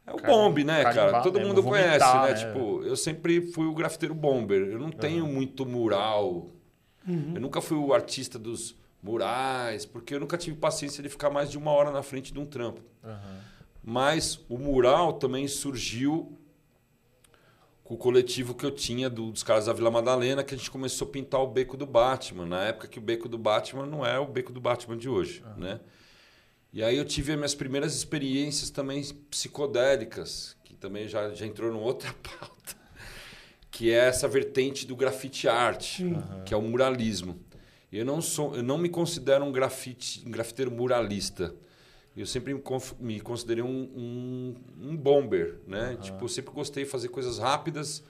É 0.06 0.12
o 0.12 0.16
Carim- 0.16 0.34
bombe, 0.34 0.64
né, 0.64 0.82
cara? 0.82 0.94
carimbar 0.94 1.22
Todo 1.22 1.40
mundo 1.40 1.62
vomitar, 1.62 1.98
conhece, 2.22 2.44
né? 2.44 2.46
né? 2.46 2.52
Tipo, 2.52 2.82
eu 2.82 2.96
sempre 2.96 3.40
fui 3.52 3.66
o 3.66 3.74
grafiteiro 3.74 4.14
bomber. 4.14 4.62
Eu 4.68 4.78
não 4.78 4.90
tenho 4.90 5.26
muito 5.26 5.64
mural. 5.64 6.50
Eu 7.06 7.40
nunca 7.40 7.60
fui 7.60 7.76
o 7.76 7.92
artista 7.92 8.38
dos 8.38 8.74
murais, 9.02 9.84
porque 9.84 10.14
eu 10.14 10.20
nunca 10.20 10.38
tive 10.38 10.56
paciência 10.56 11.02
de 11.02 11.10
ficar 11.10 11.28
mais 11.28 11.50
de 11.50 11.58
uma 11.58 11.70
hora 11.70 11.90
na 11.90 12.02
frente 12.02 12.32
de 12.32 12.38
um 12.38 12.46
trampo. 12.46 12.80
Mas 13.82 14.40
o 14.48 14.56
mural 14.58 15.14
também 15.14 15.46
surgiu 15.46 16.38
com 17.84 17.94
o 17.94 17.98
coletivo 17.98 18.54
que 18.54 18.64
eu 18.64 18.70
tinha 18.70 19.10
do- 19.10 19.30
dos 19.30 19.42
caras 19.42 19.66
da 19.66 19.72
Vila 19.74 19.90
Madalena, 19.90 20.42
que 20.42 20.54
a 20.54 20.58
gente 20.58 20.70
começou 20.70 21.06
a 21.06 21.10
pintar 21.10 21.40
o 21.42 21.46
beco 21.46 21.76
do 21.76 21.84
Batman, 21.86 22.46
na 22.46 22.62
época 22.64 22.88
que 22.88 22.98
o 22.98 23.02
beco 23.02 23.28
do 23.28 23.36
Batman 23.38 23.84
não 23.86 24.04
é 24.04 24.18
o 24.18 24.26
beco 24.26 24.52
do 24.52 24.60
Batman 24.60 24.96
de 24.96 25.08
hoje, 25.08 25.44
né? 25.58 25.80
E 26.72 26.82
aí 26.82 26.96
eu 26.96 27.04
tive 27.04 27.30
as 27.32 27.36
minhas 27.38 27.54
primeiras 27.54 27.94
experiências 27.94 28.68
também 28.70 29.04
psicodélicas, 29.30 30.56
que 30.64 30.74
também 30.74 31.06
já, 31.06 31.30
já 31.30 31.46
entrou 31.46 31.70
numa 31.70 31.84
outra 31.84 32.12
pauta, 32.22 32.74
que 33.70 33.90
é 33.92 33.96
essa 34.08 34.26
vertente 34.26 34.86
do 34.86 34.96
grafite 34.96 35.46
art, 35.48 36.00
que 36.44 36.52
é 36.54 36.56
o 36.56 36.62
muralismo. 36.62 37.38
Eu 37.92 38.04
não 38.04 38.20
sou, 38.20 38.56
eu 38.56 38.62
não 38.62 38.76
me 38.76 38.88
considero 38.88 39.44
um 39.44 39.52
grafite, 39.52 40.22
um 40.26 40.30
grafiteiro 40.30 40.70
muralista. 40.70 41.54
Eu 42.16 42.26
sempre 42.26 42.54
me, 43.00 43.20
considerei 43.20 43.62
um, 43.62 43.68
um, 43.68 44.54
um 44.80 44.96
bomber, 44.96 45.58
né? 45.66 45.96
Tipo, 46.00 46.24
eu 46.24 46.28
sempre 46.28 46.52
gostei 46.52 46.84
de 46.84 46.90
fazer 46.90 47.08
coisas 47.08 47.38
rápidas 47.38 48.04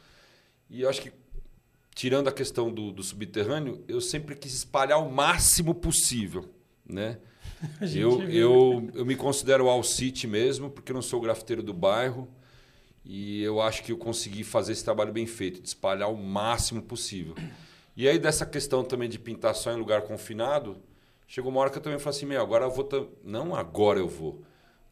e 0.68 0.82
eu 0.82 0.90
acho 0.90 1.00
que 1.00 1.12
tirando 1.94 2.28
a 2.28 2.32
questão 2.32 2.72
do, 2.72 2.90
do 2.90 3.02
subterrâneo, 3.02 3.82
eu 3.88 4.00
sempre 4.00 4.34
quis 4.34 4.52
espalhar 4.52 4.98
o 4.98 5.10
máximo 5.10 5.74
possível, 5.74 6.44
né? 6.84 7.18
Eu, 7.94 8.22
eu, 8.28 8.90
eu 8.92 9.06
me 9.06 9.16
considero 9.16 9.68
all 9.68 9.82
city 9.82 10.26
mesmo, 10.26 10.68
porque 10.68 10.92
eu 10.92 10.94
não 10.94 11.00
sou 11.00 11.18
grafiteiro 11.18 11.62
do 11.62 11.72
bairro. 11.72 12.28
E 13.04 13.42
eu 13.42 13.58
acho 13.58 13.82
que 13.82 13.92
eu 13.92 13.96
consegui 13.96 14.44
fazer 14.44 14.72
esse 14.72 14.84
trabalho 14.84 15.12
bem 15.12 15.26
feito, 15.26 15.62
de 15.62 15.68
espalhar 15.68 16.10
o 16.10 16.16
máximo 16.16 16.82
possível. 16.82 17.34
E 17.96 18.08
aí, 18.08 18.18
dessa 18.18 18.44
questão 18.44 18.82
também 18.82 19.08
de 19.08 19.18
pintar 19.18 19.54
só 19.54 19.72
em 19.72 19.76
lugar 19.76 20.02
confinado, 20.02 20.76
chegou 21.26 21.50
uma 21.50 21.60
hora 21.60 21.70
que 21.70 21.78
eu 21.78 21.82
também 21.82 21.98
falei 21.98 22.16
assim: 22.16 22.26
meu, 22.26 22.40
agora 22.40 22.64
eu 22.64 22.70
vou. 22.70 22.84
tam- 22.84 23.08
Não 23.24 23.54
agora 23.54 23.98
eu 23.98 24.08
vou. 24.08 24.42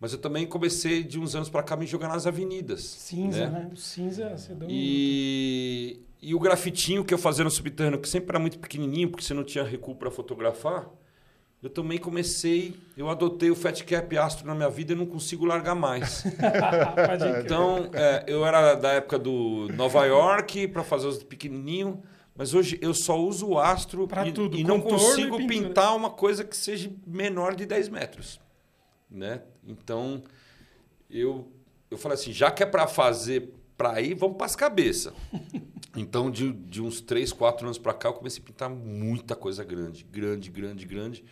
Mas 0.00 0.12
eu 0.12 0.18
também 0.18 0.46
comecei 0.46 1.04
de 1.04 1.18
uns 1.20 1.36
anos 1.36 1.48
para 1.48 1.62
cá 1.62 1.76
me 1.76 1.86
jogar 1.86 2.08
nas 2.08 2.26
avenidas. 2.26 2.82
Cinza, 2.82 3.48
né? 3.48 3.70
O 3.72 3.76
cinza, 3.76 4.36
você 4.36 4.52
deu 4.52 4.66
um- 4.66 4.70
E, 4.70 6.00
e 6.20 6.34
o 6.34 6.40
grafitinho 6.40 7.04
que 7.04 7.14
eu 7.14 7.18
fazia 7.18 7.44
no 7.44 7.50
subterrâneo, 7.50 8.00
que 8.00 8.08
sempre 8.08 8.30
era 8.30 8.38
muito 8.40 8.58
pequenininho, 8.58 9.08
porque 9.10 9.24
você 9.24 9.32
não 9.32 9.44
tinha 9.44 9.62
recuo 9.62 9.94
para 9.94 10.10
fotografar, 10.10 10.88
eu 11.62 11.70
também 11.70 11.98
comecei, 11.98 12.74
eu 12.96 13.08
adotei 13.08 13.48
o 13.52 13.54
Fat 13.54 13.80
Cap 13.84 14.18
Astro 14.18 14.44
na 14.44 14.56
minha 14.56 14.68
vida 14.68 14.92
e 14.92 14.96
não 14.96 15.06
consigo 15.06 15.44
largar 15.44 15.76
mais. 15.76 16.24
Então, 17.44 17.88
é, 17.92 18.24
eu 18.26 18.44
era 18.44 18.74
da 18.74 18.90
época 18.92 19.18
do 19.20 19.68
Nova 19.74 20.04
York 20.04 20.66
para 20.68 20.82
fazer 20.82 21.06
os 21.06 21.22
pequenininho, 21.22 22.02
mas 22.42 22.54
hoje 22.54 22.76
eu 22.82 22.92
só 22.92 23.16
uso 23.20 23.50
o 23.50 23.56
Astro 23.60 24.08
Pra 24.08 24.26
e, 24.26 24.32
tudo, 24.32 24.58
e 24.58 24.64
não 24.64 24.80
consigo 24.80 25.40
e 25.40 25.46
pintar 25.46 25.94
uma 25.94 26.10
coisa 26.10 26.42
que 26.42 26.56
seja 26.56 26.90
menor 27.06 27.54
de 27.54 27.64
10 27.64 27.88
metros, 27.88 28.40
né? 29.08 29.42
Então, 29.64 30.24
eu 31.08 31.46
eu 31.88 31.96
falei 31.96 32.18
assim, 32.18 32.32
já 32.32 32.50
que 32.50 32.64
é 32.64 32.66
para 32.66 32.88
fazer 32.88 33.54
para 33.76 34.00
ir, 34.00 34.14
vamos 34.14 34.36
para 34.36 34.46
as 34.46 34.56
cabeças. 34.56 35.14
Então, 35.94 36.30
de, 36.30 36.50
de 36.52 36.80
uns 36.80 37.02
3, 37.02 37.32
4 37.34 37.66
anos 37.66 37.76
para 37.76 37.92
cá, 37.92 38.08
eu 38.08 38.14
comecei 38.14 38.42
a 38.42 38.46
pintar 38.46 38.70
muita 38.70 39.36
coisa 39.36 39.62
grande, 39.62 40.02
grande, 40.02 40.50
grande, 40.50 40.86
grande. 40.86 41.24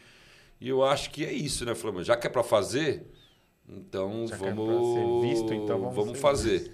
E 0.61 0.69
eu 0.69 0.85
acho 0.85 1.11
que 1.11 1.25
é 1.25 1.33
isso, 1.33 1.65
né? 1.65 1.73
Mas 1.95 2.07
já 2.07 2.15
que 2.15 2.27
é 2.27 2.31
para 2.31 2.43
fazer, 2.43 3.07
então 3.67 4.27
Já 4.29 4.37
é 4.37 4.39
vamos, 4.39 4.95
ser 4.95 5.29
visto, 5.29 5.55
então 5.55 5.81
vamos 5.81 5.95
vamos 5.97 6.21
fazer. 6.21 6.71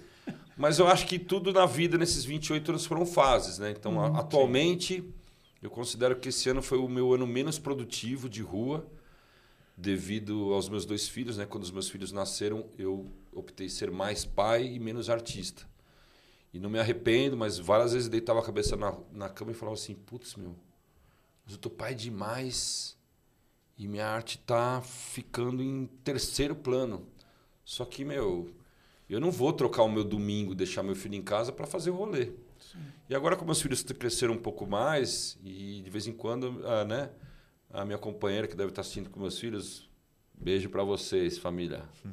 Mas 0.57 0.79
eu 0.79 0.87
acho 0.87 1.07
que 1.07 1.19
tudo 1.19 1.53
na 1.53 1.65
vida, 1.65 1.97
nesses 1.97 2.25
28 2.25 2.71
anos, 2.71 2.85
foram 2.85 3.05
fases, 3.05 3.59
né? 3.59 3.71
Então, 3.71 4.01
a- 4.03 4.19
atualmente, 4.19 5.03
eu 5.61 5.69
considero 5.69 6.17
que 6.19 6.29
esse 6.29 6.49
ano 6.49 6.61
foi 6.63 6.79
o 6.79 6.89
meu 6.89 7.13
ano 7.13 7.27
menos 7.27 7.59
produtivo 7.59 8.29
de 8.29 8.41
rua. 8.41 8.87
devido 9.77 10.53
aos 10.53 10.69
meus 10.69 10.85
dois 10.85 11.07
filhos, 11.09 11.37
né? 11.37 11.45
Quando 11.45 11.63
os 11.63 11.71
meus 11.71 11.89
filhos 11.89 12.11
nasceram, 12.11 12.65
eu 12.77 13.11
optei 13.33 13.69
ser 13.69 13.91
mais 13.91 14.25
pai 14.25 14.65
e 14.67 14.79
menos 14.79 15.09
artista. 15.09 15.67
E 16.53 16.59
não 16.59 16.69
me 16.69 16.79
arrependo, 16.79 17.37
mas 17.37 17.59
várias 17.59 17.93
vezes 17.93 18.09
deitava 18.09 18.39
a 18.39 18.43
cabeça 18.43 18.75
na, 18.77 18.97
na 19.13 19.29
cama 19.29 19.51
e 19.51 19.55
falava 19.55 19.75
assim: 19.75 19.95
putz, 19.95 20.35
meu, 20.35 20.55
mas 21.45 21.53
eu 21.53 21.59
tô 21.59 21.69
pai 21.69 21.95
demais 21.95 22.97
e 23.77 23.87
minha 23.87 24.07
arte 24.07 24.37
tá 24.39 24.81
ficando 24.83 25.63
em 25.63 25.87
terceiro 26.03 26.55
plano. 26.55 27.07
Só 27.65 27.85
que, 27.85 28.05
meu, 28.05 28.51
eu 29.13 29.19
não 29.19 29.31
vou 29.31 29.53
trocar 29.53 29.83
o 29.83 29.89
meu 29.89 30.03
domingo, 30.03 30.53
deixar 30.53 30.83
meu 30.83 30.95
filho 30.95 31.15
em 31.15 31.21
casa 31.21 31.51
para 31.51 31.65
fazer 31.65 31.89
o 31.89 31.95
rolê. 31.95 32.31
Sim. 32.59 32.79
E 33.09 33.15
agora, 33.15 33.35
como 33.35 33.47
meus 33.47 33.61
filhos 33.61 33.81
cresceram 33.83 34.33
um 34.33 34.37
pouco 34.37 34.67
mais, 34.67 35.37
e 35.43 35.81
de 35.81 35.89
vez 35.89 36.07
em 36.07 36.13
quando, 36.13 36.61
ah, 36.65 36.83
né? 36.83 37.09
A 37.71 37.85
minha 37.85 37.97
companheira 37.97 38.47
que 38.47 38.55
deve 38.55 38.69
estar 38.69 38.81
assistindo 38.81 39.09
com 39.09 39.19
meus 39.19 39.39
filhos, 39.39 39.89
beijo 40.33 40.69
para 40.69 40.83
vocês, 40.83 41.37
família. 41.37 41.83
Uhum. 42.03 42.11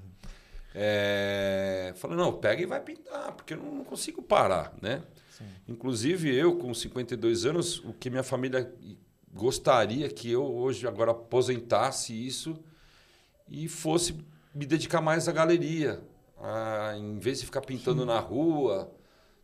É, 0.75 1.93
falou, 1.97 2.17
não, 2.17 2.33
pega 2.33 2.63
e 2.63 2.67
vai 2.67 2.81
pintar, 2.81 3.33
porque 3.33 3.55
eu 3.55 3.59
não 3.59 3.85
consigo 3.85 4.21
parar, 4.21 4.75
né? 4.83 5.03
Sim. 5.31 5.45
Inclusive, 5.69 6.35
eu, 6.35 6.57
com 6.57 6.75
52 6.75 7.47
anos, 7.47 7.79
o 7.81 7.93
que 7.93 8.11
minha 8.11 8.25
família 8.25 8.73
gostaria 9.33 10.09
que 10.09 10.31
eu 10.31 10.45
hoje 10.45 10.87
agora 10.87 11.11
aposentasse 11.11 12.13
isso 12.13 12.57
e 13.49 13.69
fosse 13.69 14.17
me 14.55 14.65
dedicar 14.65 15.01
mais 15.01 15.29
à 15.29 15.33
galeria, 15.33 16.01
a, 16.41 16.95
em 16.97 17.19
vez 17.19 17.41
de 17.41 17.47
ficar 17.47 17.61
pintando 17.61 18.03
Sim. 18.03 18.09
na 18.09 18.19
rua, 18.19 18.91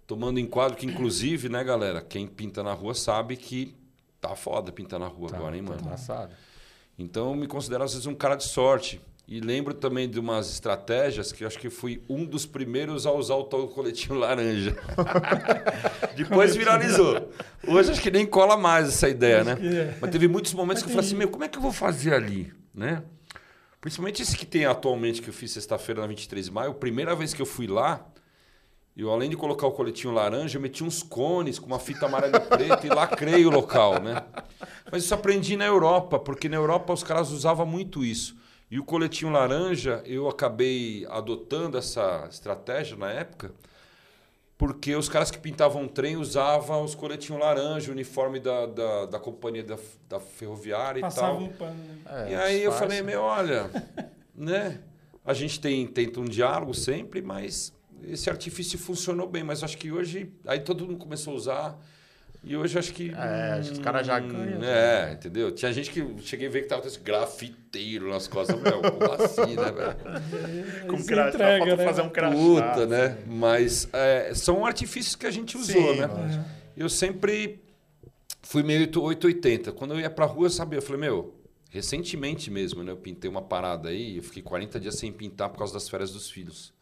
tomando 0.07 0.41
enquadro, 0.41 0.77
que 0.77 0.87
inclusive, 0.87 1.49
né, 1.49 1.63
galera, 1.63 2.01
quem 2.01 2.27
pinta 2.27 2.63
na 2.63 2.73
rua 2.73 2.95
sabe 2.95 3.37
que 3.37 3.75
tá 4.21 4.35
foda 4.35 4.71
pintar 4.71 5.01
na 5.01 5.07
rua 5.07 5.31
tá, 5.31 5.37
agora, 5.37 5.57
hein, 5.57 5.63
mano? 5.63 5.83
Tá 5.83 6.29
então, 6.99 7.31
eu 7.31 7.35
me 7.35 7.47
considero 7.47 7.83
às 7.83 7.93
vezes 7.93 8.07
um 8.07 8.15
cara 8.15 8.35
de 8.35 8.45
sorte. 8.45 9.01
E 9.27 9.39
lembro 9.39 9.73
também 9.73 10.11
de 10.11 10.19
umas 10.19 10.51
estratégias 10.51 11.31
que 11.31 11.45
eu 11.45 11.47
acho 11.47 11.57
que 11.57 11.71
fui 11.71 12.03
um 12.09 12.25
dos 12.25 12.45
primeiros 12.45 13.07
a 13.07 13.13
usar 13.13 13.37
o 13.37 13.45
tal 13.45 13.69
coletinho 13.69 14.19
laranja. 14.19 14.77
Depois 16.17 16.57
viralizou. 16.57 17.31
Hoje 17.65 17.93
acho 17.93 18.03
que 18.03 18.11
nem 18.11 18.27
cola 18.27 18.57
mais 18.57 18.89
essa 18.89 19.09
ideia, 19.09 19.45
né? 19.45 19.57
É. 19.63 19.99
Mas 20.01 20.11
teve 20.11 20.27
muitos 20.27 20.53
momentos 20.53 20.83
que 20.83 20.89
eu 20.89 20.93
falei 20.93 21.07
assim, 21.07 21.17
meu, 21.17 21.29
como 21.29 21.45
é 21.45 21.49
que 21.49 21.57
eu 21.57 21.63
vou 21.63 21.71
fazer 21.71 22.13
ali, 22.13 22.53
né? 22.75 23.05
Principalmente 23.81 24.21
esse 24.21 24.37
que 24.37 24.45
tem 24.45 24.67
atualmente, 24.67 25.23
que 25.23 25.31
eu 25.31 25.35
fiz 25.35 25.53
sexta-feira 25.53 26.03
na 26.03 26.07
23 26.07 26.47
de 26.47 26.53
maio. 26.53 26.75
Primeira 26.75 27.17
vez 27.17 27.33
que 27.33 27.41
eu 27.41 27.47
fui 27.47 27.67
lá, 27.67 28.07
eu 28.95 29.11
além 29.11 29.31
de 29.31 29.37
colocar 29.37 29.67
o 29.67 29.73
coletinho 29.73 30.13
laranja, 30.13 30.59
eu 30.59 30.61
meti 30.61 30.85
uns 30.85 31.03
cones 31.03 31.59
com 31.59 31.67
uma 31.67 31.79
fita 31.79 32.05
amarela 32.05 32.37
e 32.37 32.41
preta 32.41 32.87
e 32.87 32.91
lacrei 32.91 33.47
o 33.47 33.51
local, 33.51 34.01
né? 34.03 34.23
Mas 34.93 35.05
isso 35.05 35.15
aprendi 35.15 35.57
na 35.57 35.65
Europa, 35.65 36.19
porque 36.19 36.49
na 36.49 36.57
Europa 36.57 36.93
os 36.93 37.03
caras 37.03 37.31
usavam 37.31 37.65
muito 37.65 38.05
isso. 38.05 38.37
E 38.71 38.79
o 38.79 38.85
coletinho 38.85 39.33
laranja, 39.33 40.03
eu 40.05 40.29
acabei 40.29 41.07
adotando 41.09 41.79
essa 41.79 42.29
estratégia 42.31 42.97
na 42.97 43.11
época, 43.11 43.55
porque 44.61 44.95
os 44.95 45.09
caras 45.09 45.31
que 45.31 45.39
pintavam 45.39 45.89
trem 45.89 46.19
usavam 46.19 46.85
os 46.85 46.95
coletinhos 46.95 47.41
laranja, 47.41 47.89
o 47.89 47.95
uniforme 47.95 48.39
da, 48.39 48.67
da, 48.67 49.07
da 49.07 49.19
companhia 49.19 49.65
da, 49.65 49.79
da 50.07 50.21
ferroviária 50.21 51.01
Passavam 51.01 51.47
e 51.47 51.49
tal. 51.49 51.49
Um 51.49 51.57
pano, 51.57 51.83
né? 51.83 52.27
é, 52.27 52.31
e 52.31 52.35
aí 52.35 52.63
eu 52.63 52.71
falei, 52.71 53.01
meu, 53.01 53.23
olha, 53.23 53.71
né? 54.37 54.79
A 55.25 55.33
gente 55.33 55.59
tem, 55.59 55.87
tenta 55.87 56.21
um 56.21 56.27
diálogo 56.27 56.75
sempre, 56.75 57.23
mas 57.23 57.73
esse 58.03 58.29
artifício 58.29 58.79
funcionou 58.79 59.27
bem. 59.27 59.43
Mas 59.43 59.65
acho 59.65 59.79
que 59.79 59.91
hoje, 59.91 60.31
aí 60.47 60.61
todo 60.61 60.85
mundo 60.85 60.99
começou 60.99 61.33
a 61.33 61.37
usar. 61.37 61.79
E 62.43 62.57
hoje 62.57 62.79
acho 62.79 62.95
que. 62.95 63.11
É, 63.11 63.59
acho 63.59 63.69
que 63.69 63.75
os 63.75 63.79
caras 63.81 64.07
já 64.07 64.19
ganham. 64.19 64.63
É, 64.63 65.07
né? 65.07 65.13
entendeu? 65.13 65.53
Tinha 65.53 65.73
gente 65.73 65.91
que 65.91 66.23
cheguei 66.23 66.49
a 66.49 66.51
ver 66.51 66.63
que 66.63 66.69
tava 66.69 66.81
com 66.81 66.89
esse 66.89 66.99
grafiteiro 66.99 68.09
nas 68.09 68.27
costas. 68.27 68.61
Meu, 68.61 68.81
como 68.81 69.13
assim, 69.13 69.57
né, 69.57 69.71
velho? 69.71 70.87
Com 70.89 71.05
crachá, 71.05 71.29
entrega, 71.29 71.77
né? 71.77 71.85
fazer 71.85 72.03
um 72.03 72.09
crachá. 72.09 72.35
Puta, 72.35 72.87
né? 72.87 73.19
Mas 73.27 73.89
é, 73.93 74.33
são 74.35 74.65
artifícios 74.65 75.15
que 75.15 75.27
a 75.27 75.31
gente 75.31 75.57
usou, 75.57 75.95
Sim, 75.95 76.01
né? 76.01 76.47
Eu 76.77 76.89
sempre 76.89 77.61
fui 78.43 78.63
meio 78.63 78.81
880. 78.81 79.73
Quando 79.73 79.95
eu 79.95 80.01
ia 80.01 80.11
pra 80.11 80.25
rua, 80.25 80.47
eu 80.47 80.51
sabia, 80.51 80.79
eu 80.79 80.83
falei, 80.83 81.03
meu, 81.03 81.35
recentemente 81.69 82.51
mesmo, 82.51 82.83
né? 82.83 82.91
Eu 82.91 82.97
pintei 82.97 83.31
uma 83.31 83.43
parada 83.43 83.91
aí, 83.91 84.17
eu 84.17 84.23
fiquei 84.23 84.43
40 84.43 84.81
dias 84.81 84.97
sem 84.97 85.13
pintar 85.13 85.51
por 85.51 85.59
causa 85.59 85.75
das 85.75 85.89
férias 85.89 86.11
dos 86.11 86.31
filhos. 86.31 86.73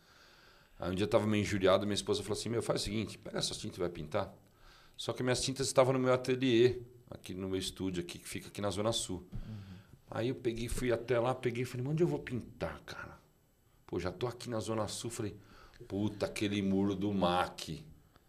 Aí 0.78 0.90
um 0.90 0.94
dia 0.94 1.04
eu 1.04 1.08
tava 1.08 1.26
meio 1.26 1.42
injuriado, 1.42 1.84
minha 1.84 1.94
esposa 1.94 2.22
falou 2.22 2.38
assim, 2.38 2.48
meu, 2.48 2.62
faz 2.62 2.82
o 2.82 2.84
seguinte, 2.84 3.18
pega 3.18 3.38
essa 3.38 3.54
tinta 3.54 3.76
e 3.76 3.80
vai 3.80 3.88
pintar. 3.88 4.32
Só 4.98 5.12
que 5.12 5.22
minhas 5.22 5.40
tintas 5.40 5.68
estavam 5.68 5.92
no 5.92 5.98
meu 6.00 6.12
ateliê, 6.12 6.80
aqui 7.08 7.32
no 7.32 7.48
meu 7.48 7.58
estúdio, 7.58 8.02
aqui, 8.02 8.18
que 8.18 8.28
fica 8.28 8.48
aqui 8.48 8.60
na 8.60 8.68
Zona 8.68 8.90
Sul. 8.90 9.24
Uhum. 9.32 9.78
Aí 10.10 10.28
eu 10.28 10.34
peguei, 10.34 10.68
fui 10.68 10.90
até 10.90 11.20
lá, 11.20 11.32
peguei 11.32 11.62
e 11.62 11.64
falei, 11.64 11.86
onde 11.86 12.02
eu 12.02 12.08
vou 12.08 12.18
pintar, 12.18 12.80
cara? 12.80 13.16
Pô, 13.86 14.00
já 14.00 14.10
tô 14.10 14.26
aqui 14.26 14.50
na 14.50 14.58
Zona 14.58 14.88
Sul, 14.88 15.08
falei, 15.08 15.36
puta, 15.86 16.26
aquele 16.26 16.60
muro 16.60 16.96
do 16.96 17.14
MAC, 17.14 17.84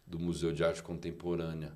do 0.06 0.20
Museu 0.20 0.54
de 0.54 0.64
Arte 0.64 0.84
Contemporânea. 0.84 1.74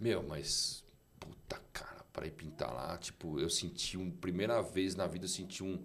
Meu, 0.00 0.24
mas, 0.24 0.84
puta, 1.20 1.62
cara, 1.72 2.04
para 2.12 2.26
ir 2.26 2.32
pintar 2.32 2.74
lá, 2.74 2.98
tipo, 2.98 3.38
eu 3.38 3.48
senti 3.48 3.96
um, 3.96 4.10
primeira 4.10 4.60
vez 4.60 4.96
na 4.96 5.06
vida, 5.06 5.26
eu 5.26 5.28
senti 5.28 5.62
um, 5.62 5.78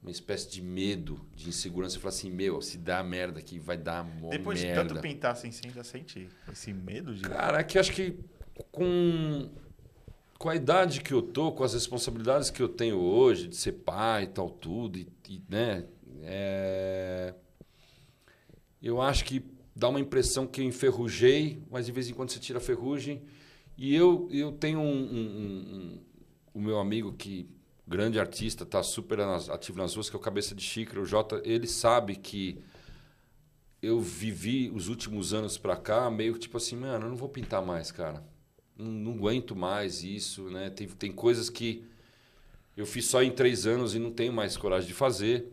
uma 0.00 0.10
espécie 0.10 0.48
de 0.48 0.62
medo, 0.62 1.20
de 1.34 1.48
insegurança. 1.48 1.96
Eu 1.96 2.00
falei 2.00 2.16
assim, 2.16 2.30
meu, 2.30 2.62
se 2.62 2.78
dá 2.78 3.02
merda 3.02 3.40
aqui, 3.40 3.58
vai 3.58 3.76
dar 3.76 4.04
uma 4.04 4.30
Depois 4.30 4.62
merda. 4.62 4.82
de 4.82 4.88
tanto 4.88 5.00
pintar 5.02 5.32
assim, 5.32 5.50
você 5.50 5.66
ainda 5.66 5.82
sente 5.82 6.28
esse 6.50 6.72
medo 6.72 7.14
de... 7.14 7.22
Cara, 7.22 7.60
é 7.60 7.64
que 7.64 7.78
acho 7.78 7.92
que 7.92 8.18
com, 8.70 9.50
com 10.38 10.48
a 10.48 10.54
idade 10.54 11.00
que 11.00 11.12
eu 11.12 11.20
tô, 11.20 11.52
com 11.52 11.64
as 11.64 11.74
responsabilidades 11.74 12.50
que 12.50 12.62
eu 12.62 12.68
tenho 12.68 12.96
hoje, 12.96 13.48
de 13.48 13.56
ser 13.56 13.72
pai 13.72 14.24
e 14.24 14.28
tal, 14.28 14.48
tudo, 14.48 14.98
e, 14.98 15.08
e 15.28 15.42
né, 15.48 15.84
é... 16.22 17.34
eu 18.80 19.00
acho 19.00 19.24
que 19.24 19.44
dá 19.74 19.88
uma 19.88 20.00
impressão 20.00 20.46
que 20.46 20.60
eu 20.60 20.64
enferrujei, 20.64 21.62
mas 21.70 21.86
de 21.86 21.92
vez 21.92 22.08
em 22.08 22.14
quando 22.14 22.30
você 22.30 22.38
tira 22.38 22.58
a 22.58 22.62
ferrugem. 22.62 23.22
E 23.76 23.94
eu, 23.94 24.28
eu 24.32 24.50
tenho 24.50 24.80
um, 24.80 24.84
um, 24.84 25.18
um, 25.18 25.74
um 25.94 26.08
o 26.52 26.60
meu 26.60 26.78
amigo 26.80 27.12
que 27.12 27.48
grande 27.88 28.20
artista, 28.20 28.64
está 28.64 28.82
super 28.82 29.18
ativo 29.20 29.78
nas 29.78 29.94
ruas, 29.94 30.10
que 30.10 30.16
é 30.16 30.18
o 30.18 30.22
Cabeça 30.22 30.54
de 30.54 30.62
Xícara, 30.62 31.00
o 31.00 31.06
Jota, 31.06 31.40
ele 31.42 31.66
sabe 31.66 32.16
que 32.16 32.62
eu 33.80 33.98
vivi 34.00 34.70
os 34.74 34.88
últimos 34.88 35.32
anos 35.32 35.56
para 35.56 35.76
cá 35.76 36.10
meio 36.10 36.34
que 36.34 36.40
tipo 36.40 36.56
assim, 36.56 36.76
mano, 36.76 37.06
eu 37.06 37.08
não 37.08 37.16
vou 37.16 37.28
pintar 37.28 37.64
mais, 37.64 37.90
cara. 37.90 38.22
Não, 38.76 38.86
não 38.86 39.12
aguento 39.12 39.56
mais 39.56 40.04
isso, 40.04 40.50
né? 40.50 40.68
Tem, 40.68 40.86
tem 40.86 41.10
coisas 41.10 41.48
que 41.48 41.84
eu 42.76 42.84
fiz 42.84 43.06
só 43.06 43.22
em 43.22 43.30
três 43.30 43.66
anos 43.66 43.94
e 43.94 43.98
não 43.98 44.12
tenho 44.12 44.32
mais 44.32 44.56
coragem 44.56 44.86
de 44.86 44.94
fazer. 44.94 45.46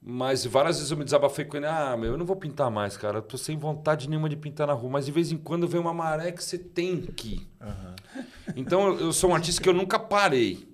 Mas 0.00 0.44
várias 0.44 0.76
vezes 0.76 0.90
eu 0.90 0.96
me 0.96 1.04
desabafei 1.04 1.44
com 1.44 1.56
ele, 1.56 1.66
ah, 1.66 1.96
meu, 1.96 2.12
eu 2.12 2.18
não 2.18 2.26
vou 2.26 2.34
pintar 2.34 2.68
mais, 2.70 2.96
cara. 2.96 3.18
Eu 3.18 3.22
tô 3.22 3.38
sem 3.38 3.56
vontade 3.56 4.08
nenhuma 4.08 4.28
de 4.28 4.36
pintar 4.36 4.66
na 4.66 4.72
rua. 4.72 4.90
Mas 4.90 5.06
de 5.06 5.12
vez 5.12 5.30
em 5.30 5.36
quando 5.36 5.68
vem 5.68 5.80
uma 5.80 5.94
maré 5.94 6.32
que 6.32 6.42
você 6.42 6.58
tem 6.58 7.02
que. 7.02 7.46
Uhum. 7.60 8.24
Então 8.56 8.98
eu 8.98 9.12
sou 9.12 9.30
um 9.30 9.34
artista 9.34 9.62
que 9.62 9.68
eu 9.68 9.74
nunca 9.74 10.00
parei. 10.00 10.71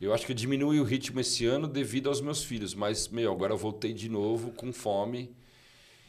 Eu 0.00 0.14
acho 0.14 0.24
que 0.24 0.32
diminui 0.32 0.78
o 0.78 0.84
ritmo 0.84 1.18
esse 1.18 1.44
ano 1.44 1.66
devido 1.66 2.08
aos 2.08 2.20
meus 2.20 2.44
filhos, 2.44 2.72
mas, 2.72 3.08
meu, 3.08 3.32
agora 3.32 3.52
eu 3.52 3.58
voltei 3.58 3.92
de 3.92 4.08
novo 4.08 4.52
com 4.52 4.72
fome. 4.72 5.34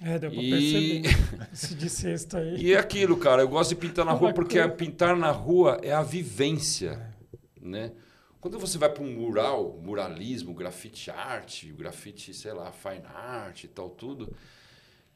É, 0.01 0.17
deu 0.19 0.31
pra 0.31 0.41
e... 0.41 0.49
perceber. 0.49 1.49
Esse 1.51 1.75
de 1.75 1.89
sexta 1.89 2.37
aí. 2.37 2.55
E 2.63 2.73
é 2.73 2.77
aquilo, 2.77 3.17
cara. 3.17 3.41
Eu 3.41 3.49
gosto 3.49 3.71
de 3.71 3.75
pintar 3.75 4.05
na 4.05 4.13
rua 4.13 4.31
porque 4.31 4.65
pintar 4.69 5.15
na 5.17 5.31
rua 5.31 5.79
é 5.83 5.91
a 5.91 6.01
vivência, 6.01 7.13
né? 7.59 7.91
Quando 8.39 8.57
você 8.57 8.77
vai 8.77 8.89
para 8.89 9.03
um 9.03 9.11
mural, 9.11 9.77
muralismo, 9.83 10.53
grafite 10.53 11.11
arte, 11.11 11.73
grafite, 11.73 12.33
sei 12.33 12.53
lá, 12.53 12.71
fine 12.71 13.05
art 13.13 13.65
e 13.65 13.67
tal, 13.67 13.89
tudo, 13.89 14.33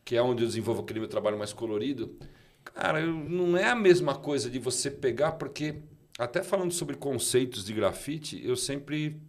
que 0.04 0.18
é 0.18 0.22
onde 0.22 0.44
eu 0.44 0.48
desenvolvo 0.48 0.82
aquele 0.82 1.00
meu 1.00 1.08
trabalho 1.08 1.38
mais 1.38 1.54
colorido, 1.54 2.18
cara, 2.66 3.00
não 3.06 3.56
é 3.56 3.70
a 3.70 3.76
mesma 3.76 4.16
coisa 4.16 4.50
de 4.50 4.60
você 4.60 4.92
pegar, 4.92 5.34
porque 5.34 5.76
até 6.18 6.44
falando 6.44 6.72
sobre 6.72 6.96
conceitos 6.96 7.66
de 7.66 7.74
grafite, 7.74 8.42
eu 8.46 8.56
sempre 8.56 9.20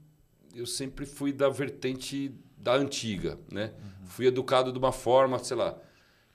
eu 0.54 0.66
sempre 0.66 1.04
fui 1.04 1.32
da 1.32 1.48
vertente 1.48 2.32
da 2.56 2.74
antiga, 2.74 3.38
né? 3.50 3.72
Uhum. 3.76 4.06
Fui 4.06 4.26
educado 4.26 4.72
de 4.72 4.78
uma 4.78 4.92
forma, 4.92 5.38
sei 5.38 5.56
lá, 5.56 5.76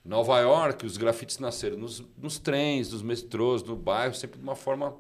Nova 0.04 0.40
York, 0.40 0.86
os 0.86 0.98
grafites 0.98 1.40
nasceram 1.40 1.78
nos, 1.78 2.04
nos 2.18 2.38
trens, 2.38 2.92
nos 2.92 3.02
metrôs, 3.02 3.64
no 3.64 3.76
bairro, 3.76 4.14
sempre 4.14 4.38
de 4.38 4.44
uma 4.44 4.56
forma 4.56 4.96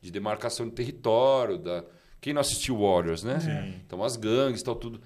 de 0.00 0.10
demarcação 0.10 0.66
de 0.68 0.72
território, 0.72 1.58
da 1.58 1.84
quem 2.20 2.34
não 2.34 2.40
assistiu 2.40 2.78
Warriors, 2.78 3.22
né? 3.22 3.40
Sim. 3.40 3.80
Então 3.86 4.04
as 4.04 4.16
gangues, 4.16 4.62
tal 4.62 4.74
tudo. 4.74 5.00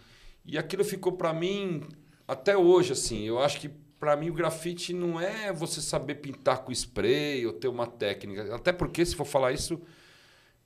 E 0.45 0.59
aquilo 0.59 0.85
ficou 0.85 1.13
para 1.13 1.33
mim 1.33 1.83
até 2.27 2.57
hoje 2.57 2.93
assim. 2.93 3.23
Eu 3.23 3.39
acho 3.39 3.61
que 3.61 3.71
para 4.05 4.17
mim 4.17 4.29
o 4.29 4.35
grafite 4.35 4.93
não 4.93 5.19
é 5.19 5.51
você 5.51 5.81
saber 5.81 6.17
pintar 6.17 6.59
com 6.59 6.71
spray 6.71 7.47
ou 7.47 7.55
ter 7.55 7.69
uma 7.69 7.87
técnica. 7.87 8.55
Até 8.55 8.71
porque, 8.71 9.03
se 9.03 9.17
for 9.17 9.25
falar 9.25 9.53
isso, 9.53 9.81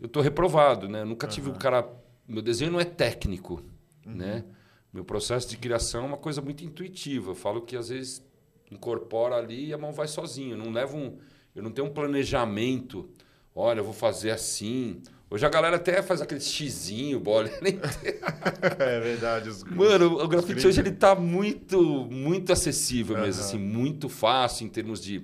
eu 0.00 0.06
estou 0.06 0.20
reprovado, 0.20 0.88
né? 0.88 1.02
Eu 1.02 1.06
nunca 1.06 1.28
uhum. 1.28 1.32
tive 1.32 1.48
um 1.48 1.54
cara. 1.54 1.88
Meu 2.26 2.42
desenho 2.42 2.72
não 2.72 2.80
é 2.80 2.84
técnico, 2.84 3.62
uhum. 4.04 4.12
né? 4.12 4.44
Meu 4.92 5.04
processo 5.04 5.48
de 5.48 5.56
criação 5.56 6.02
é 6.02 6.06
uma 6.06 6.16
coisa 6.16 6.42
muito 6.42 6.64
intuitiva. 6.64 7.30
Eu 7.30 7.34
falo 7.36 7.62
que 7.62 7.76
às 7.76 7.90
vezes 7.90 8.26
incorpora 8.72 9.36
ali 9.36 9.66
e 9.66 9.72
a 9.72 9.78
mão 9.78 9.92
vai 9.92 10.08
sozinho. 10.08 10.54
Eu 10.54 10.58
não 10.58 10.72
levo 10.72 10.96
um, 10.96 11.16
eu 11.54 11.62
não 11.62 11.70
tenho 11.70 11.86
um 11.86 11.92
planejamento. 11.92 13.08
Olha, 13.54 13.78
eu 13.78 13.84
vou 13.84 13.94
fazer 13.94 14.32
assim. 14.32 15.00
Hoje 15.30 15.44
a 15.44 15.48
galera 15.50 15.76
até 15.76 16.00
faz 16.02 16.22
aquele 16.22 16.40
xizinho, 16.40 17.20
bola. 17.20 17.50
é 17.60 19.00
verdade. 19.00 19.50
Os, 19.50 19.62
Mano, 19.62 20.16
os 20.16 20.22
o 20.22 20.28
grafite 20.28 20.66
hoje 20.66 20.80
ele 20.80 20.92
tá 20.92 21.14
muito, 21.14 22.06
muito 22.10 22.50
acessível 22.50 23.16
mesmo, 23.18 23.42
Aham. 23.42 23.48
assim, 23.48 23.58
muito 23.58 24.08
fácil 24.08 24.66
em 24.66 24.70
termos 24.70 25.02
de 25.02 25.22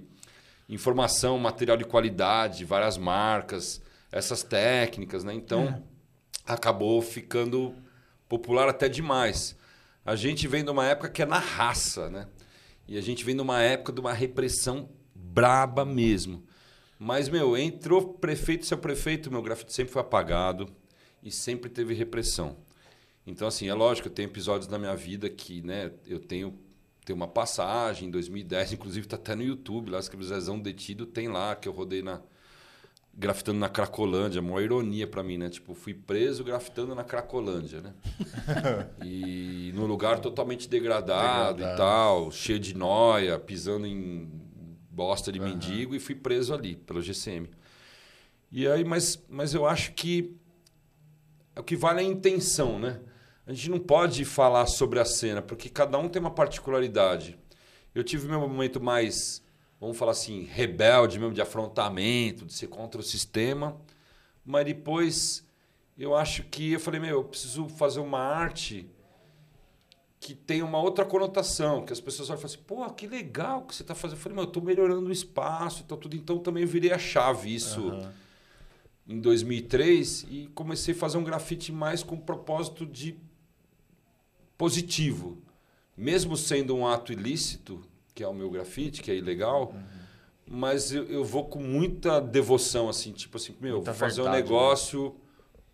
informação, 0.69 1.39
material 1.39 1.79
de 1.79 1.85
qualidade, 1.85 2.67
várias 2.67 2.99
marcas, 2.99 3.81
essas 4.13 4.43
técnicas, 4.43 5.25
né? 5.25 5.33
Então, 5.33 5.83
acabou 6.47 7.01
ficando 7.01 7.75
popular 8.29 8.69
até 8.69 8.91
demais. 8.91 9.57
A 10.05 10.15
gente 10.17 10.47
vem 10.47 10.63
de 10.63 10.71
uma 10.71 10.85
época 10.85 11.09
que 11.09 11.23
é 11.23 11.27
na 11.27 11.39
raça, 11.39 12.11
né? 12.11 12.27
E 12.87 12.99
a 12.99 13.01
gente 13.01 13.25
vem 13.25 13.35
de 13.35 13.41
uma 13.41 13.63
época 13.63 13.91
de 13.91 14.01
uma 14.01 14.13
repressão 14.13 14.91
braba 15.15 15.83
mesmo. 15.83 16.45
Mas, 16.99 17.29
meu, 17.29 17.57
entrou 17.57 18.15
prefeito 18.15 18.67
seu 18.67 18.79
prefeito, 18.79 19.31
meu 19.31 19.43
grafite 19.43 19.73
sempre 19.73 19.93
foi 19.93 20.01
apagado 20.03 20.69
e 21.23 21.31
sempre 21.31 21.69
teve 21.71 21.95
repressão. 21.95 22.57
Então, 23.27 23.49
assim, 23.49 23.69
é 23.69 23.75
lógico, 23.75 24.09
eu 24.09 24.13
tenho 24.13 24.29
episódios 24.29 24.69
na 24.69 24.79
minha 24.79 24.95
vida 24.95 25.29
que, 25.29 25.63
né, 25.63 25.91
eu 26.07 26.21
tenho, 26.21 26.59
tenho 27.05 27.17
uma 27.17 27.29
passagem 27.29 28.09
em 28.09 28.11
2010, 28.11 28.75
inclusive 28.75 29.07
tá 29.07 29.17
até 29.17 29.35
no 29.35 29.43
YouTube, 29.43 29.91
lá 29.91 29.99
escreve 29.99 30.25
Zezão 30.25 30.59
Detido, 30.59 31.07
tem 31.07 31.29
lá 31.29 31.57
que 31.57 31.69
eu 31.69 31.73
rodei 31.73 32.03
na 32.03 32.21
grafitando 33.17 33.61
na 33.61 33.69
Cracolândia, 33.69 34.41
uma 34.41 34.61
ironia 34.61 35.07
pra 35.07 35.23
mim, 35.23 35.39
né? 35.39 35.49
Tipo, 35.49 35.73
fui 35.73 35.95
preso 35.95 36.43
grafitando 36.43 36.97
na 36.97 37.05
Cracolândia, 37.05 37.81
né? 37.81 37.95
e 39.05 39.73
num 39.75 39.87
lugar 39.87 40.19
totalmente 40.19 40.69
degradado, 40.69 41.59
Degradado. 41.59 41.63
e 41.63 41.77
tal, 41.77 42.33
cheio 42.33 42.59
de 42.59 42.77
noia, 42.77 43.39
pisando 43.39 43.87
em 43.87 44.29
bosta 44.95 45.33
de 45.33 45.41
mendigo 45.41 45.95
e 45.95 45.99
fui 45.99 46.15
preso 46.15 46.55
ali 46.55 46.77
pelo 46.77 47.03
GCM. 47.03 47.51
E 48.53 48.69
aí, 48.69 48.85
mas, 48.85 49.23
mas 49.29 49.53
eu 49.53 49.67
acho 49.67 49.93
que 49.93 50.37
o 51.57 51.63
que 51.63 51.77
vale 51.77 52.01
é 52.01 52.05
a 52.05 52.09
intenção, 52.09 52.79
né? 52.79 53.01
A 53.47 53.53
gente 53.53 53.71
não 53.71 53.81
pode 53.81 54.25
falar 54.25 54.67
sobre 54.67 55.01
a 55.01 55.05
cena, 55.05 55.43
porque 55.43 55.69
cada 55.69 55.99
um 55.99 56.09
tem 56.09 56.21
uma 56.21 56.31
particularidade. 56.31 57.37
Eu 57.95 58.05
tive 58.05 58.29
meu 58.29 58.41
momento 58.41 58.81
mais, 58.81 59.43
vamos 59.81 59.97
falar 59.97 60.13
assim, 60.13 60.45
rebelde, 60.45 61.19
mesmo 61.19 61.35
de 61.35 61.43
afrontamento, 61.43 62.47
de 62.47 62.53
ser 62.53 62.69
contra 62.69 63.01
o 63.01 63.05
sistema, 63.05 63.77
mas 64.45 64.65
depois 64.65 65.45
eu 65.99 66.15
acho 66.15 66.45
que 66.45 66.73
eu 66.73 66.81
falei, 66.81 67.01
meu, 67.01 67.19
eu 67.19 67.25
preciso 67.25 67.69
fazer 67.69 68.01
uma 68.01 68.19
arte 68.19 68.89
que 70.25 70.35
tem 70.35 70.63
uma 70.63 70.79
outra 70.79 71.05
conotação, 71.05 71.85
que 71.85 71.93
as 71.93 72.01
pessoas 72.01 72.31
olham 72.31 72.39
e 72.39 72.41
falam 72.41 72.55
assim, 72.55 72.65
pô, 72.67 72.95
que 72.95 73.07
legal 73.07 73.61
que 73.61 73.75
você 73.75 73.83
está 73.83 73.95
fazendo. 73.95 74.17
Eu 74.17 74.23
falei, 74.23 74.37
meu, 74.37 74.45
eu 74.45 74.49
estou 74.49 74.63
melhorando 74.63 75.07
o 75.07 75.13
espaço, 75.13 75.83
então 75.85 75.99
tudo. 75.99 76.17
Então 76.17 76.39
também 76.39 76.65
virei 76.65 76.93
a 76.93 76.99
chave 76.99 77.55
isso 77.55 77.91
Aham. 77.91 78.11
em 79.07 79.21
2003 79.21 80.25
e 80.31 80.47
comecei 80.55 80.95
a 80.95 80.97
fazer 80.97 81.19
um 81.19 81.25
grafite 81.25 81.71
mais 81.71 82.03
com 82.03 82.17
propósito 82.17 82.87
de 82.87 83.19
positivo. 84.57 85.37
Mesmo 85.95 86.39
sendo 86.39 86.75
um 86.75 86.87
ato 86.87 87.13
ilícito, 87.13 87.83
que 88.15 88.23
é 88.23 88.27
o 88.27 88.33
meu 88.33 88.49
grafite, 88.49 89.03
que 89.03 89.11
é 89.11 89.15
ilegal, 89.15 89.75
mas 90.49 90.91
eu, 90.91 91.05
eu 91.05 91.23
vou 91.23 91.45
com 91.45 91.61
muita 91.61 92.19
devoção, 92.19 92.89
assim, 92.89 93.13
tipo 93.13 93.37
assim, 93.37 93.55
meu, 93.61 93.77
Muita 93.77 93.93
vou 93.93 94.01
fazer 94.01 94.23
um 94.23 94.25
verdade, 94.25 94.43
negócio 94.43 95.15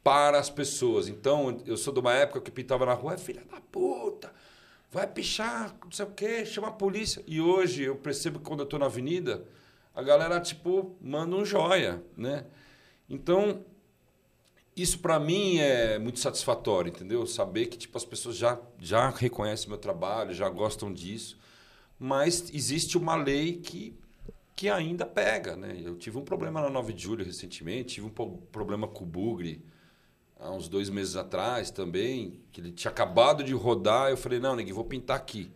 para 0.03 0.41
as 0.41 0.51
pessoas. 0.51 1.09
Então, 1.09 1.63
eu 1.67 1.77
sou 1.77 1.93
de 1.93 2.01
uma 2.01 2.13
época 2.15 2.41
que 2.41 2.51
pintava 2.51 2.85
na 2.85 2.95
rua, 2.95 3.15
é 3.15 3.19
filha 3.19 3.45
da 3.49 3.61
puta, 3.61 4.33
vai 4.91 5.07
pichar, 5.07 5.77
não 5.85 5.93
sei 5.93 6.05
o 6.05 6.11
quê, 6.11 6.45
chama 6.45 6.69
a 6.69 6.73
polícia. 6.73 7.23
E 7.27 7.41
hoje 7.41 7.83
eu 7.85 7.97
percebo 7.97 8.39
que 8.39 8.45
quando 8.45 8.61
eu 8.61 8.65
estou 8.65 8.79
na 8.79 8.87
avenida, 8.87 9.45
a 9.95 10.03
galera, 10.03 10.41
tipo, 10.41 10.97
manda 11.01 11.37
um 11.37 11.45
joia, 11.45 12.03
né? 12.17 12.45
Então, 13.09 13.65
isso 14.77 14.99
para 15.01 15.19
mim 15.19 15.59
é 15.59 15.99
muito 15.99 16.19
satisfatório, 16.21 16.91
entendeu? 16.91 17.27
Saber 17.27 17.67
que 17.67 17.77
tipo 17.77 17.97
as 17.97 18.05
pessoas 18.05 18.37
já 18.37 18.59
já 18.79 19.11
reconhecem 19.11 19.69
meu 19.69 19.79
trabalho, 19.79 20.33
já 20.33 20.49
gostam 20.49 20.93
disso, 20.93 21.39
mas 21.99 22.51
existe 22.55 22.97
uma 22.97 23.15
lei 23.15 23.59
que 23.59 23.95
que 24.57 24.69
ainda 24.69 25.07
pega, 25.07 25.57
né? 25.57 25.81
Eu 25.83 25.97
tive 25.97 26.19
um 26.19 26.25
problema 26.25 26.61
na 26.61 26.69
9 26.69 26.93
de 26.93 27.03
julho 27.03 27.25
recentemente, 27.25 27.95
tive 27.95 28.07
um 28.07 28.11
problema 28.53 28.87
com 28.87 29.05
o 29.05 29.07
Bugre 29.07 29.63
há 30.41 30.51
uns 30.51 30.69
dois 30.69 30.89
meses 30.89 31.17
atrás 31.17 31.71
também, 31.71 32.41
que 32.51 32.61
ele 32.61 32.73
tinha 32.73 32.91
acabado 32.91 33.45
de 33.45 33.53
rodar, 33.53 34.11
eu 34.11 34.17
falei, 34.17 34.41
não, 34.41 34.57
ninguém, 34.57 34.73
vou 34.73 34.85
pintar 34.85 35.17
aqui. 35.17 35.51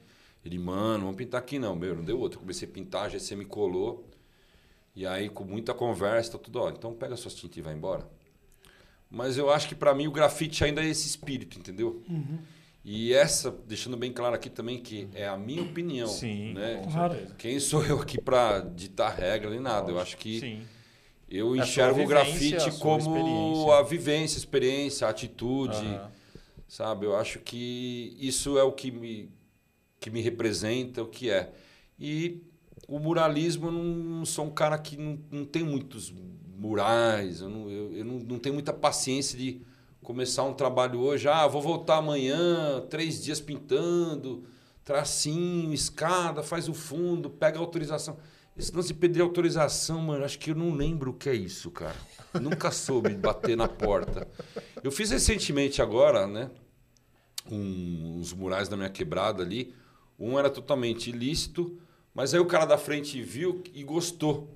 Ele, 0.45 0.59
mano, 0.59 1.05
vamos 1.05 1.16
pintar 1.16 1.41
aqui 1.41 1.59
não, 1.59 1.74
meu, 1.74 1.97
não 1.97 2.05
deu 2.05 2.18
outro. 2.18 2.37
Eu 2.37 2.43
comecei 2.43 2.68
a 2.68 2.70
pintar, 2.70 3.07
a 3.07 3.09
GC 3.09 3.35
me 3.35 3.47
colou, 3.47 4.09
e 4.95 5.07
aí 5.07 5.28
com 5.28 5.43
muita 5.43 5.72
conversa, 5.72 6.32
tá 6.32 6.39
tudo, 6.39 6.61
ó, 6.61 6.68
então 6.68 6.93
pega 6.93 7.16
suas 7.16 7.35
tintas 7.35 7.57
e 7.57 7.62
vai 7.62 7.74
embora. 7.74 8.07
Mas 9.11 9.39
eu 9.39 9.51
acho 9.51 9.68
que 9.68 9.74
para 9.74 9.95
mim 9.95 10.07
o 10.07 10.12
grafite 10.12 10.64
ainda 10.64 10.82
é 10.82 10.89
esse 10.89 11.07
espírito, 11.07 11.59
entendeu? 11.59 12.03
E 12.85 13.14
essa, 13.14 13.51
deixando 13.51 13.97
bem 13.97 14.12
claro 14.12 14.35
aqui 14.35 14.51
também 14.51 14.78
que 14.78 15.09
é 15.14 15.26
a 15.26 15.39
minha 15.39 15.62
opinião, 15.62 16.07
Sim, 16.07 16.53
né? 16.53 16.82
Quem 17.39 17.59
sou 17.59 17.82
eu 17.87 17.99
aqui 18.01 18.20
para 18.20 18.61
ditar 18.61 19.14
regra 19.14 19.49
nem 19.49 19.61
nada? 19.61 19.91
Eu 19.91 19.99
acho 19.99 20.18
que 20.18 20.41
Sim. 20.41 20.62
Eu 21.35 21.57
É 21.57 21.61
a 21.61 21.62
enxergo 21.62 22.03
o 22.03 22.07
grafite 22.07 22.70
como 22.78 23.72
a 23.72 23.82
vivência, 23.82 24.37
a 24.37 24.39
experiência, 24.39 25.07
a 25.07 25.11
atitude, 25.11 25.76
Aham. 25.76 26.11
sabe? 26.68 27.07
Eu 27.07 27.16
acho 27.16 27.41
que 27.41 28.16
isso 28.20 28.57
é 28.57 28.62
o 28.62 28.72
que 28.72 28.91
me, 28.91 29.30
que 29.99 30.11
me 30.11 30.20
representa, 30.20 31.03
o 31.03 31.07
que 31.07 31.30
é. 31.30 31.53
E 31.99 32.43
o 32.87 32.99
muralismo, 32.99 33.68
eu 33.68 33.72
não, 33.72 33.85
não 33.85 34.24
sou 34.24 34.47
um 34.47 34.51
cara 34.51 34.78
que 34.78 34.97
não, 34.97 35.18
não 35.30 35.45
tem 35.45 35.64
muitos 35.64 36.12
murais, 36.57 37.41
eu, 37.41 37.49
não, 37.49 37.68
eu, 37.68 37.93
eu 37.93 38.05
não, 38.05 38.18
não 38.20 38.39
tenho 38.39 38.55
muita 38.55 38.72
paciência 38.72 39.37
de 39.37 39.61
começar 40.03 40.45
um 40.45 40.55
trabalho 40.55 41.01
hoje, 41.01 41.28
ah, 41.28 41.47
vou 41.47 41.62
voltar 41.62 41.97
amanhã, 41.97 42.80
três 42.89 43.22
dias 43.22 43.41
pintando, 43.41 44.45
tracinho, 44.85 45.72
escada, 45.72 46.43
faz 46.43 46.68
o 46.68 46.74
fundo, 46.74 47.28
pega 47.30 47.59
a 47.59 47.61
autorização. 47.61 48.18
Esse 48.57 48.75
lance 48.75 48.89
de 48.89 48.95
pedir 48.95 49.21
autorização, 49.21 50.01
mano, 50.01 50.25
acho 50.25 50.39
que 50.39 50.51
eu 50.51 50.55
não 50.55 50.73
lembro 50.75 51.11
o 51.11 51.15
que 51.15 51.29
é 51.29 51.35
isso, 51.35 51.71
cara. 51.71 51.97
Nunca 52.41 52.71
soube 52.71 53.11
bater 53.15 53.57
na 53.57 53.67
porta. 53.69 54.29
Eu 54.83 54.93
fiz 54.93 55.11
recentemente 55.11 55.83
agora, 55.83 56.27
né? 56.27 56.51
um- 57.51 58.17
uns 58.19 58.33
murais 58.33 58.69
da 58.69 58.77
minha 58.77 58.89
quebrada 58.89 59.43
ali. 59.43 59.75
Um 60.19 60.39
era 60.39 60.49
totalmente 60.49 61.11
ilícito, 61.11 61.79
mas 62.15 62.33
aí 62.33 62.41
o 62.41 62.47
cara 62.47 62.65
da 62.65 62.79
frente 62.79 63.21
viu 63.21 63.63
e 63.75 63.83
gostou. 63.83 64.49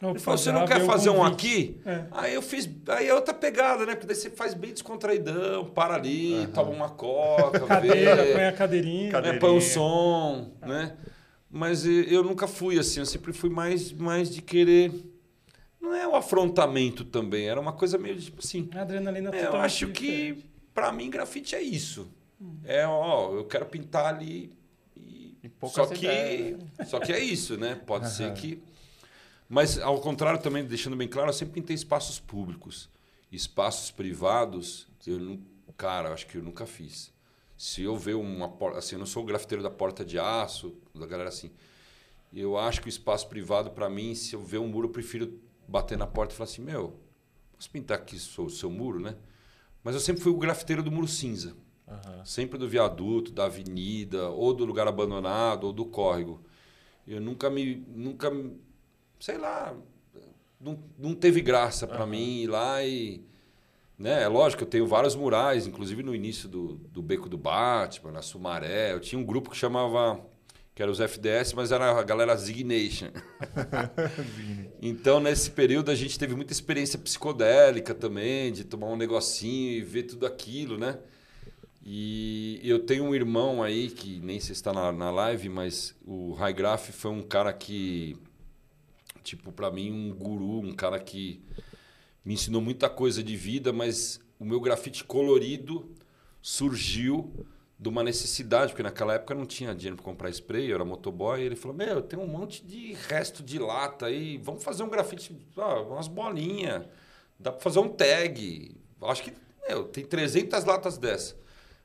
Ele 0.00 0.18
falou: 0.18 0.36
você 0.38 0.52
não 0.52 0.66
quer 0.66 0.84
fazer 0.84 1.08
um 1.10 1.24
aqui? 1.24 1.80
É. 1.86 2.04
Aí 2.12 2.34
eu 2.34 2.42
fiz. 2.42 2.68
Aí 2.88 3.08
é 3.08 3.14
outra 3.14 3.32
pegada, 3.32 3.86
né? 3.86 3.94
Porque 3.94 4.06
daí 4.06 4.14
você 4.14 4.28
faz 4.30 4.52
bem 4.52 4.70
descontraidão, 4.72 5.64
para 5.64 5.94
ali, 5.94 6.46
toma 6.54 6.70
uma 6.70 6.90
coca, 6.90 7.60
Cadeira, 7.60 8.22
vê, 8.22 8.32
põe 8.34 8.44
a 8.44 8.52
cadeirinha. 8.52 9.10
Cade- 9.10 9.32
né, 9.32 9.38
põe 9.38 9.50
um 9.50 9.54
cadeirinha. 9.54 9.74
som, 9.74 10.52
né? 10.60 10.96
Mas 11.56 11.86
eh, 11.86 12.06
eu 12.08 12.22
nunca 12.22 12.46
fui 12.46 12.78
assim, 12.78 13.00
eu 13.00 13.06
sempre 13.06 13.32
fui 13.32 13.48
mais, 13.48 13.90
mais 13.90 14.28
de 14.28 14.42
querer. 14.42 14.92
Não 15.80 15.94
é 15.94 16.06
o 16.06 16.14
afrontamento 16.14 17.04
também, 17.04 17.48
era 17.48 17.58
uma 17.58 17.72
coisa 17.72 17.96
meio 17.96 18.20
tipo 18.20 18.40
assim. 18.44 18.68
A 18.74 18.82
adrenalina 18.82 19.34
É, 19.34 19.46
eu 19.46 19.56
acho 19.56 19.88
que, 19.88 20.06
diferente. 20.06 20.50
pra 20.74 20.92
mim, 20.92 21.08
grafite 21.08 21.54
é 21.54 21.62
isso. 21.62 22.08
É, 22.62 22.86
ó, 22.86 23.32
eu 23.32 23.44
quero 23.46 23.64
pintar 23.64 24.14
ali. 24.14 24.52
E... 24.94 25.38
E 25.42 25.48
poucas 25.48 25.88
Só, 25.88 25.94
que, 25.94 26.56
só 26.86 27.00
que 27.00 27.12
é 27.12 27.20
isso, 27.20 27.56
né? 27.56 27.74
Pode 27.86 28.10
ser 28.10 28.34
que. 28.34 28.62
Mas, 29.48 29.78
ao 29.78 30.00
contrário, 30.00 30.40
também, 30.40 30.64
deixando 30.64 30.96
bem 30.96 31.08
claro, 31.08 31.30
eu 31.30 31.32
sempre 31.32 31.54
pintei 31.54 31.74
espaços 31.74 32.18
públicos. 32.18 32.90
Espaços 33.32 33.90
privados, 33.90 34.86
eu 35.06 35.18
não. 35.18 35.40
Cara, 35.76 36.08
eu 36.10 36.12
acho 36.14 36.26
que 36.26 36.36
eu 36.36 36.42
nunca 36.42 36.66
fiz. 36.66 37.12
Se 37.56 37.82
eu 37.82 37.96
ver 37.96 38.14
uma 38.14 38.48
porta. 38.48 38.78
Assim, 38.78 38.96
eu 38.96 38.98
não 38.98 39.06
sou 39.06 39.22
o 39.22 39.26
grafiteiro 39.26 39.62
da 39.62 39.70
porta 39.70 40.04
de 40.04 40.18
aço, 40.18 40.74
da 41.00 41.06
galera 41.06 41.28
assim. 41.28 41.50
Eu 42.32 42.58
acho 42.58 42.80
que 42.80 42.88
o 42.88 42.90
espaço 42.90 43.28
privado, 43.28 43.70
pra 43.70 43.88
mim, 43.88 44.14
se 44.14 44.34
eu 44.34 44.42
ver 44.42 44.58
um 44.58 44.68
muro, 44.68 44.88
eu 44.88 44.92
prefiro 44.92 45.40
bater 45.66 45.96
na 45.96 46.06
porta 46.06 46.34
e 46.34 46.36
falar 46.36 46.48
assim: 46.50 46.62
meu, 46.62 46.98
posso 47.52 47.70
pintar 47.70 47.98
aqui 47.98 48.16
o 48.16 48.50
seu 48.50 48.70
muro, 48.70 49.00
né? 49.00 49.16
Mas 49.82 49.94
eu 49.94 50.00
sempre 50.00 50.22
fui 50.22 50.32
o 50.32 50.36
grafiteiro 50.36 50.82
do 50.82 50.90
muro 50.90 51.06
cinza. 51.06 51.56
Aham. 51.88 52.24
Sempre 52.24 52.58
do 52.58 52.68
viaduto, 52.68 53.30
da 53.30 53.44
avenida, 53.44 54.28
ou 54.30 54.52
do 54.52 54.64
lugar 54.64 54.88
abandonado, 54.88 55.64
ou 55.64 55.72
do 55.72 55.84
córrego. 55.84 56.42
Eu 57.06 57.20
nunca 57.20 57.48
me. 57.48 57.76
Nunca. 57.88 58.30
Sei 59.20 59.38
lá. 59.38 59.74
Não, 60.60 60.78
não 60.98 61.14
teve 61.14 61.40
graça 61.40 61.86
para 61.86 61.98
Aham. 61.98 62.06
mim 62.06 62.40
ir 62.42 62.46
lá 62.48 62.84
e. 62.84 63.24
Né? 63.98 64.24
É 64.24 64.28
lógico, 64.28 64.64
eu 64.64 64.66
tenho 64.66 64.86
vários 64.86 65.14
murais, 65.14 65.66
inclusive 65.66 66.02
no 66.02 66.14
início 66.14 66.48
do, 66.48 66.74
do 66.74 67.00
Beco 67.00 67.28
do 67.28 67.38
Batman, 67.38 68.12
na 68.12 68.22
Sumaré. 68.22 68.92
Eu 68.92 69.00
tinha 69.00 69.18
um 69.18 69.24
grupo 69.24 69.50
que 69.50 69.56
chamava. 69.56 70.20
Que 70.76 70.82
era 70.82 70.92
os 70.92 71.00
FDS, 71.00 71.54
mas 71.54 71.72
era 71.72 71.98
a 71.98 72.02
galera 72.02 72.36
Zignation. 72.36 73.08
Então, 74.80 75.18
nesse 75.18 75.50
período, 75.50 75.90
a 75.90 75.94
gente 75.94 76.18
teve 76.18 76.36
muita 76.36 76.52
experiência 76.52 76.98
psicodélica 76.98 77.94
também, 77.94 78.52
de 78.52 78.62
tomar 78.62 78.88
um 78.88 78.96
negocinho 78.96 79.70
e 79.72 79.80
ver 79.80 80.02
tudo 80.02 80.26
aquilo, 80.26 80.76
né? 80.76 80.98
E 81.82 82.60
eu 82.62 82.80
tenho 82.80 83.04
um 83.04 83.14
irmão 83.14 83.62
aí, 83.62 83.88
que 83.88 84.20
nem 84.20 84.38
se 84.38 84.52
está 84.52 84.70
na, 84.70 84.92
na 84.92 85.10
live, 85.10 85.48
mas 85.48 85.96
o 86.06 86.34
High 86.34 86.52
Graph 86.52 86.90
foi 86.90 87.10
um 87.10 87.22
cara 87.22 87.54
que, 87.54 88.14
tipo, 89.24 89.50
para 89.50 89.70
mim, 89.70 89.90
um 89.90 90.14
guru, 90.14 90.60
um 90.60 90.74
cara 90.74 91.00
que 91.00 91.42
me 92.22 92.34
ensinou 92.34 92.60
muita 92.60 92.90
coisa 92.90 93.22
de 93.22 93.34
vida, 93.34 93.72
mas 93.72 94.20
o 94.38 94.44
meu 94.44 94.60
grafite 94.60 95.04
colorido 95.04 95.90
surgiu 96.42 97.46
de 97.78 97.88
uma 97.88 98.02
necessidade, 98.02 98.72
porque 98.72 98.82
naquela 98.82 99.14
época 99.14 99.34
não 99.34 99.44
tinha 99.44 99.74
dinheiro 99.74 99.96
para 99.96 100.04
comprar 100.04 100.30
spray, 100.30 100.70
eu 100.70 100.76
era 100.76 100.84
motoboy, 100.84 101.40
e 101.40 101.44
ele 101.44 101.56
falou: 101.56 101.76
Meu, 101.76 102.02
tem 102.02 102.18
um 102.18 102.26
monte 102.26 102.64
de 102.64 102.94
resto 103.08 103.42
de 103.42 103.58
lata 103.58 104.06
aí, 104.06 104.38
vamos 104.38 104.64
fazer 104.64 104.82
um 104.82 104.88
grafite, 104.88 105.36
ah, 105.56 105.80
umas 105.82 106.08
bolinhas, 106.08 106.84
dá 107.38 107.52
para 107.52 107.60
fazer 107.60 107.78
um 107.78 107.88
tag. 107.88 108.74
Acho 109.02 109.22
que, 109.22 109.32
meu, 109.68 109.84
tem 109.84 110.04
300 110.04 110.64
latas 110.64 110.96
dessa. 110.96 111.36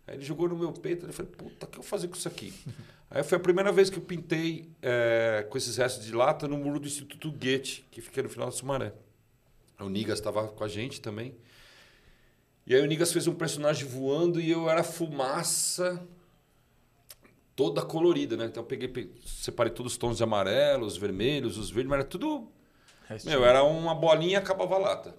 Aí 0.07 0.15
ele 0.15 0.23
jogou 0.23 0.47
no 0.47 0.55
meu 0.55 0.71
peito, 0.71 1.07
e 1.09 1.11
falei: 1.11 1.31
Puta, 1.31 1.65
o 1.65 1.69
que 1.69 1.77
eu 1.77 1.81
vou 1.81 1.89
fazer 1.89 2.07
com 2.07 2.15
isso 2.15 2.27
aqui? 2.27 2.53
aí 3.11 3.21
foi 3.23 3.37
a 3.37 3.41
primeira 3.41 3.71
vez 3.71 3.89
que 3.89 3.97
eu 3.97 4.03
pintei 4.03 4.71
é, 4.81 5.45
com 5.49 5.57
esses 5.57 5.75
restos 5.75 6.05
de 6.05 6.13
lata 6.13 6.47
no 6.47 6.57
muro 6.57 6.79
do 6.79 6.87
Instituto 6.87 7.29
Goethe, 7.31 7.85
que 7.91 7.99
fica 7.99 8.23
no 8.23 8.29
final 8.29 8.47
da 8.47 8.53
Sumaré. 8.53 8.93
O 9.77 9.89
Nigas 9.89 10.19
estava 10.19 10.47
com 10.47 10.63
a 10.63 10.67
gente 10.69 11.01
também. 11.01 11.35
E 12.65 12.75
aí 12.75 12.81
o 12.81 12.85
Nigas 12.85 13.11
fez 13.11 13.27
um 13.27 13.33
personagem 13.33 13.87
voando 13.87 14.39
e 14.39 14.49
eu 14.49 14.69
era 14.69 14.83
fumaça 14.83 16.05
toda 17.55 17.81
colorida, 17.81 18.37
né? 18.37 18.45
Então 18.45 18.63
eu 18.63 18.67
peguei, 18.67 19.11
separei 19.25 19.71
todos 19.71 19.93
os 19.93 19.97
tons 19.97 20.17
de 20.17 20.23
amarelo, 20.23 20.85
os 20.85 20.97
vermelhos, 20.97 21.57
os 21.57 21.69
verdes, 21.69 21.89
mas 21.89 21.99
era 21.99 22.07
tudo. 22.07 22.47
Restinho. 23.07 23.39
Meu, 23.39 23.45
era 23.45 23.63
uma 23.63 23.93
bolinha 23.93 24.33
e 24.33 24.35
acabava 24.35 24.75
a 24.75 24.77
lata. 24.77 25.15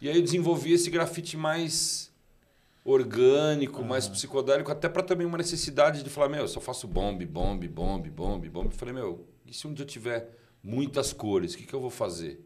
E 0.00 0.08
aí 0.08 0.16
eu 0.16 0.22
desenvolvi 0.22 0.72
esse 0.72 0.90
grafite 0.90 1.36
mais 1.36 2.10
orgânico, 2.84 3.84
mais 3.84 4.08
psicodélico, 4.08 4.70
até 4.70 4.88
para 4.88 5.02
também 5.02 5.26
uma 5.26 5.36
necessidade 5.36 6.02
de 6.02 6.08
falar, 6.08 6.28
meu, 6.28 6.40
eu 6.40 6.48
só 6.48 6.60
faço 6.60 6.88
bombe, 6.88 7.26
bombe, 7.26 7.68
bombe, 7.68 8.10
bombe, 8.10 8.48
bombe. 8.48 8.74
Falei, 8.74 8.94
meu, 8.94 9.26
e 9.46 9.52
se 9.52 9.66
um 9.66 9.74
dia 9.74 9.84
eu 9.84 9.88
tiver 9.88 10.30
muitas 10.62 11.12
cores, 11.12 11.54
o 11.54 11.58
que, 11.58 11.66
que 11.66 11.74
eu 11.74 11.80
vou 11.80 11.90
fazer? 11.90 12.42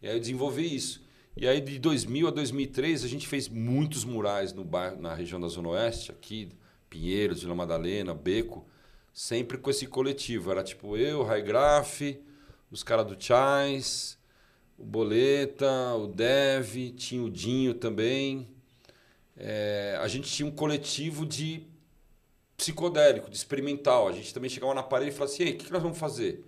E 0.00 0.08
aí 0.08 0.14
eu 0.14 0.20
desenvolvi 0.20 0.74
isso. 0.74 1.02
E 1.40 1.46
aí 1.46 1.60
de 1.60 1.78
2000 1.78 2.26
a 2.26 2.30
2003 2.32 3.04
a 3.04 3.06
gente 3.06 3.28
fez 3.28 3.48
muitos 3.48 4.04
murais 4.04 4.52
no 4.52 4.64
bairro, 4.64 5.00
na 5.00 5.14
região 5.14 5.40
da 5.40 5.46
Zona 5.46 5.68
Oeste, 5.68 6.10
aqui, 6.10 6.48
Pinheiros, 6.90 7.42
Vila 7.42 7.54
Madalena, 7.54 8.12
Beco, 8.12 8.66
sempre 9.12 9.56
com 9.56 9.70
esse 9.70 9.86
coletivo. 9.86 10.50
Era 10.50 10.64
tipo 10.64 10.96
eu, 10.96 11.22
Rai 11.22 11.40
Graf, 11.40 12.00
os 12.72 12.82
caras 12.82 13.06
do 13.06 13.16
Chais, 13.22 14.18
o 14.76 14.84
Boleta, 14.84 15.94
o 15.94 16.08
Dev, 16.08 16.92
tinha 16.96 17.22
o 17.22 17.30
Dinho 17.30 17.72
também. 17.72 18.48
É, 19.36 19.96
a 20.02 20.08
gente 20.08 20.28
tinha 20.28 20.48
um 20.48 20.50
coletivo 20.50 21.24
de 21.24 21.68
psicodélico, 22.56 23.30
de 23.30 23.36
experimental. 23.36 24.08
A 24.08 24.12
gente 24.12 24.34
também 24.34 24.50
chegava 24.50 24.74
na 24.74 24.82
parede 24.82 25.12
e 25.12 25.14
falava 25.14 25.32
assim: 25.32 25.44
o 25.44 25.56
que, 25.56 25.66
que 25.66 25.72
nós 25.72 25.84
vamos 25.84 25.98
fazer? 25.98 26.44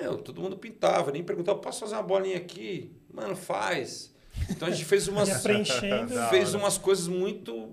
Meu, 0.00 0.18
todo 0.18 0.40
mundo 0.40 0.56
pintava, 0.56 1.10
nem 1.10 1.24
perguntava, 1.24 1.58
posso 1.58 1.80
fazer 1.80 1.96
uma 1.96 2.04
bolinha 2.04 2.36
aqui? 2.36 2.96
Mano, 3.20 3.36
faz. 3.36 4.14
Então 4.48 4.68
a 4.68 4.70
gente 4.70 4.84
fez 4.84 5.06
umas. 5.08 5.28
fez 6.30 6.54
umas 6.54 6.78
coisas 6.78 7.08
muito 7.08 7.68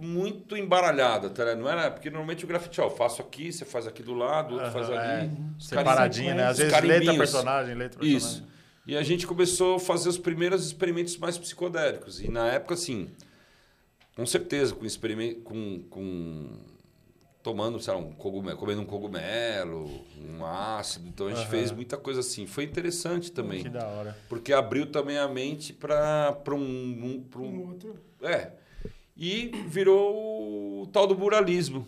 muito 0.00 0.56
embaralhada, 0.56 1.28
tá? 1.28 1.56
Não 1.56 1.68
era 1.68 1.90
porque 1.90 2.08
normalmente 2.08 2.44
o 2.44 2.48
grafite, 2.48 2.80
ó, 2.80 2.84
eu 2.84 2.90
faço 2.90 3.20
aqui, 3.20 3.52
você 3.52 3.64
faz 3.64 3.86
aqui 3.86 4.02
do 4.02 4.14
lado, 4.14 4.54
outro 4.54 4.70
faz 4.70 4.88
ali. 4.88 5.26
É. 5.26 5.30
Separadinho, 5.58 6.34
né? 6.36 6.46
Às 6.46 6.58
vezes 6.58 6.80
letra 6.80 7.14
personagem, 7.14 7.74
letra 7.74 7.98
personagem. 7.98 8.16
Isso. 8.16 8.46
E 8.86 8.96
a 8.96 9.02
gente 9.02 9.26
começou 9.26 9.76
a 9.76 9.80
fazer 9.80 10.08
os 10.08 10.16
primeiros 10.16 10.64
experimentos 10.64 11.16
mais 11.18 11.36
psicodélicos. 11.36 12.22
E 12.22 12.30
na 12.30 12.46
época, 12.46 12.74
assim, 12.74 13.10
com 14.16 14.24
certeza, 14.24 14.74
com 14.74 14.86
experimento, 14.86 15.40
com, 15.40 15.82
com 15.90 16.58
tomando, 17.48 17.80
sei 17.80 17.94
lá, 17.94 17.98
um 17.98 18.12
cogumelo, 18.12 18.58
comendo 18.58 18.82
um 18.82 18.84
cogumelo, 18.84 20.04
um 20.20 20.44
ácido. 20.44 21.08
Então 21.08 21.28
a 21.28 21.30
gente 21.30 21.44
uhum. 21.44 21.50
fez 21.50 21.72
muita 21.72 21.96
coisa 21.96 22.20
assim. 22.20 22.46
Foi 22.46 22.62
interessante 22.62 23.32
também. 23.32 23.62
Que 23.62 23.70
da 23.70 23.86
hora. 23.86 24.18
Porque 24.28 24.52
abriu 24.52 24.84
também 24.84 25.16
a 25.16 25.26
mente 25.26 25.72
para 25.72 26.36
um, 26.50 26.56
um, 26.56 27.26
um, 27.34 27.42
um 27.42 27.68
outro. 27.68 27.96
É. 28.20 28.52
E 29.16 29.50
virou 29.66 30.82
o 30.82 30.86
tal 30.88 31.06
do 31.06 31.14
buralismo. 31.14 31.86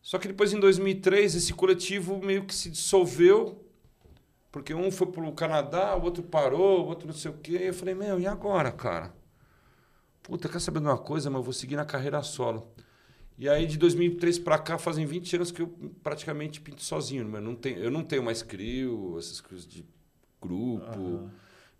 Só 0.00 0.18
que 0.18 0.26
depois, 0.26 0.52
em 0.52 0.58
2003, 0.58 1.36
esse 1.36 1.54
coletivo 1.54 2.18
meio 2.18 2.44
que 2.44 2.52
se 2.52 2.68
dissolveu, 2.68 3.64
porque 4.50 4.74
um 4.74 4.90
foi 4.90 5.06
para 5.06 5.22
o 5.22 5.32
Canadá, 5.32 5.94
o 5.94 6.02
outro 6.02 6.24
parou, 6.24 6.80
o 6.80 6.88
outro 6.88 7.06
não 7.06 7.14
sei 7.14 7.30
o 7.30 7.34
quê. 7.34 7.56
Eu 7.62 7.74
falei, 7.74 7.94
meu, 7.94 8.18
e 8.18 8.26
agora, 8.26 8.72
cara? 8.72 9.14
Puta, 10.24 10.48
quer 10.48 10.60
saber 10.60 10.80
de 10.80 10.86
uma 10.86 10.98
coisa? 10.98 11.30
Mas 11.30 11.38
eu 11.38 11.44
vou 11.44 11.52
seguir 11.52 11.76
na 11.76 11.84
carreira 11.84 12.20
solo. 12.24 12.66
E 13.38 13.48
aí, 13.48 13.66
de 13.66 13.78
2003 13.78 14.38
para 14.38 14.58
cá, 14.58 14.78
fazem 14.78 15.04
20 15.06 15.36
anos 15.36 15.50
que 15.50 15.62
eu 15.62 15.68
praticamente 16.02 16.60
pinto 16.60 16.82
sozinho. 16.82 17.26
Mas 17.28 17.42
não 17.42 17.54
tenho, 17.54 17.78
eu 17.78 17.90
não 17.90 18.04
tenho 18.04 18.22
mais 18.22 18.42
crio, 18.42 19.16
essas 19.18 19.40
coisas 19.40 19.66
de 19.66 19.84
grupo. 20.40 20.98
Uhum. 20.98 21.30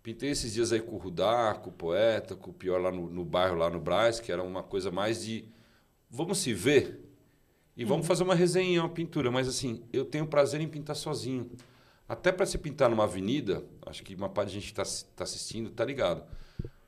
Pintei 0.01 0.31
esses 0.31 0.53
dias 0.53 0.73
aí 0.73 0.81
com 0.81 0.95
o 0.95 0.99
Rudá, 0.99 1.53
com 1.61 1.69
o 1.69 1.73
Poeta, 1.73 2.35
com 2.35 2.51
o 2.51 2.53
Pior 2.53 2.81
lá 2.81 2.91
no, 2.91 3.09
no 3.09 3.23
bairro, 3.23 3.55
lá 3.55 3.69
no 3.69 3.79
Braz, 3.79 4.19
que 4.19 4.31
era 4.31 4.43
uma 4.43 4.61
coisa 4.61 4.91
mais 4.91 5.23
de 5.23 5.45
vamos 6.09 6.39
se 6.39 6.53
ver 6.53 6.99
e 7.75 7.83
vamos 7.83 8.03
uhum. 8.03 8.07
fazer 8.07 8.23
uma 8.23 8.35
resenha, 8.35 8.81
uma 8.81 8.89
pintura. 8.89 9.31
Mas 9.31 9.47
assim, 9.47 9.83
eu 9.91 10.05
tenho 10.05 10.27
prazer 10.27 10.59
em 10.61 10.67
pintar 10.67 10.95
sozinho. 10.95 11.49
Até 12.07 12.31
para 12.31 12.45
se 12.45 12.57
pintar 12.57 12.89
numa 12.89 13.05
avenida, 13.05 13.63
acho 13.85 14.03
que 14.03 14.13
uma 14.13 14.29
parte 14.29 14.49
de 14.49 14.55
gente 14.59 14.65
está 14.65 14.83
tá 15.15 15.23
assistindo, 15.23 15.69
tá 15.69 15.85
ligado. 15.85 16.23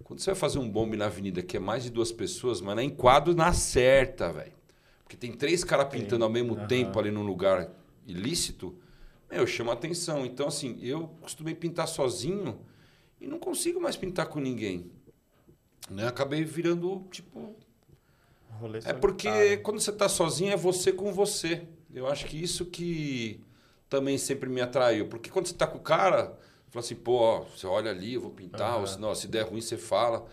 Quando 0.05 0.19
você 0.19 0.31
vai 0.31 0.39
fazer 0.39 0.59
um 0.59 0.69
bombe 0.69 0.95
na 0.95 1.07
avenida 1.07 1.41
que 1.41 1.57
é 1.57 1.59
mais 1.59 1.83
de 1.83 1.89
duas 1.89 2.11
pessoas, 2.11 2.61
mas 2.61 2.77
é 2.77 2.83
enquadro 2.83 3.33
na 3.33 3.51
certa, 3.53 4.31
velho. 4.31 4.53
Porque 5.03 5.17
tem 5.17 5.33
três 5.33 5.63
caras 5.63 5.89
pintando 5.89 6.23
ao 6.23 6.29
mesmo 6.29 6.53
uhum. 6.53 6.67
tempo 6.67 6.99
ali 6.99 7.09
num 7.09 7.25
lugar 7.25 7.71
ilícito, 8.05 8.77
meu, 9.31 9.47
chama 9.47 9.73
atenção. 9.73 10.23
Então, 10.23 10.47
assim, 10.47 10.77
eu 10.79 11.07
costumei 11.21 11.55
pintar 11.55 11.87
sozinho 11.87 12.59
e 13.19 13.25
não 13.25 13.39
consigo 13.39 13.81
mais 13.81 13.97
pintar 13.97 14.27
com 14.27 14.39
ninguém. 14.39 14.91
Né? 15.89 16.07
Acabei 16.07 16.43
virando, 16.43 17.03
tipo. 17.09 17.55
Rolê 18.59 18.81
é 18.85 18.93
porque 18.93 19.57
quando 19.57 19.79
você 19.79 19.89
está 19.89 20.07
sozinho 20.07 20.53
é 20.53 20.55
você 20.55 20.91
com 20.91 21.11
você. 21.11 21.67
Eu 21.91 22.05
acho 22.05 22.27
que 22.27 22.39
isso 22.39 22.63
que 22.65 23.41
também 23.89 24.19
sempre 24.19 24.49
me 24.49 24.61
atraiu. 24.61 25.07
Porque 25.07 25.31
quando 25.31 25.47
você 25.47 25.53
está 25.53 25.65
com 25.65 25.79
o 25.79 25.81
cara, 25.81 26.37
Fala 26.75 26.83
assim, 26.83 26.95
pô, 26.95 27.13
ó, 27.13 27.39
você 27.39 27.65
olha 27.65 27.89
ali, 27.89 28.15
eu 28.15 28.21
vou 28.21 28.31
pintar, 28.31 28.73
uhum. 28.75 28.81
ou 28.81 28.87
se, 28.87 28.99
não, 28.99 29.15
se 29.15 29.29
der 29.29 29.43
ruim, 29.43 29.61
você 29.61 29.77
fala. 29.77 30.27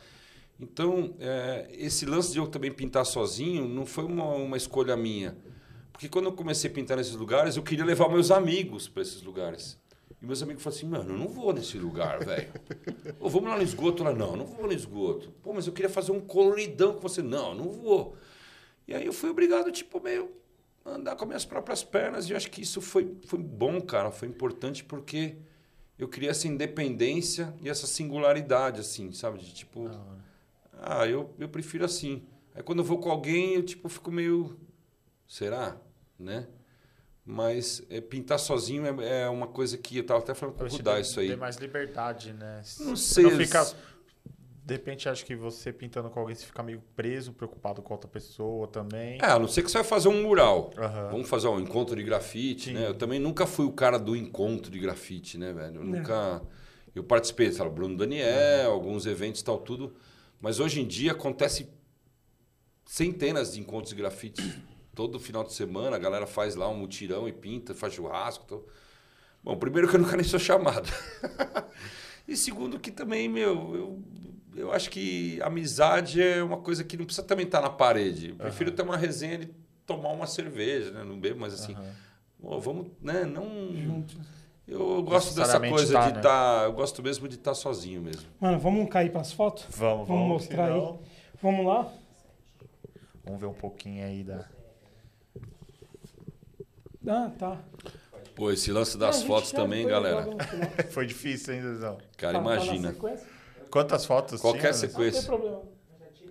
Então, 0.59 1.15
é, 1.21 1.69
esse 1.71 2.05
lance 2.05 2.33
de 2.33 2.39
eu 2.39 2.49
também 2.49 2.73
pintar 2.73 3.07
sozinho 3.07 3.69
não 3.69 3.87
foi 3.87 4.03
uma, 4.03 4.25
uma 4.25 4.57
escolha 4.57 4.97
minha. 4.97 5.37
Porque 5.93 6.09
quando 6.09 6.25
eu 6.25 6.33
comecei 6.33 6.69
a 6.69 6.75
pintar 6.75 6.97
nesses 6.97 7.15
lugares, 7.15 7.57
eu 7.57 7.63
queria 7.63 7.85
levar 7.85 8.09
meus 8.09 8.33
amigos 8.33 8.89
para 8.89 9.03
esses 9.03 9.23
lugares. 9.23 9.79
E 10.21 10.27
meus 10.27 10.43
amigos 10.43 10.65
falaram 10.65 10.79
assim, 10.79 10.89
mano, 10.89 11.11
eu 11.13 11.17
não 11.17 11.29
vou 11.29 11.53
nesse 11.53 11.79
lugar, 11.79 12.19
velho. 12.25 12.49
vamos 13.21 13.49
lá 13.49 13.57
no 13.57 13.63
esgoto. 13.63 14.03
Lá, 14.03 14.13
não, 14.13 14.35
não 14.37 14.45
vou 14.45 14.67
no 14.67 14.73
esgoto. 14.73 15.31
Pô, 15.45 15.53
mas 15.53 15.69
eu 15.69 15.73
queria 15.73 15.89
fazer 15.89 16.11
um 16.11 16.21
coloridão 16.21 16.95
com 16.95 17.03
você. 17.03 17.23
Não, 17.23 17.55
não 17.55 17.71
vou. 17.71 18.17
E 18.89 18.95
aí 18.95 19.07
eu 19.07 19.13
fui 19.13 19.31
obrigado, 19.31 19.71
tipo, 19.71 20.01
meio 20.01 20.29
andar 20.85 21.15
com 21.15 21.23
as 21.23 21.29
minhas 21.29 21.45
próprias 21.45 21.85
pernas. 21.85 22.29
E 22.29 22.33
eu 22.33 22.37
acho 22.37 22.51
que 22.51 22.63
isso 22.63 22.81
foi, 22.81 23.17
foi 23.27 23.39
bom, 23.39 23.81
cara. 23.81 24.11
Foi 24.11 24.27
importante 24.27 24.83
porque 24.83 25.37
eu 25.99 26.09
queria 26.09 26.31
essa 26.31 26.49
independência 26.49 27.55
e 27.61 27.69
essa 27.69 27.87
singularidade, 27.87 28.81
assim, 28.81 29.13
sabe? 29.13 29.39
De 29.39 29.53
tipo, 29.53 29.91
ah, 30.81 31.07
eu, 31.07 31.35
eu 31.39 31.49
prefiro 31.49 31.85
assim. 31.85 32.23
Aí 32.55 32.63
quando 32.63 32.81
eu 32.81 32.85
vou 32.85 32.99
com 32.99 33.11
alguém, 33.11 33.55
eu 33.55 33.63
tipo 33.63 33.89
fico 33.89 34.11
meio, 34.11 34.59
será, 35.27 35.77
né? 36.19 36.47
Mas 37.25 37.83
é, 37.89 38.01
pintar 38.01 38.39
sozinho 38.39 38.85
é, 39.01 39.23
é, 39.23 39.29
uma 39.29 39.47
coisa 39.47 39.79
que 39.79 39.99
eu 39.99 40.05
tava 40.05 40.21
até 40.21 40.35
falando 40.35 40.57
com 40.57 40.65
o 40.65 40.69
Rudá 40.69 40.99
isso 40.99 41.21
aí. 41.21 41.29
Tem 41.29 41.37
mais 41.37 41.57
liberdade, 41.57 42.33
né? 42.33 42.63
Não 42.81 42.97
sei. 42.97 43.23
Não 43.23 43.31
fica 43.31 43.65
de 44.65 44.75
repente, 44.75 45.09
acho 45.09 45.27
que 45.27 45.35
você 45.35 45.73
pintando 45.73 46.09
com 46.09 46.21
alguém, 46.21 46.37
você 46.37 46.47
fica 46.47 46.63
meio 46.63 46.81
preso, 46.95 47.33
preocupado 47.33 47.83
com 47.83 47.93
outra 47.93 48.09
pessoa 48.09 48.69
também. 48.69 49.19
É, 49.21 49.27
a 49.27 49.39
não 49.39 49.49
ser 49.49 49.63
que 49.63 49.71
você 49.71 49.79
vai 49.79 49.87
fazer 49.87 50.09
um 50.09 50.23
mural. 50.23 50.71
Uhum. 50.77 51.11
Vamos 51.11 51.29
fazer 51.29 51.49
um 51.49 51.59
encontro 51.59 51.97
de 51.97 52.03
grafite, 52.05 52.71
Sim. 52.71 52.75
né? 52.75 52.87
Eu 52.87 52.95
também 52.95 53.19
nunca 53.19 53.45
fui 53.45 53.67
o 53.67 53.73
cara 53.73 53.99
do 53.99 54.15
encontro 54.15 54.71
de 54.71 54.79
grafite, 54.79 55.37
né, 55.37 55.53
velho? 55.53 55.81
Eu 55.81 55.85
nunca... 55.85 56.43
Eu 56.95 57.03
participei, 57.03 57.51
sabe, 57.51 57.71
Bruno 57.71 57.97
Daniel, 57.97 58.69
uhum. 58.69 58.75
alguns 58.75 59.05
eventos 59.05 59.41
e 59.41 59.45
tal, 59.45 59.59
tudo. 59.59 59.97
Mas 60.41 60.61
hoje 60.61 60.81
em 60.81 60.87
dia 60.87 61.13
acontece 61.13 61.69
centenas 62.85 63.55
de 63.55 63.61
encontros 63.61 63.91
de 63.91 63.97
grafite. 63.97 64.43
Todo 64.95 65.19
final 65.19 65.43
de 65.43 65.55
semana 65.55 65.97
a 65.97 65.99
galera 65.99 66.27
faz 66.27 66.55
lá 66.55 66.69
um 66.69 66.77
mutirão 66.77 67.27
e 67.27 67.33
pinta, 67.33 67.75
faz 67.75 67.95
churrasco. 67.95 68.65
Bom, 69.43 69.57
primeiro 69.57 69.89
que 69.89 69.97
eu 69.97 70.01
nunca 70.01 70.17
nem 70.17 70.25
sou 70.25 70.39
chamado. 70.39 70.89
e 72.27 72.37
segundo 72.37 72.79
que 72.79 72.91
também, 72.91 73.29
meu, 73.29 73.75
eu 73.75 74.03
eu 74.55 74.73
acho 74.73 74.91
que 74.91 75.41
amizade 75.43 76.23
é 76.23 76.43
uma 76.43 76.59
coisa 76.59 76.85
que 76.85 76.97
não 76.97 77.05
precisa 77.05 77.27
também 77.27 77.47
estar 77.47 77.61
na 77.61 77.71
parede. 77.71 78.31
Eu 78.31 78.37
prefiro 78.37 78.71
uhum. 78.71 78.77
ter 78.77 78.83
uma 78.83 78.97
resenha 78.97 79.39
de 79.39 79.51
tomar 79.87 80.11
uma 80.11 80.27
cerveja, 80.27 80.91
né? 80.91 81.05
Não 81.05 81.19
bebo, 81.19 81.41
mas 81.41 81.55
assim, 81.55 81.75
uhum. 82.41 82.61
vamos, 82.61 82.89
né? 83.01 83.25
Não. 83.25 83.75
Juntos. 83.75 84.17
Eu 84.67 85.03
gosto 85.03 85.35
dessa 85.35 85.59
coisa 85.59 85.93
tá, 85.93 86.11
de 86.11 86.17
estar. 86.17 86.17
Né? 86.17 86.21
Tá, 86.21 86.63
eu 86.65 86.73
gosto 86.73 87.03
mesmo 87.03 87.29
de 87.29 87.35
estar 87.35 87.51
tá 87.51 87.55
sozinho 87.55 88.01
mesmo. 88.01 88.23
Mano, 88.41 88.59
vamos 88.59 88.89
cair 88.89 89.11
para 89.11 89.21
as 89.21 89.33
fotos? 89.33 89.65
Vamos, 89.71 90.07
vamos. 90.07 90.09
Vamos 90.09 90.29
mostrar 90.29 90.73
aí. 90.73 90.99
Vamos 91.43 91.67
lá? 91.67 91.93
Vamos 93.25 93.41
ver 93.41 93.47
um 93.47 93.55
pouquinho 93.55 94.05
aí 94.05 94.23
da. 94.23 94.49
Ah, 97.07 97.31
tá. 97.39 97.59
Pô, 98.35 98.51
esse 98.51 98.73
lance 98.73 98.97
das 98.97 99.23
fotos 99.23 99.53
também, 99.53 99.87
galera. 99.87 100.27
Foi 100.91 101.07
difícil, 101.07 101.55
hein, 101.55 101.63
Zezão? 101.63 101.99
Cara, 102.17 102.39
imagina. 102.39 102.95
Quantas 103.71 104.05
fotos 104.05 104.41
Qualquer 104.41 104.73
tinha? 104.73 104.73
Não 104.73 104.81
tem 104.81 104.91
sequência. 104.91 105.23
problema. 105.25 105.63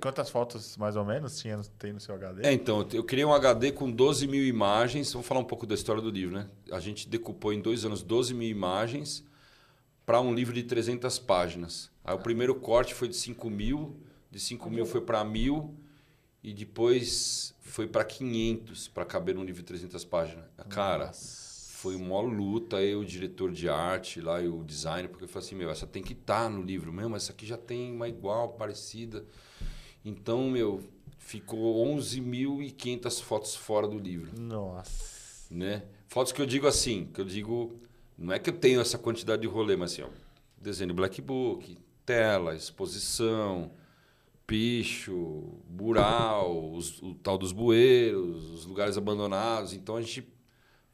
Quantas 0.02 0.32
fotos, 0.32 0.78
mais 0.78 0.95
ou 0.95 1.06
menos, 1.06 1.40
tinha, 1.40 1.61
tem 1.78 1.94
no 1.94 1.99
seu 1.99 2.15
HD? 2.15 2.48
É, 2.48 2.52
então, 2.52 2.88
eu 2.91 3.03
criei 3.03 3.23
um 3.23 3.34
HD 3.34 3.72
com 3.72 3.90
12 3.90 4.28
mil 4.28 4.44
imagens. 4.44 5.14
Vamos 5.14 5.28
falar 5.28 5.40
um 5.40 5.45
pouco 5.45 5.68
da 5.68 5.76
história 5.76 6.02
do 6.02 6.10
livro, 6.10 6.36
né? 6.36 6.48
A 6.72 6.80
gente 6.80 7.07
decupou 7.07 7.53
em 7.53 7.61
dois 7.61 7.86
anos 7.86 8.02
12 8.02 8.34
mil 8.34 8.49
imagens 8.49 9.23
para 10.03 10.19
um 10.19 10.34
livro 10.34 10.56
de 10.56 10.64
300 10.64 11.19
páginas. 11.19 11.91
Aí 12.03 12.15
o 12.15 12.19
primeiro 12.19 12.56
corte 12.56 12.95
foi 12.95 13.07
de 13.07 13.15
5 13.15 13.48
mil, 13.49 13.95
de 14.32 14.40
5 14.40 14.69
mil 14.72 14.88
foi 14.88 15.02
para 15.02 15.23
mil 15.23 15.76
e 16.44 16.52
depois 16.52 17.53
foi 17.61 17.86
para 17.86 18.03
500 18.03 18.88
para 18.88 19.06
caber 19.06 19.36
num 19.36 19.44
livro 19.44 19.61
de 19.61 19.68
300 19.68 20.03
páginas. 20.03 20.45
Cara, 20.68 21.11
foi 21.82 21.95
uma 21.95 22.22
luta 22.22 22.80
eu, 22.84 22.99
o 22.99 23.06
diretor 23.06 23.52
de 23.52 23.68
arte 23.68 24.22
lá 24.22 24.40
e 24.40 24.48
o 24.48 24.64
designer, 24.64 25.10
porque 25.10 25.24
eu 25.24 25.28
falei 25.28 25.48
assim, 25.48 25.56
meu, 25.56 25.70
essa 25.72 25.88
tem 25.88 26.03
que 26.03 26.14
estar 26.14 26.48
no 26.48 26.62
livro 26.62 26.94
mesmo, 26.94 27.16
essa 27.16 27.32
aqui 27.32 27.44
já 27.44 27.58
tem 27.58 27.91
uma 27.91 28.08
igual, 28.08 28.49
parecida. 28.49 29.26
Então, 30.06 30.48
meu, 30.52 30.84
ficou 31.18 31.84
11.500 31.98 33.22
fotos 33.24 33.56
fora 33.56 33.88
do 33.88 33.98
livro, 33.98 34.32
Nossa. 34.40 35.48
né? 35.49 35.84
Fotos 36.08 36.32
que 36.32 36.40
eu 36.41 36.45
digo 36.45 36.68
assim, 36.68 37.06
que 37.12 37.20
eu 37.20 37.26
digo, 37.26 37.80
não 38.16 38.32
é 38.32 38.38
que 38.38 38.52
eu 38.52 38.58
tenho 38.58 38.80
essa 38.80 38.98
quantidade 38.99 39.41
de 39.41 39.48
rolê, 39.48 39.76
mas 39.76 39.94
assim, 39.94 40.03
ó, 40.03 40.10
desenho 40.62 40.94
black 40.94 41.20
book, 41.20 41.78
tela, 42.06 42.53
exposição, 42.56 43.72
picho, 44.45 45.53
mural, 45.70 46.72
os- 46.74 47.02
o 47.02 47.16
tal 47.16 47.38
dos 47.40 47.52
bueiros, 47.52 48.49
os 48.52 48.66
lugares 48.66 48.98
abandonados. 48.98 49.74
Então 49.74 49.95
a 49.95 50.02
gente 50.02 50.28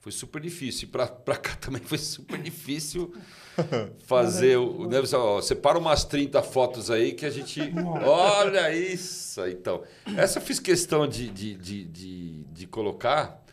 foi 0.08 0.12
super 0.14 0.42
difícil. 0.42 0.88
E 0.88 0.92
pra, 0.92 1.06
pra 1.06 1.36
cá 1.36 1.54
também 1.60 1.82
foi 1.82 1.98
super 1.98 2.38
difícil 2.42 3.14
fazer 4.06 4.58
o. 4.58 4.88
Deve 4.88 5.06
ser, 5.06 5.18
ó, 5.18 5.42
separa 5.42 5.78
umas 5.78 6.06
30 6.06 6.42
fotos 6.42 6.90
aí 6.90 7.12
que 7.14 7.26
a 7.26 7.30
gente. 7.30 7.60
Olha 8.06 8.74
isso! 8.74 9.46
Então, 9.48 9.84
essa 10.16 10.40
eu 10.40 10.42
fiz 10.44 10.60
questão 10.60 11.06
de, 11.08 11.30
de, 11.30 11.56
de, 11.56 11.84
de, 11.84 12.44
de 12.46 12.68
colocar 12.68 13.44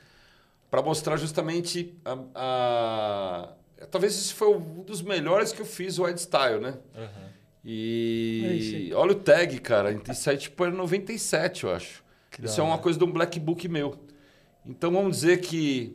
para 0.71 0.81
mostrar 0.83 1.17
justamente 1.17 1.95
a, 2.05 2.19
a- 2.35 3.53
Talvez 3.91 4.15
esse 4.17 4.33
foi 4.33 4.49
um 4.57 4.83
dos 4.83 5.03
melhores 5.03 5.53
que 5.53 5.61
eu 5.61 5.67
fiz, 5.67 5.99
o 5.99 6.05
Wide 6.05 6.21
Style, 6.21 6.61
né? 6.61 6.79
É 6.95 7.09
E 7.65 8.47
aí. 8.49 8.95
olha 8.95 9.13
o 9.13 9.15
tag, 9.17 9.59
cara. 9.61 9.93
Isso 10.11 10.31
aí 10.31 10.39
tipo 10.39 10.65
era 10.65 10.73
97, 10.75 11.65
eu 11.65 11.73
acho. 11.75 12.03
Que 12.31 12.45
Isso 12.47 12.61
é 12.61 12.65
uma 12.65 12.79
coisa 12.79 12.99
de 12.99 13.05
um 13.05 13.11
black 13.13 13.39
book 13.41 13.69
meu. 13.69 13.99
Então 14.65 14.91
vamos 14.93 15.17
dizer 15.21 15.41
que 15.41 15.95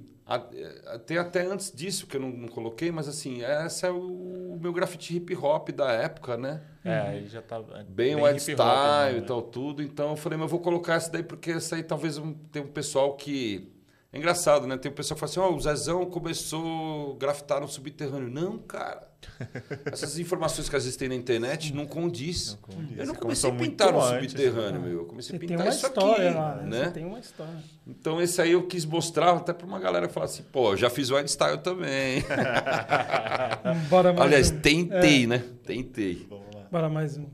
tem 1.05 1.17
até 1.17 1.45
antes 1.45 1.71
disso 1.71 2.05
que 2.05 2.17
eu 2.17 2.21
não, 2.21 2.29
não 2.29 2.47
coloquei, 2.47 2.91
mas 2.91 3.07
assim, 3.07 3.41
essa 3.41 3.87
é 3.87 3.91
o, 3.91 4.53
o 4.53 4.59
meu 4.61 4.71
grafite 4.71 5.15
hip 5.15 5.35
hop 5.35 5.69
da 5.69 5.91
época, 5.91 6.37
né? 6.37 6.61
É, 6.83 7.15
ele 7.17 7.27
já 7.27 7.41
tá. 7.41 7.59
Bem, 7.87 8.15
wide 8.15 8.37
hip 8.37 8.51
hop 8.51 8.59
style 8.59 9.03
mesmo, 9.05 9.17
e 9.17 9.21
né? 9.21 9.27
tal, 9.27 9.41
tudo. 9.41 9.81
Então 9.81 10.09
eu 10.11 10.15
falei, 10.15 10.37
mas 10.37 10.45
eu 10.45 10.49
vou 10.49 10.59
colocar 10.59 10.95
essa 10.95 11.11
daí 11.11 11.23
porque 11.23 11.51
essa 11.51 11.75
aí 11.75 11.83
talvez 11.83 12.17
um- 12.17 12.33
tem 12.33 12.61
um 12.61 12.67
pessoal 12.67 13.15
que. 13.15 13.71
É 14.11 14.17
engraçado, 14.17 14.65
né? 14.65 14.75
Tem 14.75 14.91
um 14.91 14.95
pessoal 14.95 15.15
que 15.15 15.19
fala 15.19 15.29
assim: 15.31 15.39
ó, 15.39 15.55
o 15.55 15.59
Zezão 15.61 16.05
começou 16.07 17.13
a 17.13 17.19
grafitar 17.19 17.61
no 17.61 17.67
subterrâneo. 17.67 18.29
Não, 18.29 18.57
cara. 18.57 19.07
Essas 19.91 20.17
informações 20.17 20.67
que 20.67 20.75
às 20.75 20.83
vezes 20.83 20.97
tem 20.97 21.07
na 21.09 21.15
internet 21.15 21.73
não 21.73 21.85
condiz. 21.85 22.57
condiz. 22.61 22.97
Eu 22.97 23.05
não 23.05 23.13
comecei 23.15 23.49
a 23.49 23.53
pintar 23.53 23.91
no 23.93 24.01
antes, 24.01 24.31
subterrâneo, 24.31 24.81
meu. 24.81 24.99
Eu 24.99 25.05
comecei 25.05 25.31
Você 25.31 25.35
a 25.35 25.39
tem 25.39 25.49
pintar 25.49 25.65
uma 25.67 25.73
isso 25.73 25.85
história 25.85 26.29
aqui, 26.29 26.37
lá, 26.39 26.55
né? 26.55 26.63
né? 26.65 26.85
Você 26.85 26.91
tem 26.91 27.05
uma 27.05 27.19
história. 27.19 27.53
Então 27.85 28.21
esse 28.21 28.41
aí 28.41 28.53
eu 28.53 28.65
quis 28.65 28.85
mostrar 28.85 29.35
até 29.35 29.53
pra 29.53 29.67
uma 29.67 29.79
galera 29.79 30.07
que 30.07 30.13
fala 30.13 30.25
assim, 30.25 30.43
pô, 30.51 30.75
já 30.75 30.89
fiz 30.89 31.11
wide 31.11 31.29
style 31.29 31.59
também. 31.59 32.23
Bora 33.89 34.11
mais 34.13 34.25
Aliás, 34.25 34.51
um. 34.51 34.59
tentei, 34.59 35.27
né? 35.27 35.43
Tentei. 35.65 36.25
Vamos 36.29 36.45
lá. 36.55 36.61
Bora 36.71 36.89
mais 36.89 37.17
um. 37.17 37.25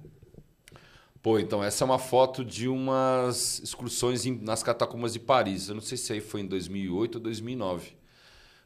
Pô, 1.25 1.39
então 1.39 1.63
essa 1.63 1.83
é 1.83 1.85
uma 1.85 1.97
foto 1.97 2.45
de 2.45 2.67
umas 2.67 3.57
excursões 3.57 4.27
em- 4.27 4.37
nas 4.37 4.61
catacumbas 4.61 5.11
de 5.11 5.19
Paris. 5.19 5.67
Eu 5.69 5.73
não 5.73 5.81
sei 5.81 5.97
se 5.97 6.13
aí 6.13 6.21
foi 6.21 6.41
em 6.41 6.45
2008 6.45 7.15
ou 7.15 7.21
2009. 7.21 7.93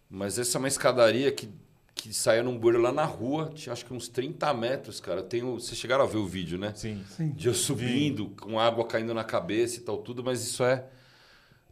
Mas 0.10 0.38
essa 0.38 0.58
é 0.58 0.60
uma 0.60 0.68
escadaria 0.68 1.32
que, 1.32 1.48
que 1.96 2.14
saía 2.14 2.44
num 2.44 2.60
bueiro 2.60 2.82
lá 2.82 2.92
na 2.92 3.06
rua, 3.06 3.50
tinha 3.56 3.72
acho 3.72 3.86
que 3.86 3.94
uns 3.94 4.10
30 4.10 4.54
metros, 4.54 5.00
cara. 5.00 5.22
Eu 5.22 5.24
Tenho, 5.24 5.54
vocês 5.54 5.80
chegaram 5.80 6.04
a 6.04 6.06
ver 6.06 6.18
o 6.18 6.28
vídeo, 6.28 6.58
né? 6.60 6.74
Sim. 6.76 7.02
Sim. 7.16 7.30
De 7.30 7.48
eu 7.48 7.54
subindo, 7.54 8.32
com 8.32 8.60
água 8.60 8.86
caindo 8.86 9.14
na 9.14 9.24
cabeça 9.24 9.78
e 9.78 9.82
tal, 9.82 10.00
tudo, 10.00 10.22
mas 10.22 10.44
isso 10.44 10.62
é 10.62 10.86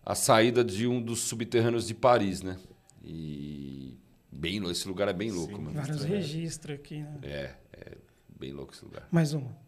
a 0.06 0.16
saída 0.16 0.64
de 0.64 0.88
um 0.88 1.02
dos 1.02 1.20
subterrâneos 1.20 1.86
de 1.86 1.96
Paris, 1.96 2.42
né? 2.42 2.58
E 3.04 3.94
bem 4.32 4.64
esse 4.72 4.88
lugar 4.88 5.10
é 5.10 5.14
bem 5.14 5.32
louco, 5.32 5.54
Sim. 5.58 5.64
mano. 5.64 5.76
Vários 5.82 6.06
registros 6.06 6.76
aqui, 6.80 7.00
né? 7.00 7.20
É, 7.24 7.56
é 7.74 7.98
bem 8.40 8.54
louco 8.54 8.74
esse 8.74 8.86
lugar. 8.86 9.06
Mais 9.12 9.34
uma. 9.34 9.67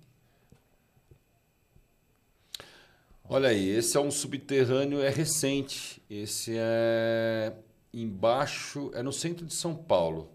Olha 3.31 3.49
aí, 3.49 3.69
esse 3.69 3.95
é 3.95 3.99
um 3.99 4.09
subterrâneo, 4.09 5.03
é 5.03 5.09
recente. 5.09 6.01
Esse 6.09 6.55
é 6.57 7.53
embaixo, 7.93 8.89
é 8.95 9.03
no 9.03 9.13
centro 9.13 9.45
de 9.45 9.53
São 9.53 9.75
Paulo. 9.75 10.31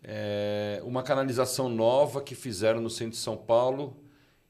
É 0.00 0.80
uma 0.84 1.02
canalização 1.02 1.68
nova 1.68 2.22
que 2.22 2.36
fizeram 2.36 2.80
no 2.80 2.88
centro 2.88 3.14
de 3.14 3.16
São 3.16 3.36
Paulo. 3.36 3.96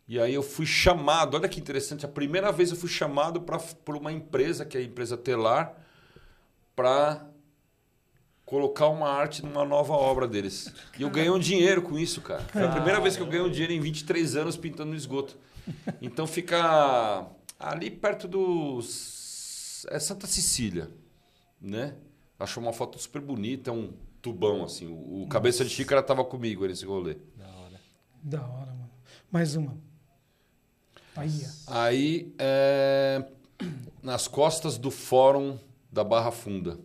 E 0.07 0.21
aí 0.21 0.35
eu 0.35 0.43
fui 0.43 0.67
chamado, 0.67 1.39
olha 1.39 1.49
que 1.49 1.59
interessante, 1.59 2.05
a 2.05 2.09
primeira 2.09 2.53
vez 2.53 2.71
eu 2.71 2.77
fui 2.77 2.91
chamado 2.91 3.41
pra, 3.41 3.59
por 3.59 3.97
uma 3.97 4.13
empresa, 4.13 4.67
que 4.67 4.77
é 4.77 4.81
a 4.83 4.85
empresa 4.85 5.17
Telar, 5.17 5.75
para 6.77 7.27
colocar 8.45 8.89
uma 8.89 9.09
arte 9.09 9.43
numa 9.43 9.65
nova 9.65 9.95
obra 9.95 10.29
deles. 10.29 10.71
E 10.99 11.03
eu 11.03 11.09
ganhei 11.09 11.31
um 11.31 11.39
dinheiro 11.39 11.81
com 11.81 11.99
isso, 11.99 12.21
cara. 12.21 12.43
Foi 12.53 12.65
a 12.65 12.69
primeira 12.69 13.01
vez 13.01 13.17
que 13.17 13.23
eu 13.23 13.27
ganhei 13.27 13.47
um 13.47 13.51
dinheiro 13.51 13.73
em 13.73 13.81
23 13.81 14.37
anos 14.37 14.55
pintando 14.55 14.91
no 14.91 14.97
esgoto. 14.97 15.39
Então 16.01 16.27
fica 16.27 17.27
ali 17.59 17.91
perto 17.91 18.29
dos. 18.29 19.87
É 19.91 19.99
Santa 19.99 20.27
Cecília, 20.27 20.91
né? 21.61 21.95
Achou 22.39 22.63
uma 22.63 22.73
foto 22.73 22.99
super 22.99 23.21
bonita, 23.21 23.73
um 23.73 23.93
tubão, 24.23 24.65
assim. 24.65 24.87
O, 24.87 25.23
o 25.23 25.29
cabeça 25.29 25.65
de 25.65 25.71
xícara 25.71 26.03
tava 26.03 26.25
comigo 26.25 26.67
nesse 26.67 26.85
rolê. 26.85 27.17
Da 27.37 27.47
hora. 27.49 27.81
Da 28.23 28.41
hora, 28.43 28.73
mano. 28.73 28.91
Mais 29.31 29.57
uma. 29.57 29.77
Aí, 31.17 31.47
ó. 31.67 31.73
Aí, 31.75 32.35
é, 32.39 33.25
nas 34.03 34.29
costas 34.29 34.79
do 34.79 34.91
Fórum 34.91 35.59
da 35.91 36.05
Barra 36.05 36.31
Funda. 36.31 36.79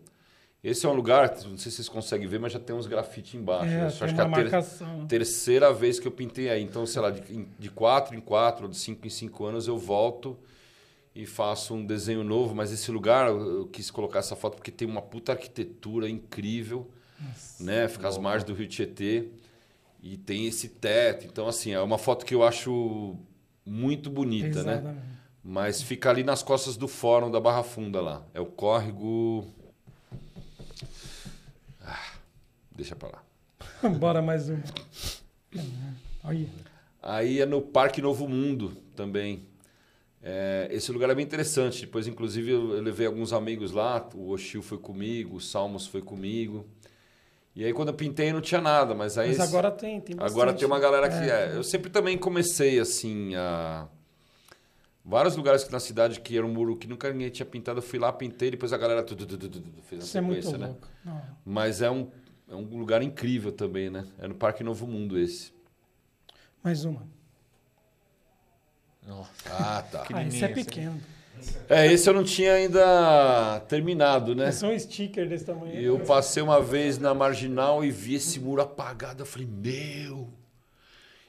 Esse 0.63 0.85
é 0.85 0.89
um 0.89 0.93
lugar, 0.93 1.29
não 1.43 1.57
sei 1.57 1.69
se 1.69 1.71
vocês 1.71 1.89
conseguem 1.89 2.25
ver, 2.25 2.39
mas 2.39 2.53
já 2.53 2.59
tem 2.59 2.73
uns 2.73 2.87
grafite 2.87 3.35
embaixo. 3.35 3.65
É, 3.73 3.77
né? 3.81 3.85
Acho 3.87 3.97
que 3.97 4.05
é 4.05 4.23
a 4.23 4.31
ter- 4.31 5.07
terceira 5.07 5.73
vez 5.73 5.99
que 5.99 6.07
eu 6.07 6.11
pintei 6.11 6.49
aí. 6.49 6.63
Então, 6.63 6.85
sei 6.85 7.01
lá, 7.01 7.11
de, 7.11 7.45
de 7.59 7.69
quatro 7.69 8.15
em 8.15 8.21
quatro, 8.21 8.63
ou 8.63 8.69
de 8.71 8.77
cinco 8.77 9.05
em 9.05 9.09
cinco 9.09 9.43
anos, 9.45 9.67
eu 9.67 9.77
volto 9.77 10.39
e 11.15 11.25
faço 11.25 11.73
um 11.75 11.85
desenho 11.85 12.23
novo. 12.23 12.55
Mas 12.55 12.71
esse 12.71 12.91
lugar, 12.91 13.29
eu, 13.29 13.67
quis 13.67 13.91
colocar 13.91 14.19
essa 14.19 14.35
foto 14.35 14.55
porque 14.55 14.71
tem 14.71 14.87
uma 14.87 15.01
puta 15.01 15.31
arquitetura 15.33 16.09
incrível, 16.09 16.89
né? 17.59 17.87
Fica 17.87 18.07
às 18.07 18.17
margens 18.17 18.43
do 18.43 18.53
Rio 18.53 18.67
Tietê 18.67 19.29
e 20.01 20.17
tem 20.17 20.47
esse 20.47 20.67
teto. 20.67 21.25
Então, 21.25 21.47
assim, 21.47 21.71
é 21.71 21.79
uma 21.79 21.97
foto 21.97 22.25
que 22.25 22.33
eu 22.33 22.43
acho 22.43 23.15
muito 23.65 24.09
bonita, 24.09 24.63
né? 24.63 24.75
Pesada 24.77 24.91
mesmo. 24.93 25.13
Mas 25.45 25.81
fica 25.81 26.09
ali 26.09 26.23
nas 26.23 26.41
costas 26.41 26.77
do 26.77 26.87
fórum 26.87 27.29
da 27.29 27.39
Barra 27.39 27.63
Funda 27.63 27.99
lá. 27.99 28.25
É 28.33 28.39
o 28.39 28.45
córrego... 28.45 29.45
Ah, 31.81 32.13
deixa 32.71 32.95
pra 32.95 33.09
lá. 33.09 33.89
Bora 33.99 34.21
mais. 34.21 34.49
Aí. 36.23 36.49
Aí 37.01 37.41
é 37.41 37.45
no 37.45 37.61
Parque 37.61 38.01
Novo 38.01 38.25
Mundo 38.29 38.77
também. 38.95 39.45
É, 40.25 40.69
esse 40.71 40.89
lugar 40.91 41.09
é 41.09 41.15
bem 41.15 41.25
interessante. 41.25 41.81
Depois, 41.81 42.07
inclusive, 42.07 42.51
eu 42.51 42.81
levei 42.81 43.05
alguns 43.05 43.33
amigos 43.33 43.71
lá. 43.71 44.07
O 44.15 44.29
Oshio 44.29 44.61
foi 44.61 44.77
comigo, 44.77 45.35
o 45.35 45.41
Salmos 45.41 45.85
foi 45.85 46.01
comigo. 46.01 46.65
E 47.53 47.63
aí, 47.63 47.73
quando 47.73 47.89
eu 47.89 47.93
pintei, 47.93 48.31
não 48.31 48.39
tinha 48.39 48.61
nada. 48.61 48.95
Mas 48.95 49.17
aí 49.17 49.29
Mas 49.29 49.39
agora 49.41 49.69
tem, 49.69 49.99
tem 49.99 50.15
bastante. 50.15 50.31
agora 50.31 50.53
tem 50.53 50.65
uma 50.65 50.79
galera 50.79 51.09
que 51.09 51.29
É. 51.29 51.51
é. 51.51 51.57
Eu 51.57 51.63
sempre 51.63 51.89
também 51.91 52.17
comecei 52.17 52.79
assim 52.79 53.35
a. 53.35 53.87
Vários 55.05 55.35
lugares 55.35 55.65
que 55.65 55.71
na 55.71 55.81
cidade 55.81 56.21
que 56.21 56.37
era 56.37 56.45
um 56.45 56.49
muro 56.49 56.77
que 56.77 56.87
nunca 56.87 57.11
ninguém 57.11 57.29
tinha 57.29 57.45
pintado, 57.45 57.79
eu 57.79 57.83
fui 57.83 57.99
lá, 57.99 58.13
pintei, 58.13 58.49
depois 58.51 58.71
a 58.71 58.77
galera 58.77 59.03
tudo, 59.03 59.25
tudo, 59.25 59.49
tudo, 59.49 59.59
tudo, 59.59 59.81
fez 59.81 60.01
a 60.01 60.05
é 60.05 60.07
sequência, 60.07 60.57
né? 60.57 60.73
Mas 61.43 61.81
é 61.81 61.91
um, 61.91 62.09
é 62.49 62.55
um 62.55 62.63
lugar 62.77 63.03
incrível 63.03 63.51
também, 63.51 63.89
né? 63.89 64.07
É 64.17 64.29
no 64.29 64.35
Parque 64.35 64.63
Novo 64.63 64.87
Mundo 64.87 65.19
esse. 65.19 65.51
Mais 66.63 66.85
uma. 66.85 67.05
Nossa. 69.07 69.29
Ah, 69.49 69.83
tá. 69.91 70.05
Ah, 70.13 70.23
esse 70.25 70.43
é 70.43 70.47
pequeno. 70.47 70.99
É, 71.67 71.91
esse 71.91 72.09
eu 72.09 72.13
não 72.13 72.23
tinha 72.23 72.53
ainda 72.53 73.59
terminado, 73.67 74.33
né? 74.33 74.47
É 74.47 74.51
só 74.51 74.67
um 74.67 74.79
sticker 74.79 75.27
desse 75.27 75.43
tamanho. 75.45 75.73
Eu 75.75 75.99
passei 75.99 76.41
uma 76.41 76.61
vez 76.61 76.97
na 76.97 77.13
Marginal 77.13 77.83
e 77.83 77.91
vi 77.91 78.15
esse 78.15 78.39
muro 78.39 78.61
apagado. 78.61 79.21
Eu 79.23 79.25
falei, 79.25 79.47
meu... 79.47 80.29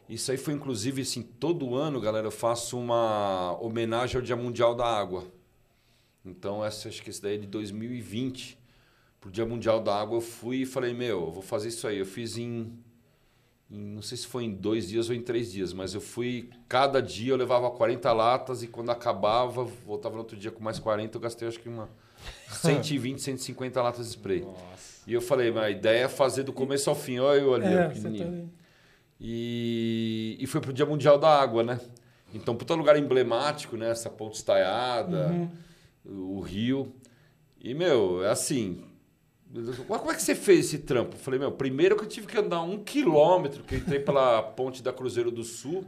Isso 0.08 0.30
aí 0.30 0.36
foi, 0.36 0.52
inclusive, 0.52 1.00
assim, 1.00 1.22
todo 1.22 1.74
ano, 1.74 1.98
galera, 1.98 2.26
eu 2.26 2.30
faço 2.30 2.78
uma 2.78 3.56
homenagem 3.58 4.16
ao 4.16 4.22
Dia 4.22 4.36
Mundial 4.36 4.74
da 4.74 4.84
Água. 4.84 5.24
Então, 6.24 6.62
essa, 6.64 6.88
acho 6.88 7.02
que 7.02 7.08
esse 7.08 7.22
daí 7.22 7.36
é 7.36 7.38
de 7.38 7.46
2020. 7.46 8.58
Pro 9.18 9.30
Dia 9.30 9.46
Mundial 9.46 9.80
da 9.80 9.98
Água, 9.98 10.18
eu 10.18 10.20
fui 10.20 10.58
e 10.58 10.66
falei, 10.66 10.92
meu, 10.92 11.22
eu 11.22 11.30
vou 11.32 11.42
fazer 11.42 11.68
isso 11.68 11.88
aí. 11.88 11.98
Eu 11.98 12.04
fiz 12.06 12.36
em- 12.36 12.70
não 13.70 14.02
sei 14.02 14.16
se 14.18 14.26
foi 14.26 14.44
em 14.44 14.54
dois 14.54 14.88
dias 14.88 15.08
ou 15.08 15.14
em 15.14 15.22
três 15.22 15.50
dias, 15.52 15.72
mas 15.72 15.94
eu 15.94 16.00
fui. 16.00 16.50
Cada 16.68 17.00
dia 17.02 17.32
eu 17.32 17.36
levava 17.36 17.70
40 17.70 18.12
latas 18.12 18.62
e 18.62 18.68
quando 18.68 18.90
acabava, 18.90 19.64
voltava 19.64 20.14
no 20.14 20.20
outro 20.20 20.36
dia 20.36 20.50
com 20.50 20.62
mais 20.62 20.78
40, 20.78 21.16
eu 21.16 21.20
gastei 21.20 21.48
acho 21.48 21.58
que 21.60 21.68
uma 21.68 21.88
120, 22.50 23.20
150 23.20 23.82
latas 23.82 24.06
de 24.06 24.12
spray. 24.12 24.40
Nossa. 24.42 25.02
E 25.06 25.12
eu 25.12 25.20
falei, 25.20 25.50
mas 25.50 25.64
a 25.64 25.70
ideia 25.70 26.04
é 26.04 26.08
fazer 26.08 26.42
do 26.44 26.52
começo 26.52 26.88
ao 26.88 26.96
fim. 26.96 27.18
Olha 27.18 27.38
eu 27.40 27.54
ali, 27.54 27.66
É, 27.66 27.88
pequenininho. 27.88 28.46
tá... 28.48 28.64
E, 29.20 30.36
e 30.40 30.46
foi 30.46 30.60
pro 30.60 30.72
Dia 30.72 30.84
Mundial 30.86 31.18
da 31.18 31.28
Água, 31.40 31.62
né? 31.62 31.80
Então, 32.32 32.54
puta 32.56 32.74
lugar 32.74 32.96
emblemático, 32.98 33.76
né? 33.76 33.90
Essa 33.90 34.10
ponte 34.10 34.34
estaiada, 34.34 35.28
Uhum. 35.28 36.36
o 36.36 36.40
rio. 36.40 36.92
E, 37.60 37.72
meu, 37.74 38.22
é 38.24 38.30
assim. 38.30 38.82
Mas 39.54 39.78
Como 39.78 40.10
é 40.10 40.14
que 40.14 40.22
você 40.22 40.34
fez 40.34 40.66
esse 40.66 40.78
trampo? 40.78 41.14
Eu 41.14 41.18
falei, 41.20 41.38
meu, 41.38 41.52
primeiro 41.52 41.96
que 41.96 42.02
eu 42.02 42.08
tive 42.08 42.26
que 42.26 42.36
andar 42.36 42.62
um 42.62 42.82
quilômetro, 42.82 43.62
que 43.62 43.76
eu 43.76 43.78
entrei 43.78 44.00
pela 44.00 44.42
ponte 44.52 44.82
da 44.82 44.92
Cruzeiro 44.92 45.30
do 45.30 45.44
Sul. 45.44 45.84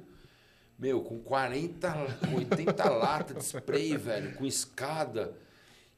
Meu, 0.78 1.00
com 1.00 1.18
40, 1.18 1.90
com 2.28 2.36
80 2.36 2.90
latas 2.90 3.36
de 3.38 3.42
spray, 3.44 3.96
velho, 3.96 4.34
com 4.36 4.44
escada. 4.44 5.34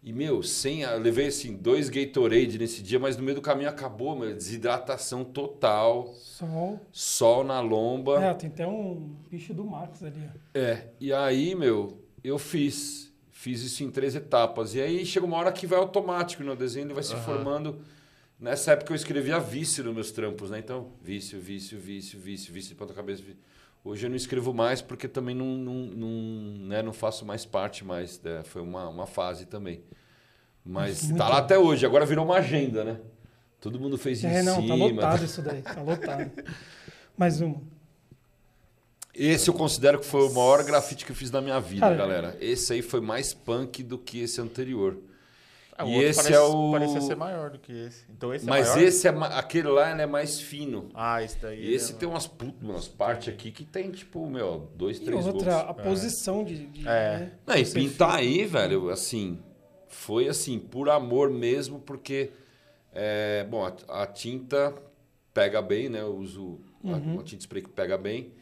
E, 0.02 0.12
meu, 0.12 0.42
sem. 0.42 0.82
Eu 0.82 0.98
levei, 0.98 1.26
assim, 1.26 1.56
dois 1.56 1.90
Gatorade 1.90 2.56
nesse 2.56 2.80
dia, 2.82 2.98
mas 2.98 3.16
no 3.16 3.22
meio 3.24 3.34
do 3.34 3.42
caminho 3.42 3.68
acabou, 3.68 4.16
meu, 4.16 4.32
desidratação 4.32 5.24
total. 5.24 6.14
Sol. 6.14 6.80
Sol 6.92 7.42
na 7.42 7.60
lomba. 7.60 8.24
É, 8.24 8.32
tem 8.34 8.48
até 8.48 8.66
um 8.66 9.16
bicho 9.28 9.52
do 9.52 9.64
Max 9.64 10.02
ali. 10.02 10.30
É, 10.54 10.86
e 11.00 11.12
aí, 11.12 11.54
meu, 11.54 12.00
eu 12.22 12.38
fiz. 12.38 13.07
Fiz 13.40 13.62
isso 13.62 13.84
em 13.84 13.90
três 13.92 14.16
etapas. 14.16 14.74
E 14.74 14.80
aí 14.80 15.06
chega 15.06 15.24
uma 15.24 15.36
hora 15.36 15.52
que 15.52 15.64
vai 15.64 15.78
automático, 15.78 16.42
né? 16.42 16.50
O 16.50 16.56
desenho 16.56 16.86
ele 16.88 16.94
vai 16.94 17.04
se 17.04 17.14
formando. 17.14 17.78
Nessa 18.36 18.72
época 18.72 18.90
eu 18.90 18.96
escrevia 18.96 19.38
vício 19.38 19.84
nos 19.84 19.94
meus 19.94 20.10
trampos, 20.10 20.50
né? 20.50 20.58
Então, 20.58 20.88
vício, 21.00 21.40
vício, 21.40 21.78
vício, 21.78 22.18
vício, 22.18 22.52
vício 22.52 22.70
de 22.70 22.74
ponta 22.74 22.92
cabeça. 22.92 23.22
vício. 23.22 23.38
Hoje 23.84 24.04
eu 24.06 24.10
não 24.10 24.16
escrevo 24.16 24.52
mais 24.52 24.82
porque 24.82 25.06
também 25.06 25.36
não, 25.36 25.46
não, 25.56 25.72
não, 25.72 26.08
né? 26.66 26.82
não 26.82 26.92
faço 26.92 27.24
mais 27.24 27.46
parte 27.46 27.84
mais. 27.84 28.20
né? 28.22 28.42
Foi 28.42 28.60
uma, 28.60 28.88
uma 28.88 29.06
fase 29.06 29.46
também. 29.46 29.84
Mas 30.64 31.04
Muito 31.04 31.18
tá 31.18 31.28
lá 31.28 31.38
até 31.38 31.56
hoje. 31.56 31.86
Agora 31.86 32.04
virou 32.04 32.24
uma 32.24 32.38
agenda, 32.38 32.82
né? 32.82 32.98
Todo 33.60 33.78
mundo 33.78 33.96
fez 33.96 34.24
em 34.24 34.26
É, 34.26 34.42
não, 34.42 34.56
cima. 34.56 34.66
tá 34.66 34.74
lotado 34.74 35.22
isso 35.24 35.42
daí. 35.42 35.62
Tá 35.62 35.80
lotado. 35.80 36.28
Mais 37.16 37.40
uma. 37.40 37.62
Esse 39.18 39.50
eu 39.50 39.54
considero 39.54 39.98
que 39.98 40.06
foi 40.06 40.22
o 40.28 40.32
maior 40.32 40.62
grafite 40.64 41.04
que 41.04 41.12
eu 41.12 41.16
fiz 41.16 41.30
na 41.30 41.40
minha 41.40 41.58
vida, 41.60 41.80
Cara, 41.80 41.94
galera. 41.96 42.36
Esse 42.40 42.72
aí 42.74 42.82
foi 42.82 43.00
mais 43.00 43.34
punk 43.34 43.82
do 43.82 43.98
que 43.98 44.20
esse 44.20 44.40
anterior. 44.40 44.96
Ah, 45.76 45.84
o 45.84 45.88
E 45.90 45.92
outro 45.94 46.08
esse 46.08 46.16
parece, 46.22 46.34
é 46.34 46.40
o- 46.40 46.72
Parecia 46.72 47.00
ser 47.00 47.14
maior 47.16 47.50
do 47.50 47.58
que 47.58 47.72
esse. 47.72 48.04
Então 48.10 48.34
esse 48.34 48.44
Mas 48.44 48.76
é 48.76 48.82
esse 48.82 49.06
é 49.06 49.12
ma- 49.12 49.28
aquele 49.28 49.68
lá 49.68 49.88
é 49.90 50.06
mais 50.06 50.40
fino. 50.40 50.88
Ah, 50.92 51.22
esse 51.22 51.38
daí. 51.38 51.64
E 51.66 51.72
esse 51.74 51.92
é- 51.92 51.96
tem 51.96 52.08
umas, 52.08 52.26
put- 52.26 52.56
umas 52.62 52.88
partes 52.88 53.32
aqui 53.32 53.52
que 53.52 53.64
tem, 53.64 53.90
tipo, 53.92 54.28
meu, 54.28 54.68
dois, 54.76 54.96
E 54.98 55.00
três 55.04 55.24
outra, 55.26 55.52
gols. 55.52 55.66
a 55.70 55.74
posição 55.74 56.42
de. 56.44 56.66
de 56.66 56.80
É. 56.88 57.18
né, 57.18 57.32
Não, 57.46 57.56
e 57.56 57.64
pintar 57.64 58.16
aí, 58.16 58.44
velho, 58.44 58.90
assim, 58.90 59.38
foi 59.86 60.26
assim, 60.28 60.58
por 60.58 60.88
amor 60.90 61.30
mesmo, 61.30 61.78
porque, 61.78 62.30
é, 62.92 63.44
bom, 63.48 63.64
a, 63.64 64.02
a 64.02 64.06
tinta 64.06 64.74
pega 65.32 65.62
bem, 65.62 65.88
né? 65.88 66.00
Eu 66.00 66.16
uso 66.16 66.58
a- 66.84 66.88
Uhum. 66.88 67.14
uma 67.14 67.22
tinta 67.22 67.42
spray 67.42 67.62
que 67.62 67.68
pega 67.70 67.96
bem. 67.96 68.32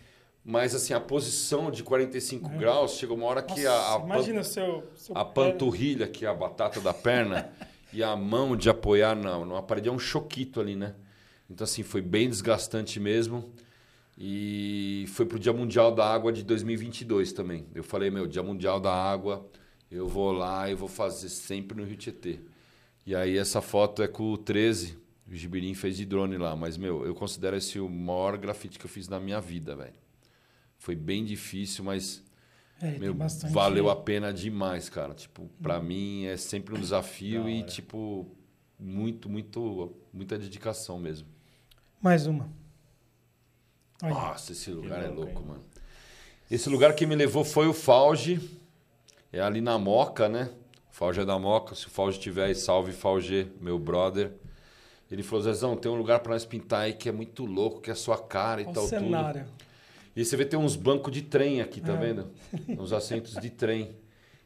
Mas, 0.49 0.77
assim, 0.77 0.95
a 0.95 1.01
posição 1.01 1.73
de 1.73 1.83
45 1.83 2.49
É. 2.53 2.57
graus, 2.59 2.93
chega 2.93 3.13
uma 3.13 3.27
hora 3.27 3.43
que 3.43 3.67
a, 3.67 3.71
Nossa, 3.71 3.95
a, 3.97 3.99
pan- 3.99 4.05
imagina 4.07 4.45
seu, 4.45 4.85
seu 4.95 5.19
a 5.19 5.25
panturrilha, 5.25 6.07
que 6.07 6.25
é 6.25 6.29
a 6.29 6.35
batata 6.35 6.81
da 6.81 6.95
perna, 6.95 7.51
e 7.93 8.01
a 8.01 8.15
mão 8.15 8.55
de 8.57 8.71
apoiar 8.71 9.17
na, 9.17 9.37
numa 9.41 9.61
parede 9.63 9.89
é 9.89 9.93
um 9.93 9.99
choquito 9.99 10.61
ali, 10.61 10.77
né? 10.77 10.95
Então, 11.51 11.65
assim, 11.65 11.83
foi 11.83 12.01
bem 12.01 12.29
desgastante 12.29 13.01
mesmo. 13.01 13.51
E 14.19 15.05
foi 15.09 15.27
pro 15.27 15.39
Dia 15.39 15.53
Mundial 15.53 15.93
da 15.95 16.07
Água 16.07 16.33
de 16.33 16.43
2022 16.43 17.33
também. 17.33 17.67
Eu 17.75 17.85
falei, 17.85 18.11
meu, 18.11 18.27
Dia 18.27 18.43
Mundial 18.43 18.81
da 18.81 18.93
Água, 18.93 19.47
eu 19.91 20.09
vou 20.09 20.33
lá 20.33 20.71
e 20.71 20.75
vou 20.75 20.89
fazer 20.89 21.29
sempre 21.29 21.77
no 21.77 21.85
Rio 21.85 21.97
Tietê. 21.97 22.39
E 23.05 23.15
aí 23.15 23.37
essa 23.37 23.61
foto 23.61 24.03
é 24.03 24.09
com 24.09 24.33
o 24.33 24.39
13, 24.39 24.97
o 25.31 25.35
Gibirim 25.35 25.75
fez 25.75 25.97
de 25.97 26.07
drone 26.07 26.39
lá. 26.39 26.57
Mas, 26.57 26.77
meu, 26.79 27.05
eu 27.05 27.15
considero 27.15 27.57
esse 27.57 27.79
o 27.79 27.89
maior 27.91 28.39
grafite 28.39 28.79
que 28.79 28.87
eu 28.87 28.91
fiz 28.91 29.07
na 29.09 29.21
minha 29.21 29.41
vida, 29.41 29.77
velho. 29.77 29.93
Foi 30.87 30.95
bem 30.95 31.25
difícil, 31.25 31.83
mas 31.83 32.23
É, 32.81 32.93
meu, 32.97 33.13
valeu 33.51 33.91
a 33.91 33.97
pena 33.97 34.33
demais, 34.33 34.89
cara. 34.89 35.15
Tipo, 35.15 35.51
pra 35.61 35.81
mim 35.81 36.27
é 36.27 36.37
sempre 36.37 36.77
um 36.77 36.81
desafio 36.81 37.49
e, 37.49 37.65
tipo, 37.65 38.25
muito, 38.79 39.29
muito, 39.29 39.97
muita 40.13 40.39
dedicação 40.39 40.97
mesmo. 40.97 41.27
Mais 42.01 42.29
uma. 42.29 42.49
Aí. 44.01 44.13
Nossa, 44.13 44.53
esse 44.53 44.71
lugar 44.71 45.03
é 45.03 45.09
louco, 45.09 45.43
mano. 45.43 45.65
Esse 46.49 46.69
lugar 46.71 46.95
que 46.95 47.05
me 47.05 47.17
levou 47.17 47.43
foi 47.43 47.67
o 47.67 47.73
Fauge. 47.73 48.39
É 49.33 49.41
ali 49.41 49.61
na 49.61 49.77
Moca, 49.81 50.29
né? 50.29 50.51
Fauge 50.93 51.19
é 51.21 51.25
da 51.25 51.37
Moca. 51.37 51.75
Se 51.75 51.89
o 51.89 51.91
Fauge 51.91 52.21
tiver 52.21 52.45
aí, 52.45 52.55
salve 52.55 52.93
Fauge, 52.93 53.51
meu 53.61 53.77
brother. 53.77 54.33
Ele 55.11 55.25
falou, 55.25 55.43
Zezão, 55.43 55.77
tem 55.77 55.91
um 55.91 55.97
lugar 55.97 56.21
pra 56.21 56.35
nós 56.35 56.45
pintar 56.45 56.83
aí 56.83 56.93
que 56.93 57.09
é 57.09 57.13
muito 57.13 57.45
louco, 57.45 57.81
que 57.81 57.91
é 57.91 57.93
a 57.93 57.97
sua 57.97 58.19
cara 58.19 58.63
e 58.63 58.67
Olha 58.67 58.75
tal, 58.75 58.85
o 58.85 58.89
tudo. 58.89 59.66
E 60.17 60.25
você 60.25 60.37
vê 60.37 60.45
tem 60.47 60.59
uns 60.59 60.75
bancos 60.75 61.13
de 61.13 61.21
trem 61.23 61.61
aqui, 61.61 61.81
tá 61.81 61.93
É. 61.93 61.97
vendo? 61.97 62.31
Uns 62.81 62.91
assentos 62.93 63.35
de 63.35 63.51
trem. 63.51 63.95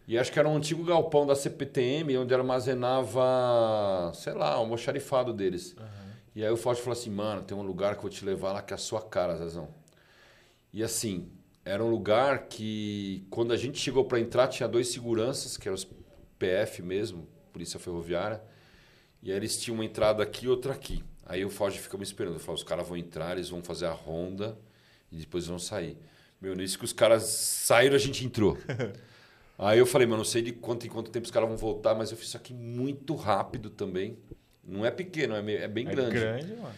E 0.08 0.18
acho 0.18 0.32
que 0.32 0.38
era 0.40 0.48
um 0.48 0.56
antigo 0.56 0.82
galpão 0.82 1.24
da 1.24 1.36
CPTM, 1.36 2.18
onde 2.18 2.34
armazenava, 2.34 4.10
sei 4.14 4.32
lá, 4.34 4.56
o 4.56 4.60
almoxarifado 4.60 5.32
deles. 5.32 5.76
E 6.34 6.44
aí 6.44 6.50
o 6.50 6.56
Forte 6.56 6.82
falou 6.82 6.98
assim, 6.98 7.10
mano, 7.10 7.42
tem 7.42 7.56
um 7.56 7.62
lugar 7.62 7.92
que 7.94 7.98
eu 7.98 8.02
vou 8.02 8.10
te 8.10 8.24
levar 8.24 8.52
lá 8.52 8.62
que 8.62 8.72
é 8.72 8.76
a 8.76 8.78
sua 8.78 9.00
cara, 9.02 9.36
Zezão. 9.36 9.68
E 10.72 10.82
assim, 10.82 11.28
era 11.64 11.84
um 11.84 11.88
lugar 11.90 12.46
que, 12.48 13.24
quando 13.30 13.52
a 13.52 13.56
gente 13.56 13.78
chegou 13.78 14.04
para 14.04 14.18
entrar, 14.20 14.48
tinha 14.48 14.68
dois 14.68 14.88
seguranças, 14.88 15.56
que 15.56 15.68
eram 15.68 15.74
os 15.76 15.86
PF 16.38 16.82
mesmo, 16.82 17.26
Polícia 17.52 17.78
Ferroviária. 17.78 18.42
E 19.22 19.30
aí 19.30 19.36
eles 19.36 19.60
tinham 19.60 19.76
uma 19.76 19.84
entrada 19.84 20.22
aqui 20.22 20.46
e 20.46 20.48
outra 20.48 20.72
aqui. 20.72 21.04
Aí 21.26 21.44
o 21.44 21.50
Forte 21.50 21.78
ficou 21.78 21.98
me 21.98 22.04
esperando. 22.04 22.34
Eu 22.34 22.40
falei, 22.40 22.56
os 22.56 22.64
caras 22.64 22.88
vão 22.88 22.96
entrar, 22.96 23.32
eles 23.32 23.48
vão 23.50 23.62
fazer 23.62 23.86
a 23.86 23.92
ronda 23.92 24.56
e 25.12 25.16
depois 25.16 25.46
vão 25.46 25.58
sair. 25.58 25.96
Meu, 26.40 26.54
nisso 26.54 26.78
que 26.78 26.84
os 26.84 26.92
caras 26.92 27.22
saíram, 27.24 27.94
a 27.96 27.98
gente 27.98 28.24
entrou. 28.24 28.56
Aí 29.58 29.78
eu 29.78 29.84
falei, 29.84 30.06
mano, 30.06 30.18
não 30.18 30.24
sei 30.24 30.40
de 30.40 30.52
quanto 30.52 30.86
em 30.86 30.90
quanto 30.90 31.10
tempo 31.10 31.26
os 31.26 31.30
caras 31.30 31.48
vão 31.48 31.58
voltar, 31.58 31.94
mas 31.94 32.10
eu 32.10 32.16
fiz 32.16 32.28
isso 32.28 32.36
aqui 32.36 32.54
muito 32.54 33.14
rápido 33.14 33.68
também. 33.68 34.16
Não 34.64 34.86
é 34.86 34.90
pequeno, 34.90 35.34
é, 35.34 35.42
meio- 35.42 35.58
é 35.58 35.68
bem 35.68 35.86
É 35.86 35.90
grande. 35.90 36.14
grande, 36.14 36.54
mano. 36.56 36.74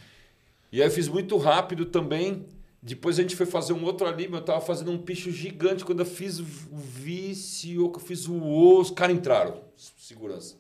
E 0.72 0.80
aí 0.82 0.88
eu 0.88 0.90
fiz 0.90 1.06
muito 1.06 1.36
rápido 1.36 1.86
também. 1.86 2.44
Depois 2.82 3.16
a 3.18 3.22
gente 3.22 3.36
foi 3.36 3.46
fazer 3.46 3.72
um 3.72 3.84
outro 3.84 4.06
ali, 4.09 4.26
mas 4.26 4.40
eu 4.40 4.44
tava 4.46 4.60
fazendo 4.60 4.90
um 4.90 4.98
picho 4.98 5.30
gigante. 5.30 5.84
Quando 5.84 6.00
eu 6.00 6.06
fiz 6.06 6.40
o 6.40 6.44
vício, 6.44 7.88
que 7.92 7.98
eu 7.98 8.00
fiz 8.02 8.26
o 8.26 8.34
O, 8.34 8.80
os 8.80 8.90
caras 8.90 9.14
entraram. 9.14 9.62
Segurança. 9.76 10.56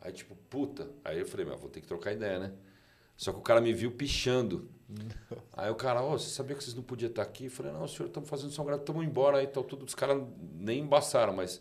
Aí, 0.00 0.12
tipo, 0.12 0.36
puta. 0.50 0.90
Aí 1.02 1.18
eu 1.18 1.26
falei, 1.26 1.46
mas 1.46 1.58
vou 1.58 1.70
ter 1.70 1.80
que 1.80 1.86
trocar 1.86 2.12
ideia, 2.12 2.38
né? 2.38 2.52
Só 3.16 3.32
que 3.32 3.38
o 3.38 3.42
cara 3.42 3.62
me 3.62 3.72
viu 3.72 3.90
pichando. 3.92 4.68
Aí 5.52 5.70
o 5.70 5.74
cara, 5.74 6.02
ô, 6.02 6.18
você 6.18 6.30
sabia 6.30 6.54
que 6.54 6.62
vocês 6.62 6.76
não 6.76 6.82
podiam 6.82 7.08
estar 7.10 7.22
aqui? 7.22 7.46
Eu 7.46 7.50
falei, 7.50 7.72
não, 7.72 7.86
senhor, 7.88 8.06
estamos 8.06 8.28
fazendo 8.28 8.50
som 8.50 8.64
grátis, 8.64 8.82
estamos 8.82 9.04
embora 9.04 9.38
aí, 9.38 9.46
tal, 9.46 9.64
tudo. 9.64 9.84
Os 9.84 9.94
caras 9.94 10.22
nem 10.54 10.80
embaçaram, 10.80 11.32
mas 11.34 11.60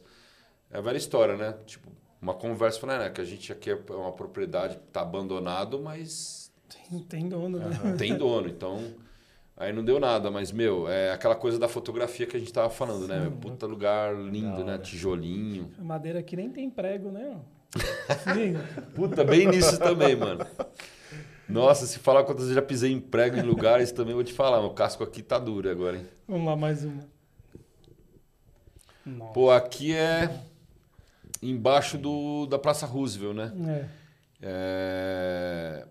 é 0.70 0.78
a 0.78 0.82
velha 0.82 0.98
história, 0.98 1.36
né? 1.36 1.56
Tipo, 1.66 1.90
uma 2.22 2.34
conversa, 2.34 2.80
falei, 2.80 2.98
né, 2.98 3.10
que 3.10 3.22
a 3.22 3.26
gente 3.26 3.52
aqui 3.52 3.72
é 3.72 3.76
uma 3.90 4.12
propriedade, 4.12 4.80
tá 4.92 5.02
abandonado, 5.02 5.80
mas 5.80 6.52
Tem, 6.90 7.00
tem 7.00 7.30
dono, 7.30 7.60
né? 7.60 7.96
tem 7.98 8.18
dono, 8.18 8.48
então. 8.48 8.82
Aí 9.58 9.72
não 9.72 9.86
deu 9.86 10.00
nada, 10.02 10.30
mas, 10.30 10.52
meu, 10.52 10.88
é 10.90 11.12
aquela 11.14 11.36
coisa 11.36 11.58
da 11.58 11.70
fotografia 11.70 12.28
que 12.28 12.36
a 12.36 12.40
gente 12.40 12.52
tava 12.52 12.70
falando, 12.70 13.08
né? 13.08 13.22
meu? 13.22 13.32
Puta 13.32 13.66
lugar 13.66 14.14
lindo, 14.14 14.66
né? 14.66 14.78
Tijolinho. 14.78 15.72
A 15.80 15.84
madeira 15.84 16.20
aqui 16.20 16.36
nem 16.36 16.50
tem 16.50 16.70
prego, 16.70 17.10
né? 17.10 17.40
Sim. 18.34 18.56
Puta, 18.94 19.24
bem 19.24 19.48
nisso 19.48 19.80
também, 19.80 20.16
mano. 20.16 20.46
Nossa, 21.48 21.86
se 21.86 22.00
falar 22.00 22.24
quantas 22.24 22.46
vezes 22.46 22.58
eu 22.58 22.62
já 22.62 22.68
pisei 22.68 22.92
em 22.92 23.00
prego 23.00 23.38
em 23.38 23.42
lugares 23.42 23.92
também, 23.92 24.14
vou 24.14 24.24
te 24.24 24.34
falar. 24.34 24.60
O 24.62 24.72
casco 24.72 25.04
aqui 25.04 25.22
tá 25.22 25.38
duro 25.38 25.70
agora, 25.70 25.98
hein? 25.98 26.08
Vamos 26.28 26.46
lá, 26.48 26.56
mais 26.56 26.84
uma. 26.84 27.04
Nossa. 29.06 29.34
Pô, 29.34 29.52
aqui 29.52 29.94
é 29.96 30.42
embaixo 31.42 31.98
do, 31.98 32.48
da 32.48 32.58
Praça 32.58 32.86
Roosevelt, 32.86 33.36
né? 33.36 33.54
É. 33.68 33.86
É... 34.42 35.88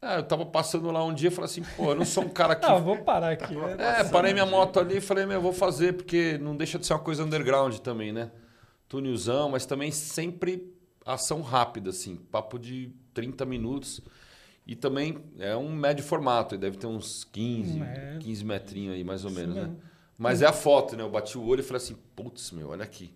Ah, 0.00 0.16
eu 0.16 0.22
tava 0.22 0.46
passando 0.46 0.90
lá 0.90 1.04
um 1.04 1.12
dia 1.12 1.28
e 1.28 1.30
falei 1.30 1.50
assim, 1.50 1.62
pô, 1.76 1.90
eu 1.90 1.94
não 1.96 2.04
sou 2.04 2.24
um 2.24 2.28
cara 2.28 2.54
que 2.54 2.64
Ah, 2.66 2.78
vou 2.78 2.98
parar 2.98 3.32
aqui. 3.32 3.54
né? 3.54 3.76
É, 3.78 4.04
parei 4.04 4.32
minha 4.32 4.46
moto 4.46 4.78
ali 4.78 4.98
e 4.98 5.00
falei, 5.00 5.26
meu, 5.26 5.36
eu 5.36 5.42
vou 5.42 5.52
fazer, 5.52 5.94
porque 5.94 6.38
não 6.38 6.56
deixa 6.56 6.78
de 6.78 6.86
ser 6.86 6.92
uma 6.92 7.00
coisa 7.00 7.24
underground 7.24 7.76
também, 7.78 8.12
né? 8.12 8.30
Túnelzão, 8.88 9.50
mas 9.50 9.66
também 9.66 9.90
sempre 9.90 10.72
ação 11.04 11.42
rápida, 11.42 11.90
assim, 11.90 12.16
papo 12.16 12.58
de 12.58 12.92
30 13.12 13.44
minutos. 13.44 14.00
E 14.68 14.76
também 14.76 15.18
é 15.38 15.56
um 15.56 15.72
médio 15.72 16.04
formato, 16.04 16.58
deve 16.58 16.76
ter 16.76 16.86
uns 16.86 17.24
15, 17.24 17.80
É. 17.82 18.18
15 18.20 18.44
metrinhos 18.44 18.94
aí, 18.94 19.02
mais 19.02 19.24
ou 19.24 19.30
menos, 19.30 19.54
né? 19.56 19.62
mesmo. 19.62 19.78
Mas 20.18 20.42
é 20.42 20.46
a 20.46 20.52
foto, 20.52 20.94
né? 20.94 21.02
Eu 21.02 21.08
bati 21.10 21.38
o 21.38 21.46
olho 21.46 21.60
e 21.60 21.62
falei 21.62 21.82
assim, 21.82 21.96
putz, 22.14 22.50
meu, 22.52 22.68
olha 22.68 22.84
aqui. 22.84 23.14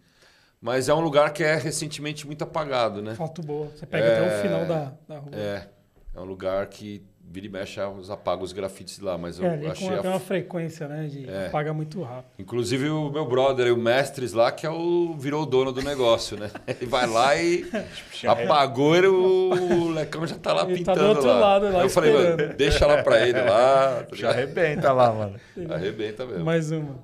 Mas 0.61 0.89
é 0.89 0.95
um 0.95 1.01
lugar 1.01 1.33
que 1.33 1.43
é 1.45 1.57
recentemente 1.57 2.27
muito 2.27 2.43
apagado, 2.43 3.03
né? 3.03 3.15
Foto 3.17 3.43
boa. 3.43 3.67
Você 3.69 3.85
pega 3.85 4.07
É. 4.07 4.19
até 4.19 4.39
o 4.39 4.43
final 4.43 4.65
da, 4.67 4.93
da 5.07 5.19
rua. 5.19 5.33
É, 5.35 5.69
é 6.15 6.21
um 6.21 6.25
lugar 6.25 6.67
que 6.69 7.05
vira 7.33 7.47
e 7.47 7.49
mexe, 7.49 7.81
elas 7.81 8.11
apagam 8.11 8.45
os 8.45 8.53
grafites 8.53 8.99
lá, 8.99 9.17
mas 9.17 9.39
eu 9.39 9.47
É, 9.47 9.55
ali 9.55 9.67
achei 9.67 9.89
com 9.89 9.95
a 9.95 9.99
tem 10.03 10.11
uma 10.11 10.21
frequência, 10.21 10.87
né? 10.87 11.07
De 11.07 11.27
É. 11.29 11.49
paga 11.49 11.73
muito 11.73 12.03
rápido. 12.03 12.31
Inclusive 12.39 12.91
o 12.91 13.11
meu 13.11 13.25
brother, 13.25 13.73
o 13.73 13.77
Mestres 13.79 14.35
lá, 14.35 14.53
que 14.53 14.67
é 14.67 14.71
o, 14.71 15.15
virou 15.19 15.45
o 15.45 15.47
dono 15.47 15.73
do 15.73 15.81
negócio, 15.81 16.37
né? 16.39 16.51
Ele 16.69 16.85
vai 16.85 17.07
lá 17.07 17.35
e 17.37 17.65
apagou 18.29 18.95
e 18.97 19.07
o 19.07 19.89
Lecão 19.89 20.27
já 20.27 20.37
tá 20.37 20.53
lá 20.53 20.69
Ele 20.69 20.85
tá 20.85 20.93
do 20.93 20.99
pintando 21.01 21.09
outro 21.09 21.27
lá. 21.27 21.39
lado 21.41 21.73
lá 21.73 21.83
eu 21.83 21.89
falei, 21.89 22.13
mano, 22.13 22.29
esperando. 22.31 22.57
deixa 22.57 22.87
lá 22.87 23.03
pra 23.03 23.27
ele 23.27 23.41
lá. 23.41 24.05
tá 24.05 24.15
Já 24.15 24.29
arrebenta 24.29 24.93
lá, 24.93 25.13
mano. 25.13 25.41
Arrebenta 25.73 26.27
mesmo. 26.27 26.45
Mais 26.45 26.71
uma. 26.71 26.99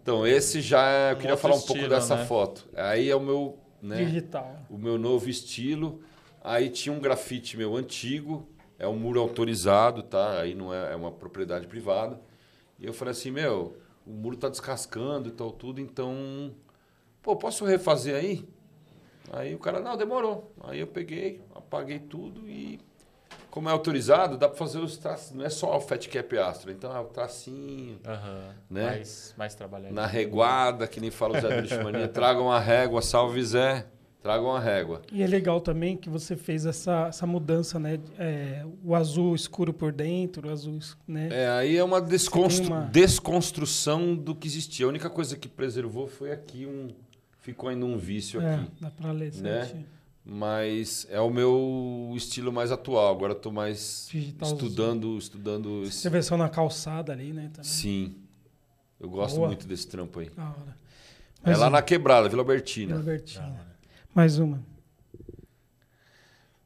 Então, 0.00 0.26
esse 0.26 0.60
já, 0.60 1.10
eu 1.10 1.16
queria 1.16 1.36
falar 1.36 1.54
um 1.56 1.58
pouco 1.58 1.72
estilo, 1.74 1.88
dessa 1.88 2.16
né? 2.16 2.24
foto. 2.24 2.66
Aí 2.74 3.10
é 3.10 3.16
o 3.16 3.20
meu, 3.20 3.58
né? 3.82 3.96
Digital. 4.04 4.56
o 4.70 4.78
meu 4.78 4.96
novo 4.96 5.28
estilo. 5.28 6.00
Aí 6.42 6.70
tinha 6.70 6.92
um 6.94 6.98
grafite 7.00 7.56
meu 7.56 7.76
antigo, 7.76 8.48
é 8.80 8.88
um 8.88 8.96
muro 8.96 9.20
autorizado, 9.20 10.02
tá? 10.02 10.40
Aí 10.40 10.54
não 10.54 10.72
é, 10.72 10.94
é 10.94 10.96
uma 10.96 11.12
propriedade 11.12 11.66
privada. 11.66 12.18
E 12.78 12.86
eu 12.86 12.94
falei 12.94 13.12
assim, 13.12 13.30
meu, 13.30 13.76
o 14.06 14.10
muro 14.10 14.38
tá 14.38 14.48
descascando 14.48 15.28
e 15.28 15.32
tal, 15.32 15.52
tudo, 15.52 15.82
então, 15.82 16.50
pô, 17.22 17.36
posso 17.36 17.66
refazer 17.66 18.16
aí? 18.16 18.48
Aí 19.30 19.54
o 19.54 19.58
cara, 19.58 19.80
não, 19.80 19.98
demorou. 19.98 20.50
Aí 20.64 20.80
eu 20.80 20.86
peguei, 20.86 21.42
apaguei 21.54 21.98
tudo 21.98 22.48
e, 22.48 22.80
como 23.50 23.68
é 23.68 23.72
autorizado, 23.72 24.38
dá 24.38 24.48
para 24.48 24.56
fazer 24.56 24.78
os 24.78 24.96
traços, 24.96 25.32
não 25.32 25.44
é 25.44 25.50
só 25.50 25.76
o 25.76 25.80
fat 25.80 26.08
cap 26.08 26.38
astro, 26.38 26.72
então 26.72 26.96
é 26.96 27.00
o 27.00 27.04
tracinho, 27.04 28.00
Aham. 28.02 28.54
Né? 28.70 28.86
Mais, 28.86 29.34
mais 29.36 29.54
trabalhado. 29.54 29.94
na 29.94 30.06
reguada, 30.06 30.88
que 30.88 31.00
nem 31.00 31.10
fala 31.10 31.36
o 31.36 31.40
Zé 31.40 31.60
Bichmania, 31.60 32.08
tragam 32.08 32.50
a 32.50 32.58
régua, 32.58 33.02
salve 33.02 33.44
Zé, 33.44 33.86
tragam 34.22 34.52
a 34.54 34.60
régua. 34.60 35.00
E 35.12 35.22
é 35.22 35.26
legal 35.26 35.60
também 35.60 35.96
que 35.96 36.08
você 36.10 36.36
fez 36.36 36.66
essa, 36.66 37.06
essa 37.08 37.26
mudança, 37.26 37.78
né? 37.78 37.98
É, 38.18 38.64
o 38.84 38.94
azul 38.94 39.34
escuro 39.34 39.72
por 39.72 39.92
dentro, 39.92 40.48
o 40.48 40.52
azul, 40.52 40.78
né? 41.08 41.28
É, 41.32 41.48
aí 41.48 41.76
é 41.76 41.82
uma, 41.84 42.00
desconstru- 42.00 42.66
uma- 42.66 42.82
desconstrução 42.82 44.14
do 44.14 44.34
que 44.34 44.46
existia. 44.46 44.86
A 44.86 44.88
única 44.88 45.08
coisa 45.08 45.36
que 45.36 45.48
preservou 45.48 46.06
foi 46.06 46.32
aqui 46.32 46.66
um. 46.66 46.88
Ficou 47.40 47.70
ainda 47.70 47.86
um 47.86 47.96
vício 47.96 48.40
É, 48.40 48.54
aqui. 48.56 48.70
dá 48.80 48.90
pra 48.90 49.12
ler. 49.12 49.32
Né? 49.36 49.64
certinho. 49.64 49.86
Mas 50.22 51.06
é 51.10 51.18
o 51.18 51.30
meu 51.30 52.12
estilo 52.14 52.52
mais 52.52 52.70
atual. 52.70 53.10
Agora 53.14 53.32
eu 53.32 53.38
tô 53.38 53.50
mais 53.50 54.08
estudando, 54.42 55.16
estudando 55.16 55.82
esse. 55.84 55.92
Você 55.98 56.10
versão 56.10 56.36
na 56.36 56.48
calçada 56.48 57.10
ali, 57.12 57.32
né? 57.32 57.50
Também. 57.52 57.64
Sim. 57.70 58.14
Eu 59.00 59.08
gosto 59.08 59.36
Boa. 59.36 59.48
muito 59.48 59.66
desse 59.66 59.86
trampo 59.88 60.20
aí. 60.20 60.28
Da 60.30 60.42
hora. 60.44 60.76
É 61.42 61.56
lá 61.56 61.64
uma. 61.64 61.70
na 61.70 61.82
quebrada, 61.82 62.28
Vila 62.28 62.42
Albertina. 62.42 62.96
Albertina. 62.96 63.69
Mais 64.14 64.38
uma. 64.38 64.60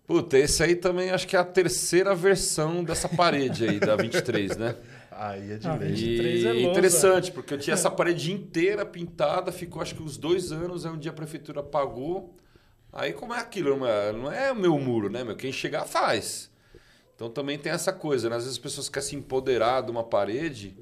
Puta, 0.07 0.37
esse 0.39 0.62
aí 0.62 0.77
também 0.77 1.11
acho 1.11 1.27
que 1.27 1.35
é 1.35 1.39
a 1.39 1.45
terceira 1.45 2.15
versão 2.15 2.85
dessa 2.85 3.09
parede 3.09 3.66
aí, 3.66 3.81
da 3.81 3.97
23, 3.97 4.57
né? 4.57 4.77
Aí 5.16 5.53
é 5.53 5.57
de 5.59 5.69
Ah, 5.69 5.77
lei. 5.77 5.91
23 5.93 6.43
E 6.43 6.47
é 6.49 6.53
lousa. 6.53 6.69
interessante, 6.71 7.31
porque 7.31 7.55
eu 7.55 7.59
tinha 7.59 7.75
essa 7.75 7.89
parede 7.89 8.33
inteira 8.33 8.85
pintada, 8.85 9.53
ficou 9.53 9.81
acho 9.81 9.95
que 9.95 10.03
uns 10.03 10.16
dois 10.16 10.51
anos, 10.51 10.85
aí 10.85 10.91
um 10.91 10.99
dia 10.99 11.12
a 11.12 11.15
prefeitura 11.15 11.62
pagou. 11.62 12.35
Aí 12.93 13.12
como 13.12 13.33
é 13.33 13.39
aquilo? 13.39 13.77
Não 13.77 13.87
é, 13.87 14.12
não 14.12 14.33
é 14.33 14.51
o 14.51 14.57
meu 14.57 14.77
muro, 14.77 15.09
né? 15.09 15.23
Meu? 15.23 15.37
Quem 15.37 15.53
chegar 15.53 15.85
faz. 15.85 16.51
Então 17.15 17.31
também 17.31 17.57
tem 17.57 17.71
essa 17.71 17.93
coisa, 17.93 18.29
né? 18.29 18.35
Às 18.35 18.43
vezes 18.43 18.59
as 18.59 18.62
pessoas 18.62 18.89
querem 18.89 19.09
se 19.09 19.15
empoderar 19.15 19.83
de 19.83 19.91
uma 19.93 20.03
parede. 20.03 20.77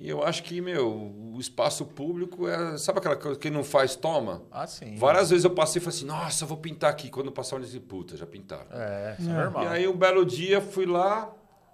E 0.00 0.08
eu 0.08 0.24
acho 0.24 0.42
que, 0.44 0.62
meu, 0.62 0.90
o 1.34 1.38
espaço 1.38 1.84
público 1.84 2.48
é. 2.48 2.78
Sabe 2.78 2.98
aquela 3.00 3.16
coisa 3.16 3.36
que 3.36 3.42
quem 3.42 3.50
não 3.50 3.62
faz, 3.62 3.94
toma? 3.94 4.40
Ah, 4.50 4.66
sim. 4.66 4.96
Várias 4.96 5.28
vezes 5.28 5.44
eu 5.44 5.50
passei 5.50 5.78
e 5.78 5.84
falei 5.84 5.94
assim, 5.98 6.06
nossa, 6.06 6.44
eu 6.44 6.48
vou 6.48 6.56
pintar 6.56 6.90
aqui. 6.90 7.10
Quando 7.10 7.26
eu 7.26 7.32
passar 7.32 7.56
onde 7.56 7.66
disse, 7.66 7.78
puta, 7.80 8.16
já 8.16 8.26
pintaram. 8.26 8.64
É, 8.70 9.16
isso 9.18 9.28
é, 9.28 9.32
É. 9.32 9.36
normal. 9.36 9.64
E 9.64 9.66
aí 9.68 9.86
um 9.86 9.94
belo 9.96 10.24
dia 10.24 10.58
fui 10.62 10.86
lá, 10.86 11.30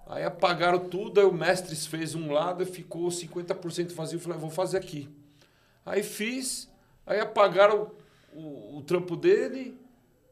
aí 0.09 0.25
apagaram 0.25 0.81
tudo, 0.81 1.21
aí 1.21 1.27
o 1.27 1.33
mestre 1.33 1.77
fez 1.77 2.17
um 2.17 2.33
lado 2.33 2.65
e 2.65 2.67
ficou 2.67 3.09
50% 3.09 3.95
vazio. 3.95 4.17
Eu 4.17 4.21
falei, 4.21 4.37
"Ah, 4.39 4.41
vou 4.41 4.51
fazer 4.51 4.79
aqui. 4.79 5.09
Aí 5.85 6.03
fiz, 6.03 6.69
aí 7.07 7.21
apagaram 7.21 7.93
o, 8.33 8.41
o, 8.41 8.79
o 8.79 8.83
trampo 8.83 9.15
dele, 9.15 9.81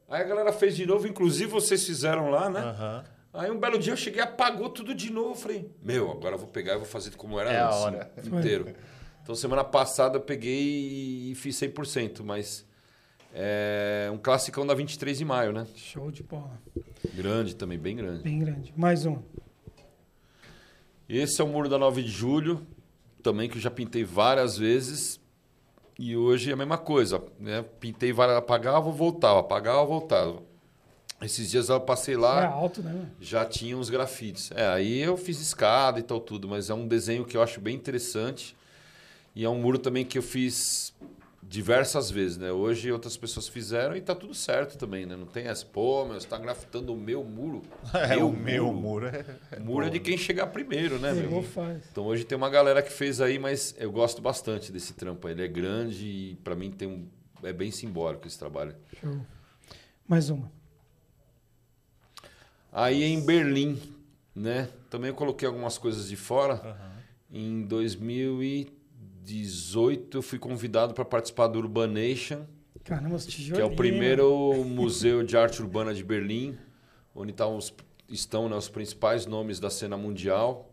aí 0.08 0.20
a 0.20 0.24
galera 0.24 0.52
fez 0.52 0.74
de 0.74 0.84
novo, 0.84 1.06
inclusive 1.06 1.48
vocês 1.48 1.86
fizeram 1.86 2.28
lá, 2.28 2.50
né? 2.50 2.58
Aham. 2.60 3.04
Aí 3.34 3.50
um 3.50 3.58
belo 3.58 3.78
dia 3.78 3.92
eu 3.92 3.96
cheguei, 3.96 4.22
apagou 4.22 4.70
tudo 4.70 4.94
de 4.94 5.12
novo. 5.12 5.30
Eu 5.30 5.34
falei, 5.34 5.68
meu, 5.82 6.10
agora 6.10 6.36
eu 6.36 6.38
vou 6.38 6.46
pegar 6.48 6.74
e 6.74 6.76
vou 6.76 6.86
fazer 6.86 7.10
como 7.16 7.38
era 7.40 7.52
É 7.52 7.58
a 7.58 7.66
antes, 7.66 7.78
hora. 7.80 8.12
inteiro. 8.24 8.72
Então 9.22 9.34
semana 9.34 9.64
passada 9.64 10.18
eu 10.18 10.20
peguei 10.20 11.30
e 11.30 11.34
fiz 11.34 11.56
100%, 11.56 12.22
mas 12.22 12.64
é 13.34 14.08
um 14.12 14.18
classicão 14.18 14.64
da 14.64 14.72
23 14.74 15.18
de 15.18 15.24
maio, 15.24 15.52
né? 15.52 15.66
Show 15.74 16.10
de 16.12 16.22
bola. 16.22 16.60
Grande 17.12 17.56
também, 17.56 17.76
bem 17.78 17.96
grande. 17.96 18.22
Bem 18.22 18.38
grande. 18.38 18.72
Mais 18.76 19.04
um. 19.04 19.18
Esse 21.08 21.40
é 21.40 21.44
o 21.44 21.48
muro 21.48 21.68
da 21.68 21.76
9 21.78 22.02
de 22.02 22.10
julho, 22.10 22.64
também 23.22 23.48
que 23.48 23.56
eu 23.56 23.60
já 23.60 23.70
pintei 23.70 24.04
várias 24.04 24.56
vezes. 24.56 25.20
E 25.98 26.16
hoje 26.16 26.50
é 26.50 26.52
a 26.52 26.56
mesma 26.56 26.78
coisa, 26.78 27.22
né? 27.38 27.64
Pintei 27.80 28.12
várias, 28.12 28.36
apagava, 28.36 28.90
voltava, 28.90 29.40
apagava, 29.40 29.84
voltava. 29.84 30.42
Esses 31.24 31.50
dias 31.50 31.68
eu 31.68 31.80
passei 31.80 32.14
É 32.14 32.18
lá, 32.18 32.46
alto, 32.46 32.82
né? 32.82 32.92
meu? 32.92 33.06
já 33.20 33.44
tinha 33.44 33.76
uns 33.76 33.88
grafites. 33.90 34.50
É, 34.54 34.66
aí 34.68 35.00
eu 35.00 35.16
fiz 35.16 35.40
escada 35.40 35.98
e 35.98 36.02
tal 36.02 36.20
tudo, 36.20 36.48
mas 36.48 36.70
é 36.70 36.74
um 36.74 36.86
desenho 36.86 37.24
que 37.24 37.36
eu 37.36 37.42
acho 37.42 37.60
bem 37.60 37.74
interessante. 37.74 38.56
E 39.34 39.44
é 39.44 39.48
um 39.48 39.58
muro 39.60 39.78
também 39.78 40.04
que 40.04 40.16
eu 40.18 40.22
fiz 40.22 40.92
diversas 41.42 42.10
vezes, 42.10 42.36
né? 42.38 42.50
Hoje 42.52 42.90
outras 42.90 43.16
pessoas 43.16 43.46
fizeram 43.48 43.94
e 43.96 44.00
tá 44.00 44.14
tudo 44.14 44.32
certo 44.34 44.78
também, 44.78 45.06
né? 45.06 45.14
Não 45.16 45.26
tem 45.26 45.46
essa, 45.46 45.64
pô, 45.66 46.04
meu, 46.04 46.14
você 46.20 46.26
tá 46.26 46.38
grafitando 46.38 46.92
o 46.92 46.96
meu 46.96 47.22
muro. 47.24 47.62
É, 47.94 48.16
o 48.22 48.30
meu 48.32 48.72
muro. 48.72 49.06
É, 49.06 49.24
O 49.58 49.64
muro 49.64 49.86
é 49.86 49.90
de 49.90 50.00
quem 50.00 50.16
chegar 50.16 50.46
primeiro, 50.48 50.98
né, 50.98 51.12
meu? 51.12 51.42
faz. 51.42 51.82
Então 51.90 52.04
hoje 52.06 52.24
tem 52.24 52.36
uma 52.36 52.48
galera 52.50 52.82
que 52.82 52.92
fez 52.92 53.20
aí, 53.20 53.38
mas 53.38 53.74
eu 53.78 53.90
gosto 53.92 54.20
bastante 54.22 54.70
desse 54.72 54.94
trampo. 54.94 55.28
Ele 55.28 55.42
é 55.44 55.48
grande 55.48 56.06
e 56.06 56.36
pra 56.42 56.54
mim 56.54 56.70
tem 56.70 56.88
um, 56.88 57.06
é 57.42 57.52
bem 57.52 57.70
simbólico 57.70 58.26
esse 58.26 58.38
trabalho. 58.38 58.74
Show. 59.00 59.20
Mais 60.08 60.30
uma. 60.30 60.50
Aí 62.76 63.04
em 63.04 63.24
Berlim, 63.24 63.80
né? 64.34 64.68
Também 64.90 65.10
eu 65.10 65.14
coloquei 65.14 65.46
algumas 65.46 65.78
coisas 65.78 66.08
de 66.08 66.16
fora. 66.16 66.54
Aham. 66.54 66.90
Em 67.30 67.62
2018 67.62 70.18
eu 70.18 70.22
fui 70.22 70.38
convidado 70.38 70.94
para 70.94 71.04
participar 71.04 71.46
do 71.48 71.58
Urbanation, 71.58 72.44
Caramba, 72.84 73.16
os 73.16 73.24
que 73.24 73.32
tijolinhos. 73.32 73.70
é 73.70 73.72
o 73.72 73.76
primeiro 73.76 74.64
museu 74.66 75.22
de 75.22 75.36
arte 75.36 75.60
urbana 75.62 75.94
de 75.94 76.02
Berlim, 76.04 76.56
onde 77.14 77.32
tá 77.32 77.46
os- 77.46 77.72
estão 78.08 78.48
né, 78.48 78.56
os 78.56 78.68
principais 78.68 79.24
nomes 79.26 79.58
da 79.60 79.70
cena 79.70 79.96
mundial. 79.96 80.70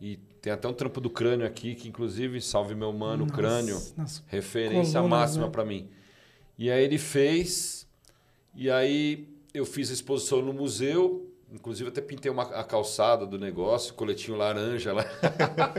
E 0.00 0.16
tem 0.42 0.52
até 0.52 0.68
um 0.68 0.72
trampo 0.74 1.00
do 1.00 1.08
crânio 1.08 1.46
aqui, 1.46 1.74
que 1.74 1.88
inclusive, 1.88 2.38
salve 2.42 2.74
meu 2.74 2.92
mano, 2.92 3.24
Nas- 3.24 3.34
crânio. 3.34 3.80
nas- 3.96 4.22
referência 4.26 5.00
Colunas, 5.00 5.18
máxima 5.20 5.46
né? 5.46 5.52
pra 5.52 5.64
mim. 5.64 5.88
E 6.58 6.70
aí 6.70 6.84
ele 6.84 6.98
fez, 6.98 7.86
e 8.54 8.70
aí 8.70 9.26
eu 9.54 9.64
fiz 9.64 9.88
a 9.90 9.94
exposição 9.94 10.42
no 10.42 10.52
museu, 10.52 11.32
inclusive 11.56 11.88
até 11.88 12.00
pintei 12.00 12.30
uma, 12.30 12.42
a 12.42 12.62
calçada 12.62 13.26
do 13.26 13.38
negócio, 13.38 13.94
coletinho 13.94 14.36
laranja 14.36 14.92
lá. 14.92 15.04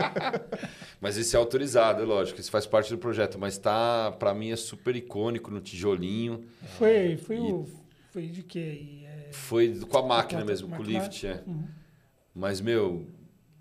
mas 0.99 1.17
esse 1.17 1.35
é 1.35 1.39
autorizado, 1.39 2.01
é 2.01 2.05
lógico, 2.05 2.39
isso 2.39 2.51
faz 2.51 2.65
parte 2.65 2.89
do 2.89 2.97
projeto, 2.97 3.37
mas 3.39 3.57
tá, 3.57 4.11
para 4.17 4.33
mim 4.33 4.51
é 4.51 4.55
super 4.55 4.95
icônico 4.95 5.51
no 5.51 5.61
tijolinho. 5.61 6.43
Foi, 6.77 7.15
foi 7.17 7.37
o. 7.37 7.65
Foi 8.11 8.27
de 8.27 8.41
quê? 8.41 9.03
É, 9.05 9.31
Foi 9.31 9.79
com 9.79 9.97
a 9.97 10.03
máquina 10.03 10.43
mesmo, 10.43 10.67
com 10.69 10.81
o 10.81 10.85
lift, 10.85 11.25
é. 11.25 11.43
Uhum. 11.45 11.67
Mas 12.33 12.59
meu, 12.59 13.07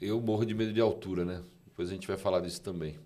eu 0.01 0.21
morro 0.21 0.45
de 0.45 0.55
medo 0.55 0.73
de 0.73 0.81
altura, 0.81 1.25
né? 1.25 1.43
Depois 1.67 1.91
a 1.91 1.93
gente 1.93 2.09
vai 2.09 2.17
falar 2.17 2.41
disso 2.41 2.63
também. 2.63 2.99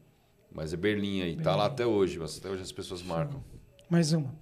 Mas 0.52 0.72
é 0.72 0.76
Berlim 0.76 1.22
aí, 1.22 1.36
tá 1.36 1.50
lá 1.56 1.64
Berlim. 1.64 1.72
até 1.74 1.86
hoje, 1.86 2.18
mas 2.18 2.38
até 2.38 2.48
hoje 2.48 2.62
as 2.62 2.72
pessoas 2.72 3.02
marcam. 3.02 3.42
Mais 3.88 4.12
uma. 4.12 4.32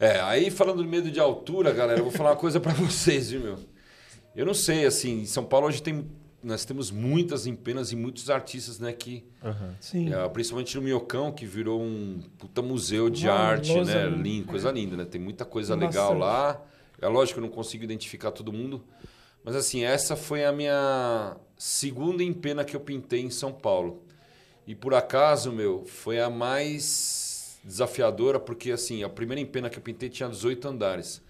É, 0.00 0.18
aí 0.22 0.50
falando 0.50 0.82
de 0.82 0.88
medo 0.88 1.10
de 1.10 1.20
altura, 1.20 1.72
galera, 1.72 2.00
eu 2.00 2.04
vou 2.04 2.12
falar 2.12 2.30
uma 2.30 2.36
coisa 2.36 2.58
pra 2.58 2.72
vocês, 2.74 3.30
viu, 3.30 3.40
meu? 3.40 3.58
Eu 4.34 4.46
não 4.46 4.54
sei, 4.54 4.86
assim, 4.86 5.20
em 5.20 5.26
São 5.26 5.44
Paulo 5.44 5.66
hoje 5.66 5.82
tem, 5.82 6.06
nós 6.42 6.64
temos 6.64 6.90
muitas 6.90 7.46
empenas 7.46 7.92
e 7.92 7.96
muitos 7.96 8.30
artistas, 8.30 8.78
né, 8.78 8.92
que, 8.94 9.22
Aham. 9.44 9.74
Sim. 9.78 10.10
é, 10.14 10.28
principalmente 10.30 10.74
no 10.76 10.82
Minhocão, 10.82 11.30
que 11.30 11.44
virou 11.44 11.82
um 11.82 12.22
puta 12.38 12.62
museu 12.62 13.10
de 13.10 13.26
Uma 13.26 13.34
arte, 13.34 13.74
né, 13.82 14.06
lindo, 14.06 14.46
coisa 14.46 14.70
linda, 14.70 14.96
né? 14.96 15.04
Tem 15.04 15.20
muita 15.20 15.44
coisa 15.44 15.76
Tem 15.76 15.86
legal 15.86 16.14
bastante. 16.16 16.20
lá. 16.20 16.62
É 17.02 17.08
lógico 17.08 17.38
que 17.38 17.44
eu 17.44 17.48
não 17.48 17.54
consigo 17.54 17.84
identificar 17.84 18.30
todo 18.30 18.50
mundo, 18.52 18.82
mas 19.44 19.54
assim, 19.54 19.84
essa 19.84 20.16
foi 20.16 20.44
a 20.44 20.52
minha 20.52 21.36
segunda 21.58 22.22
empena 22.22 22.64
que 22.64 22.74
eu 22.74 22.80
pintei 22.80 23.20
em 23.20 23.30
São 23.30 23.52
Paulo. 23.52 24.02
E 24.66 24.74
por 24.74 24.94
acaso, 24.94 25.50
meu, 25.52 25.84
foi 25.84 26.20
a 26.20 26.30
mais 26.30 27.29
desafiadora, 27.64 28.40
porque 28.40 28.72
assim, 28.72 29.02
a 29.02 29.08
primeira 29.08 29.40
empena 29.40 29.68
que 29.68 29.78
eu 29.78 29.82
pintei 29.82 30.08
tinha 30.08 30.28
18 30.28 30.68
andares. 30.68 31.22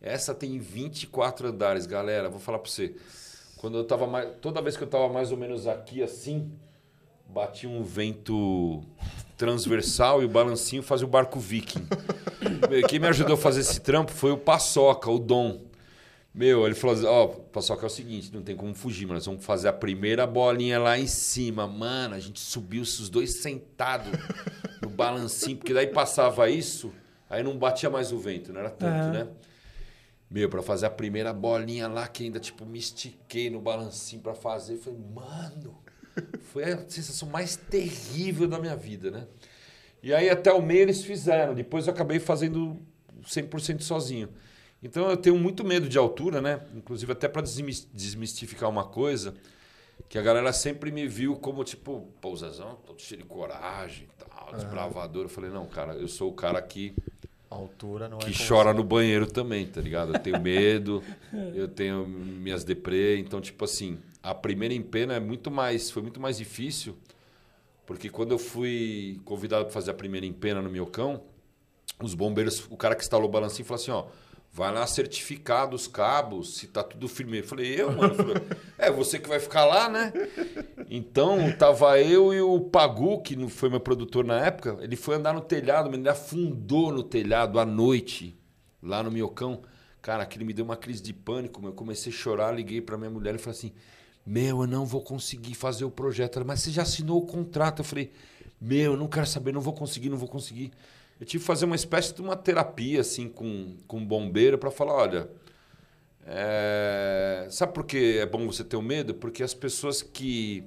Essa 0.00 0.34
tem 0.34 0.58
24 0.58 1.48
andares, 1.48 1.86
galera. 1.86 2.28
Vou 2.28 2.40
falar 2.40 2.58
pra 2.58 2.70
você. 2.70 2.94
Quando 3.58 3.76
eu 3.76 3.84
tava 3.84 4.06
mais. 4.06 4.30
Toda 4.40 4.62
vez 4.62 4.76
que 4.76 4.82
eu 4.82 4.88
tava 4.88 5.08
mais 5.08 5.30
ou 5.30 5.36
menos 5.36 5.66
aqui 5.66 6.02
assim, 6.02 6.50
batia 7.28 7.68
um 7.68 7.82
vento 7.82 8.82
transversal 9.36 10.22
e 10.22 10.24
o 10.24 10.28
balancinho 10.28 10.82
fazia 10.82 11.06
o 11.06 11.10
barco 11.10 11.38
viking. 11.38 11.86
Quem 12.88 12.98
me 12.98 13.06
ajudou 13.08 13.34
a 13.34 13.38
fazer 13.38 13.60
esse 13.60 13.80
trampo 13.80 14.12
foi 14.12 14.32
o 14.32 14.38
Paçoca, 14.38 15.10
o 15.10 15.18
Dom. 15.18 15.60
Meu, 16.32 16.64
ele 16.64 16.76
falou 16.76 16.94
assim, 16.94 17.06
ó, 17.06 17.26
pessoal, 17.26 17.76
que 17.76 17.84
é 17.84 17.88
o 17.88 17.90
seguinte, 17.90 18.32
não 18.32 18.40
tem 18.40 18.54
como 18.54 18.72
fugir, 18.72 19.04
mas 19.04 19.14
nós 19.14 19.26
vamos 19.26 19.44
fazer 19.44 19.68
a 19.68 19.72
primeira 19.72 20.26
bolinha 20.26 20.78
lá 20.78 20.96
em 20.98 21.06
cima. 21.06 21.66
Mano, 21.66 22.14
a 22.14 22.20
gente 22.20 22.38
subiu 22.38 22.82
os 22.82 23.08
dois 23.08 23.42
sentados 23.42 24.12
no 24.80 24.88
balancinho, 24.88 25.56
porque 25.56 25.74
daí 25.74 25.86
passava 25.88 26.48
isso, 26.48 26.92
aí 27.28 27.42
não 27.42 27.58
batia 27.58 27.90
mais 27.90 28.12
o 28.12 28.18
vento, 28.18 28.52
não 28.52 28.60
era 28.60 28.70
tanto, 28.70 29.08
Aham. 29.08 29.10
né? 29.10 29.28
Meu, 30.30 30.48
pra 30.48 30.62
fazer 30.62 30.86
a 30.86 30.90
primeira 30.90 31.32
bolinha 31.32 31.88
lá, 31.88 32.06
que 32.06 32.22
ainda, 32.22 32.38
tipo, 32.38 32.64
me 32.64 32.78
estiquei 32.78 33.50
no 33.50 33.60
balancinho 33.60 34.22
pra 34.22 34.32
fazer. 34.32 34.76
Falei, 34.76 35.00
mano, 35.12 35.76
foi 36.52 36.64
a 36.64 36.88
sensação 36.88 37.28
mais 37.28 37.56
terrível 37.56 38.46
da 38.46 38.58
minha 38.58 38.76
vida, 38.76 39.10
né? 39.10 39.26
E 40.00 40.14
aí 40.14 40.30
até 40.30 40.52
o 40.52 40.62
meio 40.62 40.82
eles 40.82 41.04
fizeram. 41.04 41.52
Depois 41.52 41.88
eu 41.88 41.92
acabei 41.92 42.20
fazendo 42.20 42.78
100% 43.24 43.82
sozinho. 43.82 44.28
Então 44.82 45.10
eu 45.10 45.16
tenho 45.16 45.36
muito 45.36 45.64
medo 45.64 45.88
de 45.88 45.98
altura, 45.98 46.40
né? 46.40 46.60
Inclusive 46.74 47.12
até 47.12 47.28
para 47.28 47.42
desmistificar 47.42 48.70
uma 48.70 48.84
coisa, 48.84 49.34
que 50.08 50.18
a 50.18 50.22
galera 50.22 50.52
sempre 50.52 50.90
me 50.90 51.06
viu 51.06 51.36
como 51.36 51.62
tipo, 51.64 52.08
pô, 52.20 52.34
Zezão, 52.36 52.76
todo 52.86 53.00
cheio 53.00 53.20
de 53.20 53.26
coragem 53.26 54.06
e 54.06 54.24
tal, 54.24 54.52
desbravador. 54.54 55.24
Eu 55.24 55.28
falei, 55.28 55.50
não, 55.50 55.66
cara, 55.66 55.94
eu 55.94 56.08
sou 56.08 56.30
o 56.30 56.34
cara 56.34 56.60
que, 56.62 56.94
A 57.50 57.54
altura 57.54 58.08
não 58.08 58.18
é 58.18 58.20
que 58.20 58.32
com 58.32 58.44
chora 58.46 58.70
você. 58.70 58.76
no 58.76 58.84
banheiro 58.84 59.26
também, 59.26 59.66
tá 59.66 59.80
ligado? 59.80 60.14
Eu 60.14 60.18
tenho 60.20 60.38
medo, 60.42 61.02
eu 61.54 61.68
tenho 61.68 62.06
minhas 62.06 62.64
deprê, 62.64 63.18
então 63.18 63.40
tipo 63.40 63.64
assim, 63.64 63.98
a 64.22 64.34
primeira 64.34 64.74
empena 64.74 65.14
é 65.14 65.20
muito 65.20 65.50
mais, 65.50 65.90
foi 65.90 66.02
muito 66.02 66.20
mais 66.20 66.38
difícil, 66.38 66.96
porque 67.86 68.08
quando 68.08 68.32
eu 68.32 68.38
fui 68.38 69.20
convidado 69.24 69.64
para 69.64 69.72
fazer 69.72 69.90
a 69.90 69.94
primeira 69.94 70.26
empena 70.26 70.60
no 70.62 70.70
Miocão, 70.70 71.22
os 72.02 72.14
bombeiros, 72.14 72.66
o 72.70 72.76
cara 72.76 72.94
que 72.94 73.02
instalou 73.02 73.28
o 73.28 73.32
balancinho 73.32 73.66
falou 73.66 73.82
assim, 73.82 73.90
ó, 73.90 74.04
vai 74.52 74.72
lá 74.72 74.86
certificar 74.86 75.68
dos 75.68 75.86
cabos 75.86 76.56
se 76.56 76.66
tá 76.66 76.82
tudo 76.82 77.08
firme. 77.08 77.38
Eu 77.38 77.44
falei, 77.44 77.80
eu, 77.80 77.92
mano? 77.92 78.14
Falei, 78.14 78.36
é, 78.76 78.90
você 78.90 79.18
que 79.18 79.28
vai 79.28 79.38
ficar 79.38 79.64
lá, 79.64 79.88
né? 79.88 80.12
Então, 80.88 81.52
tava 81.56 82.00
eu 82.00 82.34
e 82.34 82.40
o 82.40 82.60
Pagu, 82.60 83.22
que 83.22 83.48
foi 83.48 83.70
meu 83.70 83.80
produtor 83.80 84.24
na 84.24 84.44
época, 84.44 84.76
ele 84.80 84.96
foi 84.96 85.16
andar 85.16 85.32
no 85.32 85.40
telhado, 85.40 85.94
ele 85.94 86.08
afundou 86.08 86.90
no 86.92 87.02
telhado 87.02 87.60
à 87.60 87.64
noite, 87.64 88.36
lá 88.82 89.02
no 89.02 89.10
Miocão. 89.10 89.62
Cara, 90.02 90.22
aquilo 90.24 90.44
me 90.44 90.52
deu 90.52 90.64
uma 90.64 90.76
crise 90.76 91.02
de 91.02 91.12
pânico, 91.12 91.64
eu 91.64 91.72
comecei 91.72 92.12
a 92.12 92.14
chorar, 92.14 92.52
liguei 92.52 92.80
pra 92.80 92.98
minha 92.98 93.10
mulher 93.10 93.34
e 93.34 93.38
falei 93.38 93.56
assim, 93.56 93.72
meu, 94.26 94.62
eu 94.62 94.66
não 94.66 94.84
vou 94.84 95.02
conseguir 95.02 95.54
fazer 95.54 95.84
o 95.84 95.90
projeto. 95.90 96.36
Ela, 96.36 96.44
mas 96.44 96.60
você 96.60 96.70
já 96.70 96.82
assinou 96.82 97.18
o 97.18 97.26
contrato? 97.26 97.80
Eu 97.80 97.84
falei, 97.84 98.12
meu, 98.60 98.92
eu 98.92 98.96
não 98.96 99.06
quero 99.06 99.26
saber, 99.26 99.52
não 99.52 99.60
vou 99.60 99.72
conseguir, 99.72 100.08
não 100.08 100.18
vou 100.18 100.28
conseguir. 100.28 100.72
Eu 101.20 101.26
tive 101.26 101.42
que 101.42 101.46
fazer 101.46 101.66
uma 101.66 101.76
espécie 101.76 102.14
de 102.14 102.22
uma 102.22 102.34
terapia 102.34 103.02
assim 103.02 103.28
com, 103.28 103.76
com 103.86 103.98
um 103.98 104.06
bombeiro 104.06 104.56
para 104.56 104.70
falar, 104.70 104.94
olha, 104.94 105.30
é... 106.26 107.46
sabe 107.50 107.72
por 107.72 107.84
que 107.84 108.18
é 108.18 108.26
bom 108.26 108.46
você 108.46 108.64
ter 108.64 108.76
o 108.76 108.82
medo? 108.82 109.14
Porque 109.14 109.42
as 109.42 109.52
pessoas 109.54 110.00
que 110.02 110.64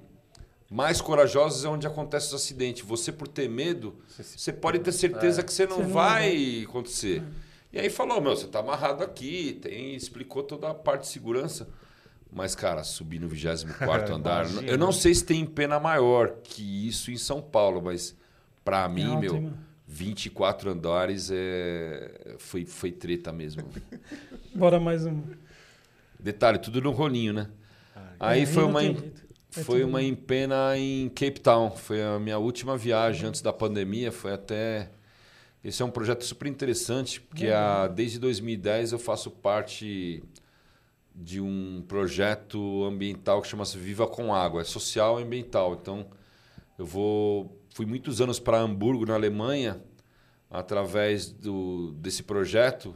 mais 0.70 1.02
corajosas 1.02 1.64
é 1.66 1.68
onde 1.68 1.86
acontece 1.88 2.28
os 2.28 2.34
acidentes. 2.36 2.84
Você 2.84 3.12
por 3.12 3.28
ter 3.28 3.50
medo, 3.50 3.96
você 4.08 4.52
pode 4.52 4.80
ter 4.80 4.92
certeza 4.92 5.42
É. 5.42 5.44
que 5.44 5.54
você 5.54 5.66
não, 5.66 5.78
Você 5.78 5.84
não 5.84 5.90
vai 5.90 6.64
acontecer. 6.68 7.24
E 7.72 7.80
aí 7.80 7.90
falou, 7.90 8.22
meu, 8.22 8.36
você 8.36 8.48
tá 8.48 8.60
amarrado 8.60 9.04
aqui, 9.04 9.60
tem, 9.62 9.96
explicou 9.96 10.44
toda 10.44 10.70
a 10.70 10.74
parte 10.74 11.02
de 11.02 11.08
segurança. 11.08 11.68
Mas, 12.32 12.56
cara, 12.56 12.84
subir 12.84 13.20
no 13.20 13.28
24 13.30 14.16
andar. 14.16 14.46
Imagina. 14.48 14.72
Eu 14.72 14.78
não 14.78 14.92
sei 14.92 15.14
se 15.14 15.24
tem 15.24 15.46
pena 15.46 15.80
maior 15.80 16.36
que 16.44 16.88
isso 16.88 17.12
em 17.12 17.18
São 17.18 17.42
Paulo, 17.42 17.82
mas 17.82 18.16
para 18.66 18.88
mim, 18.90 19.06
alto, 19.06 19.20
meu, 19.22 19.36
hein, 19.36 19.42
mano? 19.42 19.58
24 19.94 20.72
andares 20.72 21.30
é... 21.32 22.36
foi, 22.40 22.66
foi 22.66 22.92
treta 22.92 23.32
mesmo. 23.32 23.64
Bora 24.56 24.80
mais 24.80 25.06
um. 25.06 25.22
Detalhe, 26.20 26.58
tudo 26.58 26.82
no 26.82 26.92
rolinho, 26.92 27.34
né? 27.34 27.50
Aí 28.20 28.40
Aí 28.40 28.46
foi 28.48 28.64
uma, 28.64 28.84
em-. 28.84 28.98
É 29.56 29.62
foi 29.62 29.82
tudo 29.82 29.90
uma 29.90 30.02
empena 30.02 30.76
em 30.78 31.10
Cape 31.10 31.40
Town. 31.40 31.72
Foi 31.72 32.02
a 32.02 32.18
minha 32.20 32.40
última 32.40 32.76
viagem 32.76 33.30
antes 33.30 33.42
da 33.42 33.54
pandemia. 33.54 34.12
Foi 34.12 34.34
até. 34.34 34.90
Esse 35.64 35.82
é 35.82 35.86
um 35.86 35.92
projeto 35.92 36.26
super 36.26 36.48
interessante, 36.48 37.22
porque 37.22 37.48
a, 37.48 37.88
desde 37.88 38.20
2010 38.20 38.94
eu 38.94 39.00
faço 39.00 39.30
parte 39.30 40.24
de 41.16 41.40
um 41.40 41.84
projeto 41.88 42.84
ambiental 42.84 43.42
que 43.42 43.48
chama-se 43.48 43.78
Viva 43.78 44.08
com 44.08 44.34
Água. 44.34 44.62
É 44.62 44.64
social 44.66 45.20
e 45.20 45.24
ambiental. 45.24 45.78
Então, 45.80 46.08
eu 46.78 46.86
vou. 46.86 47.63
Fui 47.74 47.88
muitos 47.88 48.22
anos 48.22 48.40
para 48.40 48.60
Hamburgo, 48.60 49.04
na 49.06 49.16
Alemanha, 49.16 49.82
através 50.50 51.32
do, 51.32 51.92
desse 51.94 52.22
projeto, 52.22 52.94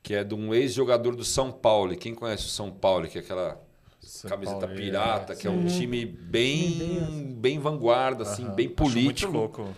que 0.00 0.14
é 0.14 0.22
de 0.22 0.32
um 0.32 0.54
ex-jogador 0.54 1.16
do 1.16 1.24
São 1.24 1.50
Paulo. 1.50 1.92
E 1.92 1.96
Quem 1.96 2.14
conhece 2.14 2.44
o 2.44 2.48
São 2.48 2.70
Paulo, 2.70 3.08
que 3.08 3.18
é 3.18 3.20
aquela 3.20 3.60
São 4.00 4.30
camiseta 4.30 4.60
Paulo, 4.60 4.76
pirata, 4.76 5.34
que 5.34 5.48
é 5.48 5.50
um 5.50 5.66
time 5.66 6.06
bem, 6.06 6.70
Sim, 6.70 6.78
bem 6.78 6.98
assim. 6.98 7.34
bem 7.34 7.58
vanguarda, 7.58 8.22
assim, 8.22 8.44
Aham. 8.44 8.54
bem 8.54 8.66
Acho 8.66 8.76
político. 8.76 9.32
Muito 9.32 9.58
louco. 9.58 9.76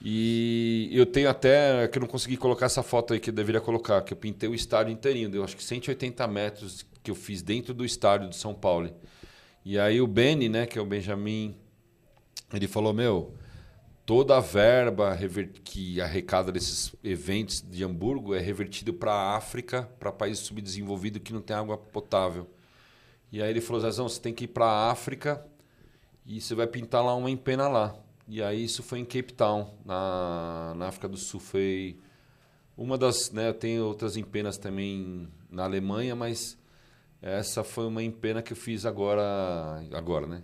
E 0.00 0.88
eu 0.92 1.04
tenho 1.04 1.28
até, 1.28 1.88
que 1.88 1.98
eu 1.98 2.00
não 2.00 2.06
consegui 2.06 2.36
colocar 2.36 2.66
essa 2.66 2.84
foto 2.84 3.12
aí 3.12 3.18
que 3.18 3.30
eu 3.30 3.34
deveria 3.34 3.60
colocar, 3.60 4.00
que 4.02 4.12
eu 4.12 4.16
pintei 4.16 4.48
o 4.48 4.54
estádio 4.54 4.92
inteirinho, 4.92 5.28
deu 5.28 5.42
acho 5.42 5.56
que 5.56 5.64
180 5.64 6.24
metros 6.28 6.86
que 7.02 7.10
eu 7.10 7.16
fiz 7.16 7.42
dentro 7.42 7.74
do 7.74 7.84
estádio 7.84 8.28
de 8.28 8.36
São 8.36 8.54
Paulo. 8.54 8.92
E 9.64 9.76
aí 9.76 10.00
o 10.00 10.06
Beni, 10.06 10.48
né, 10.48 10.64
que 10.64 10.78
é 10.78 10.80
o 10.80 10.86
Benjamin, 10.86 11.56
ele 12.54 12.68
falou, 12.68 12.94
meu, 12.94 13.34
toda 14.08 14.38
a 14.38 14.40
verba 14.40 15.14
que 15.62 16.00
arrecada 16.00 16.50
desses 16.50 16.94
eventos 17.04 17.60
de 17.60 17.84
Hamburgo 17.84 18.34
é 18.34 18.40
revertido 18.40 18.94
para 18.94 19.12
a 19.12 19.36
África, 19.36 19.82
para 20.00 20.10
países 20.10 20.46
subdesenvolvidos 20.46 21.20
que 21.22 21.30
não 21.30 21.42
tem 21.42 21.54
água 21.54 21.76
potável. 21.76 22.48
E 23.30 23.42
aí 23.42 23.50
ele 23.50 23.60
falou, 23.60 23.82
Zezão, 23.82 24.08
você 24.08 24.18
tem 24.18 24.32
que 24.32 24.44
ir 24.44 24.48
para 24.48 24.64
a 24.64 24.90
África 24.90 25.44
e 26.24 26.40
você 26.40 26.54
vai 26.54 26.66
pintar 26.66 27.04
lá 27.04 27.14
uma 27.14 27.30
empena 27.30 27.68
lá. 27.68 27.94
E 28.26 28.42
aí 28.42 28.64
isso 28.64 28.82
foi 28.82 29.00
em 29.00 29.04
Cape 29.04 29.34
Town, 29.34 29.74
na, 29.84 30.72
na 30.74 30.88
África 30.88 31.06
do 31.06 31.18
Sul. 31.18 31.38
Foi 31.38 31.98
uma 32.78 32.96
das, 32.96 33.30
né, 33.30 33.52
tenho 33.52 33.84
outras 33.84 34.16
empenas 34.16 34.56
também 34.56 35.28
na 35.50 35.64
Alemanha, 35.64 36.16
mas 36.16 36.56
essa 37.20 37.62
foi 37.62 37.86
uma 37.86 38.02
empena 38.02 38.40
que 38.40 38.54
eu 38.54 38.56
fiz 38.56 38.86
agora, 38.86 39.84
agora, 39.92 40.26
né? 40.26 40.42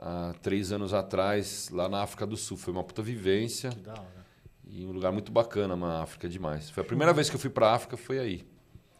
Há 0.00 0.32
três 0.40 0.70
anos 0.70 0.94
atrás, 0.94 1.68
lá 1.70 1.88
na 1.88 2.02
África 2.02 2.26
do 2.26 2.36
Sul. 2.36 2.56
Foi 2.56 2.72
uma 2.72 2.84
puta 2.84 3.02
vivência 3.02 3.70
Que 3.70 3.80
da 3.80 3.92
hora. 3.92 4.26
e 4.64 4.86
um 4.86 4.92
lugar 4.92 5.10
muito 5.12 5.32
bacana, 5.32 5.74
na 5.74 6.02
África 6.02 6.28
demais. 6.28 6.70
Foi 6.70 6.82
a 6.82 6.86
primeira 6.86 7.12
vez 7.12 7.28
que 7.28 7.34
eu 7.36 7.40
fui 7.40 7.50
pra 7.50 7.72
África, 7.72 7.96
foi 7.96 8.18
aí. 8.18 8.46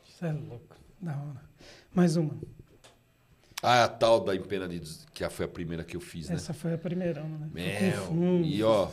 Isso 0.06 0.24
é 0.24 0.32
louco. 0.32 0.76
Da 1.00 1.12
hora. 1.12 1.40
Mais 1.94 2.16
uma. 2.16 2.36
Ah, 3.62 3.84
a 3.84 3.88
tal 3.88 4.20
da 4.20 4.34
empena 4.34 4.68
de, 4.68 4.80
que 5.12 5.28
foi 5.30 5.44
a 5.44 5.48
primeira 5.48 5.84
que 5.84 5.96
eu 5.96 6.00
fiz, 6.00 6.28
né? 6.28 6.36
Essa 6.36 6.52
foi 6.52 6.74
a 6.74 6.78
primeira, 6.78 7.22
né? 7.22 7.48
Meu, 7.52 8.40
e 8.44 8.62
ó, 8.62 8.88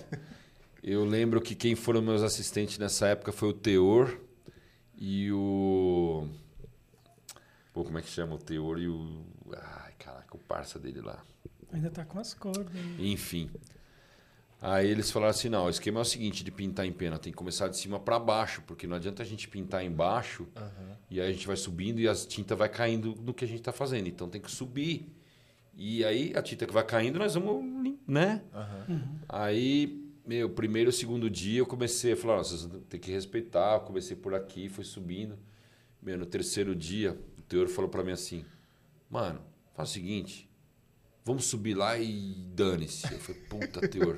eu 0.84 1.06
lembro 1.06 1.40
que 1.42 1.54
quem 1.56 1.76
foram 1.76 2.02
meus 2.02 2.24
assistentes 2.24 2.78
nessa 2.80 3.08
época 3.08 3.32
foi 3.32 3.50
o 3.50 3.54
Teor 3.54 4.20
e 4.96 5.32
o. 5.32 6.28
Pô, 7.74 7.84
como 7.84 7.98
é 7.98 8.02
que 8.02 8.10
chama 8.10 8.36
o 8.36 8.38
Teor 8.40 8.80
e 8.80 8.88
o. 8.88 9.24
Ai, 9.56 9.94
caraca, 10.00 10.36
o 10.36 10.40
parça 10.40 10.80
dele 10.80 11.02
lá. 11.02 11.24
Ainda 11.76 11.90
tá 11.92 12.06
com 12.06 12.18
as 12.20 12.34
cordas. 12.34 12.74
hein? 12.74 12.96
Enfim. 13.12 13.50
Aí 14.62 14.88
eles 14.90 15.12
falaram 15.12 15.32
assim: 15.32 15.50
não, 15.50 15.66
o 15.66 15.70
esquema 15.70 16.00
é 16.00 16.02
o 16.02 16.06
seguinte 16.06 16.44
de 16.44 16.50
pintar 16.52 16.86
em 16.86 16.92
pena, 16.94 17.20
tem 17.20 17.32
que 17.32 17.38
começar 17.38 17.68
de 17.68 17.78
cima 17.78 18.00
para 18.00 18.18
baixo, 18.18 18.64
porque 18.66 18.88
não 18.88 18.96
adianta 18.96 19.22
a 19.22 19.26
gente 19.26 19.48
pintar 19.48 19.84
embaixo 19.84 20.48
Aham. 20.56 20.98
e 21.12 21.20
aí 21.20 21.30
a 21.30 21.34
gente 21.34 21.46
vai 21.46 21.58
subindo 21.58 22.00
e 22.00 22.08
as 22.08 22.26
tintas 22.26 22.58
vai 22.58 22.70
caindo 22.70 23.14
no 23.22 23.34
que 23.34 23.44
a 23.44 23.48
gente 23.48 23.60
está 23.60 23.72
fazendo. 23.74 24.08
Então 24.08 24.30
tem 24.30 24.40
que 24.42 24.50
subir. 24.50 25.12
E 25.76 26.06
aí 26.06 26.32
a 26.36 26.42
tinta 26.42 26.66
que 26.66 26.74
vai 26.74 26.86
caindo, 26.86 27.20
nós 27.20 27.36
vamos, 27.36 27.94
né? 28.08 28.42
Aham. 28.54 29.04
Aí, 29.28 30.10
meu, 30.26 30.50
primeiro, 30.50 30.90
segundo 30.92 31.30
dia 31.30 31.60
eu 31.60 31.66
comecei 31.66 32.14
a 32.14 32.18
falar, 32.18 32.36
"Ó, 32.40 32.44
vocês 32.44 32.66
têm 32.88 33.00
que 33.00 33.12
respeitar. 33.12 33.74
Eu 33.76 33.82
comecei 33.82 34.16
por 34.16 34.34
aqui, 34.34 34.70
fui 34.70 34.86
subindo. 34.86 35.38
Meu, 36.02 36.18
no 36.18 36.26
terceiro 36.26 36.74
dia, 36.74 37.20
o 37.38 37.42
Teor 37.42 37.68
falou 37.68 37.90
para 37.90 38.04
mim 38.06 38.14
assim: 38.14 38.46
Mano, 39.10 39.42
faz 39.74 39.90
o 39.90 39.94
seguinte, 39.94 40.50
vamos 41.26 41.46
subir 41.46 41.74
lá 41.74 41.98
e 41.98 42.36
dane-se. 42.56 43.12
Eu 43.12 43.20
falei, 43.20 43.42
puta, 43.50 43.88
Teor. 43.88 44.16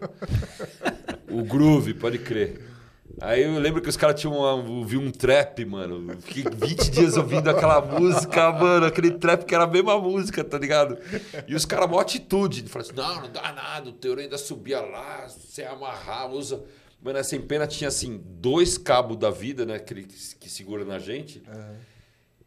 o 1.31 1.43
groove, 1.43 1.93
pode 1.93 2.19
crer. 2.19 2.61
Aí 3.21 3.41
eu 3.43 3.57
lembro 3.57 3.81
que 3.81 3.89
os 3.89 3.97
caras 3.97 4.19
tinham 4.19 4.33
ouvido 4.35 5.01
um 5.01 5.09
trap, 5.09 5.65
mano. 5.65 6.15
Fiquei 6.21 6.43
20 6.43 6.91
dias 6.91 7.17
ouvindo 7.17 7.49
aquela 7.49 7.81
música, 7.81 8.51
mano. 8.51 8.85
Aquele 8.85 9.11
trap 9.11 9.43
que 9.45 9.55
era 9.55 9.63
a 9.63 9.67
mesma 9.67 9.99
música, 9.99 10.43
tá 10.43 10.59
ligado? 10.59 10.97
E 11.47 11.55
os 11.55 11.65
caras, 11.65 11.89
mó 11.89 11.99
atitude. 11.99 12.61
de 12.61 12.69
falar 12.69 12.83
assim: 12.85 12.93
não, 12.93 13.21
não 13.21 13.31
dá 13.31 13.51
nada. 13.53 13.89
O 13.89 13.93
Teor 13.93 14.19
ainda 14.19 14.37
subia 14.37 14.81
lá, 14.81 15.27
sem 15.29 15.65
amarrar, 15.65 16.29
usa. 16.29 16.63
Mano, 17.01 17.17
essa 17.17 17.35
empena 17.35 17.65
tinha 17.65 17.87
assim, 17.87 18.21
dois 18.23 18.77
cabos 18.77 19.17
da 19.17 19.31
vida, 19.31 19.65
né? 19.65 19.79
Que, 19.79 19.93
ele- 19.93 20.07
que 20.39 20.49
segura 20.49 20.83
na 20.85 20.99
gente. 20.99 21.41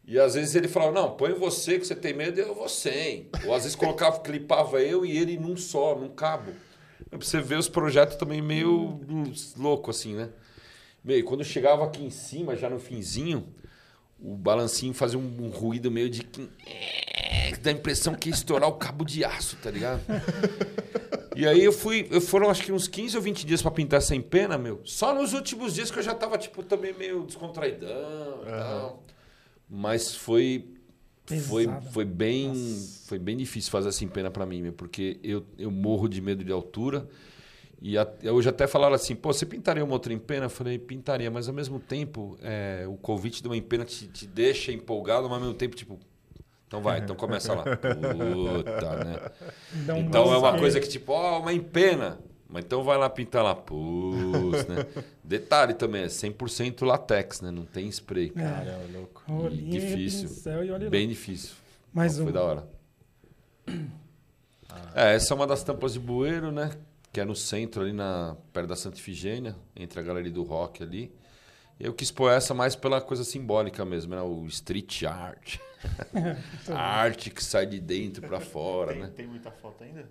E 0.05 0.19
às 0.19 0.33
vezes 0.33 0.55
ele 0.55 0.67
falava, 0.67 0.91
não, 0.91 1.11
põe 1.11 1.33
você 1.33 1.77
que 1.77 1.85
você 1.85 1.95
tem 1.95 2.13
medo, 2.13 2.39
eu 2.39 2.55
vou 2.55 2.67
sem. 2.67 3.29
Ou 3.45 3.53
às 3.53 3.63
vezes 3.63 3.75
colocava, 3.75 4.19
clipava 4.21 4.81
eu 4.81 5.05
e 5.05 5.17
ele 5.17 5.37
num 5.37 5.55
só, 5.55 5.95
num 5.95 6.09
cabo. 6.09 6.51
Pra 7.09 7.19
você 7.19 7.39
ver 7.39 7.57
os 7.57 7.69
projetos 7.69 8.15
também 8.15 8.41
meio 8.41 8.99
louco 9.57 9.91
assim, 9.91 10.15
né? 10.15 10.29
Meio, 11.03 11.23
quando 11.25 11.43
chegava 11.43 11.83
aqui 11.83 12.03
em 12.03 12.09
cima, 12.09 12.55
já 12.55 12.69
no 12.69 12.79
finzinho, 12.79 13.47
o 14.19 14.35
balancinho 14.35 14.93
fazia 14.93 15.17
um, 15.17 15.37
um 15.45 15.49
ruído 15.49 15.89
meio 15.89 16.09
de. 16.09 16.27
é, 16.65 17.51
Dá 17.61 17.69
a 17.69 17.73
impressão 17.73 18.15
que 18.15 18.29
ia 18.29 18.35
estourar 18.35 18.69
o 18.69 18.73
cabo 18.73 19.03
de 19.03 19.23
aço, 19.23 19.55
tá 19.57 19.69
ligado? 19.69 20.01
E 21.33 21.47
aí 21.47 21.63
eu 21.63 21.71
fui. 21.71 22.07
Eu 22.11 22.19
foram 22.19 22.49
acho 22.49 22.61
que 22.61 22.73
uns 22.73 22.89
15 22.89 23.15
ou 23.15 23.23
20 23.23 23.45
dias 23.45 23.61
pra 23.61 23.71
pintar 23.71 24.01
sem 24.01 24.21
pena, 24.21 24.57
meu. 24.57 24.81
Só 24.83 25.15
nos 25.15 25.31
últimos 25.33 25.73
dias 25.73 25.89
que 25.89 25.97
eu 25.97 26.03
já 26.03 26.13
tava, 26.13 26.37
tipo, 26.37 26.61
também 26.61 26.93
meio 26.93 27.23
descontraidão 27.23 28.41
e 28.43 28.49
tal. 28.49 29.03
Mas 29.71 30.13
foi. 30.13 30.67
Foi, 31.47 31.65
Pesada. 31.65 31.89
foi 31.91 32.03
bem 32.03 32.53
foi 33.05 33.17
bem 33.17 33.37
difícil 33.37 33.71
fazer 33.71 33.89
sem 33.93 34.05
pena 34.05 34.29
pra 34.29 34.45
mim, 34.45 34.69
porque 34.73 35.17
eu, 35.23 35.45
eu 35.57 35.71
morro 35.71 36.09
de 36.09 36.19
medo 36.19 36.43
de 36.43 36.51
altura. 36.51 37.07
E 37.81 37.97
a, 37.97 38.05
hoje 38.31 38.49
até 38.49 38.67
falaram 38.67 38.93
assim, 38.93 39.15
pô, 39.15 39.31
você 39.31 39.45
pintaria 39.45 39.83
uma 39.83 39.93
outra 39.93 40.13
empena? 40.13 40.45
Eu 40.45 40.49
falei, 40.49 40.77
pintaria, 40.77 41.31
mas 41.31 41.47
ao 41.47 41.53
mesmo 41.53 41.79
tempo, 41.79 42.37
é, 42.41 42.85
o 42.87 42.95
convite 42.97 43.41
de 43.41 43.47
uma 43.47 43.55
empena 43.55 43.85
te, 43.85 44.07
te 44.07 44.27
deixa 44.27 44.71
empolgado, 44.71 45.23
mas 45.23 45.33
ao 45.33 45.39
mesmo 45.39 45.55
tempo, 45.55 45.75
tipo, 45.75 45.99
então 46.67 46.81
vai, 46.81 46.99
então 46.99 47.15
começa 47.15 47.53
lá. 47.53 47.63
Puta, 47.75 49.03
né? 49.03 49.31
Então 49.97 50.33
é 50.33 50.37
uma 50.37 50.57
coisa 50.57 50.79
que, 50.79 50.87
tipo, 50.87 51.11
ó, 51.11 51.39
uma 51.39 51.51
empena. 51.53 52.19
Mas 52.51 52.65
então 52.65 52.83
vai 52.83 52.97
lá 52.97 53.09
pintar 53.09 53.43
lá. 53.43 53.55
Putz, 53.55 54.67
né? 54.67 54.85
Detalhe 55.23 55.73
também, 55.73 56.03
é 56.03 56.07
100% 56.07 56.85
latex, 56.85 57.39
né? 57.39 57.49
Não 57.49 57.63
tem 57.65 57.87
spray. 57.87 58.29
Cara, 58.29 58.71
é 58.71 58.87
louco. 58.91 59.23
Rolinho, 59.25 59.71
Difícil. 59.71 60.29
e 60.65 60.71
olha 60.71 60.83
lá. 60.85 60.89
Bem 60.89 61.07
difícil. 61.07 61.55
Mais 61.93 62.17
Foi 62.17 62.25
um. 62.25 62.31
da 62.31 62.43
hora. 62.43 62.67
É, 64.93 65.15
essa 65.15 65.33
é 65.33 65.35
uma 65.35 65.47
das 65.47 65.63
tampas 65.63 65.93
de 65.93 65.99
bueiro, 65.99 66.51
né? 66.51 66.71
Que 67.13 67.21
é 67.21 67.25
no 67.25 67.35
centro, 67.35 67.83
ali 67.83 67.93
na, 67.93 68.35
perto 68.51 68.67
da 68.67 68.75
Santa 68.75 68.97
Ifigênia, 68.97 69.55
entre 69.73 69.99
a 69.99 70.03
galeria 70.03 70.31
do 70.31 70.43
rock 70.43 70.83
ali. 70.83 71.13
Eu 71.79 71.93
quis 71.93 72.11
pôr 72.11 72.29
essa 72.31 72.53
mais 72.53 72.75
pela 72.75 72.99
coisa 72.99 73.23
simbólica 73.23 73.85
mesmo, 73.85 74.13
né? 74.13 74.21
O 74.21 74.45
street 74.47 75.03
art. 75.03 75.57
a 76.69 76.79
arte 76.79 77.29
que 77.29 77.43
sai 77.43 77.65
de 77.65 77.79
dentro 77.79 78.27
pra 78.27 78.39
fora, 78.41 78.91
tem, 78.91 79.01
né? 79.01 79.11
tem 79.15 79.27
muita 79.27 79.51
foto 79.51 79.83
ainda? 79.83 80.01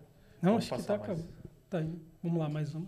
Não, 0.41 0.53
Vamos 0.53 0.73
acho 0.73 0.83
que 0.83 0.87
tá 0.89 0.95
acabando. 0.95 1.40
Tá 1.70 1.80
indo. 1.80 2.01
Vamos 2.20 2.40
lá, 2.40 2.48
mais 2.48 2.74
uma. 2.74 2.86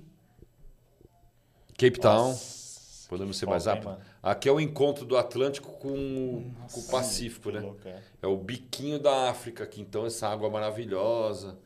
Cape 1.79 2.01
Town. 2.01 2.31
Nossa, 2.31 3.09
Podemos 3.09 3.37
ser 3.37 3.47
mais 3.47 3.67
rápido. 3.67 3.97
Aqui 4.21 4.49
é 4.49 4.53
o 4.53 4.59
encontro 4.59 5.05
do 5.05 5.17
Atlântico 5.17 5.71
com, 5.79 6.51
com 6.73 6.81
o 6.81 6.83
Pacífico, 6.91 7.53
né? 7.53 7.61
louco, 7.61 7.87
é. 7.87 8.03
É 8.21 8.27
o 8.27 8.37
biquinho 8.37 8.99
da 8.99 9.31
África 9.31 9.63
aqui, 9.63 9.81
então 9.81 10.05
essa 10.05 10.29
água 10.29 10.51
maravilhosa. 10.51 11.59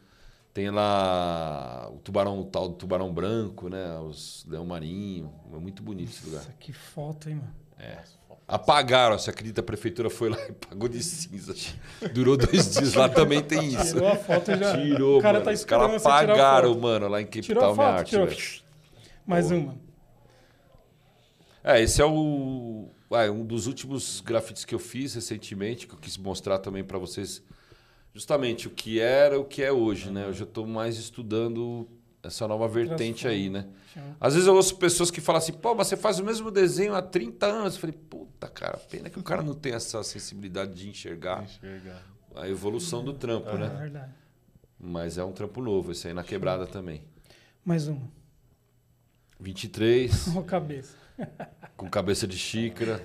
Tem 0.53 0.71
lá 0.71 1.89
o 1.91 1.99
tubarão, 2.01 2.41
o 2.41 2.45
tal 2.45 2.69
do 2.69 2.75
tubarão 2.75 3.13
branco, 3.13 3.69
né? 3.69 3.99
Os 3.99 4.45
leão 4.47 4.67
marinho. 4.67 5.33
É 5.53 5.57
muito 5.57 5.83
bonito 5.83 6.11
esse 6.11 6.25
lugar. 6.27 6.41
Nossa, 6.41 6.53
que 6.59 6.73
foto, 6.73 7.31
hein, 7.31 7.37
mano? 7.37 7.55
É. 7.79 8.03
Apagaram, 8.49 9.19
você 9.19 9.31
acredita? 9.31 9.61
A 9.61 9.65
prefeitura 9.65 10.09
foi 10.09 10.29
lá 10.29 10.39
e 10.49 10.53
pagou 10.53 10.89
de 10.89 11.03
cinza. 11.03 11.55
Durou 12.15 12.37
dois 12.37 12.71
dias 12.77 12.95
lá, 12.95 13.09
também 13.09 13.43
tem 13.43 13.75
isso. 13.75 13.95
Tirou 13.95 14.09
a 14.09 14.17
foto 14.17 14.57
já. 14.57 14.81
Tirou, 14.81 15.19
o 15.19 15.21
cara 15.23 15.35
mano. 15.35 15.45
tá 15.45 15.53
Os 15.53 15.65
caras 15.65 16.07
apagaram, 16.07 16.79
mano, 16.79 17.09
lá 17.09 17.21
em 17.21 17.27
Town, 17.27 17.43
minha 17.43 17.75
foto, 17.75 17.81
arte. 17.81 18.11
tirou. 18.11 18.27
velho. 18.27 18.41
Mais 19.27 19.51
uma. 19.51 19.77
É, 21.65 21.83
esse 21.83 22.01
é 22.01 22.05
o 22.05 22.89
ah, 23.11 23.31
um 23.31 23.45
dos 23.45 23.67
últimos 23.67 24.21
grafites 24.21 24.65
que 24.65 24.75
eu 24.75 24.79
fiz 24.79 25.15
recentemente, 25.15 25.87
que 25.87 25.95
eu 25.95 25.99
quis 25.99 26.17
mostrar 26.17 26.59
também 26.59 26.85
para 26.85 26.99
vocês 26.99 27.43
justamente 28.13 28.67
o 28.67 28.71
que 28.71 29.01
era, 29.01 29.39
o 29.39 29.45
que 29.45 29.63
é 29.63 29.73
hoje, 29.73 30.11
né? 30.11 30.27
Hoje 30.27 30.43
eu 30.43 30.47
estou 30.47 30.67
mais 30.67 30.97
estudando 30.97 31.89
essa 32.27 32.47
nova 32.49 32.67
vertente 32.69 33.27
aí, 33.27 33.49
né? 33.51 33.67
Às 34.21 34.35
vezes 34.35 34.47
eu 34.47 34.55
ouço 34.55 34.77
pessoas 34.77 35.11
que 35.11 35.21
falam 35.21 35.39
assim, 35.39 35.53
pô, 35.53 35.75
mas 35.75 35.87
você 35.87 35.97
faz 35.97 36.19
o 36.19 36.25
mesmo 36.25 36.51
desenho 36.51 36.95
há 36.95 37.01
30 37.03 37.47
anos. 37.47 37.75
Eu 37.75 37.81
falei, 37.81 37.97
puta, 38.09 38.49
cara, 38.49 38.77
pena 38.77 39.09
que 39.09 39.19
o 39.19 39.23
cara 39.23 39.43
não 39.43 39.55
tem 39.55 39.73
essa 39.73 40.03
sensibilidade 40.03 40.75
de 40.75 40.89
enxergar 40.89 41.45
Enxergar. 41.45 42.03
a 42.35 42.49
evolução 42.49 43.03
do 43.05 43.13
trampo, 43.15 43.49
É 43.51 43.59
né? 43.59 43.69
verdade. 43.69 44.13
Mas 44.79 45.17
é 45.17 45.25
um 45.25 45.33
trampo 45.33 45.63
novo, 45.63 45.93
esse 45.93 46.07
aí 46.09 46.13
na 46.15 46.23
quebrada 46.23 46.67
também. 46.67 47.03
Mais 47.65 47.89
uma. 47.89 48.03
23. 49.41 50.27
Uma 50.29 50.43
cabeça. 50.43 50.97
com 51.77 51.89
cabeça 51.89 52.27
de 52.27 52.37
xícara. 52.39 53.03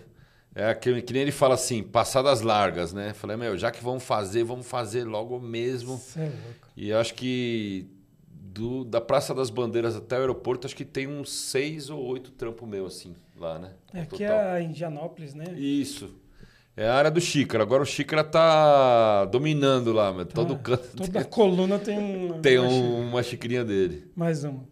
É 0.53 0.69
aquele 0.69 1.01
que 1.01 1.13
nem 1.13 1.21
ele 1.21 1.31
fala 1.31 1.55
assim, 1.55 1.81
passadas 1.81 2.41
largas, 2.41 2.91
né? 2.91 3.13
Falei, 3.13 3.37
meu, 3.37 3.57
já 3.57 3.71
que 3.71 3.81
vamos 3.81 4.03
fazer, 4.03 4.43
vamos 4.43 4.67
fazer 4.67 5.05
logo 5.05 5.39
mesmo. 5.39 5.97
Você 5.97 6.19
é 6.19 6.23
louco. 6.23 6.67
E 6.75 6.89
eu 6.89 6.99
acho 6.99 7.13
que 7.13 7.87
do, 8.53 8.83
da 8.83 8.99
Praça 8.99 9.33
das 9.33 9.49
Bandeiras 9.49 9.95
até 9.95 10.17
o 10.17 10.19
aeroporto, 10.19 10.67
acho 10.67 10.75
que 10.75 10.83
tem 10.85 11.07
uns 11.07 11.31
seis 11.31 11.89
ou 11.89 12.03
oito 12.05 12.31
trampos 12.31 12.67
meu, 12.67 12.85
assim, 12.85 13.15
lá, 13.37 13.57
né? 13.57 13.71
É 13.93 14.01
aqui 14.01 14.23
é 14.23 14.29
a 14.55 14.61
Indianópolis, 14.61 15.33
né? 15.33 15.45
Isso. 15.57 16.09
É 16.75 16.87
a 16.87 16.93
área 16.95 17.11
do 17.11 17.19
xícara. 17.21 17.63
Agora 17.63 17.83
o 17.83 17.85
xícara 17.85 18.23
tá 18.23 19.25
dominando 19.25 19.91
lá, 19.93 20.11
mas 20.11 20.27
todo 20.33 20.55
Tá. 20.55 20.61
canto 20.61 20.95
Toda 20.97 21.21
tem, 21.21 21.23
coluna 21.29 21.77
tem 21.79 21.97
um. 21.99 22.39
tem 22.43 22.57
uma 22.59 22.69
um- 22.69 23.09
uma 23.09 23.23
xicrinha 23.23 23.63
dele. 23.63 24.09
Mais 24.15 24.43
uma. 24.43 24.63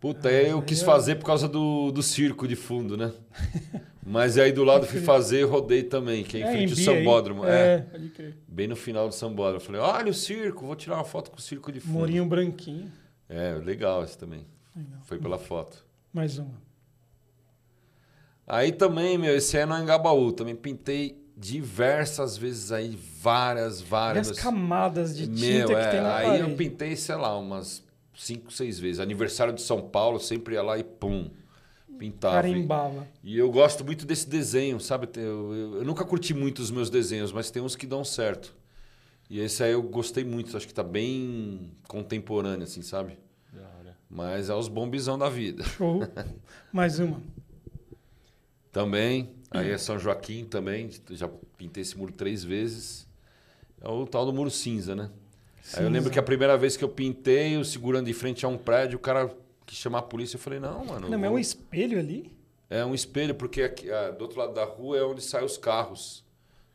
Puta, 0.00 0.28
aí 0.28 0.48
eu 0.50 0.58
aí 0.60 0.64
quis 0.64 0.80
é- 0.82 0.84
fazer 0.84 1.16
por 1.16 1.26
causa 1.26 1.48
do, 1.48 1.90
do 1.90 2.02
circo 2.02 2.46
de 2.46 2.54
fundo, 2.56 2.96
né? 2.96 3.12
Mas 4.08 4.38
aí 4.38 4.50
do 4.52 4.64
lado 4.64 4.86
fui 4.86 5.00
fazer 5.00 5.40
e 5.40 5.44
rodei 5.44 5.82
também, 5.82 6.24
que 6.24 6.42
é 6.42 6.62
em 6.62 6.66
frente 6.68 6.88
ao. 6.88 6.96
Sambódromo. 6.96 7.44
É, 7.44 7.74
É, 7.74 7.78
pode 7.80 8.08
crer. 8.08 8.36
bem 8.48 8.66
no 8.66 8.74
final 8.76 9.06
do 9.08 9.14
Sambódromo. 9.14 9.56
Eu 9.56 9.60
falei, 9.60 9.80
olha 9.80 10.10
o 10.10 10.14
circo, 10.14 10.64
vou 10.66 10.74
tirar 10.74 10.96
uma 10.96 11.04
foto 11.04 11.30
com 11.30 11.36
o 11.36 11.40
circo 11.40 11.70
de 11.70 11.80
fundo. 11.80 11.92
Morinho 11.92 12.24
branquinho. 12.24 12.90
É, 13.28 13.52
legal 13.62 14.02
esse 14.02 14.16
também. 14.16 14.46
Legal. 14.74 15.00
Foi 15.04 15.18
pela 15.18 15.38
foto. 15.38 15.84
Mais 16.12 16.38
uma. 16.38 16.54
Aí 18.46 18.72
também, 18.72 19.18
meu, 19.18 19.36
esse 19.36 19.56
é 19.58 19.66
no 19.66 19.74
Angabaú. 19.74 20.32
Também 20.32 20.56
pintei 20.56 21.22
diversas 21.36 22.36
vezes 22.36 22.72
aí, 22.72 22.98
várias, 23.20 23.80
várias. 23.80 24.30
as 24.30 24.38
camadas 24.38 25.16
de 25.16 25.26
tinta 25.26 25.46
Meu, 25.46 25.66
que 25.68 25.74
é, 25.74 25.90
tem 25.90 26.00
na 26.00 26.16
aí 26.16 26.26
parede. 26.26 26.50
eu 26.50 26.56
pintei, 26.56 26.96
sei 26.96 27.14
lá, 27.16 27.38
umas 27.38 27.84
cinco, 28.16 28.50
seis 28.50 28.78
vezes. 28.78 29.00
Aniversário 29.00 29.52
de 29.52 29.60
São 29.60 29.82
Paulo, 29.82 30.18
sempre 30.18 30.54
ia 30.54 30.62
lá 30.62 30.78
e 30.78 30.82
pum, 30.82 31.30
pintava. 31.98 32.36
Carimbava. 32.42 33.06
E 33.22 33.36
eu 33.36 33.50
gosto 33.50 33.84
muito 33.84 34.06
desse 34.06 34.28
desenho, 34.28 34.78
sabe? 34.80 35.08
Eu, 35.16 35.54
eu- 35.54 35.74
eu 35.78 35.84
nunca 35.84 36.04
curti 36.04 36.32
muito 36.32 36.60
os 36.60 36.70
meus 36.70 36.88
desenhos, 36.90 37.32
mas 37.32 37.50
tem 37.50 37.60
uns 37.62 37.74
que 37.76 37.86
dão 37.86 38.04
certo. 38.04 38.54
E 39.30 39.40
esse 39.40 39.62
aí 39.62 39.72
eu 39.72 39.82
gostei 39.82 40.24
muito, 40.24 40.56
acho 40.56 40.66
que 40.66 40.72
tá 40.72 40.82
bem 40.82 41.70
contemporâneo, 41.86 42.64
assim, 42.64 42.80
sabe? 42.82 43.18
Mas 44.10 44.48
é 44.48 44.54
os 44.54 44.68
bombizão 44.68 45.18
da 45.18 45.28
vida. 45.28 45.62
Show. 45.64 46.00
Mais 46.72 46.98
uma. 46.98 47.20
Também, 48.72 49.30
aí 49.50 49.70
é 49.70 49.78
São 49.78 49.98
Joaquim 49.98 50.44
também, 50.44 50.90
já 51.10 51.28
pintei 51.56 51.82
esse 51.82 51.96
muro 51.96 52.12
três 52.12 52.44
vezes. 52.44 53.06
É 53.80 53.88
o 53.88 54.06
tal 54.06 54.24
do 54.26 54.32
muro 54.32 54.50
cinza, 54.50 54.94
né? 54.94 55.10
Aí 55.74 55.84
eu 55.84 55.90
lembro 55.90 56.10
que 56.10 56.18
a 56.18 56.22
primeira 56.22 56.56
vez 56.56 56.76
que 56.76 56.84
eu 56.84 56.88
pintei, 56.88 57.56
eu 57.56 57.64
segurando 57.64 58.06
de 58.06 58.12
frente 58.14 58.44
a 58.46 58.48
um 58.48 58.56
prédio, 58.56 58.96
o 58.96 59.00
cara 59.00 59.30
quis 59.68 59.76
chamar 59.78 59.98
a 59.98 60.02
polícia, 60.02 60.36
eu 60.36 60.40
falei, 60.40 60.58
não, 60.58 60.84
mano. 60.84 61.08
Não, 61.08 61.18
mas 61.18 61.24
é 61.26 61.28
vou- 61.28 61.36
um 61.36 61.38
espelho 61.38 61.98
ali? 61.98 62.32
É 62.70 62.84
um 62.84 62.94
espelho, 62.94 63.34
porque 63.34 63.62
aqui, 63.62 63.90
ah, 63.90 64.10
do 64.10 64.22
outro 64.22 64.38
lado 64.38 64.54
da 64.54 64.64
rua 64.64 64.96
é 64.98 65.02
onde 65.02 65.22
saem 65.22 65.44
os 65.44 65.56
carros 65.58 66.24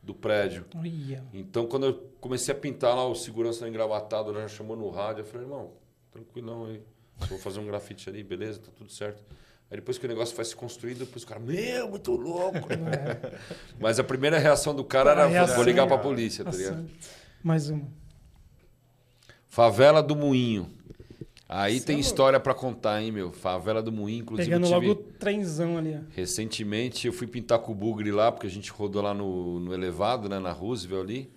do 0.01 0.13
prédio. 0.13 0.65
Olha. 0.75 1.23
Então, 1.33 1.65
quando 1.65 1.85
eu 1.87 1.93
comecei 2.19 2.53
a 2.53 2.57
pintar 2.57 2.95
lá, 2.95 3.07
o 3.07 3.15
segurança 3.15 3.67
engravatado 3.67 4.33
já 4.33 4.47
chamou 4.47 4.75
no 4.75 4.89
rádio. 4.89 5.21
Eu 5.21 5.25
falei, 5.25 5.45
irmão, 5.47 5.71
tranquilão 6.11 6.65
aí. 6.65 6.81
Vou 7.29 7.37
fazer 7.39 7.59
um 7.59 7.65
grafite 7.65 8.09
ali, 8.09 8.23
beleza, 8.23 8.59
tá 8.59 8.71
tudo 8.75 8.91
certo. 8.91 9.23
Aí 9.71 9.77
depois 9.77 9.97
que 9.97 10.05
o 10.05 10.09
negócio 10.09 10.35
vai 10.35 10.45
se 10.45 10.55
construindo, 10.55 10.99
depois 10.99 11.23
o 11.23 11.27
cara, 11.27 11.39
meu, 11.39 11.89
muito 11.89 12.11
louco. 12.11 12.57
É. 12.73 13.39
Mas 13.79 13.99
a 13.99 14.03
primeira 14.03 14.37
reação 14.37 14.75
do 14.75 14.83
cara 14.83 15.11
era, 15.11 15.25
reação, 15.27 15.55
vou 15.55 15.63
ligar 15.63 15.87
pra 15.87 15.97
polícia, 15.97 16.43
tá 16.43 16.51
ligado? 16.51 16.89
Mais 17.43 17.69
uma. 17.69 17.87
Favela 19.47 20.01
do 20.01 20.15
Moinho. 20.15 20.69
Aí 21.55 21.79
Cê 21.79 21.85
tem 21.85 21.97
é 21.97 21.99
história 21.99 22.39
pra 22.39 22.55
contar, 22.55 22.99
hein, 22.99 23.11
meu? 23.11 23.31
Favela 23.31 23.83
do 23.83 23.91
Moinho, 23.91 24.21
inclusive 24.21 24.49
Pegando 24.49 24.65
tive... 24.65 24.87
logo 24.87 24.91
o 24.91 24.95
trenzão 24.95 25.77
ali. 25.77 25.95
ó. 25.95 25.99
Recentemente 26.09 27.05
eu 27.05 27.13
fui 27.13 27.27
pintar 27.27 27.59
com 27.59 27.71
o 27.71 27.75
Bugre 27.75 28.11
lá, 28.11 28.31
porque 28.31 28.47
a 28.47 28.49
gente 28.49 28.71
rodou 28.71 29.03
lá 29.03 29.13
no, 29.13 29.59
no 29.59 29.71
elevado, 29.71 30.27
né, 30.27 30.39
na 30.39 30.51
Roosevelt 30.51 31.03
ali. 31.03 31.31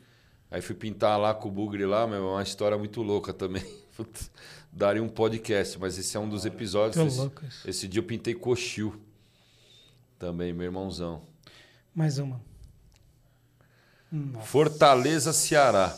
Aí 0.51 0.62
fui 0.62 0.74
pintar 0.74 1.20
lá 1.20 1.34
com 1.34 1.48
o 1.48 1.52
Bugre 1.52 1.84
lá, 1.84 2.06
meu, 2.06 2.28
é 2.28 2.30
uma 2.32 2.43
história 2.43 2.78
muito 2.78 3.02
louca 3.02 3.34
também. 3.34 3.62
Daria 4.72 5.02
um 5.02 5.09
podcast, 5.09 5.78
mas 5.78 5.98
esse 5.98 6.16
é 6.16 6.20
um 6.20 6.28
dos 6.28 6.47
episódios. 6.47 6.97
Esse, 6.97 7.18
louco 7.18 7.44
isso. 7.44 7.68
esse 7.68 7.86
dia 7.86 8.01
eu 8.01 8.05
pintei 8.05 8.34
coxil. 8.34 8.98
Também, 10.18 10.51
meu 10.55 10.64
irmãozão. 10.64 11.20
Mais 11.94 12.16
uma. 12.16 12.40
Nossa. 14.10 14.47
Fortaleza, 14.47 15.34
Ceará. 15.34 15.94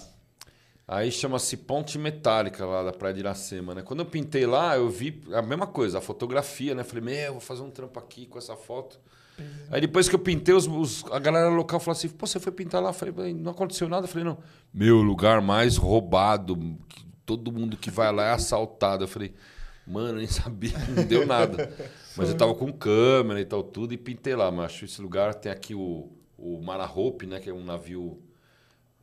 Aí 0.90 1.12
chama-se 1.12 1.54
Ponte 1.58 1.98
Metálica 1.98 2.64
lá 2.64 2.82
da 2.82 2.92
Praia 2.92 3.12
de 3.12 3.20
Iracema, 3.20 3.74
né? 3.74 3.82
Quando 3.82 4.00
eu 4.00 4.06
pintei 4.06 4.46
lá, 4.46 4.74
eu 4.74 4.88
vi 4.88 5.20
a 5.34 5.42
mesma 5.42 5.66
coisa, 5.66 5.98
a 5.98 6.00
fotografia, 6.00 6.74
né? 6.74 6.82
Falei, 6.82 7.04
meu, 7.04 7.32
vou 7.32 7.40
fazer 7.42 7.60
um 7.60 7.70
trampo 7.70 7.98
aqui 7.98 8.24
com 8.24 8.38
essa 8.38 8.56
foto. 8.56 8.98
Aí 9.70 9.80
depois 9.82 10.08
que 10.08 10.14
eu 10.14 10.18
pintei, 10.18 10.54
os, 10.54 10.66
os- 10.66 11.04
a 11.12 11.18
galera 11.18 11.48
local 11.50 11.78
falou 11.78 11.92
assim, 11.96 12.08
pô, 12.08 12.26
você 12.26 12.40
foi 12.40 12.50
pintar 12.50 12.82
lá? 12.82 12.88
Eu 12.88 12.94
falei, 12.94 13.12
"Bem, 13.12 13.34
não 13.34 13.52
aconteceu 13.52 13.86
nada. 13.88 14.04
Eu 14.04 14.08
falei, 14.08 14.24
não. 14.24 14.38
Meu 14.72 14.96
lugar 15.02 15.40
mais 15.42 15.76
roubado, 15.76 16.56
que 16.88 17.04
todo 17.26 17.52
mundo 17.52 17.76
que 17.76 17.90
vai 17.90 18.10
lá 18.12 18.24
é 18.28 18.32
assaltado. 18.32 19.04
Eu 19.04 19.08
falei, 19.08 19.34
Mano, 19.86 20.08
eu 20.10 20.16
nem 20.16 20.26
sabia, 20.26 20.72
não 20.94 21.04
deu 21.04 21.26
nada. 21.26 21.70
Mas 22.16 22.30
eu 22.30 22.36
tava 22.36 22.54
com 22.54 22.72
câmera 22.72 23.40
e 23.40 23.44
tal, 23.44 23.62
tudo, 23.62 23.94
e 23.94 23.96
pintei 23.98 24.34
lá. 24.34 24.50
Mas 24.50 24.66
acho 24.66 24.84
esse 24.86 25.00
lugar 25.00 25.34
tem 25.34 25.52
aqui 25.52 25.74
o, 25.74 26.10
o 26.36 26.60
Mara 26.62 26.84
Hope, 26.90 27.26
né? 27.26 27.38
Que 27.40 27.48
é 27.50 27.52
um 27.54 27.64
navio 27.64 28.20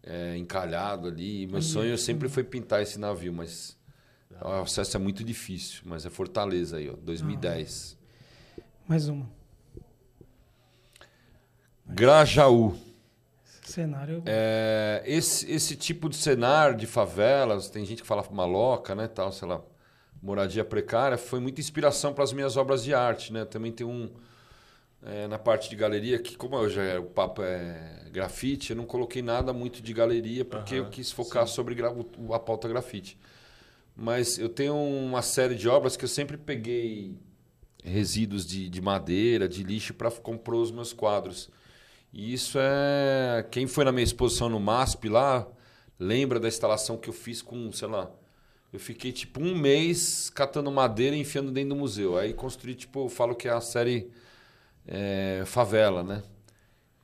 é, 0.05 0.37
encalhado 0.37 1.07
ali. 1.07 1.43
E 1.43 1.47
meu 1.47 1.61
sonho 1.61 1.97
sempre 1.97 2.29
foi 2.29 2.43
pintar 2.43 2.81
esse 2.81 2.99
navio, 2.99 3.33
mas 3.33 3.77
o 4.41 4.47
acesso 4.47 4.95
é 4.95 4.99
muito 4.99 5.23
difícil. 5.23 5.81
Mas 5.85 6.05
é 6.05 6.09
Fortaleza 6.09 6.77
aí, 6.77 6.89
ó, 6.89 6.93
2010. 6.95 7.97
Mais 8.87 9.07
uma. 9.07 9.29
Grajaú. 11.85 12.77
Cenário. 13.63 14.21
É, 14.27 15.01
esse, 15.05 15.51
esse 15.51 15.75
tipo 15.75 16.07
de 16.07 16.15
cenário 16.15 16.77
de 16.77 16.85
favelas, 16.85 17.69
tem 17.69 17.83
gente 17.83 18.03
que 18.03 18.07
fala 18.07 18.23
maloca, 18.31 18.93
né, 18.93 19.07
tal, 19.07 19.31
sei 19.31 19.47
lá, 19.47 19.59
moradia 20.21 20.63
precária, 20.63 21.17
foi 21.17 21.39
muita 21.39 21.61
inspiração 21.61 22.13
para 22.13 22.23
as 22.23 22.31
minhas 22.31 22.57
obras 22.57 22.83
de 22.83 22.93
arte, 22.93 23.33
né? 23.33 23.43
Também 23.43 23.71
tem 23.71 23.85
um 23.85 24.09
é, 25.05 25.27
na 25.27 25.37
parte 25.37 25.69
de 25.69 25.75
galeria 25.75 26.17
que 26.19 26.35
como 26.35 26.55
eu 26.57 26.69
já 26.69 26.99
o 26.99 27.05
papo 27.05 27.41
é 27.43 28.03
grafite, 28.11 28.71
eu 28.71 28.75
não 28.77 28.85
coloquei 28.85 29.21
nada 29.21 29.53
muito 29.53 29.81
de 29.81 29.93
galeria 29.93 30.43
porque 30.45 30.75
eu 30.75 30.89
quis 30.89 31.11
focar 31.11 31.47
sobre 31.47 31.75
gra- 31.75 31.91
o- 31.93 32.33
a 32.33 32.39
pauta 32.39 32.67
grafite. 32.67 33.17
Mas 33.95 34.37
eu 34.37 34.49
tenho 34.49 34.75
uma 34.75 35.21
série 35.21 35.55
de 35.55 35.67
obras 35.69 35.95
que 35.95 36.03
eu 36.03 36.09
sempre 36.09 36.37
peguei 36.37 37.15
resíduos 37.83 38.45
de, 38.45 38.67
de 38.69 38.81
madeira, 38.81 39.47
de 39.47 39.63
lixo 39.63 39.93
para 39.93 40.09
compor 40.11 40.55
os 40.55 40.71
meus 40.71 40.91
quadros. 40.91 41.49
E 42.11 42.33
isso 42.33 42.57
é. 42.59 43.45
Quem 43.51 43.67
foi 43.67 43.83
na 43.85 43.91
minha 43.91 44.03
exposição 44.03 44.49
no 44.49 44.59
MASP 44.59 45.07
lá, 45.09 45.47
lembra 45.99 46.39
da 46.39 46.47
instalação 46.47 46.97
que 46.97 47.09
eu 47.09 47.13
fiz 47.13 47.41
com, 47.41 47.71
sei 47.71 47.87
lá. 47.87 48.09
Eu 48.73 48.79
fiquei 48.79 49.11
tipo 49.11 49.39
um 49.41 49.55
mês 49.57 50.29
catando 50.29 50.69
madeira 50.71 51.15
e 51.15 51.19
enfiando 51.19 51.51
dentro 51.51 51.69
do 51.69 51.75
museu. 51.75 52.17
Aí 52.17 52.33
construí, 52.33 52.75
tipo, 52.75 53.05
eu 53.05 53.09
falo 53.09 53.35
que 53.35 53.47
é 53.47 53.51
a 53.51 53.61
série 53.61 54.09
é, 54.87 55.43
Favela, 55.45 56.03
né? 56.03 56.23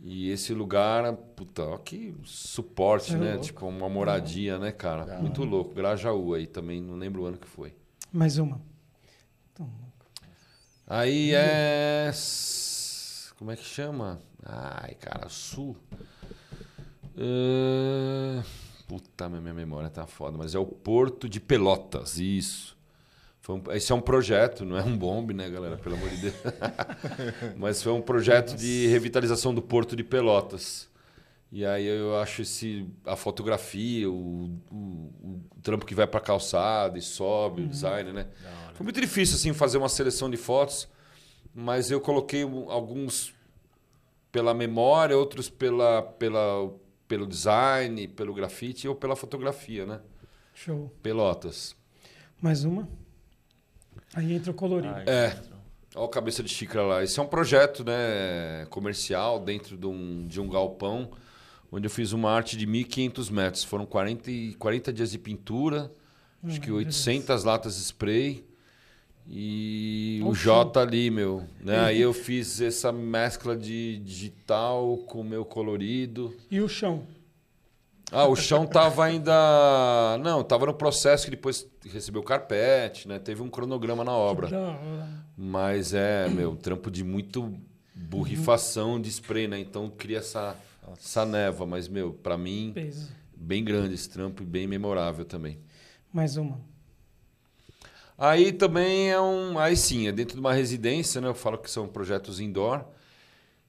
E 0.04 0.30
esse 0.32 0.54
lugar, 0.54 1.14
puta, 1.14 1.64
ó, 1.64 1.78
que 1.78 2.16
suporte, 2.24 3.14
É 3.14 3.18
né? 3.18 3.30
louco. 3.34 3.46
Tipo, 3.46 3.68
uma 3.68 3.88
moradia, 3.88 4.58
né, 4.58 4.72
cara? 4.72 5.06
Da 5.06 5.20
Muito 5.20 5.44
louco. 5.44 5.76
Grajaú 5.76 6.34
aí 6.34 6.48
também, 6.48 6.82
não 6.82 6.96
lembro 6.96 7.22
o 7.22 7.26
ano 7.28 7.38
que 7.38 7.48
foi. 7.48 7.76
Mais 8.12 8.38
uma. 8.40 8.60
Então, 9.54 9.70
Aí 10.88 11.32
é. 11.34 12.12
Como 13.38 13.52
é 13.52 13.56
que 13.56 13.64
chama? 13.64 14.20
Ai, 14.44 14.96
cara, 14.96 15.30
sul. 15.30 15.78
É, 17.18 18.44
Puta, 18.88 19.30
minha 19.30 19.42
minha 19.42 19.54
memória 19.54 19.90
tá 19.90 20.06
foda, 20.08 20.38
mas 20.38 20.54
é 20.56 20.60
o 20.60 20.66
Porto 20.66 21.30
de 21.30 21.40
Pelotas, 21.40 22.18
isso. 22.18 22.78
Um- 23.54 23.72
Esse 23.72 23.92
é 23.92 23.96
um 23.96 24.02
projeto, 24.02 24.64
não 24.66 24.78
é 24.78 24.84
um 24.84 24.98
bombe, 24.98 25.34
né, 25.34 25.50
galera? 25.50 25.78
Pelo 25.78 25.96
amor 25.96 26.10
de 26.10 26.18
Deus. 26.18 26.36
mas 27.58 27.82
foi 27.82 27.92
um 27.92 28.02
projeto 28.02 28.56
de 28.56 28.88
revitalização 28.88 29.54
do 29.54 29.62
Porto 29.62 29.96
de 29.96 30.04
Pelotas. 30.04 30.90
E 31.52 31.66
aí 31.66 31.86
eu 31.86 32.18
acho 32.18 32.44
esse, 32.44 32.88
a 33.06 33.16
fotografia, 33.18 34.10
o, 34.10 34.46
o- 34.72 35.12
o 35.22 35.42
trampo 35.62 35.86
que 35.86 35.94
vai 35.94 36.08
pra 36.08 36.20
calçada 36.22 36.98
e 36.98 37.02
sobe, 37.02 37.64
o 37.64 37.68
design, 37.68 38.14
né? 38.14 38.28
Foi 38.74 38.84
muito 38.86 39.02
difícil 39.02 39.36
assim 39.36 39.52
fazer 39.54 39.78
uma 39.78 39.90
seleção 39.90 40.30
de 40.30 40.38
fotos, 40.38 40.88
mas 41.54 41.92
eu 41.92 42.00
coloquei 42.00 42.44
alguns 42.44 43.34
pela 44.32 44.54
memória, 44.54 45.18
outros 45.18 45.50
pela, 45.50 46.02
pela, 46.02 46.72
pelo 47.06 47.28
design, 47.28 48.08
pelo 48.08 48.34
grafite 48.34 48.88
ou 48.88 48.96
pela 48.96 49.16
fotografia, 49.16 49.86
né? 49.86 50.00
show. 50.54 50.90
Pelotas. 51.04 51.76
Mais 52.42 52.64
uma. 52.64 52.88
Aí 54.14 54.34
entra 54.34 54.52
o 54.52 54.54
colorido. 54.54 54.94
Ai, 54.94 55.04
É. 55.08 55.38
Olha 55.94 56.06
o 56.06 56.08
cabeça 56.08 56.42
de 56.42 56.50
xícara 56.50 56.84
lá. 56.86 57.04
Esse 57.04 57.20
é 57.20 57.24
um 57.24 57.28
projeto 57.28 57.84
né, 57.84 58.66
comercial 58.70 59.40
dentro 59.40 59.76
de 59.76 59.86
um, 59.86 60.26
de 60.26 60.40
um 60.40 60.48
galpão, 60.48 61.12
onde 61.72 61.86
eu 61.86 61.90
fiz 61.92 62.14
uma 62.14 62.32
arte 62.32 62.56
de 62.56 62.66
1.500 62.66 63.30
metros. 63.30 63.64
Foram 63.66 63.86
40, 63.86 64.32
e- 64.32 64.54
40 64.56 64.94
dias 64.94 65.12
de 65.12 65.18
pintura, 65.18 65.92
acho 66.46 66.62
que 66.62 66.72
Hum, 66.72 66.76
800 66.76 67.44
latas 67.44 67.76
de 67.76 67.82
spray. 67.84 68.46
E 69.30 70.22
o. 70.26 70.34
J 70.34 70.80
ali, 70.80 71.10
meu. 71.12 71.44
Né? 71.60 71.78
Aí 71.80 72.02
eu 72.02 72.14
fiz 72.14 72.60
essa 72.60 72.92
mescla 72.92 73.56
de 73.56 73.98
digital 74.00 74.98
com 75.08 75.22
o 75.22 75.24
meu 75.24 75.46
colorido. 75.46 76.36
E 76.50 76.60
o 76.60 76.68
chão. 76.68 77.04
Ah, 78.12 78.28
o 78.28 78.36
chão 78.36 78.68
tava 78.68 79.06
ainda. 79.06 80.18
Não, 80.22 80.44
tava 80.44 80.66
no 80.66 80.74
processo 80.74 81.24
que 81.26 81.32
depois 81.32 81.66
recebeu 81.90 82.22
carpete, 82.22 83.08
né? 83.08 83.18
Teve 83.18 83.42
um 83.42 83.50
cronograma 83.50 84.04
na 84.04 84.12
obra. 84.12 84.50
Mas 85.38 85.94
é, 85.94 86.28
meu, 86.28 86.56
trampo 86.58 86.92
de 86.92 87.06
muito 87.06 87.54
borrifação 87.96 89.00
de 89.00 89.10
spray, 89.10 89.48
né? 89.48 89.60
Então 89.60 89.90
cria 89.90 90.18
essa, 90.18 90.58
essa 91.00 91.26
neva. 91.26 91.66
Mas, 91.66 91.88
meu, 91.88 92.12
pra 92.12 92.38
mim, 92.38 92.72
Peso. 92.76 93.10
bem 93.34 93.64
grande 93.64 93.96
esse 93.96 94.10
trampo 94.10 94.44
e 94.44 94.46
bem 94.46 94.68
memorável 94.68 95.24
também. 95.24 95.58
Mais 96.12 96.36
uma. 96.36 96.60
Aí 98.18 98.52
também 98.52 99.10
é 99.10 99.20
um. 99.22 99.58
Aí 99.58 99.78
sim, 99.78 100.08
é 100.08 100.12
dentro 100.12 100.36
de 100.36 100.42
uma 100.42 100.54
residência, 100.54 101.22
né? 101.22 101.30
Eu 101.30 101.34
falo 101.34 101.58
que 101.58 101.72
são 101.72 101.88
projetos 101.88 102.42
indoor. 102.42 102.84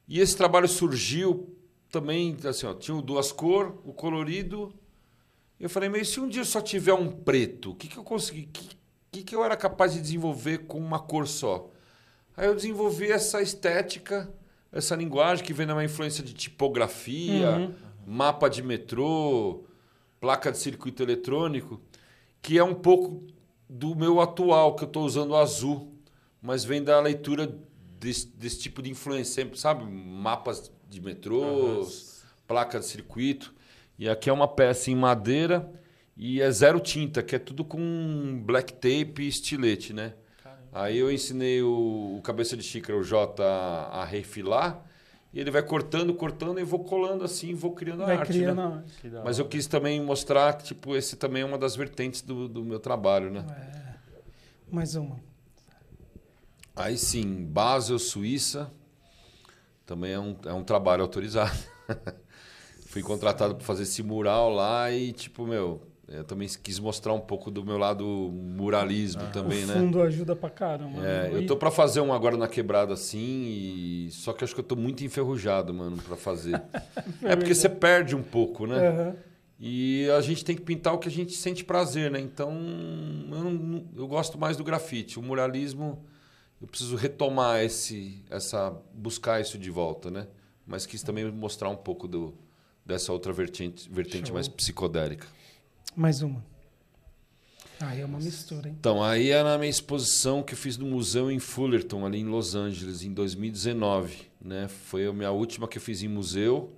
E 0.09 0.19
esse 0.19 0.37
trabalho 0.37 0.67
surgiu 0.67 1.57
também, 1.93 2.37
assim, 2.45 2.67
ó, 2.67 2.75
tinha 2.75 3.01
duas 3.03 3.31
cor, 3.31 3.79
o 3.85 3.93
colorido. 3.93 4.73
Eu 5.61 5.69
falei, 5.71 5.89
mas 5.89 6.09
se 6.09 6.19
um 6.19 6.27
dia 6.29 6.43
só 6.45 6.61
tiver 6.61 6.95
um 6.95 7.09
preto, 7.09 7.71
o 7.71 7.75
que, 7.75 7.87
que 7.87 7.97
eu 7.99 8.03
consegui? 8.03 8.43
O 8.45 8.49
que, 8.49 8.69
que, 9.13 9.23
que 9.23 9.37
eu 9.37 9.45
era 9.45 9.57
capaz 9.57 9.93
de 9.93 10.01
desenvolver 10.01 10.67
com 10.67 10.79
uma 10.81 10.99
cor 10.99 11.29
só? 11.29 11.71
Aí 12.37 12.47
eu 12.49 12.55
desenvolvi 12.55 13.13
essa 13.13 13.43
estética, 13.43 14.33
essa 14.73 14.97
linguagem 14.97 15.45
que 15.45 15.53
vem 15.53 15.67
de 15.67 15.73
uma 15.73 15.85
influência 15.85 16.25
de 16.25 16.33
tipografia, 16.33 17.51
Uhum. 17.51 17.75
mapa 18.07 18.49
de 18.49 18.63
metrô, 18.63 19.65
placa 20.19 20.51
de 20.51 20.59
circuito 20.59 21.03
eletrônico, 21.03 21.81
que 22.41 22.59
é 22.59 22.65
um 22.65 22.75
pouco 22.75 23.23
do 23.69 23.95
meu 23.95 24.21
atual, 24.21 24.75
que 24.75 24.85
eu 24.85 24.89
estou 24.89 25.05
usando 25.05 25.37
azul, 25.37 25.93
mas 26.41 26.65
vem 26.65 26.83
da 26.83 26.99
leitura 27.01 27.55
desse, 28.01 28.27
desse 28.27 28.59
tipo 28.61 28.83
de 28.83 28.91
influência, 28.91 29.49
sabe? 29.55 29.85
Mapas 29.85 30.73
de 30.93 31.01
metrôs, 31.01 32.23
placa 32.47 32.79
de 32.79 32.87
circuito. 32.87 33.55
E 33.99 34.09
aqui 34.09 34.29
é 34.29 34.33
uma 34.33 34.47
peça 34.49 34.91
em 34.91 34.95
madeira 34.95 35.71
e 36.17 36.41
é 36.41 36.51
zero 36.51 36.79
tinta, 36.81 37.23
que 37.23 37.35
é 37.35 37.39
tudo 37.39 37.65
com 37.65 38.43
black 38.45 38.75
tape 38.75 39.23
e 39.23 39.29
estilete, 39.29 39.93
né? 39.93 40.15
Aí 40.73 40.97
eu 40.97 41.13
ensinei 41.13 41.63
o, 41.63 42.17
o 42.19 42.23
cabeça 42.23 42.57
de 42.57 42.63
xícara, 42.63 42.99
o 42.99 43.03
J, 43.03 43.43
a, 43.43 44.01
a 44.01 44.05
refilar. 44.05 44.83
E 45.33 45.41
ele 45.41 45.51
vai 45.51 45.63
cortando, 45.63 46.13
cortando 46.15 46.61
e 46.61 46.65
vou 46.65 46.85
colando 46.85 47.25
assim, 47.25 47.55
vou 47.55 47.73
criando 47.73 48.03
a 48.03 48.07
Vai 48.07 48.17
arte. 48.17 48.33
criando 48.33 48.57
né? 48.57 48.63
a 48.63 48.77
arte. 48.77 49.01
Que 49.01 49.09
da 49.09 49.25
Mas 49.25 49.39
eu 49.39 49.47
quis 49.47 49.67
também 49.67 50.01
mostrar 50.03 50.53
que, 50.59 50.65
tipo, 50.65 50.95
esse 50.95 51.17
também 51.17 51.43
é 51.43 51.45
uma 51.45 51.57
das 51.57 51.75
vertentes 51.75 52.21
do, 52.21 52.49
do 52.49 52.63
meu 52.63 52.79
trabalho, 52.79 53.31
né? 53.31 53.45
É. 53.49 53.93
Mais 54.71 54.95
uma. 54.95 55.19
Aí 56.77 56.97
sim, 56.99 57.45
Basel, 57.45 57.99
Suíça, 57.99 58.71
também 59.87 60.13
é 60.13 60.19
um, 60.19 60.37
é 60.47 60.53
um 60.53 60.63
trabalho 60.65 61.03
autorizado. 61.03 61.57
Fui 62.87 63.03
contratado 63.03 63.55
para 63.55 63.65
fazer 63.65 63.85
esse 63.85 64.03
mural 64.03 64.51
lá 64.51 64.91
e, 64.91 65.13
tipo, 65.13 65.47
meu, 65.47 65.81
eu 66.07 66.25
também 66.25 66.47
quis 66.63 66.79
mostrar 66.79 67.15
um 67.15 67.21
pouco 67.21 67.51
do 67.51 67.65
meu 67.65 67.79
lado 67.79 68.05
muralismo 68.05 69.23
também, 69.33 69.65
o 69.65 69.67
né? 69.67 69.75
fundo 69.75 70.03
ajuda 70.03 70.37
pra 70.37 70.51
caramba. 70.51 70.99
É, 70.99 71.31
né? 71.31 71.39
eu 71.39 71.47
tô 71.47 71.57
pra 71.57 71.71
fazer 71.71 72.03
um 72.03 72.13
agora 72.13 72.37
na 72.37 72.47
quebrada 72.47 72.93
assim, 72.93 73.19
e... 73.19 74.09
só 74.11 74.33
que 74.35 74.45
acho 74.45 74.55
que 74.55 74.61
eu 74.61 74.65
tô 74.65 74.77
muito 74.77 75.03
enferrujado, 75.05 75.73
mano, 75.73 75.97
pra 75.97 76.17
fazer. 76.17 76.61
é 77.23 77.35
porque 77.35 77.55
você 77.55 77.69
perde 77.69 78.15
um 78.15 78.23
pouco, 78.23 78.67
né? 78.67 78.89
Aham. 78.89 79.17
E 79.65 80.11
a 80.11 80.21
gente 80.21 80.45
tem 80.45 80.57
que 80.57 80.63
pintar 80.63 80.93
o 80.93 80.99
que 80.99 81.07
a 81.07 81.11
gente 81.11 81.35
sente 81.35 81.65
prazer, 81.65 82.11
né? 82.11 82.19
Então, 82.19 82.51
eu, 83.31 83.45
não- 83.45 83.85
eu 83.97 84.09
gosto 84.09 84.37
mais 84.37 84.57
do 84.57 84.65
grafite. 84.65 85.21
O 85.21 85.23
muralismo, 85.23 86.05
eu 86.63 86.69
preciso 86.69 86.95
retomar 86.95 87.61
esse, 87.65 88.25
essa, 88.31 88.71
buscar 88.95 89.41
isso 89.41 89.59
de 89.59 89.69
volta, 89.69 90.13
né? 90.13 90.29
Mas 90.65 90.87
quis 90.87 91.03
também 91.03 91.29
mostrar 91.31 91.69
um 91.69 91.77
pouco 91.77 92.07
do, 92.07 92.33
dessa 92.87 93.13
outra 93.13 93.33
vertente, 93.33 93.91
vertente 93.91 94.29
Show. 94.29 94.35
mais 94.35 94.47
psicodélica. 94.47 95.27
Mais 95.97 96.23
uma. 96.23 96.43
Aí 97.81 98.01
é 98.01 98.05
uma 98.05 98.21
mistura, 98.21 98.69
hein? 98.69 98.77
Então, 98.79 99.03
aí 99.03 99.31
é 99.31 99.43
na 99.43 99.59
minha 99.59 99.69
exposição 99.69 100.41
que 100.41 100.55
eu 100.55 100.57
fiz 100.57 100.79
no 100.79 100.87
museu 100.87 101.33
em 101.33 101.41
Fullerton, 101.41 102.07
ali 102.07 102.21
em 102.21 102.27
Los 102.27 102.55
Angeles, 102.55 103.03
em 103.03 103.13
2019. 103.13 104.31
Né? 104.41 104.69
Foi 104.69 105.05
a 105.05 105.13
minha 105.13 105.33
última 105.33 105.67
que 105.67 105.79
eu 105.79 105.83
fiz 105.83 106.01
em 106.05 106.09
museu. 106.09 106.73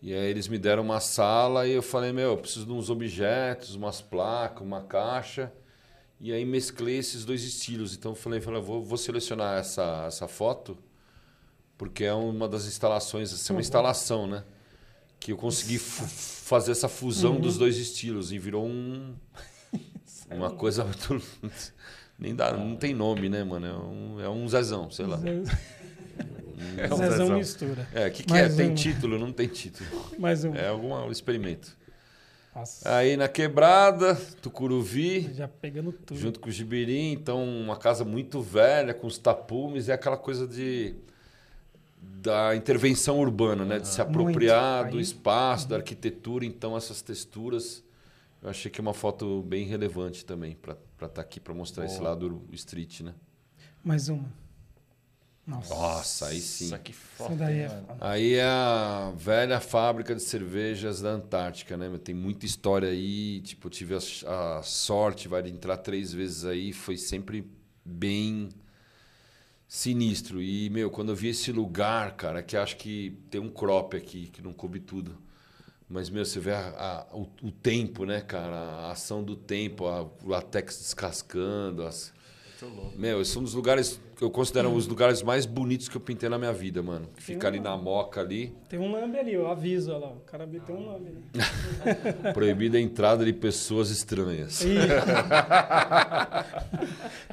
E 0.00 0.14
aí 0.14 0.30
eles 0.30 0.48
me 0.48 0.58
deram 0.58 0.82
uma 0.82 0.98
sala 0.98 1.66
e 1.66 1.72
eu 1.72 1.82
falei, 1.82 2.10
meu, 2.10 2.30
eu 2.30 2.38
preciso 2.38 2.64
de 2.64 2.72
uns 2.72 2.88
objetos, 2.88 3.74
umas 3.74 4.00
placas, 4.00 4.62
uma 4.62 4.80
caixa. 4.80 5.52
E 6.20 6.32
aí 6.32 6.44
mesclei 6.44 6.98
esses 6.98 7.24
dois 7.24 7.42
estilos. 7.42 7.94
Então 7.94 8.12
eu 8.12 8.16
falei, 8.16 8.40
falei 8.40 8.60
vou, 8.60 8.84
vou 8.84 8.98
selecionar 8.98 9.58
essa, 9.58 10.04
essa 10.06 10.28
foto, 10.28 10.76
porque 11.78 12.04
é 12.04 12.12
uma 12.12 12.46
das 12.48 12.66
instalações, 12.66 13.32
essa 13.32 13.50
é 13.50 13.54
uma 13.54 13.56
Uhum. 13.56 13.60
instalação, 13.60 14.26
né? 14.26 14.44
Que 15.18 15.32
eu 15.32 15.36
consegui 15.36 15.78
fazer 15.78 16.72
essa 16.72 16.88
fusão 16.88 17.34
Uhum. 17.34 17.40
dos 17.40 17.56
dois 17.56 17.78
estilos 17.78 18.32
e 18.32 18.38
virou 18.38 18.66
um, 18.66 19.14
uma 20.30 20.50
coisa 20.50 20.84
muito. 20.84 21.22
Nem 22.18 22.34
dá, 22.34 22.52
não 22.52 22.76
tem 22.76 22.92
nome, 22.94 23.30
né, 23.30 23.42
mano? 23.42 23.66
É 23.66 23.72
um, 23.78 24.20
é 24.20 24.28
um 24.28 24.46
Zezão, 24.46 24.90
sei 24.90 25.06
lá. 25.06 25.18
É 26.76 26.92
um 26.92 26.96
Zezão 26.98 27.08
Zezão. 27.16 27.38
mistura. 27.38 27.88
É, 27.94 28.08
o 28.08 28.12
que, 28.12 28.22
que 28.24 28.32
é? 28.34 28.42
Mais 28.42 28.56
Tem 28.56 28.70
um. 28.70 28.74
título? 28.74 29.18
Não 29.18 29.32
tem 29.32 29.48
título. 29.48 29.88
Mais 30.18 30.44
um. 30.44 30.54
É 30.54 30.68
algum 30.68 30.92
um 30.94 31.10
experimento. 31.10 31.74
Nossa, 32.54 32.96
Aí 32.96 33.16
na 33.16 33.28
quebrada, 33.28 34.16
Tucuruvi, 34.42 35.32
já 35.34 35.46
pegando 35.46 35.92
tudo. 35.92 36.18
junto 36.18 36.40
com 36.40 36.48
o 36.48 36.52
Gibirim, 36.52 37.12
então 37.12 37.42
uma 37.44 37.76
casa 37.76 38.04
muito 38.04 38.42
velha, 38.42 38.92
com 38.92 39.06
os 39.06 39.18
tapumes, 39.18 39.88
é 39.88 39.92
aquela 39.92 40.16
coisa 40.16 40.48
de 40.48 40.96
da 42.00 42.54
intervenção 42.56 43.18
urbana, 43.18 43.64
né? 43.64 43.78
De 43.78 43.88
se 43.88 44.00
apropriar 44.00 44.82
Muito. 44.82 44.94
do 44.94 45.00
espaço, 45.00 45.68
da 45.68 45.76
arquitetura, 45.76 46.44
então 46.44 46.76
essas 46.76 47.02
texturas. 47.02 47.82
Eu 48.42 48.48
achei 48.48 48.70
que 48.70 48.80
é 48.80 48.82
uma 48.82 48.94
foto 48.94 49.42
bem 49.42 49.66
relevante 49.66 50.24
também 50.24 50.56
para 50.56 50.76
estar 51.06 51.20
aqui 51.20 51.38
para 51.38 51.52
mostrar 51.52 51.84
esse 51.84 51.98
Boa. 51.98 52.10
lado 52.10 52.42
street, 52.52 53.00
né? 53.00 53.14
Mais 53.84 54.08
uma. 54.08 54.30
Nossa. 55.50 55.74
Nossa, 55.74 56.26
aí 56.28 56.40
sim. 56.40 56.66
Isso 56.66 56.74
aqui 56.74 56.92
foda, 56.92 57.50
é 57.52 57.68
foda. 57.68 57.96
Aí 58.00 58.34
é 58.34 58.44
a 58.44 59.12
velha 59.16 59.58
fábrica 59.60 60.14
de 60.14 60.22
cervejas 60.22 61.00
da 61.00 61.10
Antártica, 61.10 61.76
né? 61.76 61.90
Tem 62.02 62.14
muita 62.14 62.46
história 62.46 62.88
aí. 62.88 63.40
Tipo, 63.40 63.66
eu 63.66 63.70
tive 63.70 63.94
a, 63.94 64.58
a 64.58 64.62
sorte 64.62 65.26
vai, 65.28 65.42
de 65.42 65.50
entrar 65.50 65.76
três 65.78 66.12
vezes 66.12 66.44
aí. 66.44 66.72
Foi 66.72 66.96
sempre 66.96 67.44
bem 67.84 68.48
sinistro. 69.68 70.42
E, 70.42 70.68
meu, 70.70 70.90
quando 70.90 71.10
eu 71.10 71.16
vi 71.16 71.28
esse 71.28 71.52
lugar, 71.52 72.16
cara, 72.16 72.42
que 72.42 72.56
acho 72.56 72.76
que 72.76 73.18
tem 73.30 73.40
um 73.40 73.50
crop 73.50 73.96
aqui, 73.96 74.28
que 74.28 74.42
não 74.42 74.52
coube 74.52 74.80
tudo. 74.80 75.16
Mas, 75.88 76.08
meu, 76.08 76.24
você 76.24 76.38
vê 76.38 76.52
a- 76.52 77.06
a- 77.10 77.16
o, 77.16 77.28
o 77.42 77.50
tempo, 77.50 78.04
né, 78.04 78.20
cara? 78.20 78.54
A 78.56 78.92
ação 78.92 79.24
do 79.24 79.34
tempo, 79.34 79.86
a, 79.86 80.02
o 80.02 80.28
latex 80.28 80.78
descascando, 80.78 81.84
as... 81.84 82.12
Meu, 82.94 83.24
são 83.24 83.42
os 83.42 83.54
lugares 83.54 83.98
que 84.09 84.09
eu 84.20 84.30
considero 84.30 84.70
os 84.70 84.86
lugares 84.86 85.22
mais 85.22 85.46
bonitos 85.46 85.88
que 85.88 85.96
eu 85.96 86.00
pintei 86.00 86.28
na 86.28 86.38
minha 86.38 86.52
vida, 86.52 86.82
mano. 86.82 87.08
Que 87.16 87.22
fica 87.22 87.48
ali 87.48 87.58
na 87.58 87.76
moca 87.76 88.20
ali. 88.20 88.54
Tem 88.68 88.78
um 88.78 88.92
lambe 88.92 89.18
ali, 89.18 89.32
eu 89.32 89.50
aviso, 89.50 89.90
olha 89.90 90.06
lá. 90.06 90.12
O 90.12 90.20
cara 90.20 90.46
tem 90.46 90.74
um 90.74 90.86
lambe 90.86 91.08
ali. 91.08 91.24
Proibida 92.34 92.76
a 92.76 92.80
entrada 92.80 93.24
de 93.24 93.32
pessoas 93.32 93.90
estranhas. 93.90 94.62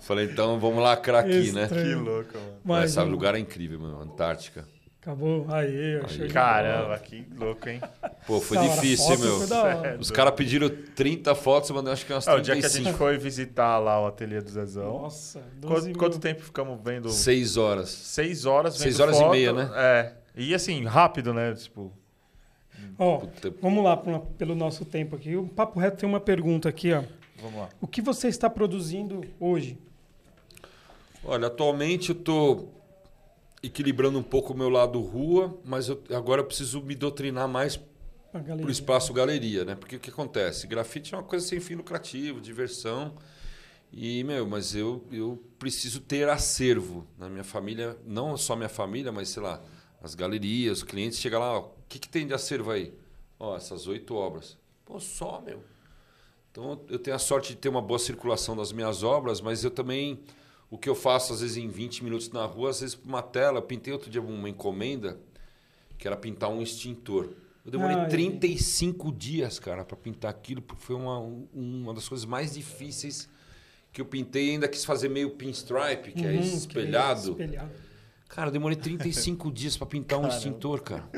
Falei, 0.01 0.31
então 0.31 0.59
vamos 0.59 0.81
lacrar 0.81 1.25
aqui, 1.25 1.51
né? 1.51 1.63
Estranho. 1.63 2.03
Que 2.03 2.09
louco, 2.09 2.33
mano. 2.33 2.47
Mas 2.63 2.77
mais 2.77 2.91
esse 2.91 2.99
um. 2.99 3.09
lugar 3.09 3.35
é 3.35 3.39
incrível, 3.39 3.79
mano. 3.79 4.01
Antártica. 4.01 4.65
Acabou. 5.07 5.45
Aí, 5.47 5.93
eu 5.93 6.03
achei. 6.03 6.27
Caramba, 6.27 6.99
que 6.99 7.25
louco, 7.39 7.69
hein? 7.69 7.79
Pô, 8.25 8.41
foi 8.41 8.57
difícil, 8.57 9.17
meu. 9.17 9.39
foi. 9.39 9.97
Os 9.97 10.11
caras 10.11 10.33
pediram 10.33 10.69
30 10.69 11.33
fotos, 11.33 11.69
eu 11.69 11.77
mandei 11.77 11.93
acho 11.93 12.05
que 12.05 12.11
umas 12.11 12.27
Ah, 12.27 12.35
o 12.35 12.41
dia 12.41 12.53
que 12.55 12.59
a 12.59 12.69
35. 12.69 12.83
gente 12.89 12.97
foi 12.97 13.17
visitar 13.17 13.77
lá 13.79 14.01
o 14.01 14.07
ateliê 14.07 14.41
do 14.41 14.49
Zezão. 14.49 14.83
Nossa, 15.03 15.41
12 15.61 15.93
Quanto, 15.93 15.97
quanto 15.99 16.19
tempo 16.19 16.41
ficamos 16.41 16.77
vendo? 16.83 17.09
Seis 17.09 17.55
horas. 17.55 17.87
Seis 17.87 18.45
horas 18.45 18.73
vendo 18.73 18.83
Seis 18.83 18.99
horas 18.99 19.15
e 19.15 19.19
foto. 19.19 19.31
meia, 19.31 19.53
né? 19.53 19.69
É. 19.75 20.13
E 20.35 20.53
assim, 20.53 20.83
rápido, 20.83 21.33
né? 21.33 21.53
Tipo, 21.53 21.89
Ó, 22.99 23.19
Puta, 23.19 23.53
vamos 23.61 23.85
lá 23.85 23.95
pelo 24.37 24.55
nosso 24.55 24.83
tempo 24.83 25.15
aqui. 25.15 25.37
O 25.37 25.47
Papo 25.47 25.79
Reto 25.79 25.95
tem 25.99 26.09
uma 26.09 26.19
pergunta 26.19 26.67
aqui, 26.67 26.91
ó. 26.91 27.01
vamos 27.41 27.59
lá. 27.61 27.69
O 27.79 27.87
que 27.87 28.01
você 28.01 28.27
está 28.27 28.49
produzindo 28.49 29.21
hoje? 29.39 29.77
Olha, 31.23 31.47
atualmente 31.47 32.09
eu 32.09 32.15
tô 32.15 32.65
equilibrando 33.63 34.17
um 34.19 34.23
pouco 34.23 34.53
o 34.53 34.57
meu 34.57 34.69
lado 34.69 34.99
rua, 35.01 35.57
mas 35.65 35.89
eu- 35.89 36.01
agora 36.15 36.41
eu 36.41 36.45
preciso 36.45 36.81
me 36.81 36.95
doutrinar 36.95 37.47
mais 37.47 37.79
A 38.33 38.39
galeria. 38.39 38.63
pro 38.63 38.71
espaço 38.71 39.11
galeria, 39.13 39.65
né? 39.65 39.75
Porque 39.75 39.95
o 39.95 39.99
que 39.99 40.09
acontece? 40.09 40.67
Grafite 40.67 41.13
é 41.13 41.17
uma 41.17 41.23
coisa 41.23 41.45
sem 41.45 41.59
fim 41.59 41.75
lucrativo, 41.75 42.39
diversão. 42.39 43.15
E, 43.91 44.23
meu, 44.23 44.45
mas 44.45 44.75
eu, 44.75 45.03
eu 45.11 45.41
preciso 45.57 46.01
ter 46.01 46.27
acervo 46.29 47.07
na 47.17 47.29
minha 47.29 47.43
família, 47.43 47.97
não 48.05 48.35
só 48.37 48.55
minha 48.55 48.69
família, 48.69 49.11
mas 49.11 49.29
sei 49.29 49.41
lá, 49.41 49.61
as 50.03 50.13
galerias, 50.13 50.79
os 50.79 50.83
clientes 50.83 51.17
chegam 51.19 51.39
lá, 51.39 51.59
o 51.59 51.71
que, 51.87 51.97
que 51.97 52.09
tem 52.09 52.27
de 52.27 52.33
acervo 52.33 52.69
aí? 52.71 52.93
Ó, 53.39 53.55
essas 53.55 53.87
oito 53.87 54.13
obras. 54.13 54.57
Pô, 54.85 54.99
só, 54.99 55.41
meu. 55.41 55.63
Então 56.51 56.81
eu 56.89 56.99
tenho 56.99 57.15
a 57.15 57.19
sorte 57.19 57.53
de 57.53 57.59
ter 57.59 57.69
uma 57.69 57.81
boa 57.81 57.99
circulação 57.99 58.55
das 58.57 58.71
minhas 58.71 59.03
obras, 59.03 59.41
mas 59.41 59.63
eu 59.63 59.71
também. 59.71 60.19
O 60.69 60.77
que 60.77 60.89
eu 60.89 60.95
faço, 60.95 61.33
às 61.33 61.41
vezes, 61.41 61.57
em 61.57 61.67
20 61.69 62.03
minutos 62.03 62.29
na 62.29 62.45
rua, 62.45 62.69
às 62.69 62.81
vezes, 62.81 62.93
para 62.95 63.07
uma 63.07 63.21
tela. 63.21 63.59
Eu 63.59 63.61
pintei 63.61 63.93
outro 63.93 64.09
dia 64.09 64.21
uma 64.21 64.49
encomenda, 64.49 65.17
que 65.97 66.07
era 66.07 66.17
pintar 66.17 66.49
um 66.49 66.61
extintor. 66.61 67.29
Eu 67.65 67.71
demorei 67.71 67.95
Ah, 67.97 68.07
35 68.07 69.11
dias, 69.11 69.59
cara, 69.59 69.83
para 69.85 69.95
pintar 69.97 70.29
aquilo, 70.31 70.61
porque 70.61 70.81
foi 70.83 70.95
uma, 70.95 71.19
um- 71.19 71.47
uma 71.53 71.93
das 71.93 72.07
coisas 72.07 72.25
mais 72.25 72.53
difíceis 72.53 73.29
que 73.93 74.01
eu 74.01 74.05
pintei. 74.05 74.51
Ainda 74.51 74.67
quis 74.67 74.83
fazer 74.85 75.09
meio 75.09 75.31
pinstripe, 75.31 76.11
que 76.13 76.25
é 76.25 76.31
Uhum, 76.31 76.39
espelhado. 76.57 77.31
espelhado. 77.31 77.71
Cara, 78.27 78.49
eu 78.49 78.51
demorei 78.53 78.77
35 78.77 79.49
dias 79.51 79.77
para 79.77 79.87
pintar 79.87 80.19
um 80.19 80.27
extintor, 80.27 80.81
cara. 80.81 81.09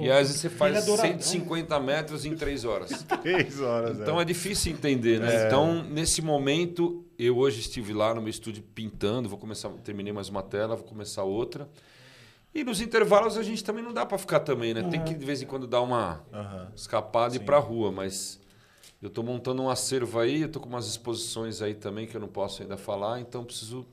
E 0.00 0.10
às 0.10 0.28
vezes 0.28 0.40
você 0.40 0.48
faz 0.50 0.74
Ele 0.74 0.82
é 0.82 0.86
douradão. 0.86 1.18
150 1.20 1.80
metros 1.80 2.24
em 2.24 2.36
3 2.36 2.64
horas. 2.64 3.04
Três 3.22 3.60
horas, 3.60 3.98
Então 4.00 4.20
é 4.20 4.24
difícil 4.24 4.72
entender, 4.72 5.20
né? 5.20 5.42
É. 5.42 5.46
Então, 5.46 5.82
nesse 5.82 6.20
momento, 6.22 7.04
eu 7.18 7.36
hoje 7.38 7.60
estive 7.60 7.92
lá 7.92 8.14
no 8.14 8.20
meu 8.20 8.30
estúdio 8.30 8.62
pintando, 8.74 9.28
vou 9.28 9.38
começar, 9.38 9.68
terminei 9.84 10.12
mais 10.12 10.28
uma 10.28 10.42
tela, 10.42 10.74
vou 10.76 10.84
começar 10.84 11.22
outra. 11.24 11.68
E 12.54 12.64
nos 12.64 12.80
intervalos 12.80 13.36
a 13.36 13.42
gente 13.42 13.62
também 13.62 13.84
não 13.84 13.92
dá 13.92 14.06
para 14.06 14.16
ficar 14.16 14.40
também, 14.40 14.72
né? 14.72 14.82
Tem 14.82 15.04
que 15.04 15.14
de 15.14 15.24
vez 15.26 15.42
em 15.42 15.46
quando 15.46 15.66
dar 15.66 15.82
uma 15.82 16.24
Aham. 16.32 16.72
escapada 16.74 17.34
e 17.34 17.36
ir 17.36 17.40
Sim. 17.40 17.44
pra 17.44 17.58
rua, 17.58 17.92
mas 17.92 18.40
eu 19.02 19.10
tô 19.10 19.22
montando 19.22 19.62
um 19.62 19.68
acervo 19.68 20.18
aí, 20.18 20.40
eu 20.42 20.48
tô 20.48 20.58
com 20.58 20.68
umas 20.68 20.86
exposições 20.86 21.60
aí 21.60 21.74
também 21.74 22.06
que 22.06 22.16
eu 22.16 22.20
não 22.20 22.28
posso 22.28 22.62
ainda 22.62 22.78
falar, 22.78 23.20
então 23.20 23.44
preciso 23.44 23.86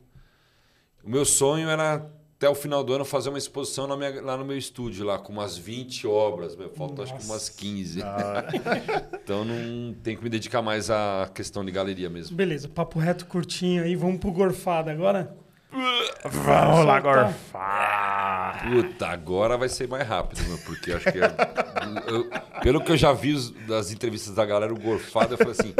O 1.04 1.10
meu 1.10 1.26
sonho 1.26 1.68
era 1.70 2.10
até 2.44 2.49
o 2.49 2.56
final 2.56 2.84
do 2.84 2.94
ano 2.94 3.06
fazer 3.06 3.30
uma 3.30 3.38
exposição 3.38 3.88
na 3.88 3.95
minha- 3.95 4.22
lá 4.22 4.36
no 4.36 4.44
meu 4.44 4.57
estúdio 4.57 5.06
lá 5.06 5.18
com 5.18 5.32
umas 5.32 5.57
20 5.57 6.06
obras, 6.06 6.56
meu, 6.57 6.70
faltam 6.70 7.06
acho 7.06 7.15
que 7.18 7.26
umas 7.26 7.48
15. 7.48 7.99
Da 8.02 8.15
hora. 8.18 8.48
Então 9.24 9.45
não 9.45 9.94
tem 10.03 10.18
que 10.18 10.24
me 10.24 10.30
dedicar 10.30 10.61
mais 10.61 10.90
à 10.90 11.30
questão 11.34 11.64
de 11.64 11.72
galeria 11.72 12.10
mesmo. 12.10 12.36
Beleza, 12.36 12.68
papo 12.68 12.99
reto 12.99 13.26
curtinho 13.28 13.82
aí. 13.84 13.95
Vamos 13.95 14.20
pro 14.20 14.32
gorfada 14.32 14.91
agora? 14.91 15.34
Vamos 16.26 16.86
lá, 16.86 16.99
gorfar. 16.99 18.70
Puta, 18.70 19.07
agora 19.07 19.57
vai 19.57 19.70
ser 19.70 19.88
mais 19.88 20.07
rápido, 20.07 20.44
meu, 20.48 20.57
porque 20.60 20.91
acho 20.91 21.11
que. 21.11 21.20
é- 21.20 21.36
eu- 22.07 22.30
pelo 22.61 22.84
que 22.84 22.91
eu 22.91 22.98
já 22.98 23.11
vi 23.14 23.34
os- 23.34 23.52
das 23.65 23.91
entrevistas 23.91 24.36
da 24.36 24.45
galera, 24.45 24.74
o 24.74 24.80
gorfado, 24.80 25.34
eu 25.34 25.38
falei 25.38 25.53
assim: 25.53 25.74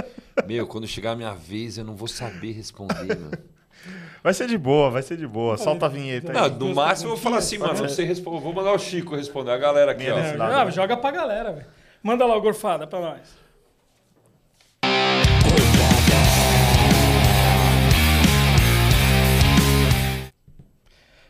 Meu, 0.48 0.66
quando 0.66 0.88
chegar 0.88 1.12
a 1.12 1.16
minha 1.16 1.34
vez, 1.34 1.78
eu 1.78 1.84
não 1.84 1.96
vou 1.96 2.08
saber 2.08 2.54
responder, 2.54 3.18
meu. 3.20 3.32
Vai 4.24 4.34
ser 4.34 4.48
de 4.48 4.58
boa, 4.58 4.90
vai 4.90 5.02
ser 5.04 5.18
de 5.18 5.28
boa. 5.28 5.58
Solta 5.58 5.86
a 5.86 5.90
vinheta 5.90 6.32
aí. 6.32 6.34
Não, 6.34 6.50
duas 6.50 6.70
no 6.70 6.76
máximo 6.76 7.10
eu 7.12 7.16
vou 7.16 7.22
falar 7.22 7.40
assim, 7.40 7.58
mano, 7.58 7.76
você 7.76 8.06
responde. 8.06 8.42
Vou 8.42 8.54
mandar 8.54 8.72
o 8.72 8.80
Chico 8.80 9.18
responder, 9.18 9.52
a 9.52 9.58
galera 9.58 9.92
aqui, 9.92 10.04
Minha 10.04 10.16
ó. 10.16 10.20
É, 10.20 10.36
ah, 10.40 10.64
né? 10.64 10.72
joga 10.72 10.96
pra 10.96 11.12
galera, 11.12 11.52
velho. 11.52 11.68
Manda 12.02 12.26
lá 12.26 12.38
o 12.38 12.42
gorfada 12.42 12.88
pra 12.88 13.02
nós. 13.02 13.44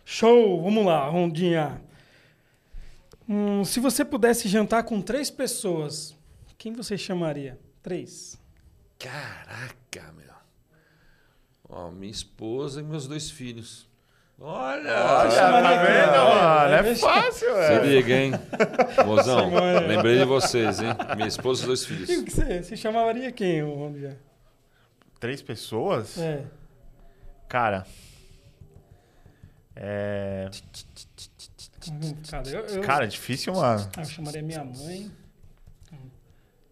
Show, 0.05 0.61
vamos 0.61 0.85
lá, 0.85 1.09
rondinha. 1.09 1.81
Hum, 3.27 3.65
se 3.65 3.79
você 3.79 4.05
pudesse 4.05 4.47
jantar 4.47 4.83
com 4.83 5.01
três 5.01 5.31
pessoas, 5.31 6.15
quem 6.59 6.73
você 6.73 6.95
chamaria? 6.95 7.59
Três. 7.81 8.39
Caraca, 8.99 10.13
meu. 10.15 10.22
Ó, 11.75 11.89
minha 11.89 12.11
esposa 12.11 12.81
e 12.81 12.83
meus 12.83 13.07
dois 13.07 13.31
filhos. 13.31 13.87
Olha! 14.39 14.91
Olha, 14.91 15.29
tá 15.29 15.61
quem? 15.61 15.93
vendo, 15.93 16.17
mano? 16.17 16.73
É, 16.73 16.89
É 16.91 16.95
fácil, 16.95 17.47
Se 17.47 17.53
velho. 17.55 17.85
liga, 17.85 18.13
hein? 18.13 18.31
Mozão, 19.05 19.49
Semana. 19.49 19.79
lembrei 19.87 20.17
de 20.19 20.25
vocês, 20.25 20.79
hein? 20.81 20.89
Minha 21.15 21.27
esposa 21.27 21.63
e 21.63 21.67
dois 21.67 21.81
E 21.81 21.83
o 21.83 21.87
filhos. 21.87 22.23
que 22.23 22.31
você, 22.31 22.61
você 22.63 22.75
chamaria 22.77 23.31
quem, 23.31 23.61
rondinha? 23.63 24.19
Três 25.19 25.41
pessoas? 25.41 26.17
É. 26.17 26.45
Cara. 27.47 27.85
É. 29.75 30.49
Cara, 32.29 32.49
eu, 32.49 32.65
eu, 32.67 32.81
Cara, 32.81 33.07
difícil, 33.07 33.53
mano. 33.53 33.89
Ah, 33.97 34.01
eu 34.01 34.05
chamaria 34.05 34.41
minha 34.43 34.63
mãe. 34.63 35.11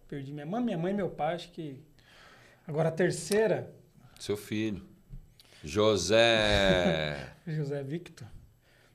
Perdi 0.08 0.32
minha 0.32 0.46
mãe, 0.46 0.62
minha 0.62 0.78
mãe 0.78 0.92
e 0.92 0.96
meu 0.96 1.08
pai, 1.08 1.34
acho 1.34 1.50
que. 1.50 1.82
Agora 2.68 2.88
a 2.90 2.92
terceira, 2.92 3.72
Seu 4.18 4.36
filho. 4.36 4.82
José. 5.62 7.34
José 7.46 7.82
Victor. 7.82 8.26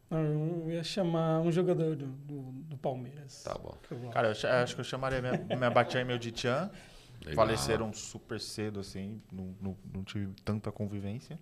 Não, 0.09 0.19
Eu 0.19 0.71
ia 0.71 0.83
chamar 0.83 1.41
um 1.41 1.51
jogador 1.51 1.95
do, 1.95 2.07
do, 2.07 2.41
do 2.51 2.77
Palmeiras. 2.77 3.43
Tá 3.43 3.57
bom. 3.57 3.75
eu. 3.91 4.09
Cara, 4.09 4.27
eu 4.29 4.49
acho 4.63 4.75
que 4.75 4.81
eu 4.81 4.85
chamaria 4.85 5.21
minha, 5.21 5.37
minha 5.57 5.69
Batian 5.69 6.01
e 6.01 6.05
meu. 6.05 6.17
Legal. 6.17 7.35
Faleceram 7.35 7.91
super 7.93 8.39
cedo, 8.39 8.79
assim. 8.79 9.21
Não, 9.31 9.55
não, 9.61 9.77
não 9.93 10.03
tive 10.03 10.33
tanta 10.45 10.71
convivência. 10.71 11.37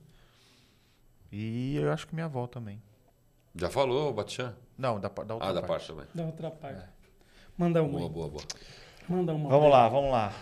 E 1.31 1.75
eu 1.75 1.91
acho 1.91 2.07
que 2.07 2.15
minha 2.15 2.25
avó 2.25 2.47
também. 2.47 2.81
Já 3.53 3.69
falou, 3.69 4.11
Batian? 4.13 4.55
Não, 4.77 4.99
da, 4.99 5.09
da 5.09 5.33
outra 5.35 5.49
Ah, 5.49 5.53
da 5.53 5.61
parte. 5.61 5.67
parte 5.69 5.87
também. 5.87 6.05
Da 6.13 6.23
outra 6.25 6.49
parte. 6.51 6.89
Manda 7.57 7.83
uma. 7.83 7.99
Boa, 7.99 8.09
boa, 8.09 8.29
boa. 8.29 8.43
Manda 9.07 9.33
uma. 9.33 9.49
Vamos 9.49 9.69
lá, 9.69 9.87
vamos 9.87 10.11
lá. 10.11 10.33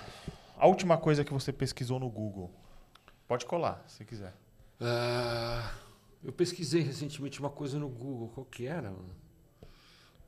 A 0.57 0.67
última 0.67 0.97
coisa 0.97 1.25
que 1.25 1.33
você 1.33 1.51
pesquisou 1.51 1.99
no 1.99 2.09
Google. 2.09 2.51
Pode 3.27 3.45
colar, 3.45 3.83
se 3.87 4.05
quiser. 4.05 4.33
Ah, 4.85 5.71
eu 6.21 6.33
pesquisei 6.33 6.81
recentemente 6.81 7.39
uma 7.39 7.49
coisa 7.49 7.79
no 7.79 7.87
Google. 7.87 8.29
Qual 8.29 8.45
que 8.45 8.67
era? 8.67 8.93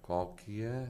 Qual 0.02 0.34
que 0.34 0.62
é? 0.62 0.90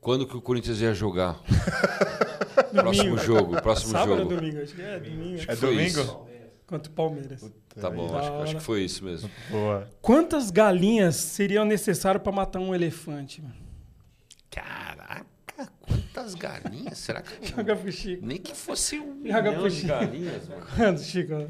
Quando 0.00 0.26
que 0.26 0.36
o 0.36 0.40
Corinthians 0.42 0.80
ia 0.80 0.92
jogar? 0.94 1.40
Próximo 2.72 3.18
jogo, 3.18 3.60
próximo 3.60 3.92
Sábado 3.92 4.18
jogo. 4.18 4.32
ou 4.34 4.40
domingo? 4.40 4.62
Acho 4.62 4.74
que 4.74 4.82
é 4.82 4.98
domingo. 5.00 5.42
É 5.46 5.56
Foi 5.56 5.70
domingo? 5.70 6.00
isso. 6.00 6.26
Contra 6.66 6.90
o 6.92 6.94
Palmeiras. 6.94 7.52
Tá 7.80 7.90
bom, 7.90 8.16
acho, 8.16 8.32
acho 8.34 8.56
que 8.56 8.62
foi 8.62 8.84
isso 8.84 9.04
mesmo. 9.04 9.28
Boa. 9.50 9.88
Quantas 10.00 10.50
galinhas 10.50 11.16
seriam 11.16 11.64
necessárias 11.64 12.22
pra 12.22 12.32
matar 12.32 12.60
um 12.60 12.74
elefante? 12.74 13.42
mano? 13.42 13.54
Quantas 16.12 16.34
galinhas? 16.34 16.98
Será 16.98 17.22
que. 17.22 17.46
Joga 17.48 17.76
pro 17.76 17.90
Chico. 17.92 18.26
Nem 18.26 18.38
que 18.38 18.54
fosse 18.54 18.98
um 18.98 19.22
Joga 19.26 19.52
pro 19.52 19.70
Chico. 19.70 19.88
galinhas, 19.88 20.48
mano. 20.48 20.66
Quantos, 20.76 21.04
Chico? 21.06 21.48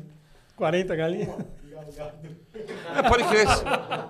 40 0.56 0.96
galinhas? 0.96 1.28
É, 2.94 3.02
pode 3.08 3.24
crer. 3.24 3.46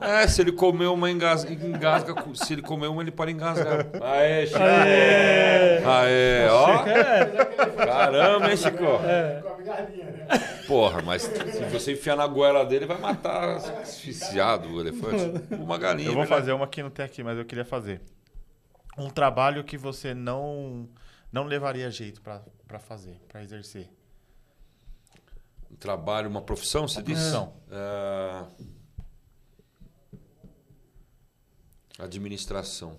É, 0.01 0.27
se 0.27 0.41
ele 0.41 0.51
comer 0.51 0.87
uma, 0.87 1.09
engas... 1.11 1.45
engasga. 1.45 2.15
com- 2.15 2.35
Se 2.35 2.53
ele 2.53 2.63
comer 2.63 2.89
uma, 2.89 3.01
ele 3.01 3.13
pode 3.13 3.31
engasgar. 3.33 3.87
Aê, 4.03 4.47
Chico. 4.47 4.59
Aê! 4.59 5.79
Aê, 5.85 6.49
ó. 6.49 6.87
É, 6.87 7.27
Caramba, 7.87 8.51
hein, 8.51 8.57
Chico? 8.57 8.85
é. 9.05 9.43
Porra, 10.67 11.01
mas 11.03 11.23
se 11.23 11.65
você 11.71 11.93
enfiar 11.93 12.17
na 12.17 12.27
goela 12.27 12.65
dele, 12.65 12.87
vai 12.87 12.99
matar 12.99 13.57
asfixiado 13.83 14.69
o 14.69 14.81
elefante. 14.81 15.41
Uma 15.55 15.79
galinha. 15.79 16.09
Eu 16.09 16.15
vou 16.15 16.23
verdade. 16.23 16.41
fazer 16.41 16.53
uma 16.53 16.67
que 16.67 16.83
não 16.83 16.91
tem 16.91 17.05
aqui, 17.05 17.23
mas 17.23 17.39
eu 17.39 17.45
queria 17.45 17.65
fazer. 17.65 18.01
Um 19.01 19.11
trabalho 19.11 19.65
que 19.65 19.79
você 19.79 20.15
não 20.15 20.89
não 21.33 21.45
levaria 21.45 21.91
jeito 21.91 22.21
pra 22.21 22.79
fazer, 22.79 23.21
pra 23.29 23.43
exercer. 23.43 23.89
Um 25.71 25.77
trabalho, 25.77 26.29
uma 26.29 26.43
profissão, 26.43 26.87
você 26.89 27.03
disse? 27.03 27.31
Profissão. 27.31 27.55
É... 27.71 28.45
Administração. 31.99 32.99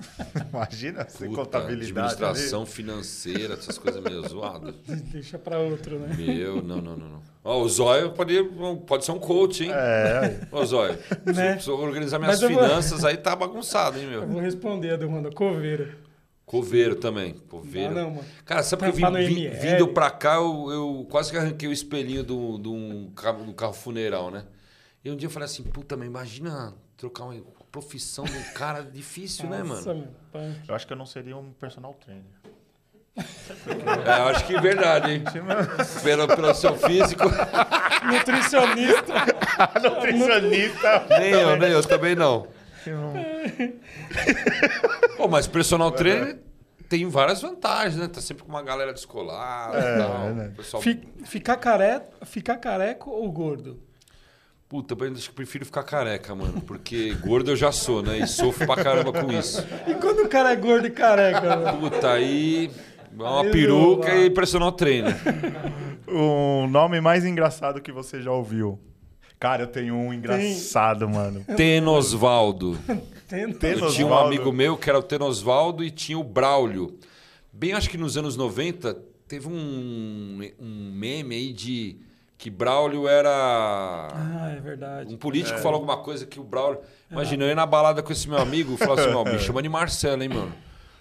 Imagina, 0.52 1.06
você 1.08 1.26
contabilidade. 1.28 1.90
administração 2.16 2.66
financeira, 2.66 3.54
essas 3.54 3.78
coisas 3.78 4.02
meio 4.02 4.26
zoadas. 4.28 4.74
Deixa 5.12 5.38
pra 5.38 5.58
outro, 5.58 5.98
né? 5.98 6.14
Meu, 6.16 6.62
não, 6.62 6.76
não, 6.80 6.96
não. 6.96 7.08
não. 7.08 7.22
Ó, 7.42 7.62
o 7.62 7.68
Zóio 7.68 8.12
pode, 8.12 8.34
pode 8.86 9.04
ser 9.04 9.12
um 9.12 9.18
coach, 9.18 9.64
hein? 9.64 9.70
Ali. 9.72 9.80
É, 9.80 10.48
Ô, 10.52 10.64
Zóio, 10.64 10.98
Né? 11.34 11.58
se 11.58 11.68
eu 11.68 11.78
organizar 11.78 12.18
minhas 12.18 12.40
Mas 12.40 12.42
eu 12.42 12.50
vou- 12.56 12.62
finanças, 12.62 13.04
aí 13.04 13.16
tá 13.16 13.34
bagunçado, 13.34 13.98
hein, 13.98 14.04
Eu 14.04 14.10
meu? 14.10 14.26
vou 14.28 14.40
responder 14.40 14.90
a 14.92 14.96
do 14.96 15.10
Manda 15.10 15.30
Coveira. 15.30 15.96
Coveiro 16.44 16.96
também. 16.96 17.36
Ah, 17.38 17.42
Coveiro. 17.48 17.94
não, 17.94 18.10
mano. 18.10 18.24
Cara, 18.44 18.62
sabe 18.62 18.82
que 18.82 18.88
eu 18.88 18.92
Tampar 18.94 19.12
vim, 19.22 19.48
vindo 19.50 19.88
pra 19.88 20.10
cá, 20.10 20.34
eu, 20.34 20.68
eu 20.70 21.06
quase 21.08 21.30
que 21.30 21.36
arranquei 21.38 21.68
o 21.68 21.72
espelhinho 21.72 22.24
do- 22.24 22.58
de 22.58 22.68
um 22.68 23.10
carro, 23.14 23.44
do 23.44 23.54
carro 23.54 23.72
funeral, 23.72 24.30
né? 24.30 24.44
E 25.04 25.10
um 25.10 25.16
dia 25.16 25.26
eu 25.28 25.30
falei 25.30 25.46
assim, 25.46 25.62
puta, 25.62 25.96
mas 25.96 26.08
imagina 26.08 26.74
trocar 26.96 27.24
uma 27.24 27.34
profissão 27.72 28.24
de 28.24 28.36
um 28.36 28.42
cara 28.54 28.82
difícil, 28.82 29.48
né, 29.48 29.62
Nossa, 29.62 29.94
mano? 29.94 30.00
meu. 30.32 30.42
punk. 30.42 30.68
eu 30.68 30.74
acho 30.74 30.86
que 30.86 30.92
eu 30.92 30.96
não 30.96 31.06
seria 31.06 31.36
um 31.36 31.52
personal 31.52 31.94
trainer. 31.94 32.24
É, 33.16 34.18
eu 34.20 34.28
acho 34.28 34.46
que 34.46 34.54
é 34.56 34.60
verdade, 34.60 35.10
hein? 35.12 35.24
Pelo, 36.02 36.26
pelo 36.28 36.54
seu 36.54 36.74
físico. 36.76 37.24
Nutricionista. 38.04 39.14
Nutricionista. 39.82 41.06
Nem 41.18 41.30
eu, 41.32 41.56
nem 41.56 41.70
eu 41.70 41.82
também 41.82 42.14
não. 42.14 42.46
Pô, 45.16 45.28
mas 45.28 45.46
personal 45.46 45.90
trainer 45.90 46.38
tem 46.88 47.06
várias 47.08 47.40
vantagens, 47.42 47.96
né? 47.96 48.08
Tá 48.08 48.20
sempre 48.20 48.42
com 48.42 48.48
uma 48.48 48.62
galera 48.62 48.92
descolada 48.92 49.78
É, 49.78 49.94
e 49.94 49.98
tal. 49.98 50.18
né? 50.34 50.48
O 50.48 50.56
pessoal... 50.56 50.82
Fi- 50.82 51.08
Ficar 51.24 51.56
careco, 51.56 52.26
ficar 52.26 52.56
careco 52.56 53.10
ou 53.10 53.30
gordo? 53.30 53.80
Puta, 54.70 54.94
eu 54.98 55.12
acho 55.12 55.28
que 55.30 55.34
prefiro 55.34 55.66
ficar 55.66 55.82
careca, 55.82 56.32
mano. 56.32 56.60
Porque 56.60 57.12
gordo 57.14 57.50
eu 57.50 57.56
já 57.56 57.72
sou, 57.72 58.02
né? 58.04 58.20
E 58.20 58.26
sofro 58.28 58.64
pra 58.66 58.76
caramba 58.76 59.12
com 59.12 59.32
isso. 59.32 59.66
E 59.88 59.94
quando 59.94 60.20
o 60.20 60.28
cara 60.28 60.52
é 60.52 60.56
gordo 60.56 60.86
e 60.86 60.90
careca? 60.90 61.56
mano? 61.56 61.78
Puta, 61.80 62.12
aí. 62.12 62.70
Uma 63.12 63.42
Aí 63.42 63.50
peruca 63.50 64.14
não, 64.14 64.22
e 64.22 64.30
personal 64.30 64.70
trainer. 64.70 65.12
O 66.06 66.68
nome 66.68 67.00
mais 67.00 67.24
engraçado 67.24 67.80
que 67.82 67.90
você 67.90 68.22
já 68.22 68.30
ouviu. 68.30 68.78
Cara, 69.40 69.64
eu 69.64 69.66
tenho 69.66 69.94
um 69.96 70.14
engraçado, 70.14 71.08
mano. 71.08 71.44
Tenosvaldo. 71.56 72.78
Tendo- 73.28 73.54
Ten- 73.58 73.70
Eu 73.72 73.76
tinha 73.78 74.06
um 74.06 74.10
Tenosvaldo. 74.10 74.26
amigo 74.26 74.52
meu 74.52 74.76
que 74.76 74.88
era 74.88 74.98
o 74.98 75.02
Tenosvaldo 75.02 75.82
e 75.82 75.90
tinha 75.90 76.16
o 76.18 76.22
Braulio. 76.22 76.96
Bem, 77.52 77.72
acho 77.72 77.90
que 77.90 77.98
nos 77.98 78.16
anos 78.16 78.36
90 78.36 78.94
teve 79.26 79.48
um, 79.48 80.40
um 80.60 80.92
meme 80.94 81.34
aí 81.34 81.52
de 81.52 81.96
que 82.40 82.48
Braulio 82.48 83.06
era. 83.06 83.28
Ah, 83.30 84.50
é 84.50 84.58
verdade. 84.60 85.12
Um 85.12 85.18
político 85.18 85.58
falou 85.58 85.74
alguma 85.74 85.98
coisa 85.98 86.24
que 86.24 86.40
o 86.40 86.42
Braulio. 86.42 86.80
Imagina, 87.10 87.44
eu 87.44 87.48
ia 87.48 87.54
na 87.54 87.66
balada 87.66 88.02
com 88.02 88.10
esse 88.10 88.26
meu 88.26 88.38
amigo 88.38 88.72
e 88.72 88.76
falava 88.78 89.02
assim: 89.02 89.12
ó, 89.12 89.22
me 89.24 89.36
chama 89.38 89.62
de 89.62 89.68
Marcelo, 89.68 90.22
hein, 90.22 90.30
mano? 90.30 90.54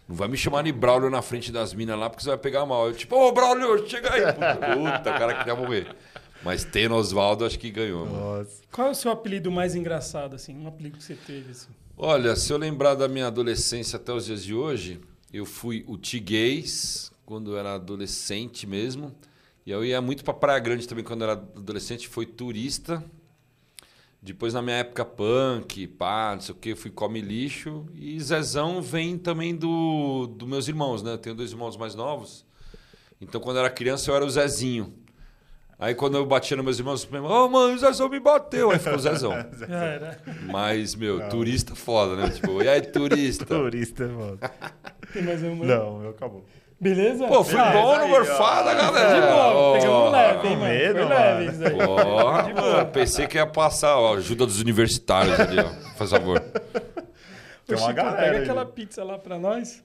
Não 0.05 0.17
vai 0.17 0.27
me 0.27 0.35
chamar 0.35 0.63
de 0.63 0.71
Braulio 0.73 1.09
na 1.09 1.21
frente 1.21 1.49
das 1.49 1.73
minas 1.73 1.97
lá, 1.97 2.09
porque 2.09 2.23
você 2.23 2.29
vai 2.29 2.37
pegar 2.37 2.65
mal. 2.65 2.87
Eu, 2.87 2.93
tipo, 2.93 3.15
ô, 3.15 3.31
Braulio, 3.31 3.87
chega 3.87 4.11
aí. 4.13 4.33
Puta, 4.33 4.55
puta, 4.75 5.15
o 5.15 5.17
cara 5.17 5.33
queria 5.35 5.55
morrer. 5.55 5.95
Mas 6.43 6.65
Teno 6.65 6.95
Osvaldo 6.95 7.45
acho 7.45 7.57
que 7.57 7.71
ganhou, 7.71 8.05
mano. 8.05 8.37
Nossa. 8.37 8.61
Qual 8.69 8.87
é 8.89 8.91
o 8.91 8.95
seu 8.95 9.09
apelido 9.09 9.49
mais 9.49 9.75
engraçado, 9.75 10.35
assim? 10.35 10.57
Um 10.57 10.67
apelido 10.67 10.97
que 10.97 11.03
você 11.05 11.15
teve, 11.15 11.51
assim? 11.51 11.69
Olha, 11.97 12.35
se 12.35 12.51
eu 12.51 12.57
lembrar 12.57 12.95
da 12.95 13.07
minha 13.07 13.27
adolescência 13.27 13.95
até 13.95 14.11
os 14.11 14.25
dias 14.25 14.43
de 14.43 14.53
hoje, 14.53 14.99
eu 15.31 15.45
fui 15.45 15.85
o 15.87 15.97
Tiguês, 15.97 17.13
quando 17.25 17.53
eu 17.53 17.57
era 17.57 17.75
adolescente 17.75 18.67
mesmo. 18.67 19.15
E 19.69 19.71
eu 19.71 19.85
ia 19.85 20.01
muito 20.01 20.23
pra 20.23 20.33
Praia 20.33 20.57
Grande 20.57 20.87
também 20.87 21.03
quando 21.03 21.21
eu 21.21 21.29
era 21.29 21.39
adolescente, 21.39 22.07
foi 22.07 22.25
turista. 22.25 23.03
Depois, 24.19 24.51
na 24.51 24.63
minha 24.63 24.77
época 24.77 25.05
punk, 25.05 25.85
pá, 25.89 26.31
não 26.33 26.41
sei 26.41 26.55
o 26.55 26.57
que, 26.57 26.73
fui 26.73 26.89
come 26.89 27.21
lixo. 27.21 27.85
E 27.93 28.19
Zezão 28.19 28.81
vem 28.81 29.15
também 29.15 29.55
do, 29.55 30.25
do 30.25 30.47
meus 30.47 30.67
irmãos, 30.67 31.03
né? 31.03 31.13
Eu 31.13 31.17
tenho 31.19 31.35
dois 31.35 31.51
irmãos 31.51 31.77
mais 31.77 31.93
novos. 31.93 32.43
Então, 33.21 33.39
quando 33.39 33.57
eu 33.57 33.59
era 33.63 33.69
criança, 33.69 34.09
eu 34.09 34.15
era 34.15 34.25
o 34.25 34.29
Zezinho. 34.31 34.91
Aí, 35.77 35.93
quando 35.93 36.17
eu 36.17 36.25
batia 36.25 36.57
nos 36.57 36.65
meus 36.65 36.79
irmãos, 36.79 37.03
ô, 37.03 37.45
oh, 37.45 37.47
mano, 37.47 37.75
o 37.75 37.77
Zezão 37.77 38.09
me 38.09 38.19
bateu. 38.19 38.71
Aí 38.71 38.79
ficou 38.79 38.97
o 38.97 38.99
Zezão. 38.99 39.33
Mas, 40.51 40.95
meu, 40.95 41.29
turista 41.29 41.75
foda, 41.75 42.15
né? 42.15 42.31
Tipo, 42.31 42.63
e 42.63 42.67
aí, 42.67 42.81
turista? 42.81 43.45
Turista, 43.45 44.07
mano. 44.07 44.39
Tem 45.13 45.21
mais 45.21 45.43
uma? 45.43 45.63
Não, 45.63 45.99
meu 45.99 46.09
acabou. 46.09 46.43
Beleza? 46.81 47.27
Pô, 47.27 47.43
fui 47.43 47.59
Ah, 47.59 47.71
bom 47.71 47.95
no 47.97 48.03
aí, 48.03 48.09
gorfada, 48.09 48.71
ó. 48.71 48.75
galera. 48.75 49.13
De 49.15 49.27
boa, 49.27 49.53
Ó. 49.53 49.73
pegamos 49.73 50.11
leve, 50.13 50.47
hein, 50.47 50.55
mano? 50.57 50.71
medo, 50.73 50.93
Foi 50.93 51.03
mano. 51.03 51.15
leve 51.15 51.45
isso 51.51 51.63
aí. 51.65 51.69
De 51.77 51.85
boa. 51.85 52.53
mano, 52.61 52.85
pensei 52.91 53.27
que 53.27 53.37
ia 53.37 53.45
passar 53.47 53.97
ó, 53.97 54.15
ajuda 54.15 54.45
dos 54.45 54.61
universitários 54.61 55.37
ali, 55.39 55.59
ó. 55.59 55.69
Faz 55.97 56.09
favor. 56.09 56.39
Tem 56.39 57.75
Ô, 57.75 57.79
uma 57.79 57.87
Chico, 57.89 57.93
galera 57.93 58.15
Pega 58.21 58.37
aí. 58.37 58.43
aquela 58.43 58.65
pizza 58.65 59.03
lá 59.03 59.17
pra 59.19 59.37
nós. 59.37 59.83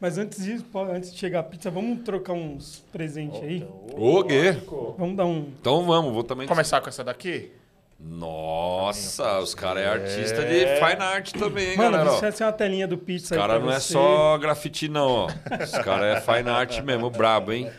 Mas 0.00 0.16
antes 0.16 0.42
disso, 0.42 0.64
pô, 0.72 0.82
antes 0.82 1.12
de 1.12 1.18
chegar 1.18 1.40
a 1.40 1.42
pizza, 1.42 1.70
vamos 1.70 2.02
trocar 2.04 2.32
uns 2.32 2.82
presentes 2.90 3.38
aí? 3.42 3.68
Ô, 3.98 4.22
Guê. 4.22 4.52
Vamos 4.96 5.14
dar 5.14 5.26
um. 5.26 5.52
Então 5.60 5.84
vamos, 5.84 6.10
vou 6.14 6.24
também. 6.24 6.48
Começar 6.48 6.80
com 6.80 6.88
essa 6.88 7.04
daqui? 7.04 7.52
Nossa, 8.02 9.38
os 9.40 9.54
caras 9.54 9.82
é 9.82 9.86
artista 9.86 10.42
de 10.44 10.66
fine 10.76 11.02
art 11.02 11.32
também, 11.32 11.70
hein, 11.72 11.76
Mano, 11.76 11.98
galera. 11.98 12.26
eu 12.26 12.32
ser 12.32 12.44
uma 12.44 12.52
telinha 12.52 12.86
do 12.88 12.96
pizza 12.96 13.26
Os 13.26 13.32
aí. 13.32 13.38
caras 13.38 13.62
não 13.62 13.70
é 13.70 13.78
você. 13.78 13.92
só 13.92 14.38
grafite, 14.38 14.88
não, 14.88 15.08
ó. 15.08 15.26
Os 15.62 15.70
caras 15.84 16.16
é 16.16 16.20
fine 16.20 16.48
art 16.48 16.80
mesmo, 16.80 17.10
brabo, 17.10 17.52
hein? 17.52 17.70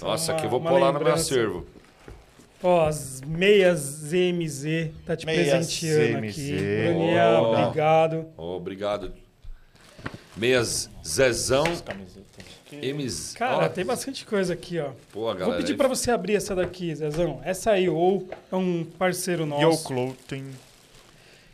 Nossa, 0.00 0.32
aqui 0.32 0.44
eu 0.46 0.50
vou 0.50 0.60
uma 0.60 0.70
pular 0.70 0.92
no 0.92 1.00
meu 1.00 1.12
acervo. 1.12 1.66
Ó, 2.62 2.86
as 2.86 3.20
meias 3.20 3.78
ZMZ 3.78 4.90
tá 5.06 5.14
te 5.16 5.26
Meias 5.26 5.48
presenteando 5.50 6.26
ZMZ. 6.26 6.30
aqui. 6.30 6.84
Daniel, 6.88 7.42
obrigado. 7.42 8.26
Ó, 8.36 8.56
obrigado. 8.56 9.12
Meias 10.36 10.88
Zezão, 11.06 11.64
Camisetas 11.84 12.44
aqui. 12.76 12.92
M's. 12.92 13.34
Cara, 13.36 13.64
ó, 13.64 13.68
tem 13.68 13.84
bastante 13.84 14.24
coisa 14.24 14.52
aqui, 14.52 14.78
ó. 14.78 14.90
Pô, 15.12 15.24
galera. 15.26 15.46
Vou 15.46 15.56
pedir 15.56 15.76
pra 15.76 15.88
você 15.88 16.10
abrir 16.10 16.36
essa 16.36 16.54
daqui, 16.54 16.94
Zezão. 16.94 17.40
Essa 17.44 17.72
aí, 17.72 17.88
ou 17.88 18.28
é 18.52 18.56
um 18.56 18.84
parceiro 18.84 19.42
Yo 19.42 19.46
nosso. 19.48 19.84
Clothing. 19.88 20.36
Ele 20.44 20.54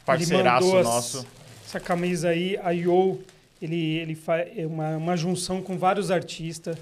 Parceiraço 0.04 0.76
as- 0.76 0.84
nosso. 0.86 1.26
Essa 1.66 1.80
camisa 1.80 2.28
aí, 2.28 2.58
a 2.62 2.70
Yo, 2.70 3.18
ele, 3.60 3.96
ele 3.98 4.14
faz 4.14 4.48
uma, 4.66 4.96
uma 4.96 5.16
junção 5.16 5.62
com 5.62 5.78
vários 5.78 6.10
artistas. 6.10 6.76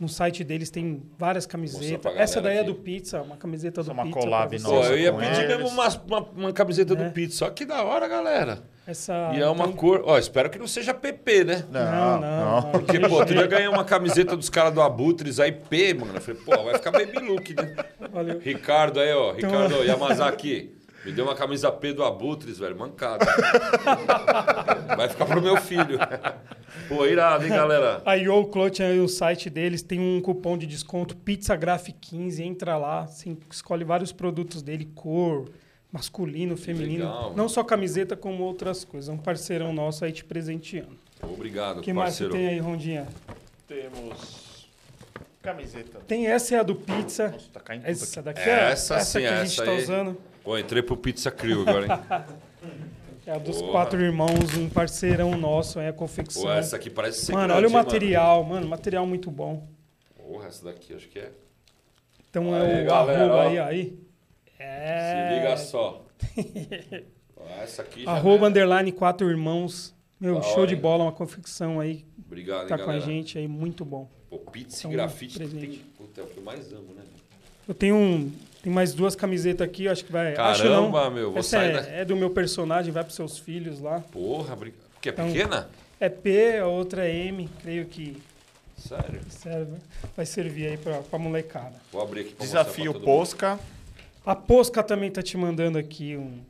No 0.00 0.08
site 0.08 0.42
deles 0.42 0.68
tem 0.70 1.00
várias 1.18 1.46
camisetas. 1.46 2.12
Essa 2.16 2.40
daí 2.40 2.56
é 2.56 2.60
aqui. 2.60 2.70
do 2.70 2.74
Pizza, 2.74 3.22
uma 3.22 3.36
camiseta 3.36 3.82
do 3.82 3.82
Essa 3.82 3.90
é 3.90 3.94
uma 3.94 4.02
Pizza. 4.04 4.18
collab 4.18 4.58
você. 4.58 4.64
Pô, 4.64 4.72
nossa 4.74 4.88
eu 4.90 4.98
ia 4.98 5.12
pedir 5.12 5.44
eles. 5.44 5.48
mesmo 5.48 5.68
uma, 5.68 5.88
uma, 5.88 6.20
uma 6.36 6.52
camiseta 6.52 6.92
É. 6.94 6.96
do 6.96 7.12
Pizza. 7.12 7.36
Só 7.36 7.50
que 7.50 7.64
da 7.64 7.84
hora, 7.84 8.08
galera. 8.08 8.62
Essa, 8.86 9.30
e 9.34 9.40
é 9.40 9.48
uma 9.48 9.64
então- 9.66 9.76
cor. 9.76 10.02
Ó, 10.04 10.18
espero 10.18 10.50
que 10.50 10.58
não 10.58 10.66
seja 10.66 10.92
PP, 10.92 11.44
né? 11.44 11.64
Não, 11.70 12.20
não. 12.20 12.60
não. 12.62 12.70
Porque, 12.72 12.98
pô, 12.98 13.14
outro 13.14 13.34
dia 13.34 13.46
ganhei 13.46 13.68
uma 13.68 13.84
camiseta 13.84 14.36
dos 14.36 14.50
caras 14.50 14.74
do 14.74 14.80
Abutres 14.82 15.38
aí, 15.38 15.52
P, 15.52 15.94
mano. 15.94 16.14
Eu 16.16 16.20
falei, 16.20 16.40
pô, 16.44 16.64
vai 16.64 16.74
ficar 16.74 16.90
baby 16.90 17.18
look, 17.20 17.54
né? 17.54 17.76
Valeu. 18.12 18.40
Ricardo 18.40 18.98
aí, 18.98 19.12
ó. 19.12 19.34
Então- 19.36 19.50
Ricardo 19.50 19.84
Yamazaki. 19.84 20.74
Me 21.04 21.10
deu 21.10 21.24
uma 21.24 21.34
camisa 21.34 21.70
P 21.72 21.92
do 21.92 22.04
Abutres, 22.04 22.58
velho, 22.60 22.78
mancada. 22.78 23.26
Vai 24.96 25.08
ficar 25.08 25.26
pro 25.26 25.42
meu 25.42 25.56
filho. 25.56 25.98
Pô, 26.88 27.04
irado, 27.06 27.44
hein, 27.44 27.50
galera? 27.50 28.00
A 28.06 28.14
Yo 28.14 28.44
Clothing, 28.46 28.82
aí, 28.84 29.00
o 29.00 29.08
site 29.08 29.50
deles, 29.50 29.82
tem 29.82 29.98
um 29.98 30.20
cupom 30.20 30.56
de 30.56 30.64
desconto 30.66 31.16
PizzaGraph15. 31.16 32.40
Entra 32.40 32.76
lá, 32.76 33.00
assim, 33.00 33.36
escolhe 33.50 33.84
vários 33.84 34.12
produtos 34.12 34.62
dele, 34.62 34.88
cor, 34.94 35.50
masculino, 35.92 36.56
feminino. 36.56 37.04
Legal. 37.04 37.34
Não 37.36 37.48
só 37.48 37.62
camiseta, 37.62 38.16
como 38.16 38.42
outras 38.44 38.84
coisas. 38.84 39.08
É 39.08 39.12
um 39.12 39.18
parceirão 39.18 39.72
nosso 39.72 40.04
aí 40.04 40.12
te 40.12 40.24
presenteando. 40.24 40.96
Obrigado, 41.22 41.78
O 41.78 41.82
que 41.82 41.92
mais 41.92 42.14
você 42.14 42.24
parceiro. 42.24 42.32
tem 42.46 42.54
aí, 42.54 42.58
Rondinha? 42.60 43.06
Temos 43.68 44.68
camiseta. 45.42 46.00
Tem 46.06 46.26
essa 46.26 46.54
é 46.54 46.58
a 46.58 46.62
do 46.62 46.74
Pizza. 46.74 47.28
Nossa, 47.28 47.48
tá 47.52 47.60
caindo 47.60 47.82
tudo 47.82 47.90
Essa 47.90 48.20
aqui. 48.20 48.22
daqui 48.22 48.40
é 48.48 48.70
Essa 48.70 48.94
essa 48.96 49.04
sim, 49.04 49.20
que 49.20 49.26
a 49.26 49.44
gente 49.44 49.52
essa 49.52 49.64
tá 49.64 49.70
aí. 49.70 49.82
usando. 49.82 50.16
Pô, 50.42 50.58
entrei 50.58 50.82
pro 50.82 50.96
Pizza 50.96 51.30
Crew 51.30 51.62
agora, 51.62 51.86
hein? 51.86 52.32
É 53.24 53.30
a 53.30 53.38
dos 53.38 53.58
Porra. 53.58 53.70
quatro 53.70 54.00
irmãos, 54.02 54.56
um 54.56 54.68
parceirão 54.68 55.36
nosso, 55.38 55.78
é 55.78 55.86
a 55.86 55.92
confecção. 55.92 56.42
Pô, 56.42 56.50
essa 56.50 56.74
aqui 56.74 56.90
parece 56.90 57.24
ser 57.26 57.32
Mano, 57.32 57.54
grande, 57.54 57.58
olha 57.58 57.66
o 57.66 57.70
hein, 57.70 57.72
mano? 57.74 57.84
material, 57.86 58.42
mano, 58.44 58.66
material 58.66 59.06
muito 59.06 59.30
bom. 59.30 59.68
Porra, 60.16 60.48
essa 60.48 60.64
daqui 60.64 60.92
acho 60.92 61.08
que 61.08 61.20
é. 61.20 61.30
Então 62.28 62.52
Aí, 62.52 62.80
é 62.80 62.82
o 62.82 62.86
galera, 62.86 63.18
arroba 63.20 63.34
ó. 63.36 63.40
aí, 63.48 63.58
aí. 63.60 63.98
É. 64.62 65.28
Se 65.28 65.34
liga 65.40 65.56
só. 65.56 66.04
Essa 67.62 67.82
aqui 67.82 68.04
já 68.04 68.10
Arroba 68.12 68.46
é- 68.46 68.48
underline 68.48 68.92
quatro 68.92 69.28
irmãos. 69.28 69.94
Meu, 70.20 70.36
Da 70.36 70.42
show 70.42 70.58
hora, 70.58 70.66
de 70.68 70.74
hein? 70.74 70.80
bola, 70.80 71.04
uma 71.04 71.12
confecção 71.12 71.80
aí. 71.80 72.04
Obrigado, 72.24 72.68
Tá 72.68 72.76
hein, 72.78 72.84
com 72.84 72.90
a 72.90 73.00
gente 73.00 73.36
aí, 73.38 73.48
muito 73.48 73.84
bom. 73.84 74.08
Pô, 74.30 74.38
pizza 74.38 74.78
Então, 74.80 74.92
e 74.92 74.94
grafite 74.94 75.38
tem... 75.38 75.80
Puta, 75.98 76.20
é 76.20 76.24
o 76.24 76.26
que 76.28 76.36
eu 76.38 76.42
mais 76.44 76.72
amo, 76.72 76.94
né? 76.94 77.02
Eu 77.68 77.74
tenho 77.74 77.96
um. 77.96 78.30
Tem 78.62 78.72
mais 78.72 78.94
duas 78.94 79.16
camisetas 79.16 79.66
aqui, 79.66 79.88
acho 79.88 80.04
que 80.04 80.12
vai. 80.12 80.34
acho 80.36 80.62
Caramba, 80.62 81.04
não. 81.04 81.10
meu, 81.10 81.30
vou 81.30 81.40
Essa 81.40 81.50
sair 81.58 81.70
é, 81.70 81.72
da... 81.82 81.88
é 81.88 82.04
do 82.04 82.14
meu 82.16 82.30
personagem, 82.30 82.92
vai 82.92 83.02
pros 83.02 83.16
seus 83.16 83.38
filhos 83.38 83.80
lá. 83.80 84.00
Porra, 84.00 84.54
bri- 84.54 84.74
porque 84.94 85.08
é 85.08 85.12
Então- 85.12 85.26
pequena? 85.26 85.68
É 85.98 86.08
P, 86.08 86.58
a 86.58 86.66
outra 86.66 87.06
é 87.08 87.14
M, 87.26 87.48
creio 87.60 87.86
que 87.86 88.20
Sério? 88.76 89.20
serve, 89.28 89.76
vai 90.16 90.26
servir 90.26 90.66
aí 90.68 90.76
pra, 90.76 90.98
pra 90.98 91.18
molecada. 91.18 91.74
Vou 91.92 92.02
abrir 92.02 92.20
aqui 92.22 92.34
pra 92.34 92.44
Desafio 92.44 92.92
todo 92.92 93.02
mundo. 93.02 93.04
Posca. 94.24 94.30
A 94.30 94.34
Posca 94.36 94.82
também 94.82 95.10
tá 95.10 95.22
te 95.22 95.36
mandando 95.36 95.78
aqui 95.78 96.16
um, 96.16 96.40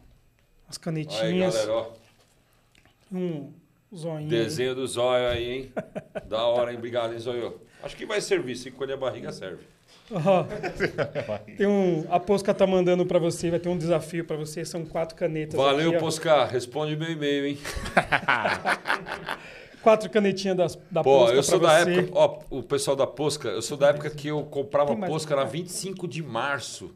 as 0.69 0.77
Aí, 0.77 0.82
canetinhas, 0.82 1.55
galera, 1.55 1.73
ó. 1.73 1.86
um 3.12 3.53
zoinho. 3.94 4.28
Desenho 4.28 4.74
do 4.74 4.86
zóio 4.86 5.28
aí, 5.28 5.51
hein? 5.51 5.73
da 6.27 6.44
hora, 6.47 6.70
hein? 6.73 6.78
Obrigado, 6.78 7.12
hein, 7.12 7.19
zóio? 7.19 7.61
Acho 7.82 7.97
que 7.97 8.07
vai 8.07 8.20
servir. 8.20 8.57
Se 8.57 8.69
encolher 8.69 8.94
a 8.94 8.97
barriga, 8.97 9.32
serve. 9.32 9.65
Ó, 10.11 10.44
tem 11.57 11.66
um, 11.66 12.07
a 12.11 12.20
Posca 12.20 12.53
tá 12.53 12.66
mandando 12.66 13.07
pra 13.07 13.19
você, 13.19 13.51
vai 13.51 13.59
ter 13.59 13.69
um 13.69 13.78
desafio 13.78 14.24
pra 14.24 14.36
você, 14.36 14.65
são 14.65 14.85
quatro 14.85 15.16
canetas. 15.16 15.55
Valeu, 15.55 15.89
aqui, 15.89 15.97
ó. 15.97 16.01
Poscar. 16.01 16.49
Responde 16.51 16.97
meu 16.97 17.11
e-mail, 17.11 17.47
hein? 17.47 17.59
Quatro 19.82 20.09
canetinhas 20.11 20.57
das, 20.57 20.78
da 20.90 21.03
Pô, 21.03 21.20
Posca 21.20 21.36
eu 21.36 21.43
sou 21.43 21.59
da 21.59 21.82
você. 21.82 21.99
época... 21.99 22.19
Ó, 22.19 22.39
o 22.51 22.62
pessoal 22.62 22.97
da 22.97 23.07
Posca, 23.07 23.49
eu 23.49 23.62
sou 23.62 23.77
da 23.77 23.89
época 23.89 24.11
que 24.11 24.28
eu 24.28 24.44
comprava 24.44 24.94
Posca 24.94 25.35
na 25.35 25.43
cara? 25.43 25.51
25 25.51 26.07
de 26.07 26.23
março. 26.23 26.94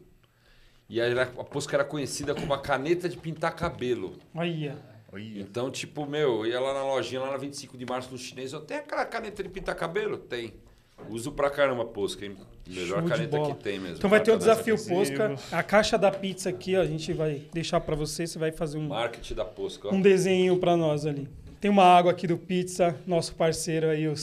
E 0.89 1.01
aí 1.01 1.11
era- 1.11 1.23
a 1.23 1.43
Posca 1.43 1.75
era 1.75 1.83
conhecida 1.83 2.33
como 2.33 2.53
a 2.53 2.59
caneta 2.59 3.09
de 3.09 3.17
pintar 3.17 3.55
cabelo. 3.55 4.13
Aí, 4.35 4.71
Olha. 5.11 5.39
Então, 5.41 5.71
tipo, 5.71 6.05
meu, 6.05 6.45
eu 6.45 6.47
ia 6.47 6.59
lá 6.59 6.73
na 6.73 6.83
lojinha, 6.83 7.21
lá 7.21 7.31
na 7.31 7.37
25 7.37 7.77
de 7.77 7.85
março, 7.85 8.11
no 8.11 8.17
chinês, 8.17 8.51
eu 8.53 8.59
tenho 8.61 8.81
aquela 8.81 9.05
caneta 9.05 9.41
de 9.41 9.49
pintar 9.49 9.73
cabelo? 9.75 10.17
Tem. 10.17 10.53
Uso 11.09 11.31
pra 11.31 11.49
caramba 11.49 11.85
Posca, 11.85 12.25
hein? 12.25 12.35
Melhor 12.67 12.87
Show 12.87 13.01
de 13.01 13.09
caneta 13.09 13.41
que 13.55 13.63
tem 13.63 13.79
mesmo. 13.79 13.97
Então 13.97 14.09
vai 14.09 14.19
ter 14.21 14.31
Marca 14.31 14.39
desafio 14.45 14.75
Posca. 14.77 15.35
A 15.51 15.63
caixa 15.63 15.97
da 15.97 16.11
pizza 16.11 16.49
aqui, 16.49 16.75
ó, 16.75 16.81
a 16.81 16.85
gente 16.85 17.13
vai 17.13 17.43
deixar 17.53 17.79
pra 17.79 17.95
você, 17.95 18.25
você 18.27 18.37
vai 18.39 18.51
fazer 18.51 18.77
um, 18.77 18.87
Marketing 18.87 19.33
da 19.35 19.45
Posca, 19.45 19.87
ó. 19.87 19.93
um 19.93 20.01
desenho 20.01 20.57
pra 20.57 20.75
nós 20.75 21.05
ali. 21.05 21.29
Tem 21.59 21.71
uma 21.71 21.83
água 21.83 22.11
aqui 22.11 22.27
do 22.27 22.37
Pizza, 22.37 22.95
nosso 23.07 23.33
parceiro 23.35 23.89
aí, 23.89 24.07
o 24.07 24.13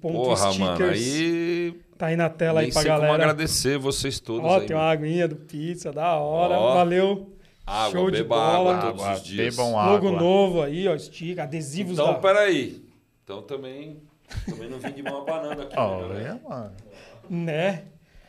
Porra, 0.00 0.52
mano, 0.54 0.76
CR.stickers. 0.76 0.98
aí... 0.98 1.80
Tá 1.98 2.06
aí 2.06 2.16
na 2.16 2.30
tela 2.30 2.60
Nem 2.60 2.68
aí 2.68 2.72
pra 2.72 2.80
sei 2.82 2.90
como 2.90 3.02
galera. 3.02 3.22
agradecer 3.24 3.76
vocês 3.78 4.18
todos 4.20 4.48
Ó, 4.50 4.58
aí. 4.60 4.66
tem 4.66 4.74
mano. 4.74 4.86
uma 4.88 4.92
aguinha 4.92 5.28
do 5.28 5.36
Pizza, 5.36 5.92
da 5.92 6.14
hora. 6.16 6.54
Ó. 6.54 6.74
Valeu. 6.74 7.36
Água, 7.66 7.90
Show 7.92 8.10
de 8.10 8.24
bola. 8.24 8.76
água 8.76 8.78
todos 8.90 9.02
Água, 9.04 9.14
os 9.16 9.22
dias. 9.22 9.54
bebam 9.56 9.72
Logo 9.72 10.08
água. 10.08 10.12
novo 10.12 10.62
aí, 10.62 10.88
ó, 10.88 10.94
estica, 10.94 11.42
adesivos 11.42 11.92
Então, 11.92 12.06
da... 12.14 12.14
peraí. 12.14 12.82
Então 13.22 13.42
também, 13.42 13.98
também 14.48 14.70
não 14.70 14.78
vim 14.78 14.92
de 14.92 15.02
mão 15.02 15.18
abanando 15.18 15.62
aqui, 15.62 15.76
né, 15.76 15.82
Olha, 15.82 16.08
galera? 16.08 16.40
mano. 16.48 16.72
Né? 17.28 17.82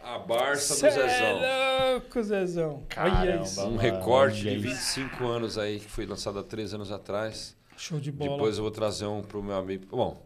A 0.03 0.19
Barça 0.19 0.73
Cê 0.75 0.87
do 0.87 0.93
Zezão. 0.93 1.07
é 1.07 1.91
louco, 1.93 2.23
Zezão. 2.23 2.83
Olha 2.97 3.11
Caramba. 3.11 3.43
isso. 3.43 3.61
Um 3.61 3.65
Mano, 3.67 3.77
recorte 3.77 4.47
olha 4.47 4.59
de 4.59 4.67
isso. 4.67 4.95
25 4.99 5.27
anos 5.27 5.57
aí, 5.57 5.79
que 5.79 5.89
foi 5.89 6.05
lançado 6.05 6.37
há 6.39 6.43
3 6.43 6.73
anos 6.73 6.91
atrás. 6.91 7.55
Show 7.81 7.99
de 7.99 8.11
bola. 8.11 8.31
Depois 8.31 8.57
eu 8.57 8.63
vou 8.63 8.71
trazer 8.71 9.05
um 9.07 9.21
pro 9.23 9.41
meu 9.41 9.55
amigo. 9.55 9.85
Bom, 9.89 10.21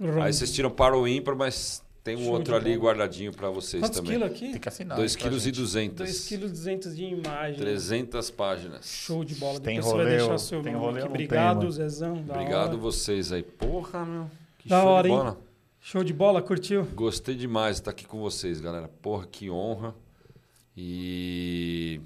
Ron. 0.00 0.20
aí 0.20 0.32
vocês 0.32 0.52
tiram 0.52 0.68
para 0.70 0.96
o 0.98 1.06
ímpar, 1.06 1.36
mas 1.36 1.80
tem 2.02 2.16
um 2.16 2.24
Show 2.24 2.32
outro 2.32 2.56
ali 2.56 2.70
bola. 2.76 2.82
guardadinho 2.82 3.32
para 3.32 3.48
vocês 3.50 3.80
Quantos 3.80 4.00
também. 4.00 4.14
quilos 4.18 4.28
aqui? 4.32 4.50
Tem 4.50 4.60
que 4.60 4.68
assinar. 4.68 4.96
2 4.96 5.12
hein, 5.12 5.18
pra 5.20 5.30
kg 5.30 5.36
e 5.36 5.40
gente. 5.40 5.54
200. 5.54 5.96
2 5.98 6.28
kg 6.28 6.38
200 6.48 6.96
de 6.96 7.04
imagem. 7.04 7.60
300 7.60 8.30
páginas. 8.32 8.84
Show 8.88 9.24
de 9.24 9.36
bola. 9.36 9.60
Tem 9.60 9.76
Depois 9.76 9.84
você 9.92 9.96
vai 9.96 10.04
rolê 10.06 10.16
deixar 10.18 10.38
seu 10.38 10.62
tem 10.62 10.72
nome 10.72 10.84
rolê 10.84 11.00
tem, 11.02 11.08
Obrigado, 11.10 11.56
mano? 11.58 11.70
Zezão. 11.70 12.22
Da 12.24 12.34
Obrigado 12.34 12.68
hora. 12.70 12.76
vocês 12.78 13.30
aí. 13.30 13.44
Porra, 13.44 14.04
meu. 14.04 14.30
Que 14.58 14.68
Da 14.68 14.80
show 14.80 14.88
hora, 14.90 15.08
de 15.08 15.14
hein? 15.14 15.18
bola. 15.20 15.40
Show 15.80 16.04
de 16.04 16.12
bola, 16.12 16.42
curtiu? 16.42 16.84
Gostei 16.94 17.36
demais 17.36 17.76
de 17.76 17.82
estar 17.82 17.90
aqui 17.92 18.06
com 18.06 18.18
vocês, 18.20 18.60
galera. 18.60 18.88
Porra, 19.00 19.24
que 19.26 19.48
honra. 19.48 19.94
E 20.76 22.00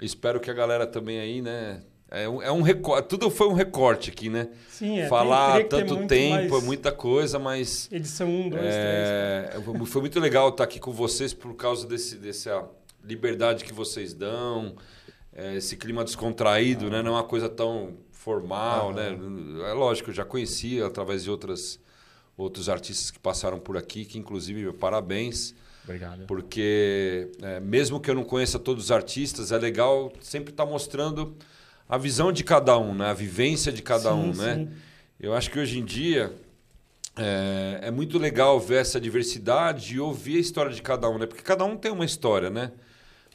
espero 0.00 0.40
que 0.40 0.50
a 0.50 0.54
galera 0.54 0.86
também 0.86 1.18
aí, 1.18 1.42
né? 1.42 1.82
É 2.10 2.28
um, 2.28 2.42
é 2.42 2.50
um 2.50 2.62
recorte. 2.62 3.08
Tudo 3.08 3.30
foi 3.30 3.48
um 3.48 3.52
recorte 3.52 4.10
aqui, 4.10 4.30
né? 4.30 4.48
Sim, 4.70 5.00
é. 5.00 5.08
Falar 5.08 5.58
tem, 5.58 5.68
tanto 5.68 6.06
tempo, 6.06 6.56
é 6.56 6.60
muita 6.62 6.90
coisa, 6.90 7.38
mas. 7.38 7.88
Edição 7.92 8.28
1, 8.28 8.48
2, 8.48 8.50
3. 8.50 8.72
É, 8.72 9.62
foi 9.86 10.00
muito 10.00 10.18
legal 10.18 10.48
estar 10.48 10.64
aqui 10.64 10.80
com 10.80 10.92
vocês 10.92 11.34
por 11.34 11.54
causa 11.54 11.86
desse, 11.86 12.16
dessa 12.16 12.66
liberdade 13.04 13.64
que 13.64 13.72
vocês 13.72 14.14
dão, 14.14 14.74
é, 15.34 15.56
esse 15.56 15.76
clima 15.76 16.02
descontraído, 16.02 16.90
né? 16.90 17.02
Não 17.02 17.12
é 17.12 17.14
uma 17.16 17.24
coisa 17.24 17.48
tão 17.48 17.96
formal, 18.10 18.92
né? 18.92 19.16
É 19.68 19.72
lógico, 19.72 20.10
eu 20.10 20.14
já 20.14 20.24
conhecia 20.24 20.86
através 20.86 21.24
de 21.24 21.30
outras, 21.30 21.78
outros 22.36 22.70
artistas 22.70 23.10
que 23.10 23.18
passaram 23.18 23.58
por 23.60 23.76
aqui, 23.76 24.04
que 24.04 24.18
inclusive 24.18 24.72
parabéns, 24.72 25.54
Obrigado. 25.84 26.26
porque 26.26 27.30
é, 27.42 27.60
mesmo 27.60 28.00
que 28.00 28.10
eu 28.10 28.14
não 28.14 28.24
conheça 28.24 28.58
todos 28.58 28.84
os 28.84 28.90
artistas, 28.90 29.52
é 29.52 29.58
legal 29.58 30.12
sempre 30.20 30.52
estar 30.52 30.66
mostrando 30.66 31.36
a 31.88 31.96
visão 31.98 32.30
de 32.30 32.44
cada 32.44 32.76
um, 32.78 32.94
né? 32.94 33.06
A 33.06 33.14
vivência 33.14 33.72
de 33.72 33.82
cada 33.82 34.10
Sim, 34.12 34.16
um, 34.18 34.34
né? 34.34 34.54
sim. 34.56 34.68
Eu 35.18 35.34
acho 35.34 35.50
que 35.50 35.58
hoje 35.58 35.78
em 35.78 35.84
dia 35.84 36.32
é, 37.16 37.80
é 37.84 37.90
muito 37.90 38.18
legal 38.18 38.60
ver 38.60 38.80
essa 38.80 39.00
diversidade 39.00 39.94
e 39.94 40.00
ouvir 40.00 40.36
a 40.36 40.40
história 40.40 40.72
de 40.72 40.82
cada 40.82 41.08
um, 41.08 41.18
né? 41.18 41.26
Porque 41.26 41.42
cada 41.42 41.64
um 41.64 41.76
tem 41.76 41.90
uma 41.90 42.04
história, 42.04 42.50
né? 42.50 42.72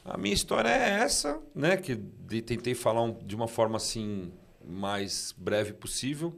A 0.04 0.16
minha 0.16 0.34
história 0.34 0.68
é 0.68 1.00
essa, 1.02 1.38
né? 1.54 1.76
Que 1.76 1.96
tentei 2.42 2.74
falar 2.74 3.02
um- 3.02 3.12
de 3.24 3.34
uma 3.34 3.48
forma 3.48 3.76
assim 3.76 4.30
mais 4.66 5.34
breve 5.36 5.72
possível, 5.74 6.34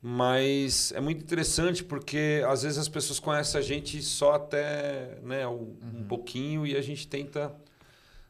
mas 0.00 0.92
é 0.92 1.00
muito 1.00 1.22
interessante 1.22 1.82
porque 1.84 2.42
às 2.48 2.62
vezes 2.62 2.78
as 2.78 2.88
pessoas 2.88 3.18
conhecem 3.18 3.58
a 3.58 3.62
gente 3.62 4.00
só 4.02 4.34
até 4.34 5.18
né, 5.22 5.46
um, 5.46 5.76
um 5.94 6.04
pouquinho 6.08 6.66
e 6.66 6.76
a 6.76 6.82
gente 6.82 7.06
tenta 7.08 7.52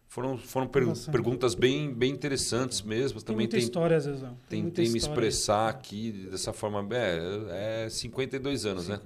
foram 0.08 0.38
foram 0.38 0.66
per- 0.66 0.86
Nossa. 0.86 1.10
perguntas 1.12 1.54
bem 1.54 1.92
bem 1.92 2.10
interessantes 2.10 2.80
mesmo. 2.82 3.18
Tem 3.20 3.26
Também 3.26 3.36
muita 3.46 3.56
tem 3.56 3.64
história, 3.64 4.00
Zezão. 4.00 4.36
Tem 4.48 4.62
muita 4.62 4.76
Tentei 4.76 4.90
me 4.92 4.98
história. 4.98 5.14
expressar 5.28 5.68
aqui 5.68 6.10
dessa 6.30 6.52
forma. 6.52 6.84
É, 6.94 7.84
é 7.84 7.88
52 7.90 8.64
anos, 8.66 8.88
né? 8.88 9.00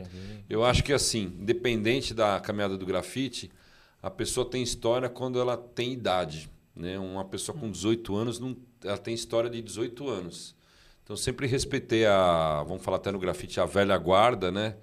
Eu 0.48 0.64
acho 0.64 0.82
que 0.84 0.92
assim, 0.92 1.34
independente 1.40 2.14
da 2.14 2.38
caminhada 2.40 2.78
do 2.78 2.86
grafite, 2.86 3.50
a 4.02 4.10
pessoa 4.10 4.48
tem 4.48 4.62
história 4.62 5.08
quando 5.08 5.40
ela 5.40 5.56
tem 5.56 5.92
idade. 5.92 6.48
Né? 6.74 6.98
Uma 6.98 7.24
pessoa 7.24 7.56
com 7.56 7.70
18 7.70 8.16
anos, 8.16 8.38
não, 8.40 8.56
ela 8.82 8.96
tem 8.96 9.12
história 9.12 9.50
de 9.50 9.60
18 9.60 10.08
anos. 10.08 10.54
Então 11.04 11.16
sempre 11.16 11.46
respeitei 11.46 12.06
a, 12.06 12.62
vamos 12.66 12.82
falar 12.82 12.96
até 12.98 13.10
no 13.12 13.18
grafite, 13.18 13.60
a 13.60 13.66
velha 13.66 13.96
guarda, 13.98 14.50
né? 14.52 14.76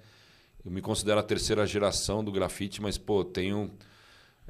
Eu 0.64 0.70
me 0.70 0.82
considero 0.82 1.18
a 1.18 1.22
terceira 1.22 1.66
geração 1.66 2.22
do 2.22 2.30
grafite, 2.30 2.82
mas 2.82 2.98
pô, 2.98 3.24
tenho 3.24 3.70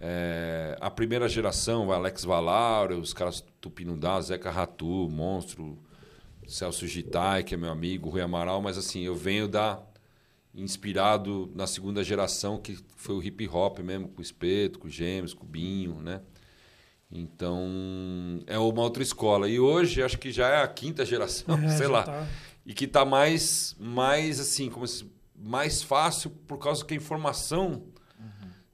é, 0.01 0.79
a 0.81 0.91
primeira 0.91 1.29
geração, 1.29 1.89
o 1.89 1.93
Alex 1.93 2.25
Valauro, 2.25 2.99
os 2.99 3.13
caras 3.13 3.45
Tupinudá, 3.61 4.19
Zeca 4.23 4.51
Ratu, 4.51 5.09
Monstro, 5.11 5.79
Celso 6.47 6.87
Gitai, 6.87 7.43
que 7.45 7.55
é 7.55 7.57
meu 7.57 7.71
amigo, 7.71 8.09
Rui 8.09 8.23
Amaral, 8.23 8.63
mas 8.63 8.79
assim, 8.79 9.03
eu 9.03 9.15
venho 9.15 9.47
da 9.47 9.83
inspirado 10.55 11.53
na 11.55 11.67
segunda 11.67 12.03
geração, 12.03 12.59
que 12.59 12.77
foi 12.97 13.15
o 13.15 13.23
hip 13.23 13.47
hop 13.49 13.79
mesmo, 13.81 14.09
com 14.09 14.19
o 14.19 14.23
Espeto, 14.23 14.79
com 14.79 14.89
o 14.89 14.91
Gêmeos, 14.91 15.35
com 15.35 15.45
o 15.45 15.49
Binho, 15.49 16.01
né? 16.03 16.23
Então, 17.13 17.69
é 18.47 18.59
uma 18.59 18.83
outra 18.83 19.03
escola. 19.03 19.49
E 19.49 19.61
hoje, 19.61 20.03
acho 20.03 20.19
que 20.19 20.33
já 20.33 20.49
é 20.49 20.63
a 20.63 20.69
quinta 20.69 21.05
geração, 21.05 21.57
É, 21.63 21.69
sei 21.77 21.87
lá. 21.87 22.05
tá. 22.05 22.27
E 22.65 22.73
que 22.73 22.87
tá 22.87 23.05
mais, 23.05 23.77
mais 23.79 24.41
assim, 24.41 24.69
como 24.71 24.87
se, 24.87 25.11
mais 25.37 25.83
fácil 25.83 26.31
por 26.31 26.59
causa 26.59 26.85
que 26.85 26.95
a 26.95 26.97
informação 26.97 27.83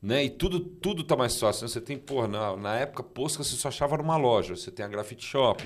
né? 0.03 0.25
E 0.25 0.31
tudo, 0.31 0.61
tudo 0.61 1.03
tá 1.05 1.17
mais 1.17 1.39
fácil. 1.39 1.63
né? 1.65 1.69
Você 1.69 1.81
tem, 1.81 1.97
porra, 1.99 2.29
na, 2.29 2.57
na 2.57 2.77
época, 2.77 3.03
Posca 3.03 3.43
você 3.43 3.57
só 3.57 3.69
achava 3.69 3.97
numa 3.97 4.17
loja. 4.17 4.55
Você 4.57 4.71
tem 4.71 4.85
a 4.85 4.89
Graffiti 4.89 5.25
Shop, 5.25 5.65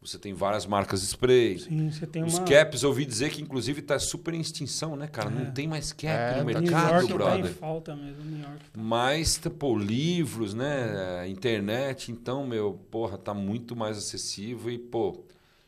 você 0.00 0.16
tem 0.16 0.32
várias 0.32 0.64
marcas 0.64 1.00
de 1.00 1.06
spray. 1.08 1.58
Sim, 1.58 1.90
você 1.90 2.06
tem 2.06 2.22
Os 2.22 2.34
uma... 2.38 2.44
caps, 2.46 2.82
eu 2.82 2.88
ouvi 2.90 3.04
dizer 3.04 3.30
que 3.30 3.42
inclusive 3.42 3.82
tá 3.82 3.98
super 3.98 4.32
em 4.32 4.40
extinção, 4.40 4.94
né, 4.94 5.08
cara? 5.08 5.28
Não 5.28 5.50
tem 5.50 5.66
mais 5.66 5.92
cap 5.92 6.06
É, 6.06 6.30
no 6.30 6.52
tá 6.52 6.60
New 6.60 6.62
mercado, 6.70 6.92
York 6.92 7.08
tá 7.08 7.12
em 7.14 7.16
brother. 7.16 7.52
falta 7.54 7.96
mesmo, 7.96 8.24
New 8.24 8.40
York. 8.40 8.64
Mas, 8.76 9.38
pô, 9.58 9.76
livros, 9.76 10.54
né? 10.54 11.26
Internet, 11.28 12.12
então, 12.12 12.46
meu, 12.46 12.78
porra, 12.90 13.18
tá 13.18 13.34
muito 13.34 13.74
mais 13.74 13.98
acessível 13.98 14.70
e, 14.70 14.78
pô, 14.78 15.24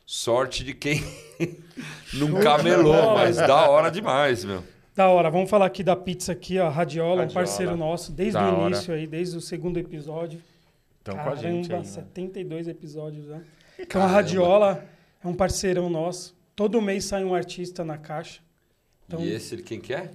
sorte 0.07 0.62
de 0.62 0.75
quem 0.75 1.03
não 2.15 2.41
camelou, 2.41 3.15
mas 3.15 3.37
da 3.37 3.69
hora 3.69 3.91
demais, 3.91 4.45
meu. 4.45 4.62
Da 4.95 5.09
hora, 5.09 5.31
vamos 5.31 5.49
falar 5.49 5.67
aqui 5.67 5.83
da 5.83 5.95
pizza 5.97 6.33
aqui, 6.33 6.59
ó, 6.59 6.69
Radiola, 6.69 7.15
um 7.15 7.19
Radiola. 7.25 7.33
parceiro 7.35 7.77
nosso, 7.77 8.12
desde 8.12 8.35
Da 8.35 8.51
o 8.53 8.59
hora. 8.61 8.75
início 8.75 8.93
aí, 8.93 9.07
desde 9.07 9.37
o 9.37 9.41
segundo 9.41 9.79
episódio. 9.79 10.41
Estão 10.99 11.17
com 11.17 11.31
a 11.31 11.35
gente 11.35 11.73
aí, 11.73 11.79
né? 11.79 11.85
72 11.85 12.69
episódios 12.69 13.27
já. 13.27 13.41
Então 13.79 14.03
a 14.03 14.07
Radiola 14.07 14.85
é 15.25 15.27
um 15.29 15.35
parceirão 15.35 15.89
nosso. 15.89 16.37
Todo 16.55 16.83
mês 16.83 17.05
sai 17.05 17.25
um 17.25 17.35
artista 17.35 17.85
na 17.85 17.97
caixa. 17.97 18.41
Então, 19.07 19.21
E 19.21 19.33
esse, 19.33 19.57
quem 19.59 19.81
que 19.81 19.95
é? 19.95 20.11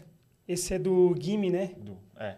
esse 0.48 0.74
é 0.74 0.80
do 0.80 1.16
Gimme, 1.20 1.50
né? 1.50 1.72
Do- 1.78 1.98
é. 2.18 2.36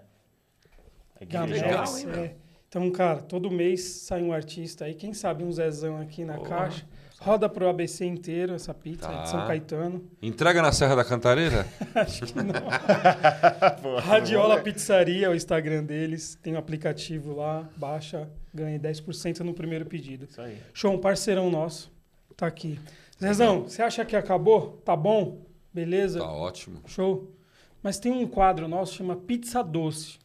É 1.19 1.25
Gamex, 1.25 1.61
legal, 1.61 1.97
hein, 1.97 2.03
é. 2.03 2.15
meu? 2.15 2.31
Então, 2.69 2.91
cara, 2.91 3.21
todo 3.21 3.49
mês 3.49 3.83
sai 3.83 4.21
um 4.21 4.31
artista 4.31 4.85
aí. 4.85 4.93
Quem 4.93 5.13
sabe 5.13 5.43
um 5.43 5.51
Zezão 5.51 5.99
aqui 5.99 6.23
na 6.23 6.35
Porra. 6.35 6.49
caixa. 6.49 6.85
Roda 7.19 7.49
pro 7.49 7.67
ABC 7.67 8.05
inteiro 8.05 8.53
essa 8.53 8.73
pizza 8.73 9.07
Tá. 9.07 9.23
de 9.23 9.29
São 9.29 9.47
Caetano. 9.47 10.07
Entrega 10.21 10.61
na 10.61 10.71
Serra 10.71 10.95
da 10.95 11.03
Cantareira? 11.03 11.67
Acho 11.95 12.25
que 12.25 12.33
não. 12.35 12.53
Radiola 14.01 14.61
Pizzaria 14.61 15.25
é 15.25 15.29
o 15.29 15.35
Instagram 15.35 15.83
deles. 15.83 16.37
Tem 16.41 16.53
um 16.53 16.57
aplicativo 16.57 17.35
lá. 17.35 17.67
Baixa, 17.75 18.29
ganha 18.53 18.79
10% 18.79 19.39
no 19.39 19.53
primeiro 19.53 19.85
pedido. 19.85 20.25
Isso 20.29 20.39
aí. 20.39 20.57
Show, 20.73 20.93
um 20.93 20.99
parceirão 20.99 21.49
nosso. 21.49 21.91
Tá 22.35 22.45
aqui. 22.45 22.79
Zezão, 23.19 23.63
você 23.63 23.81
acha 23.81 24.05
que 24.05 24.15
acabou? 24.15 24.79
Tá 24.85 24.95
bom? 24.95 25.41
Beleza? 25.73 26.19
Tá 26.19 26.31
ótimo. 26.31 26.81
Show. 26.85 27.33
Mas 27.81 27.97
tem 27.97 28.11
um 28.11 28.27
quadro 28.27 28.67
nosso 28.67 28.91
que 28.91 28.97
chama 28.99 29.15
Pizza 29.15 29.63
Doce. 29.63 30.19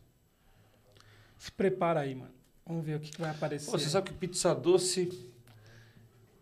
Se 1.38 1.50
prepara 1.50 2.00
aí, 2.00 2.14
mano. 2.14 2.30
Vamos 2.66 2.84
ver 2.84 2.96
o 2.96 3.00
que, 3.00 3.10
que 3.10 3.20
vai 3.20 3.30
aparecer. 3.30 3.70
Pô, 3.70 3.78
você 3.78 3.88
sabe 3.88 4.10
que 4.10 4.14
pizza 4.16 4.54
doce 4.54 5.31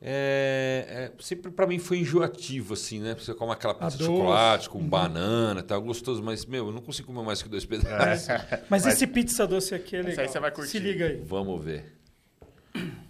é, 0.02 1.10
é- 1.18 1.22
sempre 1.22 1.50
pra 1.50 1.66
mim 1.66 1.78
foi 1.78 1.98
enjoativo, 1.98 2.74
assim, 2.74 3.00
né? 3.00 3.14
Você 3.18 3.34
come 3.34 3.52
aquela 3.52 3.74
pizza 3.74 3.98
de 3.98 4.04
chocolate 4.04 4.68
com 4.70 4.78
Uhum. 4.78 4.88
banana 4.88 5.60
e 5.60 5.62
tal, 5.62 5.80
gostoso, 5.82 6.22
mas, 6.22 6.46
meu, 6.46 6.66
eu 6.66 6.72
não 6.72 6.80
consigo 6.80 7.06
comer 7.12 7.24
mais 7.24 7.42
que 7.42 7.48
dois 7.48 7.64
pedaços. 7.66 8.28
Mas, 8.70 8.86
esse 8.86 9.06
Pizza 9.06 9.46
Doce 9.46 9.74
aqui 9.74 9.96
é 9.96 10.00
Esse 10.00 10.08
legal. 10.10 10.24
aí 10.24 10.28
você 10.32 10.40
vai 10.40 10.50
curtir. 10.50 10.70
Se 10.70 10.78
liga 10.78 11.04
aí. 11.06 11.22
Vamos 11.26 11.62
ver. 11.64 11.96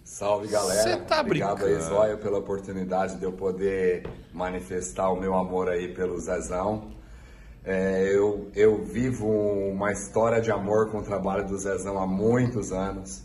Salve 0.03 0.47
galera, 0.47 0.81
Cê 0.83 0.97
tá 0.97 1.21
obrigado 1.21 1.59
brincando. 1.59 1.75
aí 1.77 1.81
Zóio 1.87 2.17
pela 2.17 2.39
oportunidade 2.39 3.17
de 3.17 3.23
eu 3.23 3.31
poder 3.31 4.03
manifestar 4.33 5.09
o 5.11 5.19
meu 5.19 5.35
amor 5.35 5.69
aí 5.69 5.93
pelo 5.93 6.19
Zezão. 6.19 6.91
É, 7.63 8.09
eu, 8.11 8.49
eu 8.55 8.83
vivo 8.83 9.27
uma 9.29 9.91
história 9.91 10.41
de 10.41 10.51
amor 10.51 10.89
com 10.89 10.97
o 10.97 11.03
trabalho 11.03 11.47
do 11.47 11.55
Zezão 11.57 11.97
há 12.01 12.07
muitos 12.07 12.71
anos. 12.71 13.23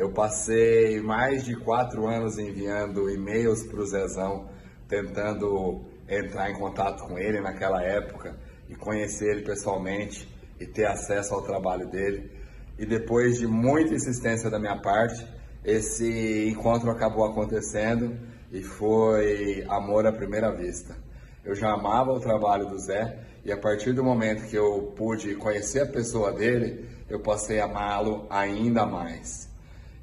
Eu 0.00 0.08
passei 0.08 0.98
mais 0.98 1.44
de 1.44 1.54
quatro 1.54 2.06
anos 2.06 2.38
enviando 2.38 3.10
e-mails 3.10 3.64
para 3.64 3.80
o 3.80 3.86
Zezão, 3.86 4.48
tentando 4.88 5.84
entrar 6.08 6.50
em 6.50 6.54
contato 6.54 7.06
com 7.06 7.18
ele 7.18 7.38
naquela 7.38 7.82
época 7.82 8.34
e 8.66 8.74
conhecer 8.74 9.30
ele 9.30 9.42
pessoalmente 9.42 10.26
e 10.58 10.64
ter 10.64 10.86
acesso 10.86 11.34
ao 11.34 11.42
trabalho 11.42 11.86
dele. 11.86 12.32
E 12.78 12.86
depois 12.86 13.36
de 13.36 13.46
muita 13.46 13.92
insistência 13.92 14.48
da 14.48 14.58
minha 14.58 14.80
parte, 14.80 15.22
esse 15.62 16.48
encontro 16.48 16.90
acabou 16.90 17.26
acontecendo 17.26 18.18
e 18.50 18.62
foi 18.62 19.66
amor 19.68 20.06
à 20.06 20.12
primeira 20.12 20.50
vista. 20.50 20.96
Eu 21.44 21.54
já 21.54 21.74
amava 21.74 22.10
o 22.10 22.20
trabalho 22.20 22.70
do 22.70 22.78
Zé 22.78 23.18
e 23.44 23.52
a 23.52 23.58
partir 23.58 23.92
do 23.92 24.02
momento 24.02 24.48
que 24.48 24.56
eu 24.56 24.94
pude 24.96 25.34
conhecer 25.34 25.82
a 25.82 25.92
pessoa 25.92 26.32
dele, 26.32 26.88
eu 27.06 27.20
passei 27.20 27.60
a 27.60 27.66
amá-lo 27.66 28.26
ainda 28.30 28.86
mais. 28.86 29.49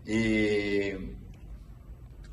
E 0.07 0.97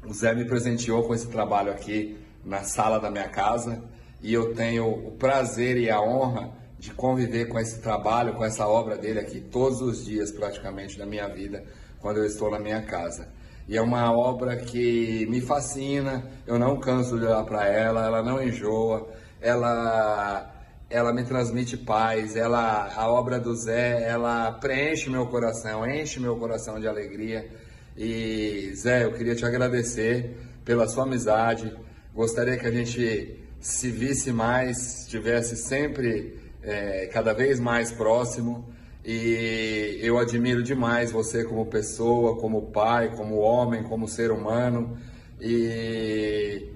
o 0.07 0.15
Zé 0.15 0.33
me 0.33 0.45
presenteou 0.45 1.03
com 1.03 1.13
esse 1.13 1.27
trabalho 1.27 1.73
aqui 1.73 2.17
na 2.45 2.63
sala 2.63 3.01
da 3.01 3.11
minha 3.11 3.29
casa 3.29 3.83
e 4.23 4.33
eu 4.33 4.55
tenho 4.55 4.87
o 4.87 5.11
prazer 5.13 5.77
e 5.77 5.91
a 5.91 6.01
honra 6.01 6.53
de 6.79 6.93
conviver 6.93 7.47
com 7.47 7.59
esse 7.59 7.81
trabalho, 7.81 8.35
com 8.35 8.45
essa 8.45 8.67
obra 8.67 8.97
dele 8.97 9.19
aqui 9.19 9.41
todos 9.41 9.81
os 9.81 10.05
dias 10.05 10.31
praticamente 10.31 10.97
da 10.97 11.05
minha 11.05 11.27
vida 11.29 11.65
quando 12.01 12.19
eu 12.19 12.27
estou 12.27 12.51
na 12.51 12.61
minha 12.61 12.83
casa. 12.83 13.29
E 13.67 13.77
é 13.77 13.83
uma 13.83 14.13
obra 14.13 14.57
que 14.57 15.27
me 15.27 15.41
fascina, 15.41 16.31
eu 16.47 16.59
não 16.59 16.79
canso 16.79 17.19
de 17.19 17.25
olhar 17.25 17.45
para 17.45 17.67
ela, 17.67 18.05
ela 18.05 18.23
não 18.23 18.41
enjoa, 18.41 19.09
ela 19.41 20.51
ela 20.91 21.13
me 21.13 21.25
transmite 21.25 21.77
paz, 21.79 22.37
ela 22.37 22.93
a 22.95 23.09
obra 23.09 23.41
do 23.41 23.55
Zé, 23.57 24.07
ela 24.07 24.53
preenche 24.53 25.11
meu 25.11 25.27
coração, 25.27 25.85
enche 25.89 26.21
meu 26.21 26.37
coração 26.37 26.79
de 26.79 26.87
alegria. 26.87 27.64
E 27.97 28.73
Zé, 28.75 29.05
eu 29.05 29.13
queria 29.13 29.35
te 29.35 29.45
agradecer 29.45 30.37
pela 30.65 30.89
sua 30.89 31.05
amizade. 31.05 31.73
Gostaria 32.15 32.57
que 32.57 32.67
a 32.67 32.71
gente 32.71 33.39
se 33.61 33.91
visse 33.91 34.33
mais, 34.33 35.03
estivesse 35.03 35.57
sempre 35.57 36.39
eh, 36.63 37.09
cada 37.13 37.33
vez 37.33 37.61
mais 37.61 37.93
próximo. 37.93 38.69
E 39.05 39.99
eu 40.01 40.19
admiro 40.19 40.63
demais 40.63 41.13
você 41.13 41.45
como 41.45 41.67
pessoa, 41.67 42.41
como 42.41 42.71
pai, 42.73 43.15
como 43.15 43.37
homem, 43.37 43.83
como 43.85 44.09
ser 44.09 44.31
humano. 44.33 44.99
E 45.41 46.71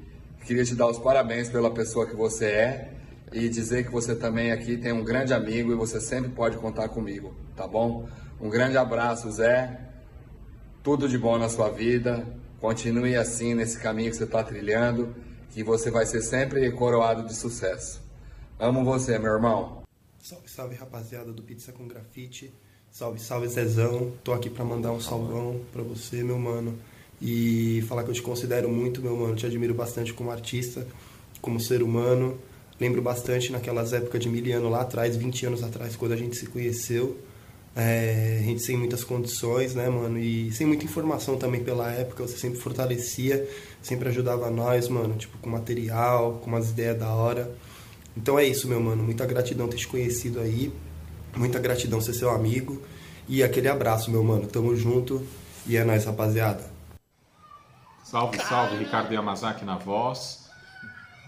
queria 0.45 0.65
te 0.65 0.74
dar 0.74 0.89
os 0.89 0.99
parabéns 0.99 1.49
pela 1.49 1.70
pessoa 1.70 2.07
que 2.07 2.15
você 2.15 2.47
é 2.47 2.93
e 3.32 3.49
dizer 3.49 3.85
que 3.85 3.90
você 3.90 4.15
também 4.15 4.53
aqui 4.53 4.77
tem 4.77 4.93
um 4.93 5.05
grande 5.05 5.35
amigo 5.35 5.73
e 5.73 5.74
você 5.74 6.01
sempre 6.01 6.31
pode 6.31 6.57
contar 6.59 6.89
comigo, 6.89 7.35
tá 7.57 7.66
bom? 7.66 8.09
Um 8.40 8.49
grande 8.49 8.77
abraço, 8.77 9.31
Zé. 9.31 9.88
Tudo 10.89 11.06
de 11.06 11.19
bom 11.19 11.36
na 11.36 11.51
sua 11.51 11.69
vida. 11.69 12.27
Continue 12.59 13.15
assim 13.15 13.52
nesse 13.52 13.78
caminho 13.78 14.10
que 14.10 14.16
você 14.16 14.24
está 14.24 14.43
trilhando, 14.43 15.15
que 15.52 15.62
você 15.62 15.90
vai 15.90 16.06
ser 16.06 16.23
sempre 16.23 16.73
coroado 16.73 17.28
de 17.28 17.35
sucesso. 17.35 18.01
Amo 18.59 18.82
você, 18.82 19.19
meu 19.19 19.35
irmão. 19.35 19.82
Salve, 20.19 20.48
salve 20.48 20.74
rapaziada 20.77 21.31
do 21.31 21.43
Pizza 21.43 21.73
com 21.73 21.86
Grafite. 21.86 22.55
Salve, 22.90 23.20
salve 23.20 23.48
Zezão. 23.48 24.15
Tô 24.24 24.32
aqui 24.32 24.48
pra 24.48 24.65
mandar 24.65 24.90
um 24.90 24.98
salvão 24.98 25.60
pra 25.74 25.82
você, 25.82 26.23
meu 26.23 26.39
mano. 26.39 26.78
E 27.20 27.85
falar 27.86 28.02
que 28.02 28.09
eu 28.09 28.15
te 28.15 28.23
considero 28.23 28.70
muito, 28.70 29.02
meu 29.02 29.15
mano. 29.15 29.36
Te 29.36 29.44
admiro 29.44 29.74
bastante 29.74 30.15
como 30.15 30.31
artista, 30.31 30.86
como 31.43 31.60
ser 31.60 31.82
humano. 31.82 32.39
Lembro 32.81 33.02
bastante 33.02 33.52
naquelas 33.52 33.93
épocas 33.93 34.23
de 34.23 34.31
miliano 34.31 34.70
lá 34.70 34.81
atrás, 34.81 35.19
20 35.19 35.48
anos 35.48 35.62
atrás, 35.62 35.97
quando 35.97 36.12
a 36.12 36.16
gente 36.16 36.35
se 36.35 36.47
conheceu. 36.47 37.19
É, 37.80 38.38
a 38.40 38.42
gente 38.42 38.60
sem 38.60 38.76
muitas 38.76 39.05
condições, 39.05 39.72
né, 39.72 39.88
mano? 39.88 40.18
E 40.18 40.50
sem 40.50 40.66
muita 40.66 40.84
informação 40.84 41.38
também 41.38 41.62
pela 41.62 41.88
época. 41.92 42.26
Você 42.26 42.36
sempre 42.36 42.59
fortalecia, 42.59 43.48
sempre 43.80 44.09
ajudava 44.09 44.50
nós, 44.50 44.88
mano. 44.88 45.14
Tipo, 45.14 45.38
com 45.38 45.48
material, 45.48 46.40
com 46.42 46.48
umas 46.48 46.70
ideias 46.70 46.98
da 46.98 47.14
hora. 47.14 47.48
Então 48.16 48.36
é 48.36 48.44
isso, 48.44 48.66
meu 48.66 48.80
mano. 48.80 49.05
Muita 49.05 49.24
gratidão 49.24 49.68
ter 49.68 49.76
te 49.76 49.86
conhecido 49.86 50.40
aí. 50.40 50.72
Muita 51.36 51.60
gratidão 51.60 52.00
ser 52.00 52.14
seu 52.14 52.30
amigo. 52.30 52.82
E 53.28 53.44
aquele 53.44 53.68
abraço, 53.68 54.10
meu 54.10 54.24
mano. 54.24 54.48
Tamo 54.48 54.74
junto. 54.74 55.24
E 55.64 55.76
é 55.76 55.84
nóis, 55.84 56.05
rapaziada. 56.05 56.64
Salve, 58.02 58.38
salve, 58.40 58.76
Ricardo 58.76 59.14
Yamazaki 59.14 59.64
na 59.64 59.76
voz. 59.76 60.50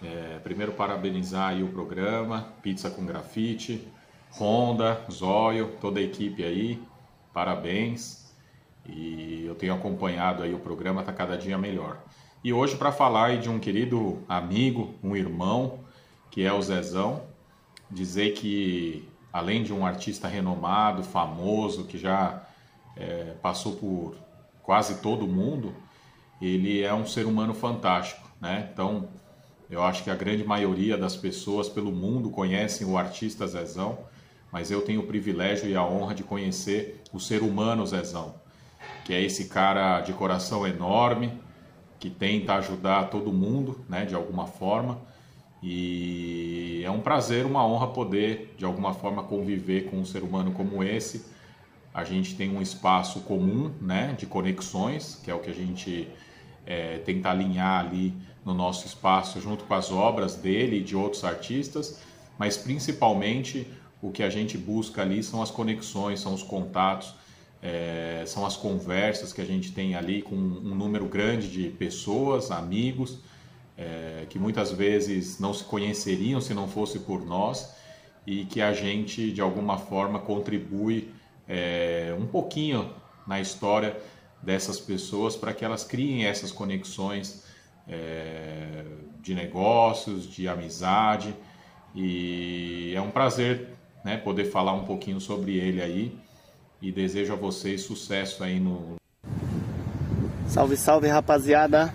É, 0.03 0.41
primeiro 0.43 0.73
parabenizar 0.73 1.51
aí 1.51 1.63
o 1.63 1.69
programa, 1.69 2.49
Pizza 2.61 2.91
com 2.91 3.07
Grafite, 3.07 3.87
Honda, 4.39 5.05
Zóio, 5.11 5.77
toda 5.81 6.01
a 6.01 6.03
equipe 6.03 6.45
aí, 6.45 6.83
parabéns. 7.33 8.33
E 8.87 9.45
eu 9.47 9.55
tenho 9.55 9.75
acompanhado 9.75 10.43
aí 10.43 10.55
o 10.55 10.59
programa, 10.59 11.03
tá 11.03 11.13
cada 11.13 11.37
dia 11.37 11.59
melhor. 11.59 12.03
E 12.43 12.53
hoje 12.53 12.77
para 12.77 12.91
falar 12.91 13.39
de 13.39 13.49
um 13.49 13.59
querido 13.59 14.23
amigo, 14.29 14.95
um 15.03 15.15
irmão, 15.15 15.81
que 16.31 16.45
é 16.45 16.53
o 16.53 16.63
Zezão, 16.63 17.23
dizer 17.91 18.33
que 18.33 19.07
além 19.33 19.63
de 19.63 19.73
um 19.73 19.85
artista 19.85 20.27
renomado, 20.27 21.03
famoso, 21.03 21.85
que 21.85 21.99
já 21.99 22.43
é, 22.97 23.35
passou 23.43 23.77
por 23.77 24.17
quase 24.63 25.01
todo 25.01 25.27
mundo, 25.27 25.75
ele 26.41 26.83
é 26.83 26.95
um 26.95 27.07
ser 27.07 27.27
humano 27.27 27.53
fantástico, 27.53 28.29
né? 28.41 28.71
Então, 28.73 29.09
eu 29.69 29.83
acho 29.83 30.03
que 30.03 30.11
a 30.11 30.15
grande 30.15 30.45
maioria 30.45 30.97
das 30.97 31.17
pessoas 31.17 31.69
pelo 31.69 31.93
mundo 31.93 32.31
conhecem 32.31 32.87
o 32.87 32.97
artista 32.97 33.47
Zezão, 33.47 33.99
mas 34.53 34.71
eu 34.71 34.83
tenho 34.83 35.01
o 35.01 35.07
privilégio 35.07 35.69
e 35.69 35.77
a 35.77 35.85
honra 35.85 36.15
de 36.15 36.23
conhecer 36.23 37.03
o 37.13 37.21
ser 37.21 37.43
humano 37.43 37.87
Zezão, 37.87 38.35
que 39.05 39.15
é 39.15 39.23
esse 39.23 39.49
cara 39.49 40.01
de 40.01 40.13
coração 40.13 40.67
enorme, 40.67 41.33
que 41.99 42.09
tenta 42.09 42.55
ajudar 42.55 43.11
todo 43.11 43.33
mundo, 43.33 43.85
né, 43.89 44.05
de 44.07 44.15
alguma 44.15 44.47
forma, 44.47 44.99
E 45.63 46.83
é 46.85 46.91
um 46.91 47.01
prazer, 47.01 47.45
uma 47.45 47.67
honra 47.67 47.89
poder, 47.89 48.55
de 48.57 48.65
alguma 48.65 48.95
forma, 48.95 49.23
conviver 49.23 49.91
com 49.91 49.99
um 49.99 50.07
ser 50.07 50.23
humano 50.23 50.53
como 50.53 50.83
esse. 50.83 51.27
A 51.93 52.03
gente 52.03 52.35
tem 52.35 52.57
um 52.57 52.63
espaço 52.63 53.21
comum 53.21 53.71
né, 53.81 54.15
de 54.17 54.25
conexões, 54.25 55.21
que 55.23 55.31
é 55.31 55.35
o 55.35 55.41
que 55.41 55.51
a 55.51 55.55
gente 55.55 56.09
é, 56.67 56.99
tenta 56.99 57.31
alinhar 57.31 57.81
ali 57.85 58.15
no 58.45 58.55
nosso 58.55 58.87
espaço, 58.87 59.41
junto 59.41 59.65
com 59.65 59.75
as 59.75 59.91
obras 59.91 60.35
dele 60.35 60.79
e 60.79 60.83
de 60.83 60.97
outros 60.97 61.25
artistas, 61.25 62.01
mas 62.39 62.57
principalmente 62.57 63.67
o 64.03 64.11
que 64.11 64.23
a 64.23 64.31
gente 64.31 64.57
busca 64.57 65.03
ali 65.03 65.23
são 65.23 65.43
as 65.43 65.51
conexões, 65.51 66.21
são 66.21 66.35
os 66.35 66.43
contatos, 66.43 67.15
é, 67.63 68.23
são 68.27 68.47
as 68.47 68.57
conversas 68.57 69.33
que 69.33 69.41
a 69.41 69.45
gente 69.45 69.73
tem 69.73 69.95
ali 69.95 70.23
com 70.23 70.35
um 70.35 70.75
número 70.75 71.07
grande 71.07 71.49
de 71.49 71.69
pessoas, 71.69 72.51
amigos, 72.51 73.19
é, 73.77 74.27
que 74.29 74.39
muitas 74.39 74.73
vezes 74.73 75.39
não 75.39 75.53
se 75.53 75.65
conheceriam 75.65 76.41
se 76.41 76.55
não 76.55 76.69
fosse 76.69 76.99
por 77.01 77.25
nós 77.25 77.75
e 78.27 78.45
que 78.45 78.61
a 78.61 78.73
gente 78.73 79.33
de 79.33 79.41
alguma 79.41 79.79
forma 79.79 80.19
contribui 80.19 81.11
é, 81.49 82.15
um 82.19 82.27
pouquinho 82.27 82.93
na 83.27 83.41
história 83.41 83.97
dessas 84.43 84.81
pessoas 84.81 85.37
para 85.37 85.53
que 85.53 85.65
elas 85.65 85.85
criem 85.85 86.25
essas 86.25 86.51
conexões 86.51 87.45
é, 87.89 88.85
de 89.21 89.35
negócios, 89.35 90.31
de 90.31 90.49
amizade. 90.49 91.35
E 91.95 92.93
é 92.95 93.01
um 93.01 93.11
prazer 93.11 93.69
né, 94.05 94.17
poder 94.17 94.45
falar 94.45 94.73
um 94.73 94.85
pouquinho 94.85 95.21
sobre 95.21 95.57
ele 95.59 95.81
aí 95.83 96.19
e 96.81 96.91
desejo 96.91 97.33
a 97.33 97.37
vocês 97.37 97.83
sucesso 97.83 98.43
aí 98.43 98.59
no. 98.59 98.97
Salve, 100.47 100.77
salve 100.77 101.09
rapaziada! 101.09 101.93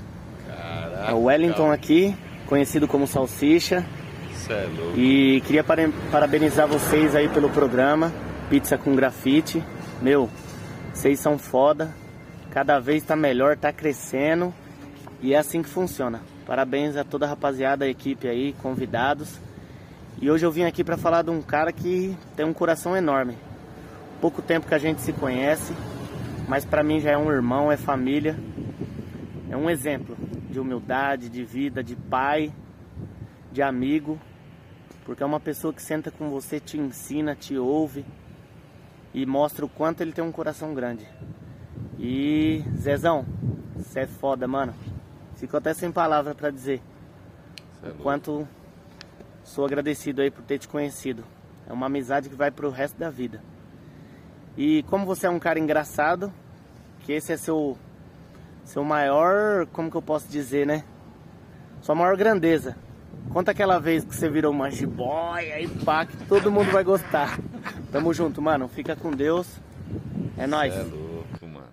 Caraca. 0.47 1.11
É 1.11 1.13
o 1.13 1.23
Wellington 1.23 1.71
aqui, 1.71 2.15
conhecido 2.47 2.87
como 2.87 3.05
Salsicha. 3.07 3.85
Cê 4.33 4.53
é 4.53 4.67
louco. 4.77 4.97
E 4.97 5.41
queria 5.41 5.63
para- 5.63 5.89
parabenizar 6.11 6.67
vocês 6.67 7.15
aí 7.15 7.27
pelo 7.29 7.49
programa 7.49 8.11
Pizza 8.49 8.77
com 8.77 8.95
Grafite. 8.95 9.63
Meu, 10.01 10.29
vocês 10.93 11.19
são 11.19 11.37
foda. 11.37 11.93
Cada 12.51 12.79
vez 12.79 13.03
tá 13.03 13.15
melhor, 13.15 13.57
tá 13.57 13.73
crescendo. 13.73 14.53
E 15.21 15.33
é 15.33 15.37
assim 15.37 15.61
que 15.61 15.69
funciona. 15.69 16.21
Parabéns 16.45 16.95
a 16.95 17.03
toda 17.03 17.25
a 17.25 17.29
rapaziada, 17.29 17.85
a 17.85 17.89
equipe 17.89 18.27
aí, 18.27 18.53
convidados. 18.61 19.39
E 20.21 20.31
hoje 20.31 20.45
eu 20.45 20.51
vim 20.51 20.63
aqui 20.63 20.83
para 20.83 20.97
falar 20.97 21.23
de 21.23 21.29
um 21.29 21.41
cara 21.41 21.71
que 21.73 22.17
tem 22.35 22.45
um 22.45 22.53
coração 22.53 22.95
enorme. 22.95 23.37
Pouco 24.21 24.41
tempo 24.41 24.67
que 24.67 24.73
a 24.73 24.77
gente 24.77 25.01
se 25.01 25.11
conhece, 25.11 25.73
mas 26.47 26.63
para 26.63 26.83
mim 26.83 27.01
já 27.01 27.11
é 27.11 27.17
um 27.17 27.29
irmão, 27.29 27.71
é 27.71 27.75
família. 27.75 28.37
É 29.49 29.57
um 29.57 29.69
exemplo 29.69 30.15
de 30.49 30.59
humildade, 30.59 31.29
de 31.29 31.43
vida, 31.43 31.83
de 31.83 31.95
pai, 31.95 32.51
de 33.51 33.61
amigo, 33.61 34.19
porque 35.05 35.21
é 35.21 35.25
uma 35.25 35.39
pessoa 35.39 35.73
que 35.73 35.81
senta 35.81 36.09
com 36.09 36.29
você, 36.29 36.59
te 36.59 36.77
ensina, 36.77 37.35
te 37.35 37.57
ouve 37.57 38.05
e 39.13 39.25
mostra 39.25 39.65
o 39.65 39.69
quanto 39.69 40.01
ele 40.01 40.13
tem 40.13 40.23
um 40.23 40.31
coração 40.31 40.73
grande. 40.73 41.05
E 41.99 42.63
Zezão, 42.77 43.25
você 43.75 44.01
é 44.01 44.07
foda, 44.07 44.47
mano. 44.47 44.73
Fico 45.35 45.57
até 45.57 45.73
sem 45.73 45.91
palavra 45.91 46.33
pra 46.33 46.49
dizer 46.49 46.81
Cê 47.81 47.87
é 47.87 47.91
o 47.91 47.95
quanto 47.95 48.47
sou 49.45 49.63
agradecido 49.63 50.21
aí 50.21 50.29
por 50.29 50.43
ter 50.43 50.57
te 50.57 50.67
conhecido. 50.67 51.23
É 51.69 51.71
uma 51.71 51.85
amizade 51.85 52.27
que 52.27 52.35
vai 52.35 52.51
pro 52.51 52.69
resto 52.69 52.97
da 52.97 53.09
vida. 53.09 53.41
E 54.57 54.83
como 54.83 55.05
você 55.05 55.27
é 55.27 55.29
um 55.29 55.39
cara 55.39 55.59
engraçado, 55.59 56.33
que 57.01 57.13
esse 57.13 57.31
é 57.31 57.37
seu 57.37 57.77
seu 58.63 58.83
maior, 58.83 59.67
como 59.67 59.91
que 59.91 59.95
eu 59.95 60.01
posso 60.01 60.27
dizer, 60.27 60.65
né? 60.65 60.83
Sua 61.81 61.93
maior 61.93 62.17
grandeza. 62.17 62.75
Conta 63.31 63.51
aquela 63.51 63.79
vez 63.79 64.03
que 64.03 64.15
você 64.15 64.27
virou 64.27 64.51
uma 64.51 64.71
jiboia 64.71 65.61
e 65.61 65.67
pá, 65.67 66.05
que 66.05 66.17
todo 66.25 66.51
mundo 66.51 66.71
vai 66.71 66.83
gostar. 66.83 67.39
Tamo 67.91 68.13
junto, 68.13 68.41
mano. 68.41 68.67
Fica 68.67 68.95
com 68.95 69.11
Deus. 69.11 69.47
É 70.37 70.47
nóis. 70.47 70.73
É 70.73 70.83
louco, 70.83 71.45
mano. 71.45 71.67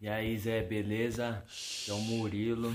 E 0.00 0.08
aí, 0.08 0.36
Zé, 0.36 0.62
beleza? 0.62 1.42
É 1.88 1.92
o 1.92 1.98
Murilo. 1.98 2.72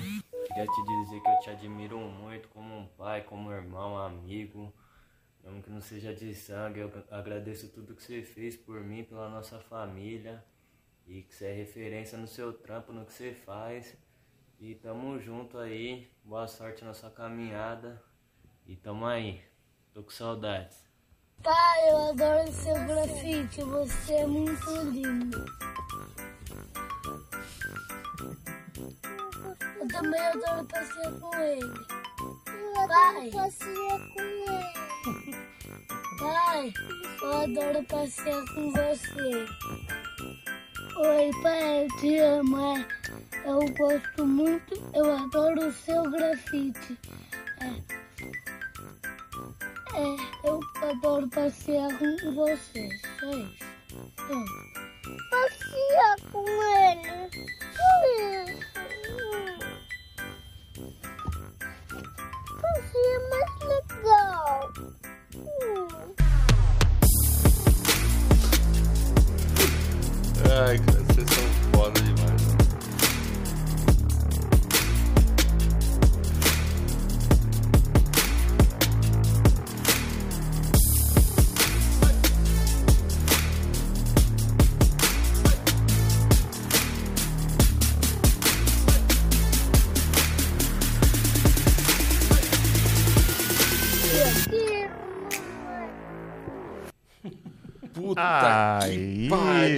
Queria 0.47 0.65
te 0.65 0.83
dizer 0.85 1.21
que 1.21 1.29
eu 1.29 1.39
te 1.39 1.49
admiro 1.49 1.99
muito 1.99 2.47
como 2.49 2.73
um 2.73 2.87
pai, 2.87 3.21
como 3.23 3.49
um 3.49 3.53
irmão, 3.53 3.97
amigo. 3.97 4.73
Mesmo 5.43 5.61
que 5.61 5.69
não 5.69 5.81
seja 5.81 6.13
de 6.15 6.33
sangue, 6.33 6.79
eu 6.79 6.91
agradeço 7.11 7.69
tudo 7.69 7.93
que 7.93 8.01
você 8.01 8.23
fez 8.23 8.55
por 8.55 8.79
mim, 8.79 9.03
pela 9.03 9.27
nossa 9.27 9.59
família. 9.59 10.43
E 11.05 11.23
que 11.23 11.35
você 11.35 11.47
é 11.47 11.53
referência 11.53 12.17
no 12.17 12.27
seu 12.27 12.53
trampo, 12.53 12.93
no 12.93 13.05
que 13.05 13.11
você 13.11 13.33
faz. 13.33 13.97
E 14.57 14.75
tamo 14.75 15.19
junto 15.19 15.57
aí. 15.57 16.09
Boa 16.23 16.47
sorte 16.47 16.85
na 16.85 16.93
sua 16.93 17.11
caminhada. 17.11 18.01
E 18.65 18.75
tamo 18.75 19.05
aí. 19.05 19.43
Tô 19.93 20.01
com 20.01 20.11
saudades. 20.11 20.87
Pai, 21.43 21.89
eu 21.89 21.97
adoro 22.09 22.51
seu 22.51 22.73
grafite, 22.85 23.61
você 23.63 24.13
é 24.13 24.25
muito 24.25 24.71
lindo. 24.91 25.45
Eu 29.97 30.03
também 30.03 30.21
adoro 30.21 30.65
passear 30.65 31.11
com 31.19 31.35
ele. 31.39 31.73
Pai, 32.87 33.31
passear 33.31 33.99
com 34.13 34.21
ele. 34.21 35.35
Pai, 36.19 36.73
eu 37.23 37.37
adoro 37.41 37.83
passear 37.85 38.45
com 38.53 38.71
você. 38.73 39.47
Oi, 40.97 41.31
pai, 41.41 41.83
eu 41.83 41.87
te 41.97 42.19
amo. 42.19 42.77
é. 42.77 42.85
Eu 43.45 43.59
gosto 43.75 44.25
muito, 44.25 44.75
eu 44.93 45.17
adoro 45.17 45.67
o 45.67 45.73
seu 45.73 46.03
grafite. 46.11 46.99
É. 47.59 47.97
É, 49.95 50.47
eu 50.47 50.59
adoro 50.91 51.27
passear 51.29 51.89
com 51.97 52.33
você, 52.35 52.89
só 53.19 53.31
isso. 53.31 53.65
Passear 55.31 56.31
com 56.31 56.45
ele. 56.47 56.76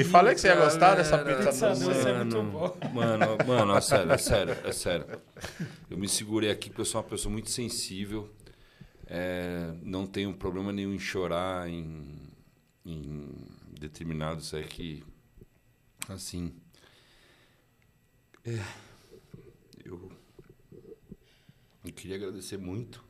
Falei 0.10 0.34
que 0.34 0.42
você 0.42 0.48
ia 0.48 0.56
gostar 0.56 0.96
dessa 0.96 1.18
pizza 1.18 1.50
Pizza 1.50 1.70
doce. 1.70 2.08
é 2.08 2.14
Mano, 2.14 2.44
muito 2.44 2.52
bom. 2.52 2.90
Mano, 2.94 3.26
mano, 3.48 3.76
é 3.76 3.82
sério, 3.82 4.12
é 4.12 4.18
sério, 4.20 4.58
é 4.64 4.72
sério. 4.72 5.06
Eu 5.90 5.98
me 5.98 6.08
segurei 6.08 6.50
aqui 6.50 6.70
porque 6.70 6.82
eu 6.82 6.86
sou 6.86 7.02
uma 7.02 7.08
pessoa 7.08 7.32
muito 7.32 7.50
sensível. 7.50 8.30
É, 9.06 9.74
não 9.82 10.06
tenho 10.06 10.34
problema 10.34 10.72
nenhum 10.72 10.94
em 10.94 11.00
chorar 11.00 11.68
em, 11.68 12.16
em 12.86 13.30
determinados 13.80 14.54
é 14.54 14.62
que 14.62 15.04
assim 16.08 16.54
é, 18.46 18.62
eu, 19.84 20.12
eu 21.84 21.94
queria 21.94 22.18
agradecer 22.18 22.58
muito 22.58 23.04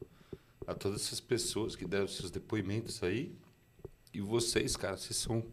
a 0.65 0.73
todas 0.73 1.01
essas 1.01 1.19
pessoas 1.19 1.75
que 1.75 1.85
deram 1.85 2.07
seus 2.07 2.31
depoimentos 2.31 3.03
aí 3.03 3.35
e 4.13 4.21
vocês, 4.21 4.75
cara, 4.75 4.97
vocês 4.97 5.17
são 5.17 5.43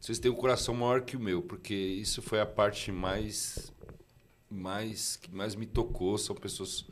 vocês 0.00 0.18
têm 0.18 0.30
um 0.30 0.36
coração 0.36 0.74
maior 0.74 1.02
que 1.02 1.16
o 1.16 1.20
meu, 1.20 1.42
porque 1.42 1.74
isso 1.74 2.22
foi 2.22 2.40
a 2.40 2.46
parte 2.46 2.90
mais 2.92 3.72
mais 4.48 5.16
que 5.16 5.34
mais 5.34 5.54
me 5.54 5.66
tocou, 5.66 6.16
são 6.16 6.34
pessoas 6.34 6.86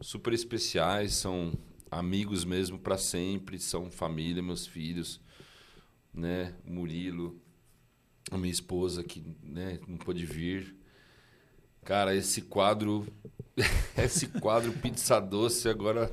super 0.00 0.32
especiais, 0.32 1.14
são 1.14 1.52
amigos 1.90 2.44
mesmo 2.44 2.78
para 2.78 2.96
sempre, 2.96 3.58
são 3.58 3.90
família, 3.90 4.42
meus 4.42 4.66
filhos, 4.66 5.20
né? 6.12 6.54
Murilo, 6.64 7.38
a 8.30 8.38
minha 8.38 8.52
esposa 8.52 9.04
que, 9.04 9.22
né, 9.42 9.78
não 9.86 9.96
pôde 9.96 10.24
vir. 10.24 10.74
Cara, 11.84 12.14
esse 12.14 12.42
quadro 12.42 13.06
esse 13.96 14.26
quadro 14.26 14.72
pizza 14.72 15.20
doce 15.20 15.68
agora 15.68 16.10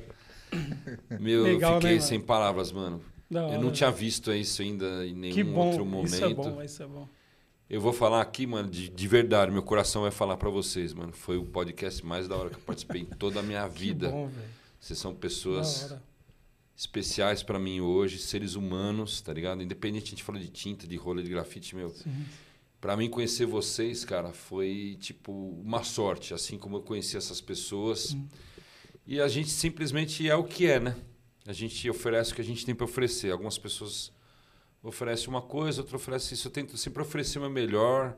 meu, 1.18 1.42
Legal, 1.42 1.74
eu 1.74 1.80
fiquei 1.80 1.96
né, 1.96 2.00
sem 2.00 2.20
palavras, 2.20 2.70
mano. 2.70 3.02
Eu 3.40 3.60
não 3.60 3.70
tinha 3.70 3.90
velho. 3.90 4.00
visto 4.04 4.32
isso 4.32 4.62
ainda 4.62 5.06
em 5.06 5.14
nenhum 5.14 5.52
bom, 5.52 5.66
outro 5.68 5.84
momento. 5.84 6.14
isso 6.14 6.24
é 6.24 6.34
bom, 6.34 6.62
isso 6.62 6.82
é 6.82 6.86
bom. 6.86 7.08
Eu 7.68 7.80
vou 7.80 7.92
falar 7.92 8.20
aqui, 8.20 8.46
mano, 8.46 8.68
de, 8.68 8.88
de 8.88 9.08
verdade, 9.08 9.50
meu 9.50 9.62
coração 9.62 10.02
vai 10.02 10.10
falar 10.10 10.36
pra 10.36 10.50
vocês, 10.50 10.92
mano. 10.92 11.12
Foi 11.12 11.36
o 11.38 11.44
podcast 11.44 12.04
mais 12.04 12.28
da 12.28 12.36
hora 12.36 12.50
que 12.50 12.56
eu 12.56 12.60
participei 12.60 13.02
em 13.02 13.06
toda 13.06 13.40
a 13.40 13.42
minha 13.42 13.66
Que 13.70 13.78
vida. 13.78 14.10
bom. 14.10 14.30
Vocês 14.78 14.98
são 14.98 15.14
pessoas 15.14 15.94
especiais 16.76 17.42
pra 17.42 17.58
mim 17.58 17.80
hoje, 17.80 18.18
seres 18.18 18.54
humanos, 18.54 19.20
tá 19.20 19.32
ligado? 19.32 19.62
Independente, 19.62 20.08
a 20.08 20.10
gente 20.10 20.22
falou 20.22 20.40
de 20.40 20.48
tinta, 20.48 20.86
de 20.86 20.96
rola, 20.96 21.22
de 21.22 21.30
grafite, 21.30 21.74
meu. 21.74 21.92
Pra 22.80 22.96
mim 22.98 23.08
conhecer 23.08 23.46
vocês, 23.46 24.04
cara, 24.04 24.30
foi 24.32 24.98
tipo 25.00 25.32
uma 25.64 25.82
sorte, 25.82 26.34
assim 26.34 26.58
como 26.58 26.76
eu 26.76 26.82
conheci 26.82 27.16
essas 27.16 27.40
pessoas. 27.40 28.14
E 29.06 29.20
a 29.20 29.26
gente 29.28 29.48
simplesmente 29.48 30.28
é 30.28 30.36
o 30.36 30.44
que 30.44 30.66
é, 30.66 30.78
né? 30.78 30.94
A 31.46 31.52
gente 31.52 31.90
oferece 31.90 32.32
o 32.32 32.34
que 32.34 32.40
a 32.40 32.44
gente 32.44 32.64
tem 32.64 32.74
pra 32.74 32.86
oferecer. 32.86 33.30
Algumas 33.30 33.58
pessoas 33.58 34.10
oferecem 34.82 35.28
uma 35.28 35.42
coisa, 35.42 35.82
outras 35.82 36.00
oferecem 36.00 36.34
isso. 36.34 36.48
Eu 36.48 36.52
tento 36.52 36.76
sempre 36.78 37.02
oferecer 37.02 37.38
o 37.38 37.50
melhor 37.50 38.16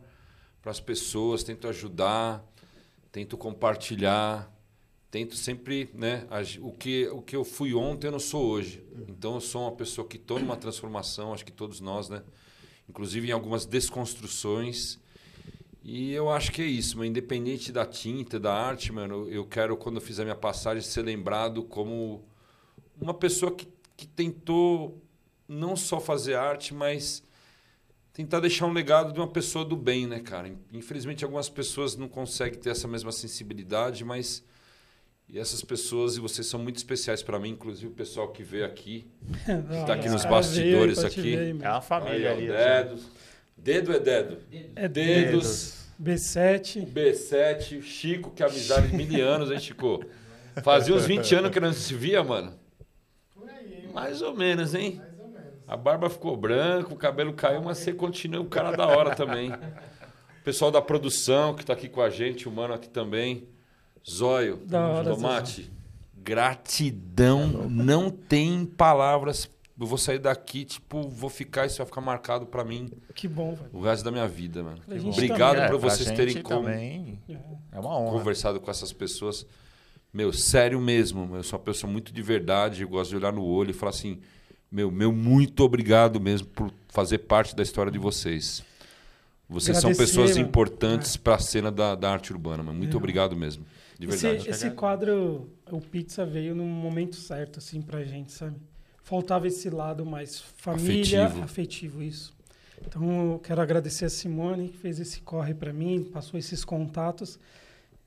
para 0.62 0.70
as 0.70 0.78
pessoas, 0.78 1.42
tento 1.42 1.66
ajudar, 1.66 2.44
tento 3.10 3.36
compartilhar, 3.36 4.52
tento 5.10 5.34
sempre, 5.34 5.90
né, 5.94 6.26
o 6.60 6.72
que 6.72 7.08
o 7.08 7.20
que 7.22 7.34
eu 7.34 7.44
fui 7.44 7.74
ontem 7.74 8.06
eu 8.06 8.12
não 8.12 8.20
sou 8.20 8.44
hoje. 8.46 8.84
Então 9.08 9.34
eu 9.34 9.40
sou 9.40 9.62
uma 9.62 9.72
pessoa 9.72 10.06
que 10.06 10.16
estou 10.16 10.38
numa 10.38 10.56
transformação, 10.56 11.32
acho 11.32 11.44
que 11.44 11.52
todos 11.52 11.80
nós, 11.80 12.08
né? 12.08 12.22
Inclusive 12.88 13.28
em 13.28 13.32
algumas 13.32 13.66
desconstruções. 13.66 15.00
E 15.82 16.12
eu 16.12 16.30
acho 16.30 16.52
que 16.52 16.62
é 16.62 16.66
isso, 16.66 16.98
mas 16.98 17.08
independente 17.08 17.72
da 17.72 17.86
tinta, 17.86 18.38
da 18.38 18.54
arte, 18.54 18.92
mano, 18.92 19.28
eu 19.28 19.44
quero 19.46 19.76
quando 19.76 19.96
eu 19.96 20.02
fizer 20.02 20.24
minha 20.24 20.36
passagem 20.36 20.82
ser 20.82 21.02
lembrado 21.02 21.64
como 21.64 22.24
uma 23.00 23.14
pessoa 23.14 23.54
que, 23.54 23.68
que 23.96 24.06
tentou 24.06 25.02
não 25.48 25.76
só 25.76 26.00
fazer 26.00 26.34
arte, 26.34 26.74
mas 26.74 27.22
tentar 28.12 28.40
deixar 28.40 28.66
um 28.66 28.72
legado 28.72 29.12
de 29.12 29.20
uma 29.20 29.28
pessoa 29.28 29.64
do 29.64 29.76
bem, 29.76 30.06
né, 30.06 30.20
cara? 30.20 30.50
Infelizmente, 30.72 31.24
algumas 31.24 31.48
pessoas 31.48 31.96
não 31.96 32.08
conseguem 32.08 32.58
ter 32.58 32.70
essa 32.70 32.88
mesma 32.88 33.12
sensibilidade, 33.12 34.04
mas 34.04 34.42
e 35.28 35.38
essas 35.38 35.62
pessoas 35.62 36.16
e 36.16 36.20
vocês 36.20 36.46
são 36.46 36.58
muito 36.60 36.76
especiais 36.76 37.22
para 37.22 37.38
mim, 37.38 37.50
inclusive 37.50 37.88
o 37.88 37.94
pessoal 37.94 38.28
que 38.28 38.42
veio 38.42 38.64
aqui, 38.64 39.06
Da 39.46 39.84
tá 39.84 39.94
aqui 39.94 40.08
nos 40.08 40.24
bastidores 40.24 40.96
veio 40.98 41.08
aqui. 41.08 41.36
ver, 41.36 41.56
É 41.62 41.68
uma 41.68 41.80
família 41.80 42.30
Aí, 42.30 42.36
ali. 42.36 42.46
dedo. 42.48 43.00
Dedo 43.56 43.92
é 43.92 43.98
dedo. 43.98 44.38
É 44.76 44.86
Dedos. 44.88 45.86
B7. 46.00 46.86
B7, 46.92 47.82
Chico, 47.82 48.30
que 48.30 48.42
é 48.42 48.46
amizade 48.46 48.88
de 48.88 48.96
mil 48.96 49.26
anos, 49.26 49.50
hein, 49.50 49.58
Chico? 49.58 50.04
Fazia 50.62 50.94
uns 50.94 51.06
20 51.06 51.34
anos 51.34 51.50
que 51.50 51.58
não 51.58 51.72
se 51.72 51.94
via, 51.94 52.22
mano. 52.22 52.52
Mais 53.96 54.20
ou 54.20 54.34
menos, 54.34 54.74
hein? 54.74 55.00
A 55.66 55.76
barba 55.76 56.08
ficou 56.10 56.36
branca, 56.36 56.92
o 56.92 56.96
cabelo 56.96 57.32
caiu, 57.32 57.62
mas 57.62 57.78
você 57.78 57.92
continua 57.92 58.42
o 58.42 58.48
cara 58.48 58.76
da 58.76 58.86
hora 58.86 59.14
também. 59.16 59.50
Pessoal 60.44 60.70
da 60.70 60.80
produção 60.82 61.54
que 61.54 61.64
tá 61.64 61.72
aqui 61.72 61.88
com 61.88 62.00
a 62.02 62.10
gente, 62.10 62.46
o 62.48 62.52
mano 62.52 62.74
aqui 62.74 62.88
também. 62.88 63.48
Zóio, 64.08 64.58
Da 64.66 64.86
hora, 64.86 65.10
Tomate. 65.10 65.72
Gratidão, 66.14 67.46
não 67.68 68.10
tem 68.10 68.64
palavras. 68.66 69.50
Eu 69.78 69.86
vou 69.86 69.98
sair 69.98 70.18
daqui, 70.18 70.64
tipo, 70.64 71.02
vou 71.08 71.28
ficar, 71.30 71.66
isso 71.66 71.78
vai 71.78 71.86
ficar 71.86 72.00
marcado 72.00 72.46
pra 72.46 72.64
mim 72.64 72.90
Que 73.14 73.26
bom, 73.28 73.54
velho. 73.54 73.68
o 73.72 73.80
resto 73.82 74.04
da 74.04 74.10
minha 74.10 74.26
vida, 74.28 74.62
mano. 74.62 74.78
Obrigado 75.12 75.56
também. 75.56 75.70
por 75.70 75.76
É, 75.76 75.90
vocês 75.90 76.10
terem 76.12 76.42
com- 76.42 76.48
também 76.62 77.20
É 77.72 77.78
uma 77.80 77.98
honra. 77.98 78.18
conversado 78.18 78.60
com 78.60 78.70
essas 78.70 78.92
pessoas. 78.92 79.46
Meu, 80.16 80.32
sério 80.32 80.80
mesmo. 80.80 81.36
Eu 81.36 81.42
sou 81.42 81.58
uma 81.58 81.64
pessoa 81.66 81.92
muito 81.92 82.10
de 82.10 82.22
verdade. 82.22 82.80
Eu 82.80 82.88
gosto 82.88 83.10
de 83.10 83.16
olhar 83.16 83.34
no 83.34 83.44
olho 83.44 83.68
e 83.68 83.74
falar 83.74 83.90
assim: 83.90 84.18
meu, 84.72 84.90
meu, 84.90 85.12
muito 85.12 85.62
obrigado 85.62 86.18
mesmo 86.18 86.48
por 86.48 86.72
fazer 86.88 87.18
parte 87.18 87.54
da 87.54 87.62
história 87.62 87.92
de 87.92 87.98
vocês. 87.98 88.64
Vocês 89.46 89.76
são 89.76 89.94
pessoas 89.94 90.30
mano. 90.30 90.40
É. 90.40 90.48
importantes 90.48 91.18
para 91.18 91.34
a 91.34 91.38
cena 91.38 91.70
da, 91.70 91.94
da 91.94 92.10
arte 92.10 92.32
urbana, 92.32 92.62
mano. 92.62 92.78
Muito 92.78 92.96
obrigado 92.96 93.36
mesmo. 93.36 93.66
De 93.98 94.06
verdade. 94.06 94.38
Esse, 94.38 94.48
esse 94.48 94.70
quadro, 94.70 95.50
o 95.70 95.82
Pizza 95.82 96.24
veio 96.24 96.54
num 96.54 96.66
momento 96.66 97.16
certo, 97.16 97.58
assim, 97.58 97.82
pra 97.82 98.02
gente, 98.02 98.32
sabe? 98.32 98.56
Faltava 99.02 99.46
esse 99.46 99.68
lado 99.68 100.06
mais 100.06 100.40
família, 100.40 101.26
Afetivo. 101.26 101.44
afetivo, 101.44 102.02
isso. 102.02 102.34
Então, 102.86 103.32
eu 103.32 103.38
quero 103.38 103.60
agradecer 103.60 104.06
a 104.06 104.08
Simone, 104.08 104.70
que 104.70 104.78
fez 104.78 104.98
esse 104.98 105.20
corre 105.20 105.52
pra 105.52 105.74
mim, 105.74 106.02
passou 106.04 106.40
esses 106.40 106.64
contatos. 106.64 107.38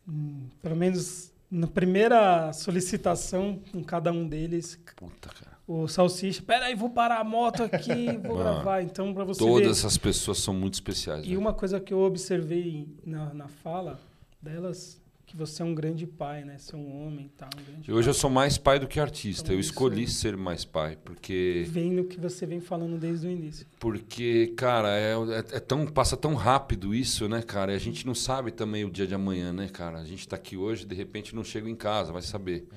Hum, 0.08 0.48
pelo 0.60 0.76
menos 0.76 1.29
na 1.50 1.68
primeira 1.68 2.52
solicitação, 2.54 3.60
com 3.72 3.84
cada 3.84 4.12
um 4.12 4.28
deles, 4.28 4.80
Puta, 4.96 5.30
cara. 5.30 5.58
o 5.68 5.88
Salsicha, 5.88 6.42
peraí, 6.44 6.76
vou 6.76 6.90
parar 6.90 7.20
a 7.20 7.24
moto 7.24 7.64
aqui, 7.64 8.06
vou 8.24 8.38
Mano, 8.38 8.56
gravar. 8.56 8.82
Então, 8.84 9.14
pra 9.14 9.24
você 9.24 9.40
Todas 9.40 9.66
ver... 9.66 9.72
essas 9.72 9.98
pessoas 9.98 10.38
são 10.40 10.54
muito 10.54 10.76
especiais. 10.76 11.24
E 11.26 11.30
velho. 11.30 11.40
uma 11.40 11.54
coisa 11.54 11.80
que 11.80 11.94
eu 11.94 12.00
observei 12.02 12.88
na, 13.06 13.34
na 13.34 13.48
fala 13.48 14.00
delas, 14.42 14.99
que 15.30 15.38
você 15.38 15.62
é 15.62 15.66
um 15.66 15.74
grande 15.76 16.08
pai, 16.08 16.44
né? 16.44 16.58
Você 16.58 16.76
é 16.76 16.78
um 16.78 17.06
homem 17.08 17.30
tal, 17.38 17.50
um 17.56 17.94
Hoje 17.94 18.10
eu 18.10 18.14
pai. 18.14 18.20
sou 18.22 18.30
mais 18.30 18.58
pai 18.58 18.80
do 18.80 18.88
que 18.88 19.00
artista. 19.00 19.44
Então, 19.44 19.56
eu 19.56 19.60
escolhi 19.60 20.02
aí. 20.02 20.08
ser 20.08 20.36
mais 20.36 20.66
pai, 20.66 20.98
porque 21.06 21.66
Vem 21.70 21.92
no 21.92 22.06
que 22.06 22.20
você 22.20 22.46
vem 22.46 22.60
falando 22.60 22.98
desde 22.98 23.28
o 23.28 23.30
início. 23.30 23.66
Porque, 23.80 24.54
cara, 24.58 24.90
é, 24.98 25.14
é- 25.14 25.58
é 25.58 25.60
tão, 25.60 25.86
passa 25.86 26.18
tão 26.18 26.34
rápido 26.34 26.94
isso, 26.96 27.30
né, 27.30 27.42
cara? 27.42 27.72
E 27.74 27.76
a 27.76 27.80
gente 27.80 28.06
não 28.06 28.16
sabe 28.16 28.52
também 28.52 28.84
o 28.86 28.90
dia 28.90 29.06
de 29.08 29.14
amanhã, 29.14 29.54
né, 29.54 29.68
cara? 29.70 30.00
A 30.00 30.06
gente 30.06 30.28
tá 30.28 30.36
aqui 30.36 30.58
hoje, 30.58 30.86
de 30.86 30.96
repente 30.96 31.36
não 31.36 31.44
chega 31.44 31.70
em 31.70 31.76
casa, 31.76 32.12
vai 32.12 32.22
saber. 32.24 32.68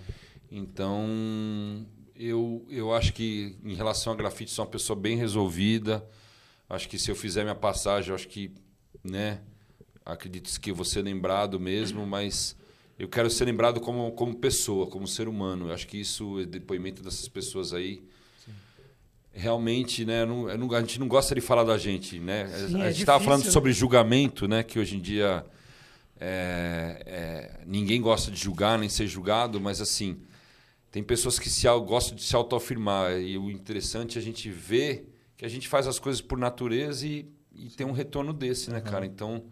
Então, 0.51 1.87
eu, 2.15 2.65
eu 2.69 2.93
acho 2.93 3.12
que 3.15 3.57
em 3.65 3.74
relação 3.74 4.12
a 4.12 4.16
grafite, 4.16 4.51
sou 4.51 4.65
uma 4.65 4.70
pessoa 4.70 4.99
bem 4.99 5.16
resolvida. 5.16 6.07
Acho 6.69 6.89
que 6.89 6.99
se 6.99 7.11
eu 7.11 7.16
fizer 7.16 7.43
minha 7.43 7.55
passagem, 7.55 8.11
eu 8.11 8.15
acho 8.15 8.29
que, 8.29 8.53
né, 9.03 9.41
acredito 10.05 10.61
que 10.61 10.73
vou 10.73 10.85
ser 10.85 11.03
lembrado 11.03 11.59
mesmo, 11.61 12.07
mas 12.07 12.57
eu 12.99 13.09
quero 13.09 13.31
ser 13.31 13.45
lembrado 13.45 13.81
como, 13.81 14.12
como 14.12 14.35
pessoa, 14.37 14.87
como 14.87 15.07
ser 15.07 15.29
humano. 15.29 15.69
Eu 15.69 15.74
acho 15.74 15.87
que 15.87 15.99
isso, 15.99 16.45
depoimento 16.47 17.03
dessas 17.03 17.29
pessoas 17.29 17.73
aí, 17.73 18.03
realmente, 19.33 20.05
né, 20.05 20.24
não- 20.27 20.49
eu 20.49 20.59
não- 20.59 20.73
a 20.74 20.81
gente 20.81 21.01
não 21.01 21.09
gosta 21.09 21.35
de 21.35 21.41
falar 21.41 21.65
da 21.65 21.79
gente, 21.79 22.19
né? 22.19 22.47
Sim, 22.49 22.81
a 22.81 22.87
é 22.87 22.91
gente 22.91 23.01
estava 23.01 23.23
falando 23.24 23.45
né? 23.45 23.51
sobre 23.51 23.73
julgamento, 23.73 24.47
né, 24.47 24.62
que 24.62 24.79
hoje 24.79 24.97
em 24.97 25.01
dia 25.01 25.45
é, 26.20 27.03
é, 27.05 27.61
ninguém 27.66 28.01
gosta 28.01 28.31
de 28.31 28.39
julgar 28.39 28.79
nem 28.79 28.89
ser 28.89 29.09
julgado, 29.09 29.61
mas 29.61 29.81
assim 29.81 30.19
tem 30.91 31.03
pessoas 31.03 31.39
que 31.39 31.49
se, 31.51 31.66
gostam 31.81 32.15
de 32.15 32.23
se 32.23 32.37
autoafirmar 32.37 33.19
e 33.19 33.37
o 33.37 33.51
interessante 33.51 34.19
é 34.19 34.20
a 34.20 34.24
gente 34.24 34.49
ver 34.51 35.12
que 35.37 35.45
a 35.45 35.49
gente 35.49 35.66
faz 35.66 35.89
as 35.89 35.99
coisas 35.99 36.20
por 36.20 36.39
natureza 36.39 37.07
e, 37.07 37.27
e 37.53 37.70
tem 37.70 37.85
um 37.87 37.93
retorno 37.93 38.33
desse, 38.33 38.70
né, 38.70 38.81
cara? 38.81 39.05
Então 39.05 39.43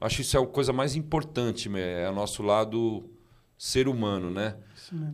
acho 0.00 0.16
que 0.16 0.22
isso 0.22 0.36
é 0.36 0.40
a 0.42 0.46
coisa 0.46 0.72
mais 0.72 0.94
importante, 0.96 1.68
né? 1.68 2.02
é 2.04 2.10
o 2.10 2.14
nosso 2.14 2.42
lado 2.42 3.08
ser 3.56 3.88
humano, 3.88 4.30
né? 4.30 4.56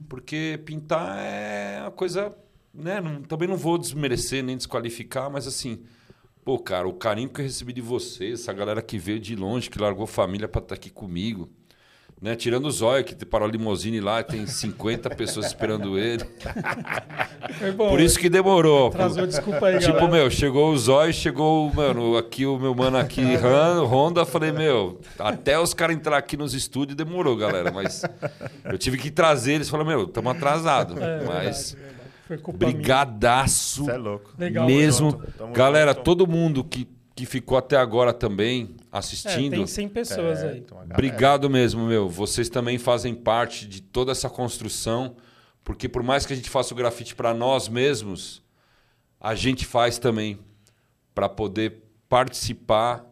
Porque 0.09 0.61
pintar 0.65 1.19
é 1.19 1.81
uma 1.82 1.90
coisa. 1.90 2.36
Né? 2.73 3.01
Não- 3.01 3.23
também 3.23 3.48
não 3.48 3.57
vou 3.57 3.77
desmerecer 3.78 4.43
nem 4.44 4.57
desqualificar, 4.57 5.31
mas 5.31 5.47
assim. 5.47 5.82
Pô, 6.44 6.59
cara, 6.59 6.89
o 6.89 6.94
carinho 6.94 7.28
que 7.28 7.40
eu 7.40 7.44
recebi 7.44 7.73
de 7.73 7.82
vocês, 7.82 8.40
essa 8.40 8.52
galera 8.52 8.81
que 8.81 8.98
veio 8.98 9.20
de 9.20 9.36
longe, 9.36 9.69
que 9.69 9.78
largou 9.78 10.07
família 10.07 10.48
pra 10.48 10.61
estar 10.62 10.74
aqui 10.74 10.89
comigo. 10.90 11.51
Né? 12.21 12.37
Tirando 12.37 12.67
o 12.67 12.71
Zóio, 12.71 13.03
que 13.03 13.15
parou 13.25 13.49
a 13.49 13.51
limousine 13.51 13.99
lá, 13.99 14.23
tem 14.23 14.47
50 14.47 15.09
pessoas 15.17 15.47
esperando 15.47 15.99
ele. 15.99 16.23
Foi 17.59 17.73
bom. 17.73 17.89
Por 17.89 17.99
isso 18.01 18.19
que 18.19 18.29
demorou. 18.29 18.89
Atrasou, 18.89 19.27
desculpa 19.27 19.67
aí, 19.69 19.79
Tipo, 19.79 19.93
galera. 19.95 20.13
meu, 20.13 20.31
chegou 20.31 20.71
o 20.71 20.77
Zóio, 20.77 21.13
chegou, 21.15 21.73
mano, 21.73 22.19
aqui 22.19 22.45
o 22.45 22.59
meu 22.59 22.75
mano 22.75 22.99
aqui, 22.99 23.23
Han- 23.37 23.85
Honda, 23.87 24.27
falei, 24.27 24.53
meu, 24.53 25.01
até 25.19 25.59
os 25.59 25.73
caras 25.73 25.97
entrar 25.97 26.19
aqui 26.19 26.37
nos 26.37 26.53
estúdios 26.53 26.95
demorou, 26.97 27.35
galera, 27.37 27.71
mas 27.73 28.03
eu 28.65 28.77
tive 28.77 28.99
que 28.99 29.11
trazer 29.11 29.55
eles, 29.55 29.71
falaram, 29.71 29.89
meu, 29.89 30.05
estamos 30.05 30.31
atrasados, 30.37 30.97
É, 30.99 31.25
mas 31.25 31.73
verdade, 31.73 31.77
verdade. 31.77 32.01
Foi 32.29 32.39
culpa 32.39 32.67
minha. 32.67 32.77
brigadaço 32.77 33.85
Você 33.87 33.91
é 33.93 33.97
louco. 33.97 34.31
Legal, 34.39 34.67
mesmo. 34.67 35.23
galera, 35.55 35.93
junto. 35.93 36.03
todo 36.05 36.27
mundo 36.27 36.63
que, 36.63 36.87
que 37.15 37.27
ficou 37.27 37.59
até 37.59 37.77
agora 37.77 38.12
também 38.12 38.77
É, 38.81 38.85
assistindo, 38.93 39.51
tem 39.57 39.66
100 39.66 39.89
pessoas 39.89 40.43
É, 40.43 40.51
aí. 40.51 40.59
então, 40.59 40.78
Obrigado 40.82 41.51
mesmo, 41.51 41.87
meu. 41.87 42.09
Vocês 42.09 42.49
também 42.49 42.78
fazem 42.78 43.15
parte 43.15 43.66
de 43.66 43.82
toda 43.82 44.12
essa 44.12 44.31
construção, 44.31 45.16
porque 45.62 45.89
por 45.89 46.03
mais 46.03 46.24
que 46.24 46.32
a 46.32 46.37
gente 46.37 46.49
faça 46.49 46.73
o 46.73 46.77
grafite 46.77 47.15
para 47.15 47.35
nós 47.35 47.69
mesmos, 47.69 48.43
a 49.20 49.35
gente 49.35 49.66
faz 49.66 49.99
também 49.99 50.39
para 51.15 51.28
poder 51.28 51.82
participar 52.09 53.05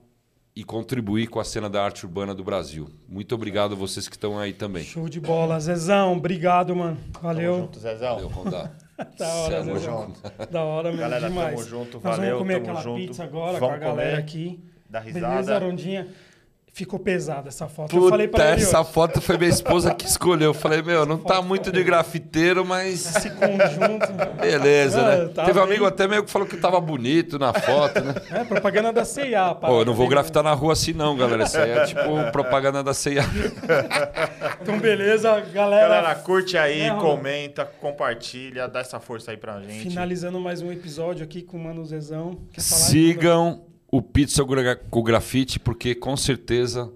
e 0.56 0.64
contribuir 0.64 1.28
com 1.28 1.38
a 1.38 1.44
cena 1.44 1.68
da 1.70 1.84
arte 1.84 2.04
urbana 2.04 2.34
do 2.34 2.42
Brasil. 2.42 2.88
Muito 3.08 3.32
obrigado 3.34 3.72
a 3.72 3.76
vocês 3.76 4.08
que 4.08 4.16
estão 4.16 4.38
aí 4.38 4.52
também. 4.52 4.82
Show 4.84 5.08
de 5.08 5.20
bola. 5.20 5.60
Zezão, 5.60 6.16
obrigado, 6.16 6.74
mano. 6.74 6.96
Tamo 7.12 7.22
Valeu. 7.24 7.58
junto, 7.58 7.78
Zezão. 7.78 8.14
Valeu, 8.14 8.28
Rondá. 8.28 8.72
Da 9.18 9.28
hora, 9.34 9.56
Tamo 9.58 9.78
Zezão. 9.78 10.12
Da 10.50 10.64
hora 10.64 10.88
mesmo 10.88 11.00
Galera, 11.02 11.28
demais. 11.28 11.54
tamo 11.54 11.68
junto, 11.68 12.00
Nós 12.02 12.16
valeu, 12.16 12.30
vamos 12.30 12.38
comer 12.42 12.54
aquela 12.56 12.80
junto. 12.80 12.96
pizza 13.00 13.24
agora 13.24 13.52
com 13.54 13.66
Vamos 13.66 13.74
a 13.74 13.78
galera 13.78 14.10
comer. 14.10 14.18
aqui. 14.22 14.64
Dá 14.90 15.00
Beleza, 15.00 15.28
risada. 15.28 15.54
Arondinha? 15.56 16.08
Ficou 16.72 16.98
pesada 16.98 17.48
essa 17.48 17.66
foto. 17.68 17.96
eu 17.96 18.08
falei 18.08 18.28
Puta, 18.28 18.38
pra 18.42 18.52
ele, 18.52 18.62
essa 18.62 18.80
ó, 18.80 18.84
foto 18.84 19.20
foi 19.20 19.36
minha 19.36 19.50
esposa 19.50 19.94
que 19.94 20.06
escolheu. 20.06 20.50
Eu 20.50 20.54
falei, 20.54 20.82
meu, 20.82 21.04
não 21.04 21.18
tá 21.18 21.42
muito 21.42 21.72
de 21.72 21.82
grafiteiro, 21.82 22.64
mas. 22.64 23.16
esse 23.16 23.30
conjunto. 23.30 24.06
Beleza, 24.40 25.00
Ah, 25.00 25.16
né? 25.16 25.28
tá 25.34 25.44
Teve 25.44 25.58
um 25.58 25.62
amigo 25.62 25.84
até 25.84 26.06
meio 26.06 26.22
que 26.24 26.30
falou 26.30 26.46
que 26.46 26.56
tava 26.56 26.80
bonito 26.80 27.38
na 27.38 27.52
foto, 27.52 28.00
né? 28.02 28.14
É, 28.30 28.44
propaganda 28.44 28.92
da 28.92 29.04
C&A. 29.04 29.54
Pô, 29.54 29.80
eu 29.80 29.84
não 29.84 29.94
vou 29.94 30.08
grafitar 30.08 30.42
na 30.42 30.52
rua 30.52 30.72
assim, 30.74 30.92
não, 30.92 31.16
galera. 31.16 31.44
Isso 31.44 31.58
aí 31.58 31.70
é 31.70 31.84
tipo 31.86 32.30
propaganda 32.32 32.82
da 32.82 32.94
CIA. 32.94 33.22
Então, 34.60 34.78
beleza, 34.78 35.40
galera. 35.52 35.88
Galera, 35.88 36.14
curte 36.16 36.56
aí, 36.58 36.82
É, 36.82 36.90
comenta, 36.96 37.64
compartilha, 37.64 38.68
dá 38.68 38.80
essa 38.80 38.98
força 39.00 39.30
aí 39.30 39.36
pra 39.36 39.60
gente. 39.60 39.88
Finalizando 39.88 40.38
mais 40.40 40.60
um 40.60 40.70
episódio 40.72 41.24
aqui 41.24 41.42
com 41.42 41.56
o 41.56 41.60
Mano 41.64 41.84
Zezão. 41.84 42.38
Falar? 42.56 42.80
O 43.90 44.02
Pizza 44.02 44.44
com 44.90 45.02
Grafite, 45.02 45.58
porque 45.58 45.94
com 45.94 46.16
certeza 46.16 46.92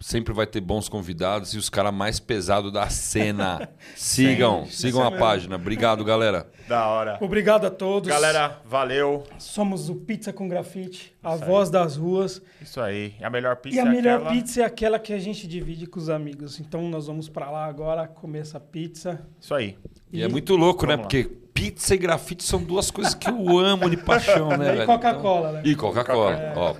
sempre 0.00 0.34
vai 0.34 0.46
ter 0.46 0.60
bons 0.60 0.86
convidados 0.86 1.54
e 1.54 1.58
os 1.58 1.70
caras 1.70 1.94
mais 1.94 2.20
pesados 2.20 2.70
da 2.70 2.90
cena. 2.90 3.70
Sigam, 3.96 4.66
sigam 4.66 5.02
a 5.02 5.10
página. 5.10 5.56
Obrigado, 5.56 6.04
galera. 6.04 6.50
Da 6.68 6.86
hora. 6.88 7.16
Obrigado 7.22 7.66
a 7.66 7.70
todos. 7.70 8.10
Galera, 8.10 8.60
valeu. 8.66 9.24
Somos 9.38 9.88
o 9.88 9.94
Pizza 9.94 10.30
com 10.32 10.46
Grafite, 10.46 11.14
a 11.22 11.34
voz 11.36 11.70
das 11.70 11.96
ruas. 11.96 12.42
Isso 12.60 12.80
aí. 12.80 13.14
E 13.18 13.24
a 13.24 13.30
melhor 13.30 13.56
pizza 13.56 13.76
E 13.76 13.80
a 13.80 13.82
é 13.86 13.88
melhor 13.88 14.16
aquela- 14.16 14.30
pizza 14.32 14.60
é 14.60 14.64
aquela 14.66 14.98
que 14.98 15.14
a 15.14 15.18
gente 15.18 15.46
divide 15.48 15.86
com 15.86 15.98
os 15.98 16.10
amigos. 16.10 16.60
Então 16.60 16.86
nós 16.90 17.06
vamos 17.06 17.30
pra 17.30 17.50
lá 17.50 17.64
agora 17.64 18.06
comer 18.06 18.40
essa 18.40 18.60
pizza. 18.60 19.26
Isso 19.40 19.54
aí. 19.54 19.78
E 20.12 20.22
é 20.22 20.28
muito 20.28 20.54
louco, 20.56 20.86
né? 20.86 20.96
Lá. 20.96 21.02
Porque 21.02 21.30
pizza 21.54 21.94
e 21.94 21.98
grafite 21.98 22.42
são 22.44 22.62
duas 22.62 22.90
coisas 22.90 23.14
que 23.14 23.30
eu 23.30 23.58
amo 23.58 23.88
de 23.88 23.96
paixão, 23.96 24.48
né, 24.56 24.82
E? 24.82 24.86
Coca-Cola, 24.86 25.52
né? 25.52 25.62
E 25.64 25.74
Coca-Cola, 25.76 26.52
ó. 26.56 26.74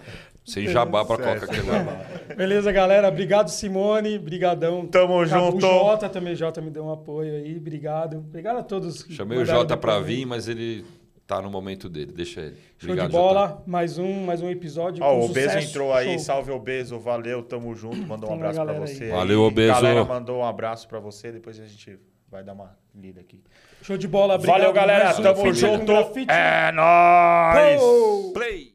Sem 0.45 0.69
jabá 0.69 1.07
pra 1.07 1.17
Coca 1.17 1.47
aqui 1.47 1.59
agora. 1.61 2.07
Beleza, 2.37 2.71
galera? 2.71 3.09
Obrigado, 3.09 3.49
Simone. 3.49 4.19
Brigadão. 4.19 4.85
Tamo 4.87 5.27
Cabo- 5.27 5.53
junto. 5.53 5.57
O 5.67 5.71
Jota 5.71 6.07
também, 6.11 6.35
Jota 6.37 6.61
me 6.61 6.69
deu 6.71 6.85
um 6.85 6.93
apoio 6.93 7.37
aí. 7.37 7.57
Obrigado. 7.57 8.19
Obrigado 8.19 8.59
a 8.59 8.63
todos. 8.63 9.07
Chamei 9.09 9.39
o 9.39 9.45
Jota 9.47 9.75
pra 9.75 9.99
vir, 10.01 10.27
mas 10.27 10.47
ele 10.47 10.85
tá 11.27 11.41
no 11.41 11.49
momento 11.49 11.89
dele. 11.89 12.13
Deixa 12.13 12.43
ele. 12.43 12.57
Show 12.77 12.91
Obrigado, 12.91 13.07
de 13.07 13.13
bola. 13.17 13.49
Jota. 13.49 13.63
Mais 13.67 13.97
um, 13.97 14.27
mais 14.27 14.43
um 14.43 14.51
episódio. 14.51 15.03
Ó, 15.03 15.15
com 15.15 15.21
o 15.21 15.25
Obeso 15.31 15.59
entrou 15.59 15.95
aí, 15.95 16.11
Show. 16.11 16.19
salve 16.19 16.51
Obeso, 16.53 16.99
valeu, 16.99 17.43
tamo 17.43 17.75
junto, 17.75 17.97
mandou 18.07 18.29
um 18.31 18.35
Então, 18.35 18.35
abraço 18.35 18.55
pra 18.57 18.65
galera 18.67 18.85
aí. 18.85 18.95
você. 18.95 19.09
Valeu. 19.09 19.41
Obeso. 19.45 19.73
Galera 19.73 20.05
mandou 20.05 20.41
um 20.41 20.45
abraço 20.45 20.87
pra 20.87 21.01
você, 21.01 21.33
depois 21.33 21.59
a 21.59 21.65
gente 21.65 21.99
vai 22.31 22.45
dar 22.45 22.53
uma 22.53 22.77
lida 22.95 23.23
aqui. 23.23 23.41
Show 23.85 23.99
de 23.99 24.09
bola. 24.09 24.37
Obrigado. 24.37 24.57
Valeu, 24.61 24.73
galera, 24.73 25.05
Mais 25.05 25.19
um 25.19 25.23
tamo 25.23 25.53
junto. 25.53 25.93
É 26.27 26.73
nóis! 26.73 28.33
Play! 28.33 28.73